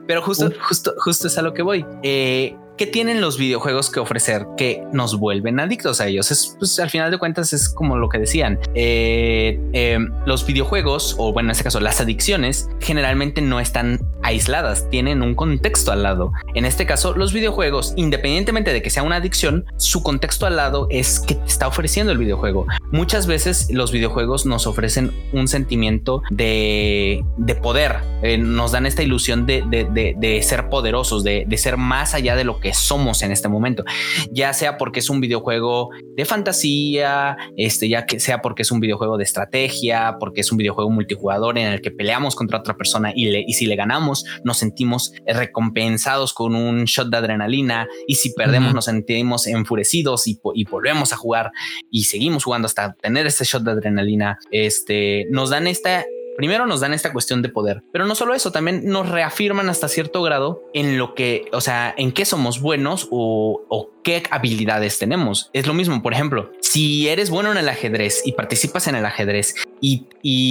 Pero 0.08 0.22
justo, 0.22 0.52
justo, 0.62 0.94
justo 0.98 1.28
es 1.28 1.38
a 1.38 1.42
lo 1.42 1.54
que 1.54 1.64
voy. 1.64 1.86
Eh, 2.04 2.56
¿Qué 2.78 2.86
tienen 2.86 3.22
los 3.22 3.38
videojuegos 3.38 3.90
que 3.90 4.02
ofrecer 4.02 4.46
que 4.58 4.84
nos 4.92 5.18
vuelven 5.18 5.62
adictos 5.62 6.02
a 6.02 6.08
ellos? 6.08 6.30
Es, 6.32 6.58
pues, 6.60 6.78
al 6.80 6.90
final 6.90 7.10
de 7.10 7.18
cuentas 7.18 7.54
es 7.54 7.70
como 7.70 7.96
lo 7.98 8.10
que 8.10 8.18
decían. 8.18 8.60
Eh, 8.74 9.58
eh, 9.72 9.98
los 10.26 10.46
videojuegos, 10.46 11.16
o 11.18 11.32
bueno, 11.32 11.48
en 11.48 11.52
este 11.52 11.64
caso 11.64 11.80
las 11.80 12.02
adicciones, 12.02 12.70
generalmente 12.82 13.42
no 13.42 13.62
están 13.62 14.02
aisladas, 14.24 14.90
tienen 14.90 15.22
un 15.22 15.36
contexto 15.36 15.94
al 15.94 16.04
lado. 16.04 16.34
En 16.54 16.66
este 16.66 16.86
caso, 16.86 17.16
los 17.16 17.32
videojuegos, 17.32 17.94
independientemente 17.96 18.74
de 18.74 18.82
que 18.82 18.90
sea 18.90 19.04
una 19.04 19.18
adicción, 19.18 19.66
su 19.78 20.04
contexto 20.04 20.46
al 20.46 20.58
lado 20.58 20.88
es 20.90 21.22
que 21.22 21.36
te 21.36 21.46
está 21.46 21.68
ofreciendo 21.68 22.12
el 22.12 22.18
videojuego. 22.18 22.66
Muchas 22.92 23.26
veces 23.26 23.68
los 23.72 23.94
videojuegos 23.94 24.46
nos 24.46 24.68
ofrecen 24.68 25.14
un 25.32 25.48
sentimiento 25.48 26.24
de, 26.30 27.24
poder, 27.62 27.98
eh, 28.22 28.38
nos 28.38 28.74
dan 28.74 28.86
esta 28.86 29.02
ilusión 29.02 29.46
de, 29.46 29.64
de 29.64 30.42
ser 30.42 30.70
poderosos, 30.70 31.24
de, 31.24 31.46
ser 31.56 31.78
más 31.78 32.14
allá 32.14 32.36
de 32.36 32.44
lo 32.44 32.60
que 32.60 32.65
somos 32.74 33.22
en 33.24 33.32
este 33.32 33.48
momento, 33.48 33.84
ya 34.32 34.54
sea 34.54 34.78
porque 34.78 35.00
es 35.00 35.10
un 35.10 35.22
videojuego 35.22 35.90
de 36.16 36.26
fantasía, 36.26 37.38
este, 37.58 37.90
ya 37.90 38.06
que 38.06 38.20
sea 38.20 38.42
porque 38.42 38.64
es 38.64 38.72
un 38.72 38.80
videojuego 38.80 39.18
de 39.18 39.24
estrategia, 39.24 40.18
porque 40.20 40.42
es 40.42 40.52
un 40.52 40.58
videojuego 40.58 40.90
multijugador 40.90 41.58
en 41.58 41.68
el 41.68 41.82
que 41.82 41.92
peleamos 41.92 42.36
contra 42.36 42.60
otra 42.60 42.76
persona 42.76 43.12
y, 43.16 43.26
le, 43.26 43.44
y 43.46 43.54
si 43.54 43.66
le 43.66 43.76
ganamos 43.76 44.26
nos 44.44 44.58
sentimos 44.58 45.14
recompensados 45.26 46.34
con 46.34 46.56
un 46.56 46.86
shot 46.86 47.10
de 47.10 47.18
adrenalina. 47.18 47.88
Y 48.08 48.16
si 48.16 48.34
perdemos 48.34 48.74
nos 48.74 48.86
sentimos 48.86 49.48
enfurecidos 49.48 50.28
y, 50.28 50.40
y, 50.54 50.66
volvemos 50.66 51.14
a 51.14 51.18
jugar 51.18 51.52
y 51.90 52.04
seguimos 52.04 52.44
jugando 52.44 52.68
hasta 52.68 52.94
tener 52.94 53.26
este 53.26 53.46
shot 53.46 53.64
de 53.64 53.72
adrenalina. 53.72 54.38
Este, 54.52 55.26
nos 55.30 55.50
dan 55.50 55.68
esta 55.68 56.06
primero 56.36 56.66
nos 56.66 56.80
dan 56.80 56.94
esta 56.94 57.14
cuestión 57.14 57.42
de 57.42 57.50
poder, 57.50 57.84
pero 57.92 58.06
no 58.06 58.16
solo 58.16 58.34
eso, 58.34 58.52
también 58.52 58.86
nos 58.86 59.10
reafirman 59.10 59.70
hasta 59.70 59.88
cierto 59.88 60.22
grado 60.22 60.64
en 60.74 60.98
lo 60.98 61.16
que, 61.16 61.50
o 61.52 61.62
sea, 61.62 61.94
en 61.98 62.12
qué 62.12 62.26
somos 62.26 62.62
buenos 62.62 63.08
o, 63.12 63.66
o 63.70 63.95
qué 64.06 64.24
habilidades 64.30 65.00
tenemos. 65.00 65.50
Es 65.52 65.66
lo 65.66 65.74
mismo, 65.74 66.02
por 66.02 66.14
ejemplo, 66.14 66.52
si 66.62 67.10
eres 67.10 67.32
bueno 67.32 67.52
en 67.52 67.58
el 67.58 67.68
ajedrez 67.68 68.22
y 68.24 68.34
participas 68.34 68.88
en 68.88 68.96
el 68.96 69.06
ajedrez 69.06 69.56
y, 69.82 70.06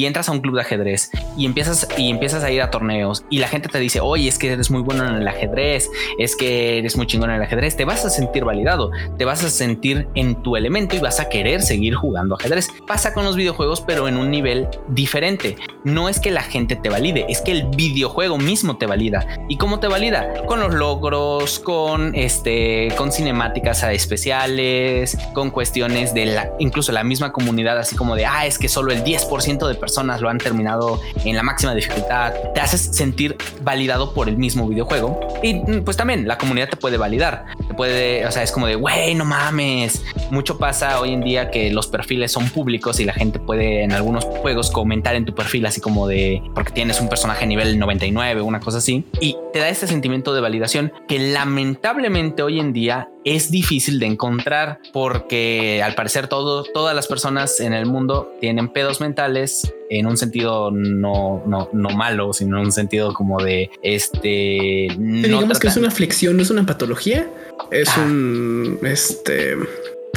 entras 0.05 0.29
a 0.29 0.33
un 0.33 0.41
club 0.41 0.57
de 0.57 0.61
ajedrez 0.61 1.11
y 1.37 1.47
empiezas 1.47 1.89
y 1.97 2.11
empiezas 2.11 2.45
a 2.45 2.51
ir 2.51 2.63
a 2.63 2.71
torneos 2.71 3.25
y 3.31 3.39
la 3.39 3.49
gente 3.49 3.69
te 3.69 3.79
dice, 3.79 4.01
oye, 4.01 4.29
es 4.29 4.39
que 4.39 4.53
eres 4.53 4.71
muy 4.71 4.83
bueno 4.83 5.09
en 5.09 5.15
el 5.15 5.27
ajedrez, 5.27 5.89
es 6.19 6.37
que 6.37 6.79
eres 6.79 6.97
muy 6.97 7.07
chingón 7.07 7.31
en 7.31 7.37
el 7.37 7.43
ajedrez, 7.43 7.77
te 7.77 7.85
vas 7.85 8.05
a 8.05 8.11
sentir 8.11 8.45
validado, 8.45 8.91
te 9.17 9.25
vas 9.25 9.43
a 9.45 9.51
sentir 9.51 10.09
en 10.15 10.43
tu 10.43 10.57
elemento 10.57 10.97
y 10.97 10.99
vas 10.99 11.21
a 11.21 11.29
querer 11.29 11.63
seguir 11.63 11.95
jugando 11.95 12.35
ajedrez. 12.35 12.69
Pasa 12.87 13.15
con 13.15 13.25
los 13.25 13.37
videojuegos, 13.37 13.81
pero 13.81 14.09
en 14.09 14.17
un 14.17 14.31
nivel 14.31 14.69
diferente. 14.89 15.57
No 15.85 16.09
es 16.09 16.19
que 16.19 16.31
la 16.31 16.43
gente 16.43 16.77
te 16.77 16.89
valide, 16.89 17.27
es 17.29 17.41
que 17.41 17.53
el 17.53 17.67
videojuego 17.67 18.37
mismo 18.37 18.77
te 18.79 18.87
valida. 18.87 19.27
¿Y 19.49 19.59
cómo 19.59 19.81
te 19.81 19.87
valida? 19.87 20.45
Con 20.47 20.61
los 20.61 20.75
logros, 20.75 21.61
con 21.61 22.15
este, 22.15 22.89
con 22.97 23.13
cinema 23.53 23.75
especiales, 23.93 25.17
con 25.33 25.51
cuestiones 25.51 26.15
de 26.15 26.27
la, 26.27 26.51
incluso 26.59 26.93
la 26.93 27.05
misma 27.05 27.33
comunidad, 27.33 27.79
así 27.79 27.97
como 27.97 28.15
de, 28.15 28.27
ah, 28.27 28.47
es 28.47 28.59
que 28.59 28.69
solo 28.69 28.93
el 28.93 29.05
10% 29.05 29.67
de 29.67 29.75
personas 29.75 30.21
lo 30.21 30.29
han 30.29 30.39
terminado 30.39 31.01
en 31.25 31.37
la 31.37 31.43
máxima 31.43 31.75
dificultad, 31.75 32.33
te 32.55 32.61
haces 32.61 32.81
sentir 32.81 33.37
validado 33.63 34.13
por 34.15 34.29
el 34.29 34.37
mismo 34.37 34.69
videojuego. 34.69 35.21
Y 35.43 35.55
mm, 35.55 35.85
pues 35.85 35.97
también 35.97 36.27
la 36.29 36.39
comunidad 36.39 36.69
te 36.69 36.77
puede 36.77 36.97
validar, 36.97 37.47
te 37.69 37.75
puede, 37.75 38.27
o 38.27 38.31
sea, 38.31 38.43
es 38.43 38.53
como 38.53 38.67
de, 38.67 38.77
güey, 38.77 39.15
no 39.15 39.25
mames. 39.25 40.03
Mucho 40.31 40.59
pasa 40.59 41.01
hoy 41.01 41.13
en 41.13 41.21
día 41.21 41.51
que 41.51 41.71
los 41.71 41.87
perfiles 41.87 42.33
son 42.33 42.49
públicos 42.49 43.01
y 43.01 43.05
la 43.05 43.13
gente 43.13 43.39
puede 43.39 43.83
en 43.83 43.93
algunos 43.93 44.25
juegos 44.25 44.71
comentar 44.71 45.15
en 45.15 45.25
tu 45.25 45.35
perfil 45.35 45.67
así 45.67 45.81
como 45.81 46.07
de, 46.07 46.43
porque 46.55 46.73
tienes 46.73 47.01
un 47.01 47.09
personaje 47.09 47.47
nivel 47.47 47.79
99, 47.79 48.43
una 48.43 48.61
cosa 48.61 48.79
así, 48.79 49.05
y 49.21 49.37
te 49.53 49.59
da 49.59 49.69
este 49.69 49.87
sentimiento 49.87 50.35
de 50.35 50.41
validación 50.41 50.93
que 51.09 51.19
lamentablemente 51.19 52.43
hoy 52.43 52.61
en 52.61 52.73
día 52.73 53.09
es 53.25 53.51
difícil 53.51 53.99
de 53.99 54.07
encontrar 54.07 54.81
porque 54.93 55.83
al 55.83 55.95
parecer 55.95 56.29
todo, 56.29 56.65
todas 56.65 56.95
las 56.95 57.07
personas 57.07 57.61
en 57.61 57.73
el 57.73 57.87
mundo 57.87 58.33
tienen 58.41 58.69
pedos 58.69 59.01
mentales 59.01 59.73
en 59.91 60.07
un 60.07 60.17
sentido 60.17 60.71
no, 60.71 61.43
no, 61.47 61.69
no 61.73 61.91
malo, 61.91 62.33
sino 62.33 62.59
en 62.59 62.67
un 62.67 62.73
sentido 62.73 63.13
como 63.15 63.43
de 63.43 63.71
este. 63.83 64.89
digamos 64.97 65.59
que 65.59 65.69
es 65.69 65.77
una 65.77 65.89
aflicción, 65.89 66.37
no 66.37 66.43
es 66.43 66.51
una 66.51 66.67
patología, 66.67 67.29
es 67.71 67.97
un 67.97 68.79
este 68.83 69.57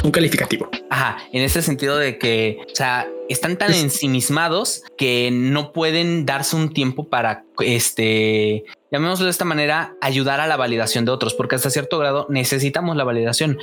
un 0.04 0.10
calificativo. 0.10 0.68
Ajá, 0.90 1.18
en 1.32 1.42
ese 1.42 1.62
sentido 1.62 1.96
de 1.96 2.18
que, 2.18 2.58
o 2.70 2.74
sea, 2.74 3.08
están 3.28 3.56
tan 3.56 3.72
ensimismados 3.74 4.82
que 4.96 5.30
no 5.32 5.72
pueden 5.72 6.24
darse 6.24 6.56
un 6.56 6.72
tiempo 6.72 7.08
para, 7.08 7.44
este, 7.60 8.64
llamémoslo 8.90 9.24
de 9.24 9.30
esta 9.30 9.44
manera, 9.44 9.96
ayudar 10.00 10.40
a 10.40 10.46
la 10.46 10.56
validación 10.56 11.04
de 11.04 11.12
otros, 11.12 11.34
porque 11.34 11.56
hasta 11.56 11.70
cierto 11.70 11.98
grado 11.98 12.26
necesitamos 12.28 12.96
la 12.96 13.04
validación. 13.04 13.58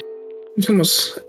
Somos 0.59 1.21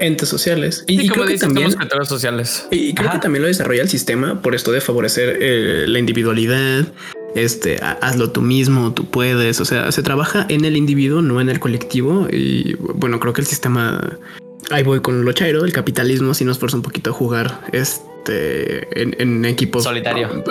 entes 0.00 0.28
sociales. 0.28 0.84
Y, 0.86 1.08
creo 1.08 1.26
que 1.26 1.38
también 1.38 1.70
sociales. 2.04 2.66
y 2.70 2.94
creo 2.94 3.12
que 3.12 3.18
también 3.18 3.42
lo 3.42 3.48
desarrolla 3.48 3.82
el 3.82 3.88
sistema 3.88 4.42
por 4.42 4.54
esto 4.54 4.72
de 4.72 4.80
favorecer 4.80 5.38
eh, 5.40 5.84
la 5.86 5.98
individualidad 5.98 6.86
este 7.34 7.78
hazlo 7.82 8.30
tú 8.30 8.42
mismo 8.42 8.92
tú 8.92 9.06
puedes. 9.06 9.60
O 9.60 9.64
sea 9.64 9.90
se 9.92 10.02
trabaja 10.02 10.46
en 10.48 10.64
el 10.64 10.76
individuo 10.76 11.22
no 11.22 11.40
en 11.40 11.48
el 11.48 11.60
colectivo. 11.60 12.26
Y 12.30 12.74
bueno 12.74 13.20
creo 13.20 13.32
que 13.32 13.40
el 13.40 13.46
sistema 13.46 14.18
ahí 14.70 14.82
voy 14.82 15.00
con 15.00 15.24
lo 15.24 15.32
chairo, 15.32 15.64
el 15.64 15.72
capitalismo 15.72 16.34
si 16.34 16.44
nos 16.44 16.58
fuerza 16.58 16.76
un 16.76 16.82
poquito 16.82 17.10
a 17.10 17.12
jugar 17.12 17.60
este 17.72 18.88
en, 19.00 19.44
equipos 19.44 19.84
solitario. 19.84 20.44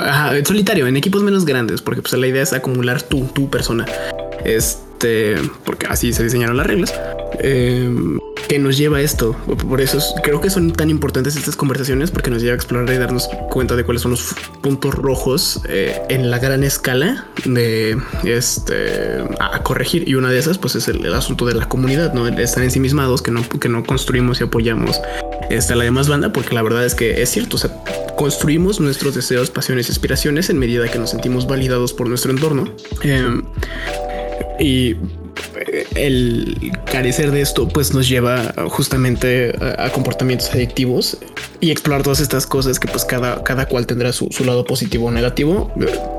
solitario, 0.45 0.87
en 0.87 0.97
equipos 0.97 1.23
menos 1.23 1.45
grandes, 1.45 1.81
porque 1.81 2.01
pues 2.01 2.13
la 2.13 2.27
idea 2.27 2.43
es 2.43 2.53
acumular 2.53 3.01
tu, 3.01 3.25
tu 3.27 3.49
persona. 3.49 3.85
Este, 4.43 4.90
porque 5.65 5.87
así 5.87 6.13
se 6.13 6.23
diseñaron 6.23 6.57
las 6.57 6.67
reglas. 6.67 6.93
Em, 7.39 8.19
que 8.47 8.59
nos 8.59 8.77
lleva 8.77 8.97
a 8.97 9.01
esto. 9.01 9.33
Por 9.69 9.79
eso 9.79 9.99
creo 10.23 10.41
que 10.41 10.49
son 10.49 10.73
tan 10.73 10.89
importantes 10.89 11.37
estas 11.37 11.55
conversaciones 11.55 12.11
porque 12.11 12.29
nos 12.29 12.41
lleva 12.41 12.51
a 12.51 12.55
explorar 12.55 12.93
y 12.93 12.97
darnos 12.97 13.29
cuenta 13.49 13.77
de 13.77 13.85
cuáles 13.85 14.01
son 14.01 14.11
los 14.11 14.35
puntos 14.61 14.93
rojos 14.93 15.61
eh, 15.69 16.01
en 16.09 16.29
la 16.29 16.37
gran 16.37 16.63
escala 16.63 17.27
de 17.45 17.97
este 18.25 19.23
a 19.39 19.63
corregir. 19.63 20.07
Y 20.07 20.15
una 20.15 20.29
de 20.29 20.37
esas, 20.37 20.57
pues, 20.57 20.75
es 20.75 20.89
el, 20.89 21.13
asunto 21.13 21.45
de 21.45 21.55
la 21.55 21.69
comunidad, 21.69 22.13
no 22.13 22.27
estar 22.27 22.61
ensimismados, 22.61 23.21
que 23.21 23.31
no, 23.31 23.47
que 23.47 23.69
no 23.69 23.85
construimos 23.85 24.41
y 24.41 24.43
apoyamos 24.43 24.99
esta, 25.49 25.75
la 25.75 25.85
demás 25.85 26.09
banda, 26.09 26.33
porque 26.33 26.53
la 26.53 26.61
verdad 26.61 26.85
es 26.85 26.93
que 26.93 27.21
es 27.21 27.29
cierto. 27.29 27.55
O 27.55 27.59
sea, 27.59 27.71
construimos 28.17 28.81
nuestros 28.81 29.15
deseos, 29.15 29.49
pasiones 29.49 29.87
y 29.87 29.93
aspiraciones 29.93 30.49
en 30.49 30.59
medida 30.59 30.89
que 30.89 30.99
nos 30.99 31.11
sentimos 31.11 31.47
validados 31.47 31.93
por 31.93 32.09
nuestro 32.09 32.31
entorno. 32.31 32.69
Em, 33.01 33.43
y 34.61 34.95
el 35.95 36.71
carecer 36.85 37.31
de 37.31 37.41
esto 37.41 37.67
pues 37.67 37.93
nos 37.93 38.07
lleva 38.07 38.53
justamente 38.69 39.53
a, 39.77 39.89
comportamientos 39.89 40.51
adictivos 40.51 41.17
y 41.59 41.71
explorar 41.71 42.03
todas 42.03 42.19
estas 42.19 42.45
cosas 42.45 42.79
que 42.79 42.87
pues 42.87 43.05
cada, 43.05 43.43
cada 43.43 43.67
cual 43.67 43.87
tendrá 43.87 44.13
su, 44.13 44.29
lado 44.45 44.65
positivo 44.65 45.07
o 45.07 45.11
negativo. 45.11 45.71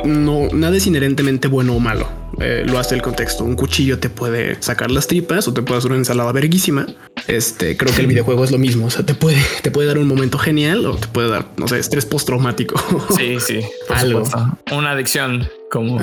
No, 0.04 0.48
nada 0.52 0.76
es 0.76 0.86
inherentemente 0.86 1.48
bueno 1.48 1.74
o 1.74 1.80
malo. 1.80 2.08
Eh, 2.40 2.64
lo 2.66 2.78
hace 2.78 2.94
el 2.94 3.02
contexto. 3.02 3.44
Un 3.44 3.56
cuchillo 3.56 3.98
te 3.98 4.08
puede 4.08 4.60
sacar 4.62 4.90
las 4.90 5.06
tripas 5.06 5.46
o 5.48 5.52
te 5.52 5.62
puede 5.62 5.78
hacer 5.78 5.90
una 5.90 5.98
ensalada 5.98 6.32
verguísima. 6.32 6.86
Este 7.26 7.76
creo 7.76 7.94
que 7.94 8.00
el 8.00 8.06
videojuego 8.06 8.44
es 8.44 8.50
lo 8.50 8.58
mismo. 8.58 8.86
O 8.86 8.90
sea, 8.90 9.04
te 9.04 9.14
puede, 9.14 9.42
te 9.62 9.70
puede 9.70 9.88
dar 9.88 9.98
un 9.98 10.08
momento 10.08 10.38
genial 10.38 10.86
o 10.86 10.96
te 10.96 11.08
puede 11.08 11.28
dar, 11.28 11.46
no 11.56 11.68
sé, 11.68 11.78
estrés 11.78 12.06
postraumático. 12.06 12.80
Sí, 13.16 13.38
sí, 13.40 13.60
algo. 13.90 14.22
Una 14.70 14.92
adicción 14.92 15.48
como. 15.70 16.00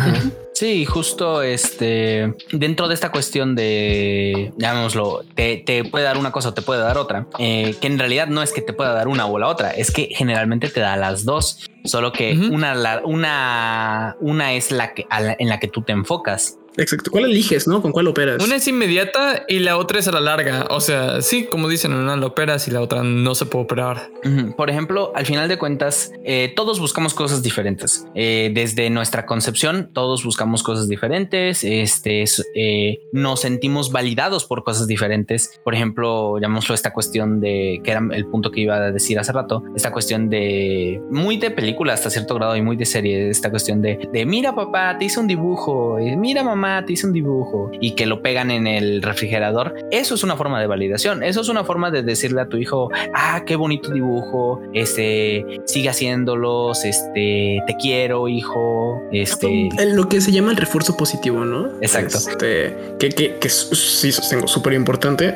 Sí, 0.60 0.84
justo 0.84 1.42
este 1.42 2.36
dentro 2.52 2.90
de 2.90 2.94
esta 2.94 3.14
cuestión 3.14 3.56
de 3.56 4.52
llamémoslo, 4.58 5.24
te, 5.34 5.86
puede 5.90 6.04
dar 6.04 6.18
una 6.18 6.34
cosa 6.34 6.50
o 6.50 6.54
te 6.54 6.62
puede 6.62 6.82
dar 6.82 6.98
otra, 6.98 7.28
eh, 7.38 7.76
que 7.80 7.88
en 7.88 7.98
realidad 7.98 8.28
no 8.28 8.44
es 8.44 8.52
que 8.52 8.62
te 8.62 8.74
pueda 8.74 8.92
dar 8.92 9.08
una 9.08 9.26
o 9.26 9.40
la 9.40 9.48
otra, 9.48 9.72
es 9.72 9.90
que 9.90 10.10
generalmente 10.12 10.68
te 10.68 10.82
da 10.82 10.98
las 10.98 11.24
dos, 11.24 11.66
solo 11.86 12.12
que 12.12 12.34
una, 12.52 12.76
una, 13.06 14.18
una 14.20 14.52
es 14.52 14.74
la 14.74 14.94
que 14.94 15.08
en 15.10 15.48
la 15.48 15.62
que 15.62 15.70
tú 15.70 15.82
te 15.82 15.94
enfocas. 15.94 16.59
Exacto. 16.78 17.12
¿Cuál 17.12 17.26
eliges, 17.26 17.68
no? 17.68 17.82
¿Con 17.82 17.92
cuál 17.92 18.08
operas? 18.08 18.44
Una 18.44 18.56
es 18.56 18.68
inmediata 18.68 19.46
y 19.48 19.60
la 19.60 19.78
otra 19.78 20.00
es 20.00 20.08
a 20.08 20.12
la 20.12 20.20
larga. 20.20 20.68
O 20.70 20.82
sea, 20.82 21.22
sí, 21.22 21.46
como 21.46 21.68
dicen, 21.68 21.94
una 21.94 22.16
la 22.16 22.26
operas 22.26 22.68
y 22.68 22.72
la 22.72 22.82
otra 22.82 23.04
no 23.04 23.36
se 23.36 23.46
puede 23.46 23.66
operar. 23.66 24.12
Por 24.56 24.70
ejemplo, 24.70 25.12
al 25.16 25.26
final 25.26 25.50
de 25.50 25.58
cuentas, 25.58 26.12
eh, 26.24 26.54
todos 26.56 26.80
buscamos 26.80 27.14
cosas 27.14 27.42
diferentes. 27.42 28.06
Eh, 28.16 28.52
desde 28.54 28.90
nuestra 28.90 29.26
concepción, 29.26 29.90
todos 29.94 30.24
buscamos 30.24 30.64
cosas 30.64 30.88
diferentes. 30.88 31.64
Este 31.64 32.24
eh, 32.56 33.00
nos 33.12 33.42
sentimos 33.42 33.92
validados 33.92 34.46
por 34.46 34.64
cosas 34.64 34.88
diferentes. 34.88 35.60
Por 35.64 35.76
ejemplo, 35.76 36.38
llamémoslo 36.40 36.76
esta 36.76 36.94
cuestión 36.94 37.40
de 37.40 37.82
que 37.84 37.92
era 37.92 38.02
el 38.12 38.26
punto 38.28 38.52
que 38.52 38.62
iba 38.62 38.76
a 38.76 38.92
decir 38.92 39.20
hace 39.20 39.32
rato. 39.32 39.64
Esta 39.76 39.92
cuestión 39.92 40.30
de 40.30 41.02
muy 41.10 41.38
de 41.38 41.52
película 41.52 41.94
hasta 41.94 42.10
cierto 42.10 42.36
grado 42.36 42.56
y 42.56 42.62
muy 42.62 42.76
de 42.76 42.86
serie. 42.86 43.30
Esta 43.30 43.50
cuestión 43.50 43.82
de, 43.82 44.10
de 44.12 44.26
mira, 44.26 44.54
papá, 44.56 44.98
te 44.98 45.06
hice 45.06 45.20
un 45.20 45.28
dibujo. 45.28 45.98
Mira, 46.18 46.44
mamá, 46.44 46.59
te 46.86 46.94
hice 46.94 47.08
un 47.08 47.14
dibujo 47.14 47.72
y 47.80 47.96
que 47.96 48.06
lo 48.06 48.22
pegan 48.22 48.52
en 48.52 48.68
el 48.68 49.02
refrigerador. 49.02 49.76
Eso 49.92 50.16
es 50.16 50.24
una 50.24 50.36
forma 50.36 50.60
de 50.60 50.68
validación. 50.68 51.24
Eso 51.24 51.42
es 51.42 51.50
una 51.50 51.64
forma 51.64 51.92
de 51.92 52.04
decirle 52.04 52.42
a 52.42 52.48
tu 52.48 52.58
hijo, 52.58 52.90
ah, 53.14 53.44
qué 53.46 53.56
bonito 53.56 53.92
dibujo. 53.92 54.62
Este 54.74 55.46
sigue 55.66 55.90
haciéndolos. 55.90 56.84
Este 56.86 57.60
te 57.66 57.76
quiero, 57.80 58.28
hijo. 58.28 59.02
Este 59.12 59.70
lo 59.94 60.08
que 60.08 60.22
se 60.22 60.32
llama 60.32 60.52
el 60.52 60.58
refuerzo 60.58 60.96
positivo, 60.98 61.46
¿no? 61.46 61.68
Exacto. 61.82 62.18
Este, 62.18 62.76
que, 63.00 63.10
que, 63.10 63.36
que 63.36 63.50
sí 63.50 64.12
sostengo 64.12 64.48
súper 64.48 64.74
importante. 64.74 65.36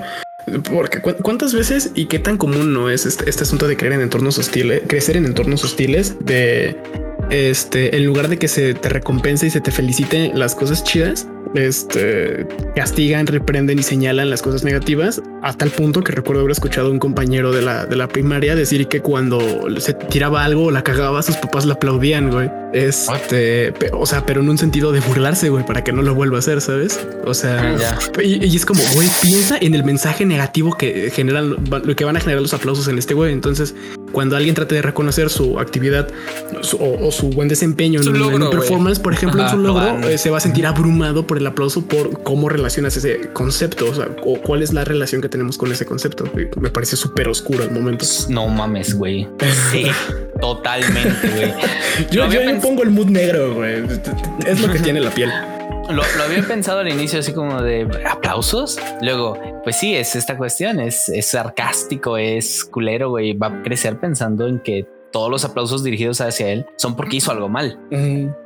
Porque 0.69 0.99
cuántas 0.99 1.53
veces 1.53 1.91
y 1.95 2.07
qué 2.07 2.19
tan 2.19 2.37
común 2.37 2.73
no 2.73 2.89
es 2.89 3.05
este, 3.05 3.29
este 3.29 3.43
asunto 3.43 3.65
de 3.65 3.77
creer 3.77 3.93
en 3.93 4.01
entornos 4.01 4.37
hostiles, 4.37 4.81
crecer 4.87 5.15
en 5.15 5.25
entornos 5.25 5.63
hostiles, 5.63 6.17
de 6.19 6.75
este, 7.29 7.95
en 7.95 8.05
lugar 8.05 8.27
de 8.27 8.37
que 8.37 8.47
se 8.47 8.73
te 8.73 8.89
recompense 8.89 9.47
y 9.47 9.49
se 9.49 9.61
te 9.61 9.71
felicite 9.71 10.31
las 10.33 10.55
cosas 10.55 10.83
chidas, 10.83 11.27
este, 11.55 12.47
castigan, 12.75 13.27
reprenden 13.27 13.79
y 13.79 13.83
señalan 13.83 14.29
las 14.29 14.41
cosas 14.41 14.63
negativas, 14.63 15.21
a 15.41 15.53
tal 15.53 15.69
punto 15.69 16.03
que 16.03 16.11
recuerdo 16.11 16.41
haber 16.41 16.51
escuchado 16.51 16.87
a 16.87 16.91
un 16.91 16.99
compañero 16.99 17.51
de 17.51 17.61
la, 17.61 17.85
de 17.85 17.95
la 17.95 18.07
primaria 18.07 18.55
decir 18.55 18.87
que 18.87 19.01
cuando 19.01 19.39
se 19.79 19.93
tiraba 19.93 20.43
algo 20.43 20.65
o 20.65 20.71
la 20.71 20.83
cagaba, 20.83 21.21
sus 21.21 21.37
papás 21.37 21.65
le 21.65 21.73
aplaudían, 21.73 22.31
güey. 22.31 22.49
Este, 22.73 23.71
o 23.91 24.05
sea, 24.07 24.25
pero 24.25 24.41
en 24.41 24.49
un 24.49 24.57
sentido 24.57 24.91
de 24.91 24.99
burlarse, 24.99 25.49
güey, 25.49 25.63
para 25.63 25.83
que 25.83 25.91
no 25.91 26.01
lo 26.01 26.15
vuelva 26.15 26.37
a 26.37 26.39
hacer, 26.39 26.59
¿sabes? 26.59 26.99
O 27.23 27.35
sea, 27.35 27.75
ah, 27.79 28.21
y, 28.23 28.55
es 28.55 28.65
como, 28.65 28.81
güey, 28.95 29.07
piensa 29.21 29.57
en 29.61 29.75
el 29.75 29.83
mensaje 29.83 30.25
negativo 30.25 30.75
que 30.75 31.11
generan, 31.11 31.51
lo 31.51 31.95
que 31.95 32.03
van 32.03 32.17
a 32.17 32.19
generar 32.19 32.41
los 32.41 32.53
aplausos 32.53 32.87
en 32.87 32.97
este 32.97 33.13
güey. 33.13 33.31
Entonces, 33.31 33.75
cuando 34.11 34.35
alguien 34.35 34.55
trate 34.55 34.73
de 34.75 34.81
reconocer 34.81 35.29
su 35.29 35.59
actividad 35.59 36.07
o, 36.79 37.11
su 37.11 37.29
buen 37.29 37.47
desempeño 37.47 38.01
en, 38.01 38.07
un 38.09 38.49
performance, 38.49 38.99
por 38.99 39.13
ejemplo, 39.13 39.43
en 39.43 39.49
su 39.49 39.57
logro, 39.57 39.99
eh, 40.09 40.17
se 40.17 40.31
va 40.31 40.37
a 40.37 40.41
sentir 40.41 40.65
abrumado 40.65 41.27
por 41.27 41.32
el 41.37 41.47
aplauso 41.47 41.85
por 41.85 42.23
cómo 42.23 42.49
relacionas 42.49 42.95
ese 42.97 43.31
concepto, 43.33 43.89
o 43.89 43.93
sea, 43.93 44.09
o 44.23 44.41
cuál 44.41 44.61
es 44.61 44.73
la 44.73 44.83
relación 44.83 45.21
que 45.21 45.29
tenemos 45.29 45.57
con 45.57 45.71
ese 45.71 45.85
concepto. 45.85 46.25
Me 46.59 46.69
parece 46.69 46.95
súper 46.95 47.27
oscuro 47.27 47.63
al 47.63 47.71
momento. 47.71 48.05
No 48.29 48.47
mames, 48.47 48.95
güey. 48.95 49.27
Sí, 49.71 49.87
totalmente, 50.41 51.29
güey. 51.29 51.53
yo, 52.11 52.27
pongo 52.61 52.83
el 52.83 52.91
mood 52.91 53.07
negro, 53.07 53.55
güey. 53.55 53.83
Es 54.45 54.61
lo 54.61 54.71
que 54.71 54.79
tiene 54.79 54.99
la 54.99 55.11
piel. 55.11 55.31
Lo, 55.89 56.01
lo, 56.01 56.23
había 56.23 56.41
pensado 56.47 56.79
al 56.79 56.87
inicio 56.87 57.19
así 57.19 57.33
como 57.33 57.61
de 57.61 57.85
aplausos. 58.09 58.79
Luego, 59.01 59.37
pues 59.65 59.75
sí, 59.75 59.93
es 59.93 60.15
esta 60.15 60.37
cuestión, 60.37 60.79
es, 60.79 61.09
es 61.09 61.25
sarcástico, 61.25 62.17
es 62.17 62.63
culero, 62.63 63.09
güey. 63.09 63.33
Va 63.33 63.47
a 63.47 63.63
crecer 63.63 63.99
pensando 63.99 64.47
en 64.47 64.59
que 64.59 64.87
todos 65.13 65.29
los 65.29 65.45
aplausos 65.45 65.83
dirigidos 65.83 66.19
hacia 66.19 66.49
él 66.49 66.65
son 66.75 66.97
porque 66.97 67.17
hizo 67.17 67.31
algo 67.31 67.47
mal. 67.47 67.79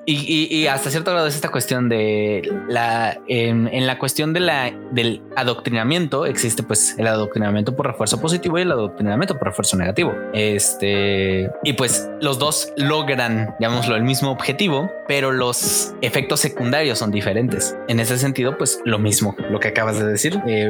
y, 0.05 0.67
hasta 0.67 0.91
cierto 0.91 1.11
grado 1.11 1.25
es 1.25 1.35
esta 1.35 1.49
cuestión 1.49 1.89
de 1.89 2.47
la 2.69 3.19
en, 3.27 3.87
la 3.87 3.97
cuestión 3.97 4.33
de 4.33 4.41
la 4.41 4.71
del 4.91 5.23
adoctrinamiento 5.35 6.25
existe 6.25 6.61
pues 6.61 6.95
el 6.97 7.07
adoctrinamiento 7.07 7.75
por 7.75 7.87
refuerzo 7.87 8.19
positivo 8.19 8.59
y 8.59 8.63
el 8.63 8.71
adoctrinamiento 8.71 9.37
por 9.39 9.47
refuerzo 9.47 9.77
negativo. 9.77 10.13
Este 10.33 11.49
y 11.63 11.73
pues 11.73 12.09
los 12.21 12.37
dos 12.37 12.73
logran, 12.77 13.55
llamémoslo, 13.59 13.95
el 13.95 14.03
mismo 14.03 14.31
objetivo, 14.31 14.91
pero 15.07 15.31
los 15.31 15.93
efectos 16.01 16.41
secundarios 16.41 16.99
son 16.99 17.11
diferentes. 17.11 17.75
En 17.87 17.99
ese 17.99 18.17
sentido, 18.17 18.57
pues 18.57 18.81
lo 18.83 18.99
mismo, 18.99 19.35
lo 19.49 19.59
que 19.59 19.69
acabas 19.69 19.97
de 19.97 20.05
decir, 20.05 20.41
eh, 20.47 20.69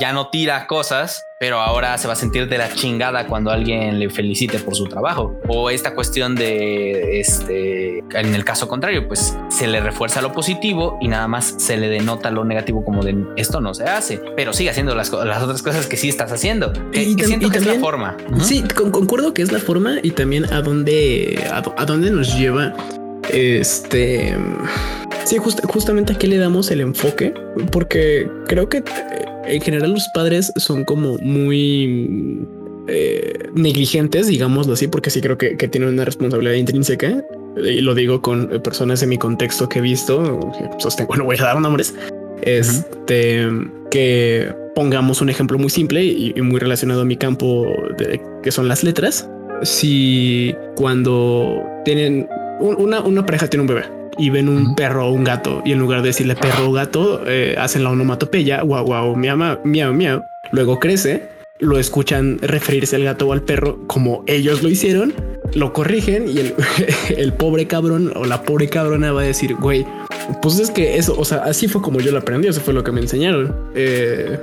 ya 0.00 0.12
no 0.12 0.28
tira 0.30 0.66
cosas 0.66 1.24
pero 1.42 1.58
ahora 1.60 1.98
se 1.98 2.06
va 2.06 2.12
a 2.12 2.16
sentir 2.16 2.48
de 2.48 2.56
la 2.56 2.72
chingada 2.72 3.26
cuando 3.26 3.50
alguien 3.50 3.98
le 3.98 4.08
felicite 4.10 4.60
por 4.60 4.76
su 4.76 4.84
trabajo. 4.86 5.40
O 5.48 5.70
esta 5.70 5.92
cuestión 5.92 6.36
de, 6.36 7.18
este, 7.18 7.98
en 7.98 8.32
el 8.36 8.44
caso 8.44 8.68
contrario, 8.68 9.08
pues 9.08 9.36
se 9.48 9.66
le 9.66 9.80
refuerza 9.80 10.22
lo 10.22 10.30
positivo 10.30 10.98
y 11.00 11.08
nada 11.08 11.26
más 11.26 11.56
se 11.58 11.76
le 11.76 11.88
denota 11.88 12.30
lo 12.30 12.44
negativo 12.44 12.84
como 12.84 13.02
de 13.02 13.16
esto 13.36 13.60
no 13.60 13.74
se 13.74 13.82
hace, 13.82 14.22
pero 14.36 14.52
sigue 14.52 14.70
haciendo 14.70 14.94
las, 14.94 15.10
las 15.10 15.42
otras 15.42 15.62
cosas 15.62 15.88
que 15.88 15.96
sí 15.96 16.08
estás 16.08 16.30
haciendo. 16.30 16.72
y, 16.92 17.20
siento 17.24 17.50
que 17.50 17.58
es 17.58 17.66
la 17.66 17.74
forma. 17.80 18.16
Sí, 18.38 18.62
concuerdo 18.62 19.34
que 19.34 19.42
es 19.42 19.50
la 19.50 19.58
forma 19.58 19.96
y 20.00 20.12
también 20.12 20.44
a 20.52 20.62
dónde, 20.62 21.44
a, 21.50 21.84
dónde 21.84 22.12
nos 22.12 22.38
lleva 22.38 22.72
este... 23.32 24.36
Sí, 25.24 25.38
justamente 25.38 26.12
aquí 26.12 26.28
le 26.28 26.36
damos 26.36 26.70
el 26.70 26.80
enfoque, 26.80 27.34
porque 27.72 28.28
creo 28.46 28.68
que 28.68 28.84
en 29.46 29.60
general 29.60 29.92
los 29.92 30.08
padres 30.08 30.52
son 30.56 30.84
como 30.84 31.18
muy 31.18 32.46
eh, 32.88 33.48
negligentes, 33.54 34.26
digámoslo 34.26 34.72
así, 34.72 34.88
porque 34.88 35.10
sí 35.10 35.20
creo 35.20 35.38
que, 35.38 35.54
tienen 35.68 35.90
una 35.90 36.04
responsabilidad 36.04 36.54
intrínseca. 36.54 37.22
Y 37.56 37.80
lo 37.80 37.94
digo 37.94 38.22
con 38.22 38.48
personas 38.62 39.00
de 39.00 39.06
mi 39.06 39.18
contexto 39.18 39.68
que 39.68 39.78
he 39.78 39.82
visto, 39.82 40.40
sostengo, 40.78 41.16
no 41.16 41.24
voy 41.24 41.36
a 41.38 41.42
dar 41.42 41.60
nombres, 41.60 41.94
este, 42.42 43.48
que 43.90 44.52
pongamos 44.74 45.20
un 45.20 45.28
ejemplo 45.28 45.58
muy 45.58 45.70
simple 45.70 46.04
y, 46.04 46.34
muy 46.40 46.58
relacionado 46.58 47.02
a 47.02 47.04
mi 47.04 47.16
campo, 47.16 47.66
de, 47.98 48.20
que 48.42 48.50
son 48.50 48.68
las 48.68 48.82
letras. 48.82 49.28
Si 49.62 50.54
cuando 50.74 51.62
tienen 51.84 52.26
una, 52.62 53.00
una 53.00 53.26
pareja 53.26 53.48
tiene 53.48 53.62
un 53.62 53.68
bebé, 53.68 53.84
y 54.18 54.30
ven 54.30 54.48
un 54.48 54.74
perro 54.74 55.06
o 55.06 55.12
un 55.12 55.24
gato 55.24 55.62
y 55.64 55.72
en 55.72 55.78
lugar 55.78 56.02
de 56.02 56.08
decirle 56.08 56.36
perro 56.36 56.68
o 56.68 56.72
gato, 56.72 57.22
eh, 57.26 57.54
hacen 57.58 57.84
la 57.84 57.90
onomatopeya, 57.90 58.62
guau, 58.62 58.84
guau, 58.84 59.16
miau, 59.16 59.36
miau, 59.64 59.92
miau. 59.92 60.22
Luego 60.50 60.78
crece, 60.78 61.28
lo 61.58 61.78
escuchan 61.78 62.38
referirse 62.40 62.96
al 62.96 63.04
gato 63.04 63.28
o 63.28 63.32
al 63.32 63.42
perro 63.42 63.86
como 63.86 64.24
ellos 64.26 64.62
lo 64.62 64.68
hicieron, 64.68 65.14
lo 65.54 65.72
corrigen 65.72 66.28
y 66.28 66.38
el, 66.38 66.54
el 67.16 67.32
pobre 67.32 67.66
cabrón 67.66 68.12
o 68.14 68.24
la 68.24 68.42
pobre 68.42 68.68
cabrona 68.68 69.12
va 69.12 69.22
a 69.22 69.24
decir, 69.24 69.54
güey, 69.54 69.86
pues 70.40 70.58
es 70.58 70.70
que 70.70 70.96
eso, 70.96 71.14
o 71.18 71.24
sea, 71.24 71.38
así 71.38 71.68
fue 71.68 71.82
como 71.82 72.00
yo 72.00 72.12
lo 72.12 72.18
aprendí, 72.18 72.48
eso 72.48 72.60
fue 72.60 72.74
lo 72.74 72.84
que 72.84 72.92
me 72.92 73.00
enseñaron. 73.00 73.54
Eh, 73.74 74.38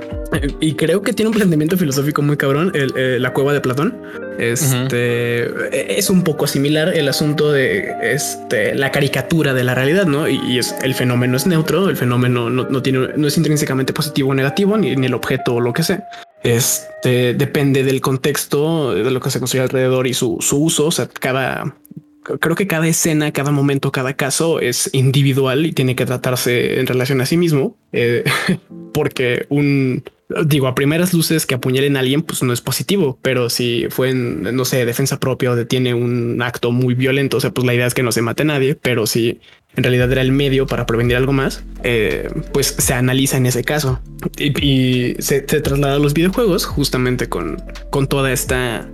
y 0.60 0.74
creo 0.74 1.02
que 1.02 1.12
tiene 1.12 1.28
un 1.28 1.34
planteamiento 1.34 1.76
filosófico 1.76 2.22
muy 2.22 2.36
cabrón, 2.36 2.72
eh, 2.74 3.18
la 3.20 3.32
cueva 3.32 3.52
de 3.52 3.60
Platón. 3.60 3.96
Este 4.38 5.98
es 5.98 6.08
un 6.08 6.22
poco 6.22 6.46
similar 6.46 6.96
el 6.96 7.08
asunto 7.08 7.52
de 7.52 7.92
este, 8.02 8.74
la 8.74 8.90
caricatura 8.90 9.52
de 9.52 9.64
la 9.64 9.74
realidad, 9.74 10.06
¿no? 10.06 10.28
Y, 10.28 10.58
es 10.58 10.74
el 10.82 10.94
fenómeno 10.94 11.36
es 11.36 11.46
neutro, 11.46 11.88
el 11.88 11.96
fenómeno 11.96 12.50
no, 12.50 12.82
tiene, 12.82 13.08
no 13.16 13.26
es 13.26 13.36
intrínsecamente 13.36 13.92
positivo 13.92 14.30
o 14.30 14.34
negativo, 14.34 14.76
ni, 14.76 14.96
ni 14.96 15.06
el 15.06 15.14
objeto 15.14 15.54
o 15.54 15.60
lo 15.60 15.72
que 15.72 15.82
sea. 15.82 16.04
Este 16.42 17.34
depende 17.34 17.84
del 17.84 18.00
contexto 18.00 18.94
de 18.94 19.10
lo 19.10 19.20
que 19.20 19.30
se 19.30 19.38
construye 19.38 19.62
alrededor 19.62 20.06
y 20.06 20.14
su, 20.14 20.38
su 20.40 20.62
uso. 20.62 20.86
O 20.86 20.90
sea, 20.90 21.06
cada 21.06 21.76
creo 22.22 22.56
que 22.56 22.66
cada 22.66 22.86
escena, 22.88 23.32
cada 23.32 23.50
momento, 23.50 23.92
cada 23.92 24.14
caso 24.14 24.60
es 24.60 24.90
individual 24.92 25.66
y 25.66 25.72
tiene 25.72 25.96
que 25.96 26.06
tratarse 26.06 26.80
en 26.80 26.86
relación 26.86 27.20
a 27.20 27.26
sí 27.26 27.36
mismo, 27.36 27.76
eh, 27.92 28.24
porque 28.92 29.46
un 29.48 30.04
digo 30.46 30.68
a 30.68 30.74
primeras 30.74 31.12
luces 31.12 31.44
que 31.44 31.54
apuñalen 31.54 31.96
a 31.96 32.00
alguien, 32.00 32.22
pues 32.22 32.42
no 32.42 32.52
es 32.52 32.60
positivo, 32.60 33.18
pero 33.22 33.50
si 33.50 33.86
fue 33.90 34.10
en 34.10 34.42
no 34.54 34.64
sé, 34.64 34.84
defensa 34.84 35.18
propia 35.18 35.50
o 35.50 35.56
detiene 35.56 35.94
un 35.94 36.40
acto 36.42 36.70
muy 36.70 36.94
violento, 36.94 37.38
o 37.38 37.40
sea, 37.40 37.50
pues 37.50 37.66
la 37.66 37.74
idea 37.74 37.86
es 37.86 37.94
que 37.94 38.02
no 38.02 38.12
se 38.12 38.22
mate 38.22 38.42
a 38.42 38.46
nadie, 38.46 38.76
pero 38.76 39.06
si 39.06 39.40
en 39.76 39.82
realidad 39.82 40.10
era 40.10 40.22
el 40.22 40.32
medio 40.32 40.66
para 40.66 40.86
prevenir 40.86 41.16
algo 41.16 41.32
más, 41.32 41.64
eh, 41.82 42.28
pues 42.52 42.68
se 42.78 42.94
analiza 42.94 43.36
en 43.36 43.46
ese 43.46 43.64
caso. 43.64 44.00
Y, 44.38 45.14
se, 45.18 45.46
se, 45.46 45.60
traslada 45.60 45.96
a 45.96 45.98
los 45.98 46.14
videojuegos 46.14 46.64
justamente 46.64 47.28
con, 47.28 47.62
con 47.90 48.06
toda 48.06 48.32
esta 48.32 48.88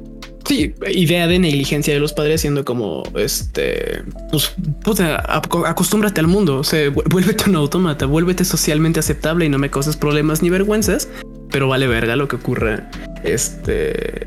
Sí, 0.47 0.75
idea 0.89 1.27
de 1.27 1.41
negligencia 1.41 1.93
de 1.93 1.99
los 1.99 2.13
padres 2.13 2.41
siendo 2.41 2.65
como 2.65 3.03
este, 3.17 4.03
pues 4.31 5.01
acostúmbrate 5.01 6.21
al 6.21 6.29
mundo, 6.29 6.59
o 6.59 6.65
sea, 6.65 6.89
vuélvete 6.91 7.51
un 7.51 7.57
autómata, 7.57 8.07
vuélvete 8.07 8.45
socialmente 8.45 9.01
aceptable 9.01 9.47
y 9.47 9.49
no 9.49 9.59
me 9.59 9.71
causes 9.71 9.97
problemas 9.97 10.43
ni 10.43 10.51
vergüenzas, 10.51 11.09
pero 11.51 11.67
vale 11.67 11.89
verga 11.89 12.15
lo 12.15 12.29
que 12.29 12.37
ocurra 12.37 12.89
este 13.25 14.27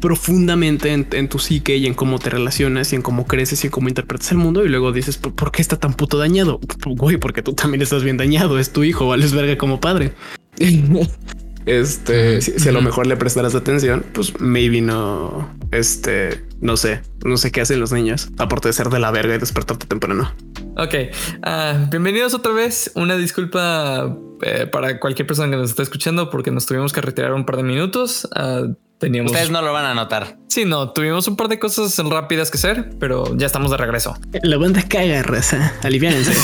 profundamente 0.00 0.92
en, 0.92 1.28
tu 1.28 1.38
psique 1.38 1.76
y 1.76 1.86
en 1.86 1.94
cómo 1.94 2.18
te 2.18 2.30
relacionas 2.30 2.92
y 2.92 2.96
en 2.96 3.02
cómo 3.02 3.26
creces 3.26 3.64
y 3.64 3.68
en 3.68 3.70
cómo 3.70 3.88
interpretas 3.88 4.30
el 4.32 4.38
mundo 4.38 4.64
y 4.64 4.68
luego 4.68 4.92
dices 4.92 5.16
¿por, 5.16 5.50
qué 5.52 5.62
está 5.62 5.78
tan 5.78 5.94
puto 5.94 6.18
dañado? 6.18 6.60
Güey, 6.84 7.16
porque 7.16 7.42
tú 7.42 7.54
también 7.54 7.82
estás 7.82 8.04
bien 8.04 8.16
dañado, 8.16 8.58
es 8.58 8.72
tu 8.72 8.84
hijo, 8.84 9.08
vales 9.08 9.32
verga 9.32 9.56
como 9.58 9.80
padre. 9.80 10.12
Este, 11.70 12.40
si, 12.40 12.68
a 12.68 12.72
lo 12.72 12.82
mejor 12.82 13.06
le 13.06 13.16
prestaras 13.16 13.54
atención, 13.54 14.04
pues 14.12 14.40
maybe 14.40 14.80
no, 14.80 15.48
este, 15.70 16.42
no 16.60 16.76
sé, 16.76 17.00
no 17.24 17.36
sé 17.36 17.52
qué 17.52 17.60
hacen 17.60 17.78
los 17.78 17.92
niños, 17.92 18.28
aparte 18.38 18.66
de 18.66 18.72
ser 18.72 18.88
de 18.88 18.98
la 18.98 19.12
verga 19.12 19.36
y 19.36 19.38
despertarte 19.38 19.86
temprano. 19.86 20.34
Ok, 20.76 20.94
ah, 21.42 21.86
bienvenidos 21.90 22.32
otra 22.34 22.52
vez. 22.52 22.90
Una 22.94 23.16
disculpa 23.16 24.16
eh, 24.42 24.66
para 24.70 24.98
cualquier 24.98 25.26
persona 25.26 25.50
que 25.50 25.56
nos 25.56 25.70
está 25.70 25.82
escuchando 25.82 26.30
porque 26.30 26.50
nos 26.50 26.64
tuvimos 26.66 26.92
que 26.92 27.00
retirar 27.00 27.34
un 27.34 27.44
par 27.44 27.56
de 27.56 27.64
minutos. 27.64 28.26
Ah, 28.34 28.62
teníamos... 28.98 29.32
Ustedes 29.32 29.50
no 29.50 29.60
lo 29.62 29.72
van 29.72 29.84
a 29.84 29.94
notar. 29.94 30.38
Sí, 30.48 30.64
no, 30.64 30.90
tuvimos 30.92 31.26
un 31.28 31.36
par 31.36 31.48
de 31.48 31.58
cosas 31.58 31.98
rápidas 31.98 32.50
que 32.50 32.56
hacer, 32.56 32.90
pero 32.98 33.36
ya 33.36 33.46
estamos 33.46 33.70
de 33.70 33.76
regreso. 33.76 34.16
La 34.42 34.56
banda 34.56 34.82
caga, 34.88 35.22
raza. 35.22 35.74
Aliviánense. 35.82 36.32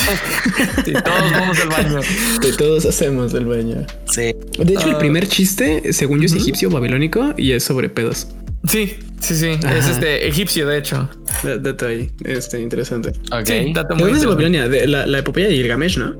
Sí, 0.84 0.92
todos 0.92 1.32
vamos 1.32 1.58
al 1.60 1.68
baño. 1.68 2.00
que 2.40 2.52
todos 2.52 2.84
hacemos 2.86 3.34
el 3.34 3.46
baño. 3.46 3.84
Sí. 4.08 4.34
De 4.58 4.72
hecho, 4.74 4.88
el 4.88 4.94
Ah. 4.94 4.98
primer 4.98 5.26
chiste, 5.28 5.92
según 5.92 6.20
yo, 6.20 6.26
es 6.26 6.34
egipcio 6.34 6.70
babilónico 6.70 7.34
y 7.36 7.52
es 7.52 7.64
sobre 7.64 7.88
pedos. 7.88 8.28
Sí, 8.68 8.96
sí, 9.20 9.34
sí. 9.34 9.48
Es 9.50 9.64
Ajá. 9.64 9.90
este 9.90 10.26
egipcio, 10.28 10.66
de 10.66 10.78
hecho. 10.78 11.08
Da- 11.42 11.58
Dato 11.58 11.86
ahí, 11.86 12.10
este, 12.24 12.60
interesante. 12.60 13.10
Ok. 13.32 13.46
Sí, 13.46 13.72
dato 13.74 13.88
¿De 13.94 13.94
muy 13.94 14.04
dónde 14.10 14.18
es. 14.20 14.26
Babilonia? 14.26 14.68
De 14.68 14.86
la, 14.86 15.06
la 15.06 15.18
epopeya 15.18 15.48
de 15.48 15.54
Gilgamesh, 15.54 15.98
¿no? 15.98 16.14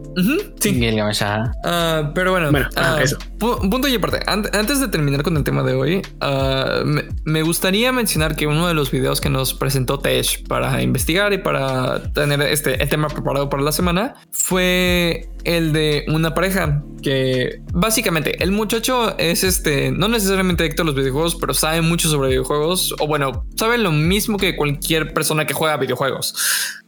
Sí. 0.61 0.75
Gilgamesh, 0.75 1.23
ajá. 1.23 1.53
Ah, 1.65 2.13
pero 2.15 2.33
bueno, 2.33 2.51
Bueno, 2.51 2.69
ah, 2.77 2.99
eso. 3.03 3.17
pu- 3.39 3.71
punto 3.71 3.89
y 3.89 3.95
aparte. 3.95 4.21
An- 4.27 4.49
antes 4.53 4.81
de 4.81 4.89
terminar 4.89 5.23
con 5.23 5.37
el 5.37 5.45
tema 5.45 5.63
de 5.63 5.75
hoy, 5.75 6.03
ah, 6.21 6.83
me, 6.85 7.05
me 7.25 7.43
gustaría 7.43 7.93
mencionar 7.93 8.37
que 8.37 8.47
uno 8.47 8.67
de 8.69 8.75
los 8.75 8.91
videos 8.91 9.21
que 9.21 9.31
nos 9.31 9.55
presentó 9.55 9.99
Tesh 9.99 10.45
para 10.47 10.83
investigar 10.83 11.33
y 11.33 11.39
para 11.39 12.13
tener 12.13 12.41
este 12.43 12.83
el 12.83 12.89
tema 12.89 13.09
preparado 13.09 13.49
para 13.49 13.63
la 13.63 13.73
semana 13.73 14.15
fue 14.33 15.29
el 15.45 15.73
de 15.73 16.05
una 16.09 16.35
pareja 16.35 16.83
que 17.03 17.61
básicamente 17.73 18.43
el 18.43 18.51
muchacho 18.51 19.17
es 19.19 19.45
este, 19.45 19.93
no 19.93 20.09
necesariamente 20.09 20.65
adicto 20.65 20.83
a 20.83 20.87
los 20.87 20.95
videojuegos, 20.97 21.37
pero 21.37 21.55
sabe 21.55 21.83
mucho 21.83 22.09
sobre 22.09 22.31
videojuegos 22.31 22.86
o 22.99 23.07
bueno, 23.07 23.47
sabe 23.57 23.79
lo 23.79 23.93
mismo 23.93 24.37
que 24.39 24.57
cualquier 24.57 25.13
persona 25.15 25.47
que 25.47 25.55
juega 25.55 25.77
videojuegos. 25.77 26.35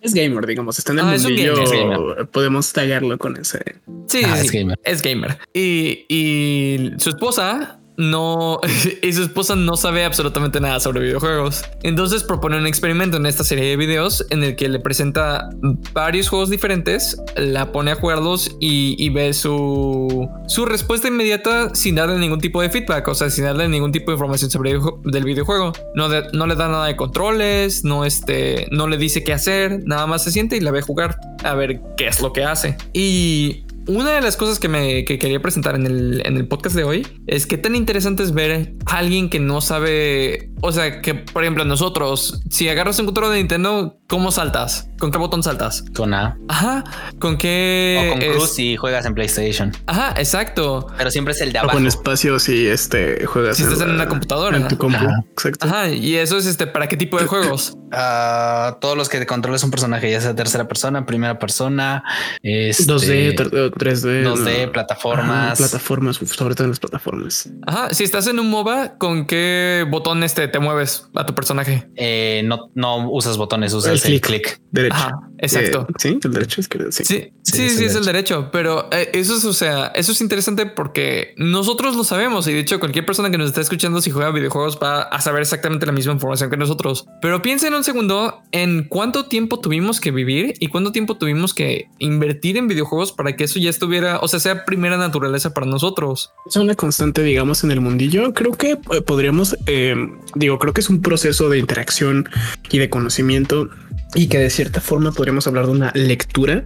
Es 0.00 0.14
gamer, 0.14 0.46
digamos. 0.46 0.78
Está 0.78 0.92
en 0.92 1.00
el 1.00 1.04
Ah, 1.06 1.14
es 1.14 1.24
un 1.24 1.34
gamer. 1.36 2.28
Podemos 2.30 2.72
tagarlo 2.72 3.18
con 3.18 3.36
ese. 3.36 3.58
Sí, 4.06 4.22
Ah, 4.24 4.36
sí, 4.36 4.46
es 4.46 4.52
gamer. 4.52 4.78
Es 4.84 5.02
gamer. 5.02 5.38
Y, 5.52 6.04
y 6.08 6.90
su 6.98 7.10
esposa 7.10 7.77
no, 7.98 8.60
y 9.02 9.12
su 9.12 9.24
esposa 9.24 9.56
no 9.56 9.76
sabe 9.76 10.04
absolutamente 10.04 10.60
nada 10.60 10.80
sobre 10.80 11.00
videojuegos. 11.00 11.62
Entonces 11.82 12.22
propone 12.22 12.56
un 12.56 12.66
experimento 12.66 13.16
en 13.16 13.26
esta 13.26 13.44
serie 13.44 13.64
de 13.64 13.76
videos 13.76 14.24
en 14.30 14.44
el 14.44 14.56
que 14.56 14.68
le 14.68 14.78
presenta 14.78 15.50
varios 15.92 16.28
juegos 16.28 16.48
diferentes, 16.48 17.20
la 17.36 17.72
pone 17.72 17.90
a 17.90 17.96
jugarlos 17.96 18.56
y, 18.60 19.08
ve 19.10 19.34
su, 19.34 20.28
su 20.46 20.64
respuesta 20.64 21.08
inmediata 21.08 21.74
sin 21.74 21.96
darle 21.96 22.18
ningún 22.18 22.40
tipo 22.40 22.62
de 22.62 22.70
feedback, 22.70 23.08
o 23.08 23.14
sea, 23.14 23.30
sin 23.30 23.44
darle 23.44 23.68
ningún 23.68 23.90
tipo 23.90 24.12
de 24.12 24.14
información 24.14 24.50
sobre 24.50 24.78
del 25.04 25.24
videojuego. 25.24 25.72
No, 25.94 26.08
no 26.08 26.46
le 26.46 26.54
da 26.54 26.68
nada 26.68 26.86
de 26.86 26.94
controles, 26.94 27.84
no, 27.84 28.04
este, 28.04 28.68
no 28.70 28.86
le 28.86 28.96
dice 28.96 29.24
qué 29.24 29.32
hacer, 29.32 29.82
nada 29.86 30.06
más 30.06 30.22
se 30.22 30.30
siente 30.30 30.56
y 30.56 30.60
la 30.60 30.70
ve 30.70 30.82
jugar 30.82 31.18
a 31.42 31.54
ver 31.54 31.80
qué 31.96 32.06
es 32.06 32.20
lo 32.20 32.32
que 32.32 32.44
hace. 32.44 32.76
Y 32.92 33.64
una 33.88 34.12
de 34.12 34.20
las 34.20 34.36
cosas 34.36 34.58
que 34.58 34.68
me 34.68 35.04
que 35.04 35.18
quería 35.18 35.40
presentar 35.40 35.74
en 35.74 35.86
el, 35.86 36.22
en 36.26 36.36
el 36.36 36.46
podcast 36.46 36.76
de 36.76 36.84
hoy 36.84 37.06
es 37.26 37.46
que 37.46 37.58
tan 37.58 37.74
interesante 37.74 38.22
es 38.22 38.32
ver 38.32 38.74
a 38.86 38.98
alguien 38.98 39.28
que 39.30 39.40
no 39.40 39.60
sabe, 39.60 40.50
o 40.60 40.70
sea, 40.72 41.00
que 41.00 41.14
por 41.14 41.42
ejemplo 41.42 41.64
nosotros, 41.64 42.40
si 42.50 42.68
agarras 42.68 42.98
un 42.98 43.06
control 43.06 43.32
de 43.32 43.38
Nintendo, 43.38 43.98
¿cómo 44.06 44.30
saltas? 44.30 44.88
¿Con 44.98 45.10
qué 45.10 45.18
botón 45.18 45.42
saltas? 45.42 45.84
Con 45.94 46.12
A. 46.14 46.38
Ajá, 46.48 46.84
¿con 47.18 47.38
qué? 47.38 48.06
o 48.08 48.12
con 48.14 48.22
es- 48.22 48.36
Cruz 48.36 48.50
si 48.54 48.76
juegas 48.76 49.06
en 49.06 49.14
PlayStation. 49.14 49.72
Ajá, 49.86 50.14
exacto. 50.18 50.86
Pero 50.96 51.10
siempre 51.10 51.32
es 51.32 51.40
el 51.40 51.52
de 51.52 51.58
O 51.58 51.62
abajo. 51.62 51.76
con 51.78 51.86
espacio 51.86 52.38
si 52.38 52.66
este 52.66 53.24
juegas. 53.26 53.56
Si 53.56 53.62
estás 53.62 53.80
en 53.80 53.90
una 53.90 54.08
computadora. 54.08 54.56
En 54.56 54.68
tu 54.68 54.76
compu. 54.76 54.96
Ajá. 54.98 55.24
Exacto. 55.32 55.66
Ajá, 55.66 55.88
y 55.90 56.16
eso 56.16 56.36
es 56.38 56.46
este, 56.46 56.66
¿para 56.66 56.88
qué 56.88 56.96
tipo 56.96 57.18
de 57.18 57.26
juegos? 57.26 57.74
Ah, 57.90 58.76
todos 58.82 58.98
los 58.98 59.08
que 59.08 59.24
controles 59.24 59.64
un 59.64 59.70
personaje, 59.70 60.10
ya 60.10 60.20
sea 60.20 60.34
tercera 60.34 60.68
persona, 60.68 61.06
primera 61.06 61.38
persona, 61.38 62.04
este, 62.42 62.82
2D, 62.84 63.34
ter- 63.34 63.50
eh, 63.50 63.70
3D. 63.78 64.24
2D, 64.24 64.66
no. 64.66 64.72
plataformas. 64.72 65.58
Plataformas, 65.58 66.16
sobre 66.16 66.54
todo 66.54 66.64
en 66.64 66.70
las 66.70 66.80
plataformas. 66.80 67.48
Ajá, 67.66 67.94
si 67.94 68.04
estás 68.04 68.26
en 68.26 68.38
un 68.38 68.50
MOBA, 68.50 68.98
¿con 68.98 69.26
qué 69.26 69.86
botón 69.90 70.22
este 70.22 70.48
te 70.48 70.58
mueves 70.58 71.08
a 71.14 71.24
tu 71.26 71.34
personaje? 71.34 71.88
Eh, 71.96 72.42
no, 72.44 72.70
no 72.74 73.10
usas 73.10 73.36
botones, 73.36 73.72
usas 73.72 73.92
El 73.92 74.00
clic. 74.00 74.26
clic. 74.26 74.60
Derecho. 74.70 74.94
Ajá, 74.96 75.12
exacto. 75.38 75.86
Eh, 75.88 75.94
sí, 75.98 76.18
el 76.22 76.32
derecho 76.32 76.60
es 76.60 76.68
que 76.68 76.92
sí. 76.92 77.04
Sí, 77.04 77.14
sí, 77.14 77.32
Sí, 77.42 77.70
sí, 77.70 77.84
es 77.84 77.90
es 77.90 77.92
el 77.92 77.98
el 77.98 78.04
derecho, 78.04 78.50
pero 78.52 78.88
eh, 78.92 79.10
eso 79.14 79.36
es, 79.36 79.44
o 79.44 79.52
sea, 79.52 79.86
eso 79.94 80.12
es 80.12 80.20
interesante 80.20 80.66
porque 80.66 81.34
nosotros 81.36 81.96
lo 81.96 82.04
sabemos 82.04 82.46
y 82.48 82.52
de 82.52 82.60
hecho 82.60 82.78
cualquier 82.78 83.06
persona 83.06 83.30
que 83.30 83.38
nos 83.38 83.48
está 83.48 83.60
escuchando 83.60 84.00
si 84.00 84.10
juega 84.10 84.30
videojuegos 84.30 84.78
va 84.82 85.02
a 85.02 85.20
saber 85.20 85.42
exactamente 85.42 85.86
la 85.86 85.92
misma 85.92 86.12
información 86.12 86.50
que 86.50 86.56
nosotros. 86.56 87.06
Pero 87.20 87.42
piensen 87.42 87.74
un 87.74 87.84
segundo 87.84 88.42
en 88.52 88.84
cuánto 88.84 89.26
tiempo 89.26 89.60
tuvimos 89.60 90.00
que 90.00 90.10
vivir 90.10 90.54
y 90.60 90.68
cuánto 90.68 90.92
tiempo 90.92 91.16
tuvimos 91.16 91.54
que 91.54 91.88
invertir 91.98 92.56
en 92.56 92.68
videojuegos 92.68 93.12
para 93.12 93.36
que 93.36 93.44
eso 93.44 93.58
ya 93.58 93.67
estuviera, 93.68 94.18
o 94.20 94.28
sea, 94.28 94.40
sea 94.40 94.64
primera 94.64 94.96
naturaleza 94.96 95.54
para 95.54 95.66
nosotros. 95.66 96.32
Es 96.46 96.56
una 96.56 96.74
constante, 96.74 97.22
digamos, 97.22 97.64
en 97.64 97.70
el 97.70 97.80
mundillo. 97.80 98.34
Creo 98.34 98.52
que 98.52 98.72
eh, 98.72 99.00
podríamos, 99.04 99.56
eh, 99.66 99.94
digo, 100.34 100.58
creo 100.58 100.72
que 100.72 100.80
es 100.80 100.90
un 100.90 101.02
proceso 101.02 101.48
de 101.48 101.58
interacción 101.58 102.28
y 102.70 102.78
de 102.78 102.90
conocimiento 102.90 103.68
y 104.14 104.28
que 104.28 104.38
de 104.38 104.50
cierta 104.50 104.80
forma 104.80 105.12
podríamos 105.12 105.46
hablar 105.46 105.66
de 105.66 105.72
una 105.72 105.92
lectura. 105.94 106.64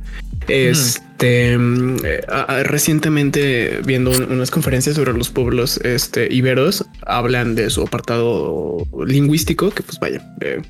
Mm, 0.48 1.11
eh, 1.20 2.20
a- 2.28 2.42
a- 2.42 2.62
recientemente 2.62 3.80
viendo 3.84 4.10
un- 4.10 4.32
unas 4.32 4.50
conferencias 4.50 4.96
sobre 4.96 5.12
los 5.12 5.30
pueblos 5.30 5.78
este, 5.84 6.32
iberos, 6.32 6.84
hablan 7.06 7.54
de 7.54 7.70
su 7.70 7.82
apartado 7.82 8.86
lingüístico, 9.06 9.70
que 9.70 9.82
pues 9.82 9.98
vaya, 10.00 10.22
eh, 10.40 10.62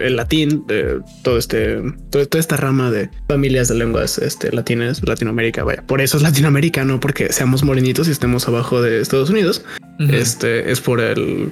el 0.00 0.16
latín, 0.16 0.64
eh, 0.68 0.98
todo 1.22 1.38
este, 1.38 1.80
todo- 2.10 2.26
toda 2.26 2.40
esta 2.40 2.56
rama 2.56 2.90
de 2.90 3.10
familias 3.28 3.68
de 3.68 3.76
lenguas 3.76 4.18
este, 4.18 4.50
latinas, 4.52 5.00
Latinoamérica, 5.06 5.64
vaya, 5.64 5.82
por 5.86 6.00
eso 6.00 6.16
es 6.16 6.22
Latinoamérica, 6.22 6.84
no 6.84 6.98
porque 7.00 7.32
seamos 7.32 7.62
morenitos 7.64 8.08
y 8.08 8.10
estemos 8.10 8.46
abajo 8.48 8.82
de 8.82 9.00
Estados 9.00 9.30
Unidos, 9.30 9.64
este 10.10 10.70
es 10.72 10.80
por 10.80 11.00
el 11.00 11.50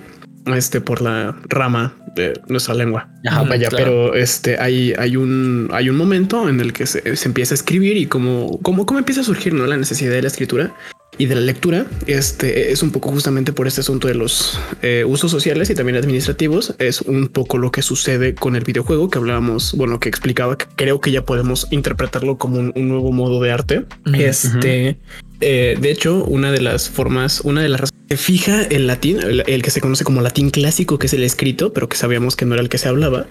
este 0.56 0.80
por 0.80 1.02
la 1.02 1.36
rama 1.48 1.94
de 2.14 2.40
nuestra 2.48 2.74
lengua. 2.74 3.08
Ajá, 3.26 3.42
Vaya, 3.42 3.68
claro. 3.68 3.84
pero 3.84 4.14
este 4.14 4.58
hay, 4.58 4.94
hay 4.98 5.16
un 5.16 5.68
hay 5.72 5.88
un 5.88 5.96
momento 5.96 6.48
en 6.48 6.60
el 6.60 6.72
que 6.72 6.86
se, 6.86 7.16
se 7.16 7.28
empieza 7.28 7.54
a 7.54 7.56
escribir 7.56 7.96
y 7.96 8.06
como, 8.06 8.60
como, 8.62 8.86
cómo 8.86 8.98
empieza 8.98 9.20
a 9.20 9.24
surgir 9.24 9.54
¿no? 9.54 9.66
la 9.66 9.76
necesidad 9.76 10.12
de 10.12 10.22
la 10.22 10.28
escritura 10.28 10.74
y 11.20 11.26
de 11.26 11.34
la 11.34 11.42
lectura. 11.42 11.84
Este 12.06 12.72
es 12.72 12.82
un 12.82 12.92
poco 12.92 13.10
justamente 13.10 13.52
por 13.52 13.66
este 13.66 13.82
asunto 13.82 14.08
de 14.08 14.14
los 14.14 14.58
eh, 14.80 15.04
usos 15.06 15.30
sociales 15.30 15.68
y 15.68 15.74
también 15.74 15.96
administrativos. 15.98 16.74
Es 16.78 17.02
un 17.02 17.28
poco 17.28 17.58
lo 17.58 17.70
que 17.70 17.82
sucede 17.82 18.34
con 18.34 18.56
el 18.56 18.64
videojuego 18.64 19.10
que 19.10 19.18
hablábamos, 19.18 19.74
bueno, 19.74 20.00
que 20.00 20.08
explicaba 20.08 20.56
que 20.56 20.64
creo 20.76 21.02
que 21.02 21.10
ya 21.10 21.22
podemos 21.26 21.66
interpretarlo 21.70 22.38
como 22.38 22.58
un, 22.58 22.72
un 22.74 22.88
nuevo 22.88 23.12
modo 23.12 23.42
de 23.42 23.52
arte. 23.52 23.84
Ujú, 24.06 24.14
Este, 24.16 24.96
eh, 25.42 25.76
de 25.78 25.90
hecho, 25.90 26.24
una 26.24 26.52
de 26.52 26.62
las 26.62 26.88
formas, 26.88 27.42
una 27.42 27.60
de 27.60 27.68
las 27.68 27.82
razones 27.82 28.02
que 28.08 28.16
fija 28.16 28.62
el 28.62 28.86
latín, 28.86 29.20
el, 29.20 29.44
el 29.46 29.62
que 29.62 29.70
se 29.70 29.82
conoce 29.82 30.04
como 30.04 30.22
latín 30.22 30.48
clásico, 30.48 30.98
que 30.98 31.06
es 31.06 31.12
el 31.12 31.22
escrito, 31.22 31.74
pero 31.74 31.86
que 31.86 31.98
sabíamos 31.98 32.34
que 32.34 32.46
no 32.46 32.54
era 32.54 32.62
el 32.62 32.70
que 32.70 32.78
se 32.78 32.88
hablaba. 32.88 33.26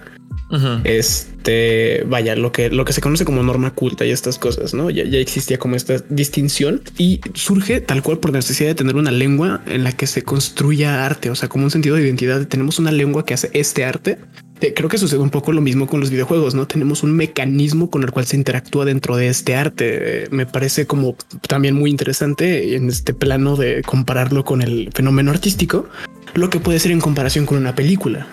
Este, 0.84 2.04
vaya, 2.08 2.34
lo 2.36 2.52
que, 2.52 2.70
lo 2.70 2.84
que 2.84 2.92
se 2.92 3.00
conoce 3.00 3.24
como 3.24 3.42
norma 3.42 3.72
culta 3.72 4.04
y 4.04 4.10
estas 4.10 4.38
cosas, 4.38 4.74
¿no? 4.74 4.90
Ya, 4.90 5.04
ya 5.04 5.18
existía 5.18 5.58
como 5.58 5.76
esta 5.76 6.02
distinción 6.08 6.82
y 6.98 7.20
surge 7.34 7.80
tal 7.80 8.02
cual 8.02 8.18
por 8.18 8.32
necesidad 8.32 8.68
de 8.70 8.74
tener 8.74 8.96
una 8.96 9.10
lengua 9.10 9.62
en 9.66 9.84
la 9.84 9.92
que 9.92 10.06
se 10.06 10.22
construya 10.22 11.06
arte, 11.06 11.30
o 11.30 11.34
sea, 11.34 11.48
como 11.48 11.64
un 11.64 11.70
sentido 11.70 11.96
de 11.96 12.02
identidad. 12.02 12.46
Tenemos 12.46 12.78
una 12.78 12.92
lengua 12.92 13.24
que 13.24 13.34
hace 13.34 13.50
este 13.52 13.84
arte. 13.84 14.18
Eh, 14.60 14.74
Creo 14.74 14.88
que 14.88 14.98
sucede 14.98 15.20
un 15.20 15.30
poco 15.30 15.52
lo 15.52 15.60
mismo 15.60 15.86
con 15.86 16.00
los 16.00 16.10
videojuegos, 16.10 16.54
¿no? 16.54 16.66
Tenemos 16.66 17.02
un 17.02 17.12
mecanismo 17.12 17.88
con 17.90 18.02
el 18.02 18.10
cual 18.10 18.26
se 18.26 18.36
interactúa 18.36 18.84
dentro 18.84 19.16
de 19.16 19.28
este 19.28 19.54
arte. 19.54 20.24
Eh, 20.24 20.28
Me 20.30 20.46
parece 20.46 20.86
como 20.86 21.16
también 21.48 21.74
muy 21.74 21.90
interesante 21.90 22.74
en 22.74 22.88
este 22.88 23.14
plano 23.14 23.56
de 23.56 23.82
compararlo 23.82 24.44
con 24.44 24.62
el 24.62 24.90
fenómeno 24.92 25.30
artístico, 25.30 25.88
lo 26.34 26.50
que 26.50 26.60
puede 26.60 26.78
ser 26.78 26.92
en 26.92 27.00
comparación 27.00 27.46
con 27.46 27.58
una 27.58 27.74
película. 27.74 28.26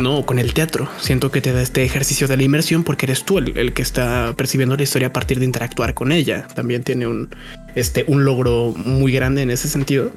No, 0.00 0.24
con 0.24 0.38
el 0.38 0.54
teatro. 0.54 0.88
Siento 1.00 1.30
que 1.30 1.40
te 1.40 1.52
da 1.52 1.60
este 1.62 1.82
ejercicio 1.84 2.26
de 2.26 2.36
la 2.36 2.42
inmersión 2.42 2.84
porque 2.84 3.06
eres 3.06 3.24
tú 3.24 3.38
el, 3.38 3.56
el 3.58 3.72
que 3.72 3.82
está 3.82 4.32
percibiendo 4.36 4.76
la 4.76 4.82
historia 4.82 5.08
a 5.08 5.12
partir 5.12 5.38
de 5.38 5.44
interactuar 5.44 5.94
con 5.94 6.10
ella. 6.12 6.46
También 6.54 6.82
tiene 6.82 7.06
un, 7.06 7.28
este, 7.74 8.04
un 8.08 8.24
logro 8.24 8.72
muy 8.76 9.12
grande 9.12 9.42
en 9.42 9.50
ese 9.50 9.68
sentido. 9.68 10.10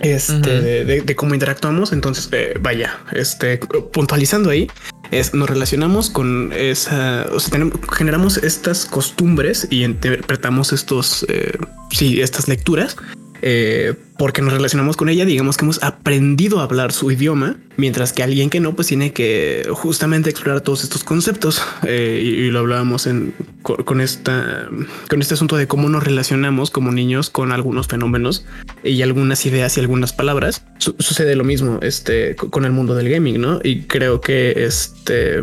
Este 0.00 0.62
de- 0.84 1.02
de 1.02 1.14
cómo 1.16 1.34
interactuamos. 1.34 1.92
Entonces, 1.92 2.28
eh, 2.32 2.54
vaya, 2.58 2.98
este 3.12 3.58
puntualizando 3.92 4.48
ahí, 4.48 4.66
es 5.10 5.34
nos 5.34 5.50
relacionamos 5.50 6.08
con 6.08 6.52
esa, 6.54 7.26
o 7.30 7.38
sea, 7.38 7.50
tenemos, 7.50 7.78
generamos 7.92 8.38
estas 8.38 8.86
costumbres 8.86 9.68
y 9.70 9.84
interpretamos 9.84 10.72
estos, 10.72 11.26
eh, 11.28 11.58
sí, 11.90 12.22
estas 12.22 12.48
lecturas 12.48 12.96
eh, 13.42 13.94
porque 14.16 14.42
nos 14.42 14.52
relacionamos 14.52 14.96
con 14.96 15.08
ella, 15.08 15.24
digamos 15.24 15.56
que 15.56 15.64
hemos 15.64 15.82
aprendido 15.82 16.60
a 16.60 16.64
hablar 16.64 16.92
su 16.92 17.10
idioma, 17.10 17.56
mientras 17.76 18.12
que 18.12 18.22
alguien 18.22 18.48
que 18.48 18.60
no, 18.60 18.74
pues 18.74 18.86
tiene 18.88 19.12
que 19.12 19.66
justamente 19.72 20.30
explorar 20.30 20.60
todos 20.60 20.84
estos 20.84 21.02
conceptos. 21.04 21.60
Eh, 21.86 22.20
y, 22.24 22.50
lo 22.50 22.60
hablábamos 22.60 23.06
en, 23.06 23.34
con, 23.62 23.76
con 23.84 24.00
esta, 24.00 24.68
con 25.10 25.20
este 25.20 25.34
asunto 25.34 25.56
de 25.56 25.66
cómo 25.66 25.88
nos 25.88 26.04
relacionamos 26.04 26.70
como 26.70 26.92
niños 26.92 27.28
con 27.30 27.50
algunos 27.52 27.88
fenómenos 27.88 28.46
y 28.84 29.02
algunas 29.02 29.44
ideas 29.46 29.76
y 29.76 29.80
algunas 29.80 30.12
palabras. 30.12 30.64
Su- 30.78 30.94
sucede 31.00 31.34
lo 31.34 31.44
mismo 31.44 31.80
este, 31.82 32.36
co- 32.36 32.50
con 32.50 32.64
el 32.64 32.72
mundo 32.72 32.94
del 32.94 33.08
gaming, 33.10 33.40
¿no? 33.40 33.60
Y 33.64 33.82
creo 33.82 34.20
que 34.20 34.64
este 34.64 35.42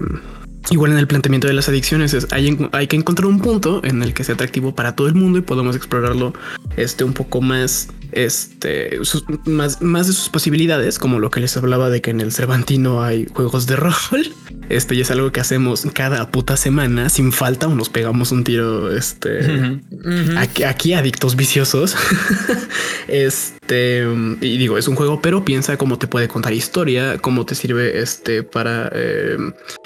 igual 0.69 0.91
en 0.91 0.97
el 0.97 1.07
planteamiento 1.07 1.47
de 1.47 1.53
las 1.53 1.67
adicciones 1.67 2.13
es 2.13 2.27
hay, 2.31 2.57
hay, 2.71 2.87
que 2.87 2.95
encontrar 2.95 3.25
un 3.27 3.39
punto 3.39 3.83
en 3.83 4.03
el 4.03 4.13
que 4.13 4.23
sea 4.23 4.35
atractivo 4.35 4.75
para 4.75 4.95
todo 4.95 5.07
el 5.07 5.15
mundo 5.15 5.39
y 5.39 5.41
podemos 5.41 5.75
explorarlo 5.75 6.33
este 6.77 7.03
un 7.03 7.13
poco 7.13 7.41
más 7.41 7.89
este 8.11 8.99
más, 9.45 9.81
más 9.81 10.07
de 10.07 10.13
sus 10.13 10.29
posibilidades 10.29 10.99
como 10.99 11.19
lo 11.19 11.31
que 11.31 11.39
les 11.39 11.55
hablaba 11.57 11.89
de 11.89 12.01
que 12.01 12.11
en 12.11 12.21
el 12.21 12.31
Cervantino 12.31 13.03
hay 13.03 13.27
juegos 13.33 13.67
de 13.67 13.75
rol. 13.75 13.93
Este 14.69 14.95
ya 14.95 15.01
es 15.01 15.11
algo 15.11 15.31
que 15.31 15.39
hacemos 15.39 15.85
cada 15.93 16.29
puta 16.31 16.55
semana. 16.55 17.09
Sin 17.09 17.31
falta 17.31 17.67
o 17.67 17.75
nos 17.75 17.89
pegamos 17.89 18.31
un 18.31 18.43
tiro 18.43 18.95
este 18.95 19.79
Aquí, 20.37 20.63
aquí, 20.63 20.93
adictos 20.93 21.35
viciosos. 21.35 21.95
Este 23.07 24.05
y 24.41 24.57
digo 24.57 24.77
es 24.77 24.87
un 24.87 24.95
juego 24.95 25.21
pero 25.21 25.43
piensa 25.43 25.77
cómo 25.77 25.97
te 25.97 26.07
puede 26.07 26.27
contar 26.27 26.53
historia 26.53 27.17
cómo 27.17 27.45
te 27.45 27.55
sirve 27.55 27.99
este 27.99 28.43
para 28.43 28.89
eh, 28.93 29.37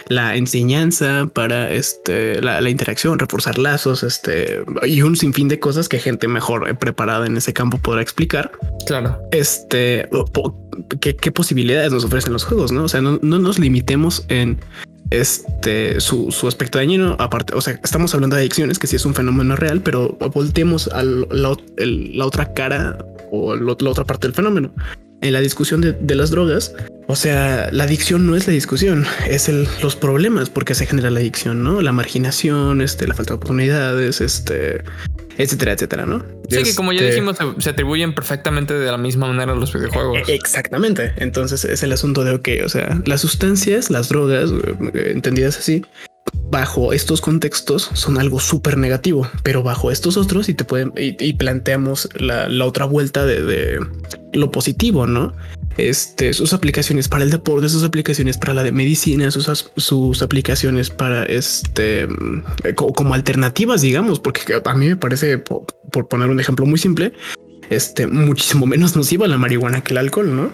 la 0.07 0.35
enseñanza, 0.35 1.27
para 1.33 1.71
este, 1.71 2.41
la, 2.41 2.69
interacción, 2.69 3.17
reforzar 3.17 3.57
lazos, 3.57 4.03
este, 4.03 4.63
y 4.83 5.01
un 5.01 5.15
sinfín 5.15 5.47
de 5.47 5.59
cosas 5.59 5.89
que 5.89 5.99
gente 5.99 6.27
mejor 6.27 6.69
eh, 6.69 6.75
preparada 6.75 7.25
en 7.25 7.37
ese 7.37 7.53
campo 7.53 7.77
podrá 7.77 8.01
explicar. 8.15 8.49
Claro. 8.87 9.19
Este, 9.31 10.07
¿qué, 11.01 11.31
posibilidades 11.31 11.91
nos 11.91 12.05
ofrecen 12.05 12.31
los 12.31 12.45
juegos, 12.45 12.71
no? 12.71 12.85
O 12.85 12.87
sea, 12.87 13.01
no, 13.01 13.19
nos 13.21 13.59
limitemos 13.59 14.25
en 14.29 14.59
este 15.09 15.99
su, 15.99 16.29
aspecto 16.47 16.77
dañino. 16.77 17.17
Aparte, 17.19 17.53
o 17.53 17.61
sea, 17.61 17.77
estamos 17.83 18.13
hablando 18.13 18.37
de 18.37 18.43
adicciones, 18.43 18.79
que 18.79 18.87
sí 18.87 18.95
es 18.95 19.05
un 19.05 19.13
fenómeno 19.13 19.57
real, 19.57 19.81
pero 19.81 20.17
volteemos 20.33 20.87
a 20.87 21.03
la, 21.03 21.57
la 21.77 22.25
otra 22.25 22.53
cara 22.53 22.97
o 23.31 23.55
la 23.55 23.71
otra 23.89 24.05
parte 24.05 24.27
del 24.27 24.33
fenómeno 24.33 24.71
en 25.21 25.33
la 25.33 25.41
discusión 25.41 25.81
de, 25.81 26.15
las 26.15 26.29
drogas. 26.29 26.73
O 27.07 27.15
sea, 27.15 27.69
la 27.71 27.83
adicción 27.83 28.25
no 28.25 28.35
es 28.35 28.47
la 28.47 28.53
discusión, 28.53 29.05
es 29.27 29.49
el, 29.49 29.67
los 29.81 29.95
problemas 29.95 30.49
porque 30.49 30.73
se 30.73 30.85
genera 30.85 31.09
la 31.09 31.19
adicción, 31.19 31.63
¿no? 31.63 31.81
La 31.81 31.91
marginación, 31.91 32.81
este, 32.81 33.07
la 33.07 33.13
falta 33.13 33.33
de 33.33 33.37
oportunidades, 33.37 34.21
este, 34.21 34.83
etcétera, 35.37 35.73
etcétera, 35.73 36.05
¿no? 36.05 36.25
Sí, 36.49 36.63
que 36.63 36.75
como 36.75 36.91
ya 36.91 36.99
este 36.99 37.11
dijimos, 37.11 37.37
se, 37.57 37.69
atribuyen 37.69 38.13
perfectamente 38.13 38.73
de 38.73 38.91
la 38.91 38.97
misma 38.97 39.27
manera 39.27 39.53
a 39.53 39.55
los 39.55 39.73
videojuegos. 39.73 40.27
E, 40.27 40.35
exactamente. 40.35 41.13
Entonces 41.17 41.65
es 41.65 41.83
el 41.83 41.91
asunto 41.91 42.23
de, 42.23 42.33
ok, 42.33 42.49
o 42.63 42.69
sea, 42.69 43.01
las 43.05 43.21
sustancias, 43.21 43.89
las 43.89 44.09
drogas, 44.09 44.51
eh, 44.93 45.11
entendidas 45.13 45.57
así, 45.57 45.83
bajo 46.49 46.93
estos 46.93 47.21
contextos 47.21 47.89
son 47.93 48.17
algo 48.17 48.39
súper 48.39 48.77
negativo, 48.77 49.29
pero 49.43 49.63
bajo 49.63 49.91
estos 49.91 50.17
otros 50.17 50.49
y 50.49 50.53
te 50.53 50.63
pueden 50.63 50.91
y, 50.95 51.33
planteamos 51.33 52.09
la, 52.15 52.47
otra 52.65 52.85
vuelta 52.85 53.25
de, 53.25 53.79
lo 54.33 54.51
positivo, 54.51 55.07
¿no? 55.07 55.33
Este, 55.77 56.33
sus 56.33 56.53
aplicaciones 56.53 57.07
para 57.09 57.23
el 57.23 57.31
deporte, 57.31 57.67
sus 57.69 57.83
aplicaciones 57.83 58.37
para 58.37 58.53
la 58.53 58.63
de 58.63 58.71
medicina, 58.71 59.29
sus, 59.31 59.69
sus 59.75 60.21
aplicaciones 60.21 60.89
para 60.89 61.25
este 61.25 62.07
como 62.75 63.13
alternativas, 63.13 63.81
digamos, 63.81 64.19
porque 64.19 64.61
a 64.63 64.73
mí 64.75 64.87
me 64.87 64.95
parece, 64.95 65.37
por, 65.37 65.65
por 65.91 66.07
poner 66.07 66.29
un 66.29 66.39
ejemplo 66.39 66.65
muy 66.65 66.79
simple, 66.79 67.13
este 67.69 68.07
muchísimo 68.07 68.65
menos 68.65 68.95
nociva 68.95 69.27
la 69.27 69.37
marihuana 69.37 69.81
que 69.81 69.93
el 69.93 69.97
alcohol, 69.97 70.35
¿no? 70.35 70.51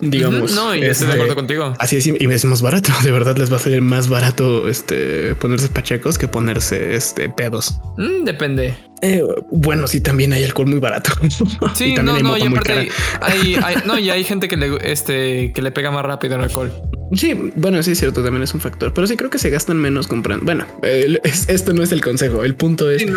digamos. 0.00 0.54
No, 0.54 0.74
y 0.74 0.82
estoy 0.82 1.08
de 1.08 1.14
acuerdo 1.14 1.34
contigo. 1.34 1.74
Así 1.78 1.96
es, 1.96 2.06
y 2.06 2.16
es 2.18 2.44
más 2.44 2.62
barato. 2.62 2.92
De 3.04 3.10
verdad 3.10 3.36
les 3.36 3.52
va 3.52 3.56
a 3.56 3.60
salir 3.60 3.82
más 3.82 4.08
barato 4.08 4.68
este 4.68 5.34
ponerse 5.36 5.68
pachecos 5.68 6.18
que 6.18 6.28
ponerse 6.28 6.94
este 6.94 7.28
pedos. 7.28 7.80
Mm, 7.96 8.24
depende. 8.24 8.76
Eh, 9.00 9.22
bueno, 9.50 9.86
sí, 9.86 10.00
también 10.00 10.32
hay 10.32 10.44
alcohol 10.44 10.68
muy 10.68 10.80
barato. 10.80 11.12
Sí, 11.74 11.94
no, 11.94 12.18
no, 12.18 12.36
y 12.36 12.42
aparte 12.42 12.88
hay, 13.20 13.56
no, 13.84 13.98
y 13.98 14.10
hay 14.10 14.24
gente 14.28 14.48
que 14.48 14.56
le, 14.56 14.78
este, 14.82 15.52
que 15.52 15.62
le 15.62 15.70
pega 15.70 15.90
más 15.90 16.04
rápido 16.04 16.36
el 16.36 16.42
alcohol. 16.42 16.72
Sí, 17.12 17.52
bueno, 17.56 17.82
sí 17.82 17.92
es 17.92 17.98
cierto, 17.98 18.22
también 18.22 18.42
es 18.42 18.52
un 18.52 18.60
factor, 18.60 18.92
pero 18.92 19.06
sí 19.06 19.16
creo 19.16 19.30
que 19.30 19.38
se 19.38 19.48
gastan 19.48 19.78
menos 19.78 20.06
comprando. 20.06 20.44
Bueno, 20.44 20.66
esto 20.82 21.72
no 21.72 21.82
es 21.82 21.92
el 21.92 22.02
consejo. 22.02 22.44
El 22.44 22.54
punto 22.54 22.90
es, 22.90 23.02
eh, 23.02 23.12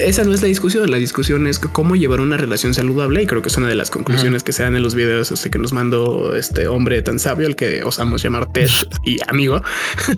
esa 0.00 0.24
no 0.24 0.34
es 0.34 0.42
la 0.42 0.48
discusión. 0.48 0.90
La 0.90 0.96
discusión 0.96 1.46
es 1.46 1.58
cómo 1.58 1.94
llevar 1.94 2.20
una 2.20 2.36
relación 2.36 2.74
saludable 2.74 3.22
y 3.22 3.26
creo 3.26 3.42
que 3.42 3.48
es 3.48 3.56
una 3.56 3.68
de 3.68 3.76
las 3.76 3.90
conclusiones 3.90 4.42
que 4.42 4.52
se 4.52 4.64
dan 4.64 4.74
en 4.74 4.82
los 4.82 4.94
videos 4.94 5.30
este, 5.30 5.50
que 5.50 5.58
nos 5.58 5.72
mandó 5.72 6.34
este 6.34 6.66
hombre 6.66 7.02
tan 7.02 7.18
sabio, 7.18 7.46
el 7.46 7.54
que 7.54 7.84
osamos 7.84 8.22
llamar 8.22 8.52
Ted 8.52 8.68
y 9.04 9.18
amigo. 9.28 9.62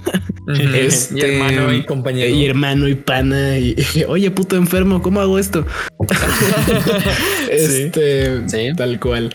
este, 0.74 1.18
y 1.18 1.20
hermano 1.20 1.72
y 1.74 1.84
compañero. 1.84 2.34
Y 2.34 2.46
hermano 2.46 2.88
y 2.88 2.94
pana 2.94 3.58
y, 3.58 3.76
oye, 4.06 4.30
puto 4.30 4.56
enfermo, 4.56 5.02
¿cómo 5.08 5.22
hago 5.22 5.38
esto? 5.38 5.64
este, 7.50 8.42
tal 8.76 9.00
cual. 9.00 9.34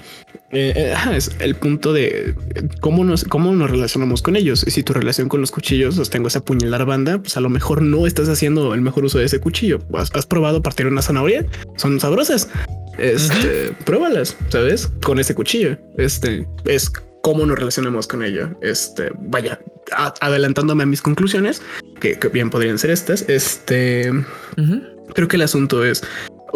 Eh, 0.51 0.71
eh, 0.75 0.95
es 1.15 1.31
el 1.39 1.55
punto 1.55 1.93
de 1.93 2.35
cómo 2.79 3.03
nos, 3.03 3.23
cómo 3.23 3.51
nos 3.55 3.71
relacionamos 3.71 4.21
con 4.21 4.35
ellos. 4.35 4.63
Y 4.67 4.69
si 4.69 4.83
tu 4.83 4.93
relación 4.93 5.29
con 5.29 5.41
los 5.41 5.49
cuchillos, 5.49 5.97
os 5.97 6.11
tengo 6.11 6.27
esa 6.27 6.45
puñalar 6.45 6.85
banda, 6.85 7.17
pues 7.17 7.37
a 7.37 7.41
lo 7.41 7.49
mejor 7.49 7.81
no 7.81 8.05
estás 8.05 8.29
haciendo 8.29 8.75
el 8.75 8.81
mejor 8.81 9.05
uso 9.05 9.17
de 9.17 9.25
ese 9.25 9.39
cuchillo. 9.39 9.79
¿Has, 9.95 10.27
probado 10.27 10.61
partir 10.61 10.85
una 10.85 11.01
zanahoria? 11.01 11.43
Son 11.77 11.99
sabrosas. 11.99 12.49
Este, 12.99 13.71
pruébalas, 13.83 14.37
¿sabes? 14.49 14.91
Con 15.03 15.17
ese 15.17 15.33
cuchillo. 15.33 15.79
Este 15.97 16.47
es 16.65 16.91
cómo 17.23 17.45
nos 17.45 17.57
relacionamos 17.57 18.05
con 18.05 18.21
ello. 18.21 18.49
Este, 18.61 19.09
vaya, 19.17 19.57
adelantándome 20.19 20.83
a 20.83 20.85
mis 20.85 21.01
conclusiones, 21.01 21.61
que, 22.01 22.15
bien 22.31 22.49
podrían 22.49 22.77
ser 22.77 22.91
estas. 22.91 23.27
Este, 23.29 24.11
creo 25.15 25.27
que 25.29 25.37
el 25.37 25.41
asunto 25.43 25.85
es 25.85 26.03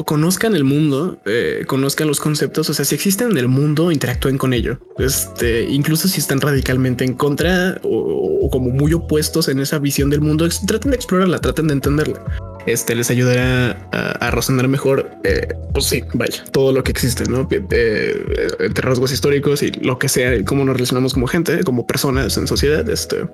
conozcan 0.06 0.56
el 0.56 0.64
mundo, 0.64 1.20
eh, 1.26 1.64
conozcan 1.66 2.08
los 2.08 2.20
conceptos, 2.20 2.70
o 2.70 2.74
sea, 2.74 2.86
si 2.86 2.96
existen 2.96 3.32
en 3.32 3.38
el 3.38 3.48
mundo, 3.48 3.92
interactúen 3.92 4.38
con 4.38 4.54
ello. 4.54 4.80
Este, 5.00 5.64
incluso 5.64 6.08
si 6.08 6.20
están 6.20 6.40
radicalmente 6.40 7.04
en 7.04 7.14
contra 7.14 7.80
o, 7.84 8.50
como 8.52 8.70
muy 8.70 8.94
opuestos 8.94 9.48
en 9.48 9.60
esa 9.60 9.80
visión 9.80 10.10
del 10.10 10.22
mundo, 10.22 10.48
traten 10.68 10.92
de 10.92 10.98
explorarla, 10.98 11.40
traten 11.40 11.68
de 11.68 11.74
entenderla. 11.74 12.24
Este 12.66 12.96
les 12.96 13.10
ayudará 13.10 13.88
a, 13.92 14.30
razonar 14.30 14.68
mejor, 14.68 15.10
eh, 15.24 15.48
pues 15.74 15.86
sí, 15.86 16.04
vaya, 16.14 16.44
todo 16.52 16.74
lo 16.74 16.84
que 16.84 16.92
existe, 16.92 17.24
¿no? 17.26 17.48
Eh, 17.50 18.48
entre 18.60 18.82
rasgos 18.82 19.14
históricos 19.14 19.64
y 19.64 19.72
lo 19.72 19.98
que 19.98 20.10
sea, 20.10 20.44
cómo 20.44 20.66
nos 20.66 20.76
relacionamos 20.76 21.14
como 21.14 21.28
gente, 21.28 21.64
como 21.64 21.88
personas 21.88 22.38
en 22.38 22.46
sociedad, 22.46 22.88
este, 22.90 23.26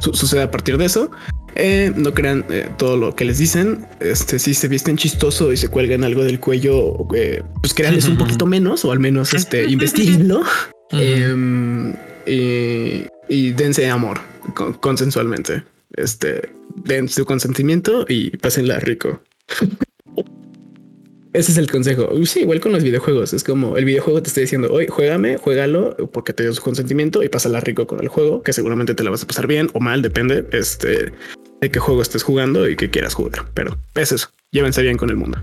sucede 0.00 0.42
a 0.42 0.50
partir 0.50 0.78
de 0.78 0.86
eso. 0.86 1.10
Eh, 1.54 1.92
no 1.94 2.14
crean 2.14 2.44
eh, 2.48 2.68
todo 2.78 2.96
lo 2.96 3.14
que 3.14 3.24
les 3.24 3.38
dicen. 3.38 3.86
Este, 4.00 4.38
si 4.38 4.54
se 4.54 4.68
visten 4.68 4.96
chistoso 4.96 5.52
y 5.52 5.56
se 5.56 5.68
cuelgan 5.68 6.01
algo 6.04 6.24
del 6.24 6.40
cuello, 6.40 7.06
eh, 7.14 7.42
pues 7.60 7.74
créanles 7.74 8.06
un 8.06 8.16
poquito 8.16 8.46
menos 8.46 8.84
o 8.84 8.92
al 8.92 9.00
menos 9.00 9.34
este, 9.34 9.64
investiguenlo. 9.64 10.42
Em, 10.90 11.94
y, 12.26 13.50
dense 13.52 13.88
amor 13.88 14.20
consensualmente. 14.80 15.64
Este, 15.94 16.50
den 16.84 17.08
su 17.08 17.24
consentimiento 17.24 18.04
y 18.08 18.36
pásenla 18.36 18.78
rico. 18.80 19.22
Ese 21.32 21.52
es 21.52 21.58
el 21.58 21.70
consejo. 21.70 22.10
Sí, 22.26 22.40
igual 22.40 22.60
con 22.60 22.72
los 22.72 22.82
videojuegos. 22.82 23.32
Es 23.32 23.42
como 23.42 23.78
el 23.78 23.86
videojuego 23.86 24.22
te 24.22 24.28
está 24.28 24.42
diciendo, 24.42 24.68
hoy 24.70 24.86
juégame, 24.86 25.38
juégalo 25.38 25.96
porque 26.12 26.34
te 26.34 26.42
dio 26.42 26.52
su 26.52 26.62
consentimiento 26.62 27.22
y 27.22 27.28
pásala 27.30 27.60
rico 27.60 27.86
con 27.86 28.00
el 28.00 28.08
juego, 28.08 28.42
que 28.42 28.52
seguramente 28.52 28.94
te 28.94 29.02
la 29.02 29.10
vas 29.10 29.22
a 29.22 29.26
pasar 29.26 29.46
bien 29.46 29.70
o 29.72 29.80
mal, 29.80 30.02
depende 30.02 30.46
este, 30.52 31.12
de 31.60 31.70
qué 31.70 31.78
juego 31.78 32.02
estés 32.02 32.22
jugando 32.22 32.68
y 32.68 32.76
qué 32.76 32.90
quieras 32.90 33.14
jugar. 33.14 33.46
Pero 33.54 33.78
es 33.94 34.12
eso. 34.12 34.28
Llévense 34.50 34.82
bien 34.82 34.98
con 34.98 35.08
el 35.08 35.16
mundo. 35.16 35.38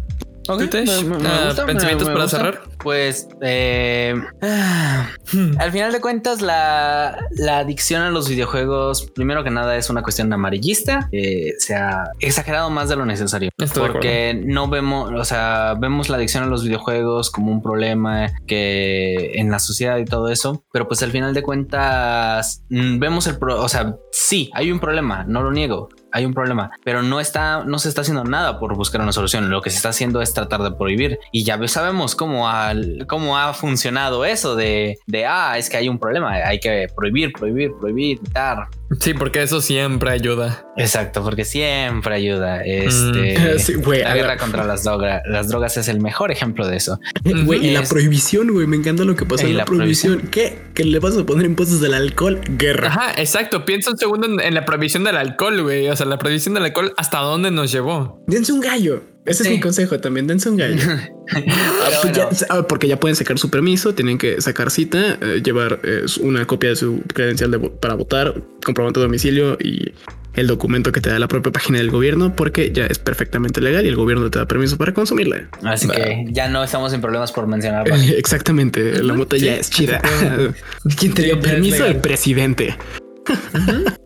¿Pensamientos 0.58 2.10
para 2.10 2.28
cerrar? 2.28 2.62
Pues 2.80 3.28
eh, 3.42 4.16
al 5.60 5.72
final 5.72 5.92
de 5.92 6.02
cuentas, 6.02 6.42
la, 6.42 7.18
adicción 7.50 8.02
a 8.02 8.10
los 8.10 8.30
videojuegos, 8.30 9.10
primero 9.14 9.44
que 9.44 9.50
nada, 9.50 9.78
es 9.78 9.90
una 9.90 10.02
cuestión 10.02 10.32
amarillista. 10.32 11.10
se 11.12 11.76
ha 11.76 12.12
exagerado 12.20 12.70
más 12.70 12.90
de 12.90 12.96
lo 12.96 13.06
necesario 13.06 13.50
porque 13.76 14.40
no 14.46 14.70
vemos, 14.70 15.12
o 15.12 15.26
sea, 15.26 15.76
vemos 15.80 16.10
la 16.10 16.18
adicción 16.18 16.44
a 16.44 16.48
los 16.48 16.64
videojuegos 16.64 17.30
como 17.30 17.52
un 17.52 17.62
problema 17.62 18.32
que 18.48 19.34
en 19.36 19.52
la 19.52 19.60
sociedad 19.60 19.98
y 19.98 20.06
todo 20.06 20.30
eso, 20.30 20.64
pero 20.72 20.88
pues 20.88 21.02
al 21.04 21.12
final 21.12 21.34
de 21.34 21.44
cuentas 21.44 22.64
mm, 22.70 23.00
vemos 23.00 23.28
el, 23.28 23.38
pro, 23.38 23.62
o 23.62 23.70
sea, 23.70 23.96
sí, 24.12 24.50
hay 24.54 24.72
un 24.72 24.80
problema, 24.80 25.24
no 25.26 25.42
lo 25.42 25.52
niego, 25.52 25.90
hay 26.12 26.26
un 26.26 26.34
problema, 26.34 26.72
pero 26.84 27.02
no 27.02 27.20
está, 27.20 27.64
no 27.64 27.80
se 27.80 27.90
está 27.90 28.02
haciendo 28.02 28.24
nada 28.24 28.60
por 28.60 28.76
buscar 28.76 29.02
una 29.02 29.12
solución. 29.12 29.50
Lo 29.50 29.62
que 29.62 29.70
se 29.70 29.78
está 29.78 29.90
haciendo 29.90 30.22
es 30.22 30.34
tratar 30.34 30.62
de 30.62 30.72
prohibir 30.72 31.20
y 31.32 31.44
ya 31.44 31.60
sabemos 31.68 32.16
cómo 32.16 32.48
ha, 32.48 33.54
funcionado 33.54 34.26
eso 34.26 34.56
de, 34.56 35.00
de, 35.08 35.26
ah, 35.26 35.58
es 35.58 35.70
que 35.70 35.78
hay 35.78 35.90
un 35.90 36.00
problema, 36.00 36.32
hay 36.32 36.60
que 36.60 36.88
prohibir, 36.96 37.34
prohibir, 37.34 37.72
prohibir, 37.80 38.20
quitar. 38.20 38.68
Sí, 39.00 39.14
porque 39.14 39.44
eso 39.44 39.62
siempre 39.62 40.12
ayuda. 40.12 40.66
Exacto, 40.76 41.24
porque 41.24 41.46
siempre 41.46 42.16
ayuda. 42.16 42.64
Este, 42.64 43.38
mm. 43.38 43.90
la 44.04 44.16
guerra 44.16 44.38
contra 44.38 44.66
las 44.66 44.84
drogas, 44.84 45.22
las 45.26 45.48
drogas 45.48 45.78
es 45.78 45.88
el 45.88 46.00
mejor 46.02 46.32
ejemplo 46.32 46.68
de 46.68 46.78
eso. 46.78 47.00
Güey, 47.24 47.68
y 47.68 47.72
la 47.72 47.84
prohibición, 47.84 48.52
güey, 48.52 48.66
me 48.68 48.78
encanta 48.78 49.04
lo 49.04 49.16
que 49.16 49.26
pasó 49.26 49.46
en 49.46 49.58
la, 49.58 49.66
prohibición. 49.66 50.30
¿Qué? 50.32 50.58
¿Que 50.74 50.84
le 50.84 51.00
vas 51.00 51.16
a 51.18 51.26
poner 51.26 51.46
impuestos 51.46 51.82
del 51.82 51.94
alcohol? 51.94 52.42
Guerra. 52.58 52.88
Ajá, 52.88 53.14
exacto. 53.18 53.66
Piensa 53.66 53.92
un 53.92 53.98
segundo 53.98 54.42
en, 54.42 54.54
la 54.54 54.66
prohibición 54.66 55.04
del 55.04 55.18
alcohol, 55.18 55.62
güey. 55.62 55.88
O 55.90 55.96
sea, 55.96 56.06
la 56.06 56.18
prohibición 56.18 56.56
del 56.56 56.66
alcohol, 56.66 56.94
¿hasta 56.98 57.20
dónde 57.20 57.52
nos 57.52 57.72
llevó? 57.72 58.24
Dense 58.28 58.52
un 58.52 58.60
gallo. 58.60 59.04
Ese 59.26 59.44
es 59.44 59.50
mi 59.50 59.60
consejo 59.60 60.00
también. 60.00 60.28
Dense 60.28 60.50
un 60.50 60.58
gallo. 60.58 60.82
Ah, 61.32 61.92
pues 62.02 62.46
ah, 62.50 62.66
porque 62.68 62.88
ya 62.88 63.00
pueden 63.00 63.16
sacar 63.16 63.38
su 63.38 63.52
permiso, 63.52 63.94
tienen 63.94 64.18
que 64.18 64.42
sacar 64.42 64.72
cita, 64.72 65.20
eh, 65.22 65.42
llevar 65.44 65.80
eh, 65.84 66.04
una 66.22 66.48
copia 66.48 66.72
de 66.72 66.76
su 66.76 67.04
credencial 67.14 67.72
para 67.80 67.94
votar, 67.94 68.34
comprobante 68.66 69.00
de 69.00 69.06
domicilio 69.06 69.56
y 69.62 69.94
el 70.34 70.48
documento 70.48 70.92
que 70.92 71.02
te 71.02 71.10
da 71.12 71.20
la 71.20 71.28
propia 71.28 71.52
página 71.52 71.78
del 71.78 71.92
gobierno 71.92 72.36
porque 72.36 72.72
ya 72.72 72.86
es 72.86 72.98
perfectamente 72.98 73.62
legal 73.62 73.86
y 73.86 73.90
el 73.90 73.96
gobierno 73.96 74.30
te 74.32 74.40
da 74.40 74.48
permiso 74.48 74.78
para 74.78 74.94
consumirla. 74.94 75.50
Así 75.64 75.88
que 75.88 76.26
ya 76.30 76.48
no 76.48 76.64
estamos 76.64 76.94
en 76.94 77.02
problemas 77.02 77.32
por 77.32 77.46
mencionarlo. 77.46 77.96
Exactamente, 78.18 79.04
la 79.04 79.14
mota 79.14 79.38
ya 79.38 79.56
es 79.56 79.70
chida. 79.70 80.02
¿Quién 80.98 81.14
te 81.14 81.24
dio 81.24 81.40
permiso? 81.40 81.86
El 81.86 81.98
presidente. 81.98 82.76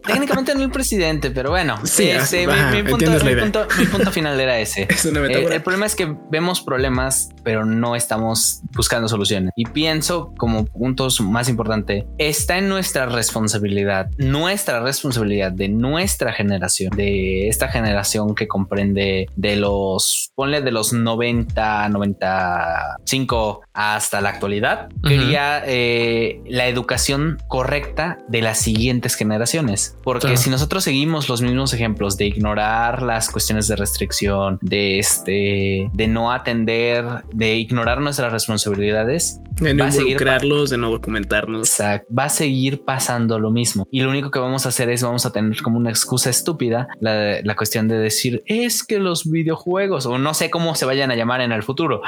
Técnicamente 0.05 0.53
no 0.53 0.63
el 0.63 0.69
presidente, 0.71 1.31
pero 1.31 1.49
bueno, 1.51 1.79
Sí, 1.85 2.09
este, 2.09 2.45
ajá, 2.45 2.71
mi, 2.71 2.83
mi 2.83 2.89
punto, 2.89 3.05
entiendes 3.05 3.23
la 3.23 3.25
mi 3.25 3.31
idea. 3.33 3.43
punto- 3.43 3.67
mi 3.79 3.85
punto 3.85 4.11
final 4.11 4.39
era 4.39 4.59
ese. 4.59 4.83
Es 4.89 5.05
una 5.05 5.21
Eh, 5.27 5.47
el 5.55 5.61
problema 5.63 5.85
es 5.85 5.95
que 5.95 6.13
vemos 6.29 6.61
problemas, 6.61 7.29
pero 7.43 7.65
no 7.65 7.95
estamos 7.95 8.61
buscando 8.75 9.07
soluciones. 9.07 9.51
Y 9.55 9.65
pienso 9.65 10.33
como 10.37 10.65
puntos 10.65 11.21
más 11.21 11.47
importante, 11.49 12.05
está 12.17 12.57
en 12.57 12.67
nuestra 12.69 13.05
responsabilidad, 13.05 14.09
nuestra 14.17 14.81
responsabilidad 14.81 15.51
de 15.51 15.69
nuestra 15.69 16.33
generación, 16.33 16.91
de 16.95 17.47
esta 17.47 17.69
generación 17.69 18.35
que 18.35 18.47
comprende 18.47 19.27
de 19.35 19.55
los, 19.55 20.31
ponle 20.35 20.61
de 20.61 20.71
los 20.71 20.91
90, 20.93 21.87
95 21.89 23.61
hasta 23.73 24.21
la 24.21 24.29
actualidad, 24.29 24.89
quería 25.03 25.63
eh, 25.65 26.41
la 26.47 26.67
educación 26.67 27.39
correcta 27.47 28.19
de 28.27 28.41
las 28.41 28.59
siguientes 28.59 29.15
generaciones. 29.15 29.97
Porque 30.03 30.27
Claro. 30.27 30.37
si 30.37 30.49
nosotros 30.49 30.83
seguimos 30.83 31.27
los 31.27 31.41
mismos 31.41 31.73
ejemplos 31.73 32.17
de 32.17 32.25
ignorar 32.27 33.01
las 33.01 33.29
cuestiones 33.29 33.67
de 33.67 33.75
restricción, 33.75 34.59
de 34.61 34.99
este, 34.99 35.89
de 35.91 36.07
no 36.07 36.31
atender, 36.31 37.05
de 37.33 37.55
ignorar 37.55 37.99
nuestras 37.99 38.31
responsabilidades, 38.31 39.39
de 39.59 39.73
no 39.73 39.87
involucrarlos, 39.87 40.69
de 40.69 40.77
no 40.77 40.91
documentarnos. 40.91 41.69
Exacto. 41.69 42.13
Va 42.13 42.25
a 42.25 42.29
seguir 42.29 42.83
pasando 42.85 43.39
lo 43.39 43.49
mismo. 43.49 43.87
Y 43.91 44.01
lo 44.01 44.09
único 44.09 44.29
que 44.29 44.39
vamos 44.39 44.65
a 44.65 44.69
hacer 44.69 44.89
es 44.89 45.01
vamos 45.03 45.25
a 45.25 45.31
tener 45.31 45.61
como 45.61 45.77
una 45.77 45.89
excusa 45.89 46.29
estúpida 46.29 46.87
la, 46.99 47.41
la 47.41 47.55
cuestión 47.55 47.87
de 47.87 47.97
decir 47.97 48.43
es 48.45 48.83
que 48.83 48.99
los 48.99 49.29
videojuegos 49.29 50.05
o 50.05 50.17
no 50.17 50.33
sé 50.33 50.49
cómo 50.49 50.75
se 50.75 50.85
vayan 50.85 51.11
a 51.11 51.15
llamar 51.15 51.41
en 51.41 51.51
el 51.51 51.63
futuro, 51.63 52.01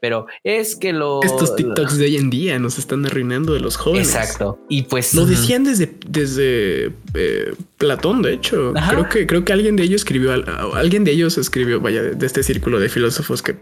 pero 0.00 0.26
es 0.44 0.76
que 0.76 0.92
los 0.92 1.05
Estos 1.22 1.56
TikToks 1.56 1.98
de 1.98 2.04
hoy 2.04 2.16
en 2.16 2.30
día 2.30 2.58
nos 2.58 2.78
están 2.78 3.04
arruinando 3.06 3.52
de 3.52 3.60
los 3.60 3.76
jóvenes. 3.76 4.14
Exacto. 4.14 4.58
Y 4.68 4.82
pues 4.82 5.14
Lo 5.14 5.26
decían 5.26 5.64
desde, 5.64 5.96
desde 6.08 6.92
eh, 7.16 7.54
Platón, 7.78 8.22
de 8.22 8.32
hecho. 8.34 8.72
Ajá. 8.76 8.92
Creo 8.92 9.08
que 9.08 9.26
creo 9.26 9.44
que 9.44 9.52
alguien 9.52 9.76
de 9.76 9.82
ellos 9.84 10.00
escribió, 10.02 10.32
al- 10.32 10.44
alguien 10.74 11.04
de 11.04 11.10
ellos 11.12 11.36
escribió, 11.38 11.80
vaya, 11.80 12.02
de, 12.02 12.26
este 12.26 12.42
círculo 12.42 12.78
de 12.80 12.88
filósofos 12.88 13.42
que 13.42 13.54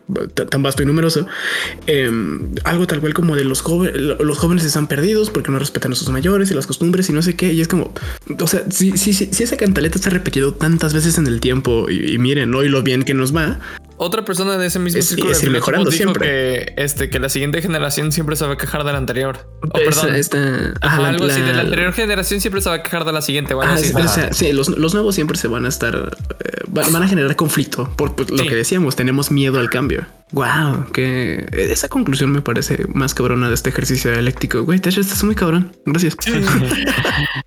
tan 0.50 0.62
vasto 0.62 0.82
y 0.82 0.86
numeroso, 0.86 1.26
eh, 1.86 2.10
algo 2.64 2.86
tal 2.86 3.00
cual 3.00 3.14
como 3.14 3.36
de 3.36 3.44
los 3.44 3.62
jóvenes, 3.62 3.96
los 4.20 4.38
jóvenes 4.38 4.64
están 4.64 4.86
perdidos 4.86 5.30
porque 5.30 5.50
no 5.50 5.58
respetan 5.58 5.92
a 5.92 5.94
sus 5.96 6.08
mayores 6.10 6.50
y 6.50 6.54
las 6.54 6.66
costumbres 6.66 7.08
y 7.10 7.12
no 7.12 7.22
sé 7.22 7.34
qué. 7.36 7.52
Y 7.52 7.60
es 7.60 7.68
como, 7.68 7.92
o 8.38 8.46
sea, 8.46 8.64
si, 8.70 8.96
si, 8.96 9.12
si, 9.12 9.26
si 9.32 9.42
esa 9.42 9.56
cantaleta 9.56 9.98
se 9.98 10.08
ha 10.08 10.12
repetido 10.12 10.54
tantas 10.54 10.94
veces 10.94 11.18
en 11.18 11.26
el 11.26 11.40
tiempo 11.40 11.86
y, 11.90 12.12
y 12.14 12.18
miren 12.18 12.54
hoy 12.54 12.68
lo 12.68 12.82
bien 12.82 13.02
que 13.02 13.14
nos 13.14 13.34
va, 13.34 13.58
Otra 13.96 14.24
persona 14.24 14.58
de 14.58 14.66
ese 14.66 14.78
mismo 14.80 14.98
Es- 14.98 15.06
círculo 15.08 15.32
es 15.32 15.40
de 15.40 15.50
mejorando 15.50 15.88
dijo 15.90 16.02
siempre. 16.02 16.28
que 16.28 16.74
este 16.82 17.08
que 17.10 17.18
la 17.20 17.28
siguiente 17.28 17.62
generación 17.62 18.10
siempre 18.12 18.34
se 18.36 18.44
va 18.44 18.54
a 18.54 18.56
quejar 18.56 18.82
de 18.84 18.90
la 18.92 18.98
anterior. 18.98 19.46
Oh, 19.62 19.68
perdón. 19.72 20.14
esta- 20.16 20.74
ajá, 20.80 21.08
algo 21.08 21.26
así 21.26 21.40
de 21.40 21.46
la 21.48 21.52
la- 21.54 21.60
anterior 21.62 21.92
generación 21.92 22.40
siempre 22.40 22.60
se 22.60 22.68
va 22.70 22.76
a 22.76 22.82
quejar 22.82 23.04
de 23.04 23.12
la 23.12 23.22
siguiente. 23.22 23.43
O 23.52 23.60
algo 23.60 23.74
Ah, 23.74 23.76
así. 23.76 23.88
sí, 23.88 23.94
o 23.96 24.08
sea, 24.08 24.32
sí, 24.32 24.52
los, 24.52 24.68
los 24.68 24.94
nuevos 24.94 25.14
siempre 25.14 25.36
se 25.36 25.48
van 25.48 25.66
a 25.66 25.68
estar, 25.68 26.16
eh, 26.44 26.48
van, 26.68 26.92
van 26.92 27.02
a 27.02 27.08
generar 27.08 27.34
conflicto 27.36 27.90
por 27.96 28.14
lo 28.30 28.38
Sí. 28.38 28.48
que 28.48 28.54
decíamos, 28.54 28.96
tenemos 28.96 29.30
miedo 29.32 29.58
al 29.58 29.68
cambio. 29.68 30.06
Wow, 30.32 30.90
que 30.92 31.46
esa 31.52 31.88
conclusión 31.88 32.32
me 32.32 32.40
parece 32.40 32.86
más 32.92 33.14
cabrona 33.14 33.48
de 33.48 33.54
este 33.54 33.68
ejercicio 33.70 34.10
dialéctico. 34.10 34.64
Güey, 34.64 34.80
Tesh, 34.80 34.98
estás 34.98 35.22
muy 35.24 35.34
cabrón. 35.34 35.76
Gracias. 35.84 36.16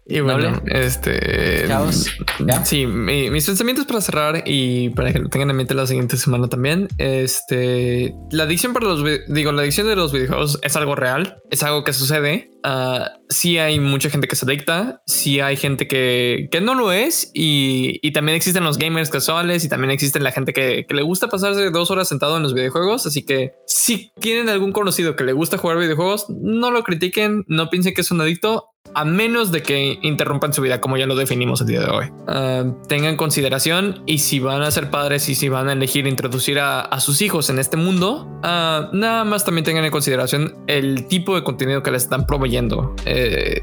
Y 0.10 0.22
bueno, 0.22 0.52
Noble. 0.52 0.62
este. 0.86 1.66
Chavos, 1.68 2.10
¿ya? 2.40 2.64
Sí, 2.64 2.86
mi- 2.86 3.30
mis 3.30 3.46
pensamientos 3.46 3.86
para 3.86 4.00
cerrar 4.00 4.44
y 4.46 4.90
para 4.92 5.12
que 5.12 5.20
lo 5.20 5.28
tengan 5.28 5.50
en 5.50 5.58
mente 5.58 5.74
la 5.74 5.86
siguiente 5.86 6.16
semana 6.16 6.48
también. 6.48 6.88
Este. 6.98 8.14
La 8.32 8.44
adicción 8.44 8.72
para 8.72 8.86
los. 8.88 9.04
Digo, 9.28 9.52
la 9.52 9.64
adicción 9.64 9.86
de 9.88 9.98
los 9.98 10.14
videojuegos 10.14 10.60
es 10.64 10.76
algo 10.78 10.96
real, 10.96 11.38
es 11.52 11.62
algo 11.64 11.84
que 11.84 11.92
sucede. 11.92 12.52
Ah, 12.64 13.12
sí 13.30 13.58
hay 13.58 13.80
mucha 13.82 14.10
gente 14.10 14.28
que 14.30 14.36
se 14.38 14.46
adicta, 14.46 15.02
sí 15.06 15.42
hay 15.42 15.58
gente 15.58 15.87
que, 15.88 16.50
no 16.62 16.76
lo 16.76 16.92
es 16.92 17.32
y, 17.34 18.00
y 18.02 18.12
también 18.12 18.36
existen 18.36 18.64
los 18.64 18.78
gamers 18.78 19.10
casuales 19.10 19.64
y 19.64 19.70
también 19.70 19.92
existen 19.92 20.24
la 20.24 20.32
gente 20.32 20.54
que, 20.54 20.86
que 20.88 20.94
le 20.94 21.04
gusta 21.04 21.28
pasarse 21.28 21.70
dos 21.70 21.92
horas 21.92 22.10
sentado 22.10 22.38
en 22.38 22.44
los 22.44 22.54
videojuegos. 22.54 23.06
Así 23.06 23.24
que 23.24 23.54
si 23.66 24.12
tienen 24.20 24.50
algún 24.50 24.72
conocido 24.72 25.16
que 25.16 25.24
le 25.24 25.34
gusta 25.34 25.58
jugar 25.58 25.78
videojuegos, 25.78 26.30
no 26.30 26.72
lo 26.72 26.84
critiquen, 26.84 27.46
no 27.48 27.70
piensen 27.70 27.94
que 27.94 28.02
es 28.02 28.12
un 28.12 28.22
adicto 28.22 28.66
a 28.96 29.06
menos 29.06 29.52
de 29.52 29.62
que 29.64 30.00
interrumpan 30.02 30.54
su 30.54 30.62
vida, 30.62 30.82
como 30.82 30.98
ya 30.98 31.06
lo 31.06 31.16
definimos 31.16 31.62
el 31.62 31.68
día 31.68 31.82
de 31.82 31.90
hoy. 31.90 32.06
Ah, 32.28 32.64
tengan 32.88 33.16
consideración 33.18 34.02
y 34.06 34.20
si 34.20 34.40
van 34.40 34.62
a 34.62 34.72
ser 34.72 34.90
padres 34.90 35.28
y 35.30 35.36
si 35.36 35.50
van 35.50 35.70
a 35.70 35.74
elegir 35.74 36.08
introducir 36.08 36.60
a, 36.60 36.82
a 36.82 37.00
sus 37.00 37.22
hijos 37.22 37.50
en 37.50 37.60
este 37.60 37.78
mundo, 37.78 38.28
ah, 38.44 38.90
nada 38.94 39.24
más 39.24 39.46
también 39.46 39.66
tengan 39.66 39.86
en 39.86 39.92
consideración 39.92 40.56
el 40.68 41.08
tipo 41.08 41.36
de 41.36 41.44
contenido 41.44 41.84
que 41.84 41.92
les 41.92 42.04
están 42.04 42.26
proveyendo. 42.26 42.96
Eh, 43.06 43.62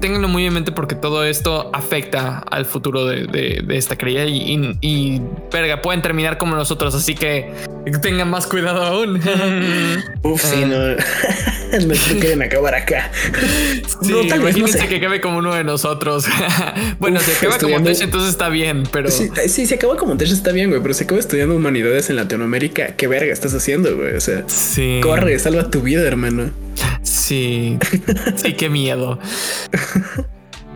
ténganlo 0.00 0.28
muy 0.28 0.46
en 0.46 0.54
mente 0.54 0.72
porque 0.72 0.94
todo 0.94 1.24
esto 1.24 1.70
afecta 1.72 2.38
al 2.50 2.64
futuro 2.66 3.06
de, 3.06 3.26
de- 3.26 3.62
de 3.64 3.76
esta 3.76 3.96
cría 3.96 4.26
y, 4.26 4.36
y, 4.36 4.78
y, 4.80 5.22
verga, 5.52 5.80
pueden 5.80 6.02
terminar 6.02 6.36
como 6.38 6.54
nosotros, 6.56 6.94
así 6.94 7.14
que 7.14 7.52
tengan 8.02 8.30
más 8.30 8.46
cuidado 8.46 8.82
aún. 8.84 9.20
Uf, 10.22 10.42
sí, 10.42 10.64
no. 10.66 10.76
no 11.86 11.94
se 11.94 12.18
quieren 12.18 12.42
acabar 12.42 12.74
acá. 12.74 13.10
Sí, 14.02 14.12
no, 14.12 14.26
tal 14.28 14.40
vez, 14.40 14.56
no 14.64 14.68
imagínense 14.68 14.88
sé. 14.88 14.88
que 14.88 14.96
acabe 15.04 15.20
como 15.20 15.38
uno 15.38 15.54
de 15.54 15.64
nosotros. 15.64 16.26
bueno, 16.98 17.20
Uf, 17.20 17.26
si 17.26 17.32
acaba 17.32 17.58
como 17.58 17.82
Tesh, 17.82 18.02
entonces 18.02 18.30
está 18.30 18.48
bien, 18.48 18.84
pero 18.90 19.10
Sí, 19.10 19.30
sí, 19.48 19.66
se 19.66 19.74
acaba 19.76 19.96
como 19.96 20.16
Tesh 20.16 20.32
está 20.32 20.52
bien, 20.52 20.70
güey, 20.70 20.82
pero 20.82 20.94
se 20.94 21.04
acaba 21.04 21.20
estudiando 21.20 21.54
humanidades 21.56 22.10
en 22.10 22.16
Latinoamérica. 22.16 22.96
¿Qué 22.96 23.06
verga 23.06 23.32
estás 23.32 23.54
haciendo, 23.54 23.96
güey? 23.96 24.14
O 24.14 24.20
sea, 24.20 24.44
sí, 24.46 25.00
corre, 25.02 25.38
salva 25.38 25.70
tu 25.70 25.80
vida, 25.80 26.02
hermano. 26.02 26.50
Sí, 27.02 27.78
sí, 28.36 28.54
qué 28.54 28.68
miedo. 28.68 29.18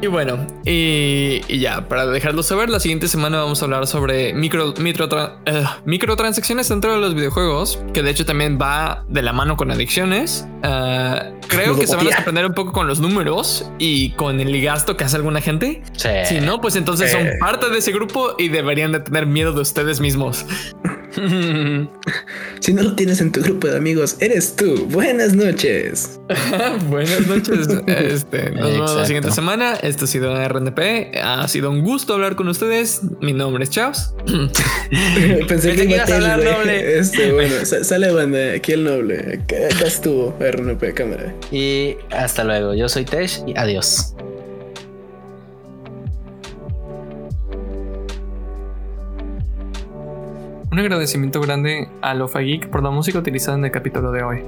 Y 0.00 0.06
bueno, 0.06 0.46
y, 0.64 1.40
y 1.48 1.58
ya, 1.58 1.88
para 1.88 2.06
dejarlo 2.06 2.44
saber, 2.44 2.70
la 2.70 2.78
siguiente 2.78 3.08
semana 3.08 3.38
vamos 3.38 3.60
a 3.60 3.64
hablar 3.64 3.84
sobre 3.88 4.32
micro, 4.32 4.72
micro- 4.74 5.38
eh, 5.44 5.64
microtransacciones 5.86 6.68
dentro 6.68 6.92
de 6.92 7.00
los 7.00 7.16
videojuegos, 7.16 7.80
que 7.92 8.04
de 8.04 8.10
hecho 8.10 8.24
también 8.24 8.60
va 8.62 9.04
de 9.08 9.22
la 9.22 9.32
mano 9.32 9.56
con 9.56 9.72
adicciones. 9.72 10.46
Ah, 10.62 11.24
creo 11.48 11.76
que 11.76 11.88
se 11.88 11.96
van 11.96 12.06
a 12.06 12.12
sorprender 12.14 12.46
un 12.46 12.54
poco 12.54 12.70
con 12.72 12.86
los 12.86 13.00
números 13.00 13.68
y 13.80 14.10
con 14.10 14.38
el 14.38 14.62
gasto 14.62 14.96
que 14.96 15.02
hace 15.02 15.16
alguna 15.16 15.40
gente. 15.40 15.82
Sí. 15.96 16.08
Si 16.26 16.40
no, 16.40 16.60
pues 16.60 16.76
entonces 16.76 17.10
son 17.10 17.26
Eh. 17.26 17.32
parte 17.40 17.68
de 17.68 17.78
ese 17.78 17.90
grupo 17.90 18.36
y 18.38 18.48
deberían 18.50 18.92
de 18.92 19.00
tener 19.00 19.26
miedo 19.26 19.50
de 19.52 19.62
ustedes 19.62 19.98
mismos. 19.98 20.46
Si 22.60 22.72
no 22.74 22.82
lo 22.82 22.94
tienes 22.94 23.20
en 23.20 23.32
tu 23.32 23.40
grupo 23.40 23.68
de 23.68 23.76
amigos, 23.76 24.16
eres 24.20 24.54
tú. 24.56 24.86
Buenas 24.90 25.34
noches. 25.34 26.18
Buenas 26.90 27.26
noches. 27.26 27.68
Este, 27.86 28.50
nos 28.50 28.70
vemos 28.72 28.94
la 28.96 29.06
siguiente 29.06 29.30
semana. 29.30 29.74
Esto 29.74 30.04
ha 30.04 30.08
sido 30.08 30.48
RNP. 30.48 31.16
Ha 31.22 31.46
sido 31.48 31.70
un 31.70 31.82
gusto 31.82 32.14
hablar 32.14 32.36
con 32.36 32.48
ustedes. 32.48 33.00
Mi 33.20 33.32
nombre 33.32 33.64
es 33.64 33.70
Chaos. 33.70 34.12
Pensé 34.26 35.44
Pensé 35.48 35.70
que 35.72 35.76
que 35.76 35.84
iba 35.84 35.96
ibas 35.96 36.10
a 36.10 36.14
a 36.14 36.34
hablar 36.34 36.44
noble. 36.58 36.98
Este, 36.98 37.32
bueno, 37.32 37.54
sa- 37.64 37.84
sale 37.84 38.10
banda, 38.10 38.52
aquí 38.56 38.72
el 38.72 38.84
noble. 38.84 39.40
Acá 39.44 39.86
estuvo 39.86 40.36
RNP 40.40 40.92
cámara. 40.94 41.32
y 41.52 41.96
hasta 42.10 42.44
luego. 42.44 42.74
Yo 42.74 42.88
soy 42.88 43.04
Tesh 43.04 43.42
y 43.46 43.56
adiós. 43.56 44.14
Un 50.78 50.84
agradecimiento 50.84 51.40
grande 51.40 51.88
a 52.02 52.14
Lofa 52.14 52.38
Geek 52.38 52.68
por 52.68 52.84
la 52.84 52.90
música 52.90 53.18
utilizada 53.18 53.58
en 53.58 53.64
el 53.64 53.72
capítulo 53.72 54.12
de 54.12 54.22
hoy. 54.22 54.44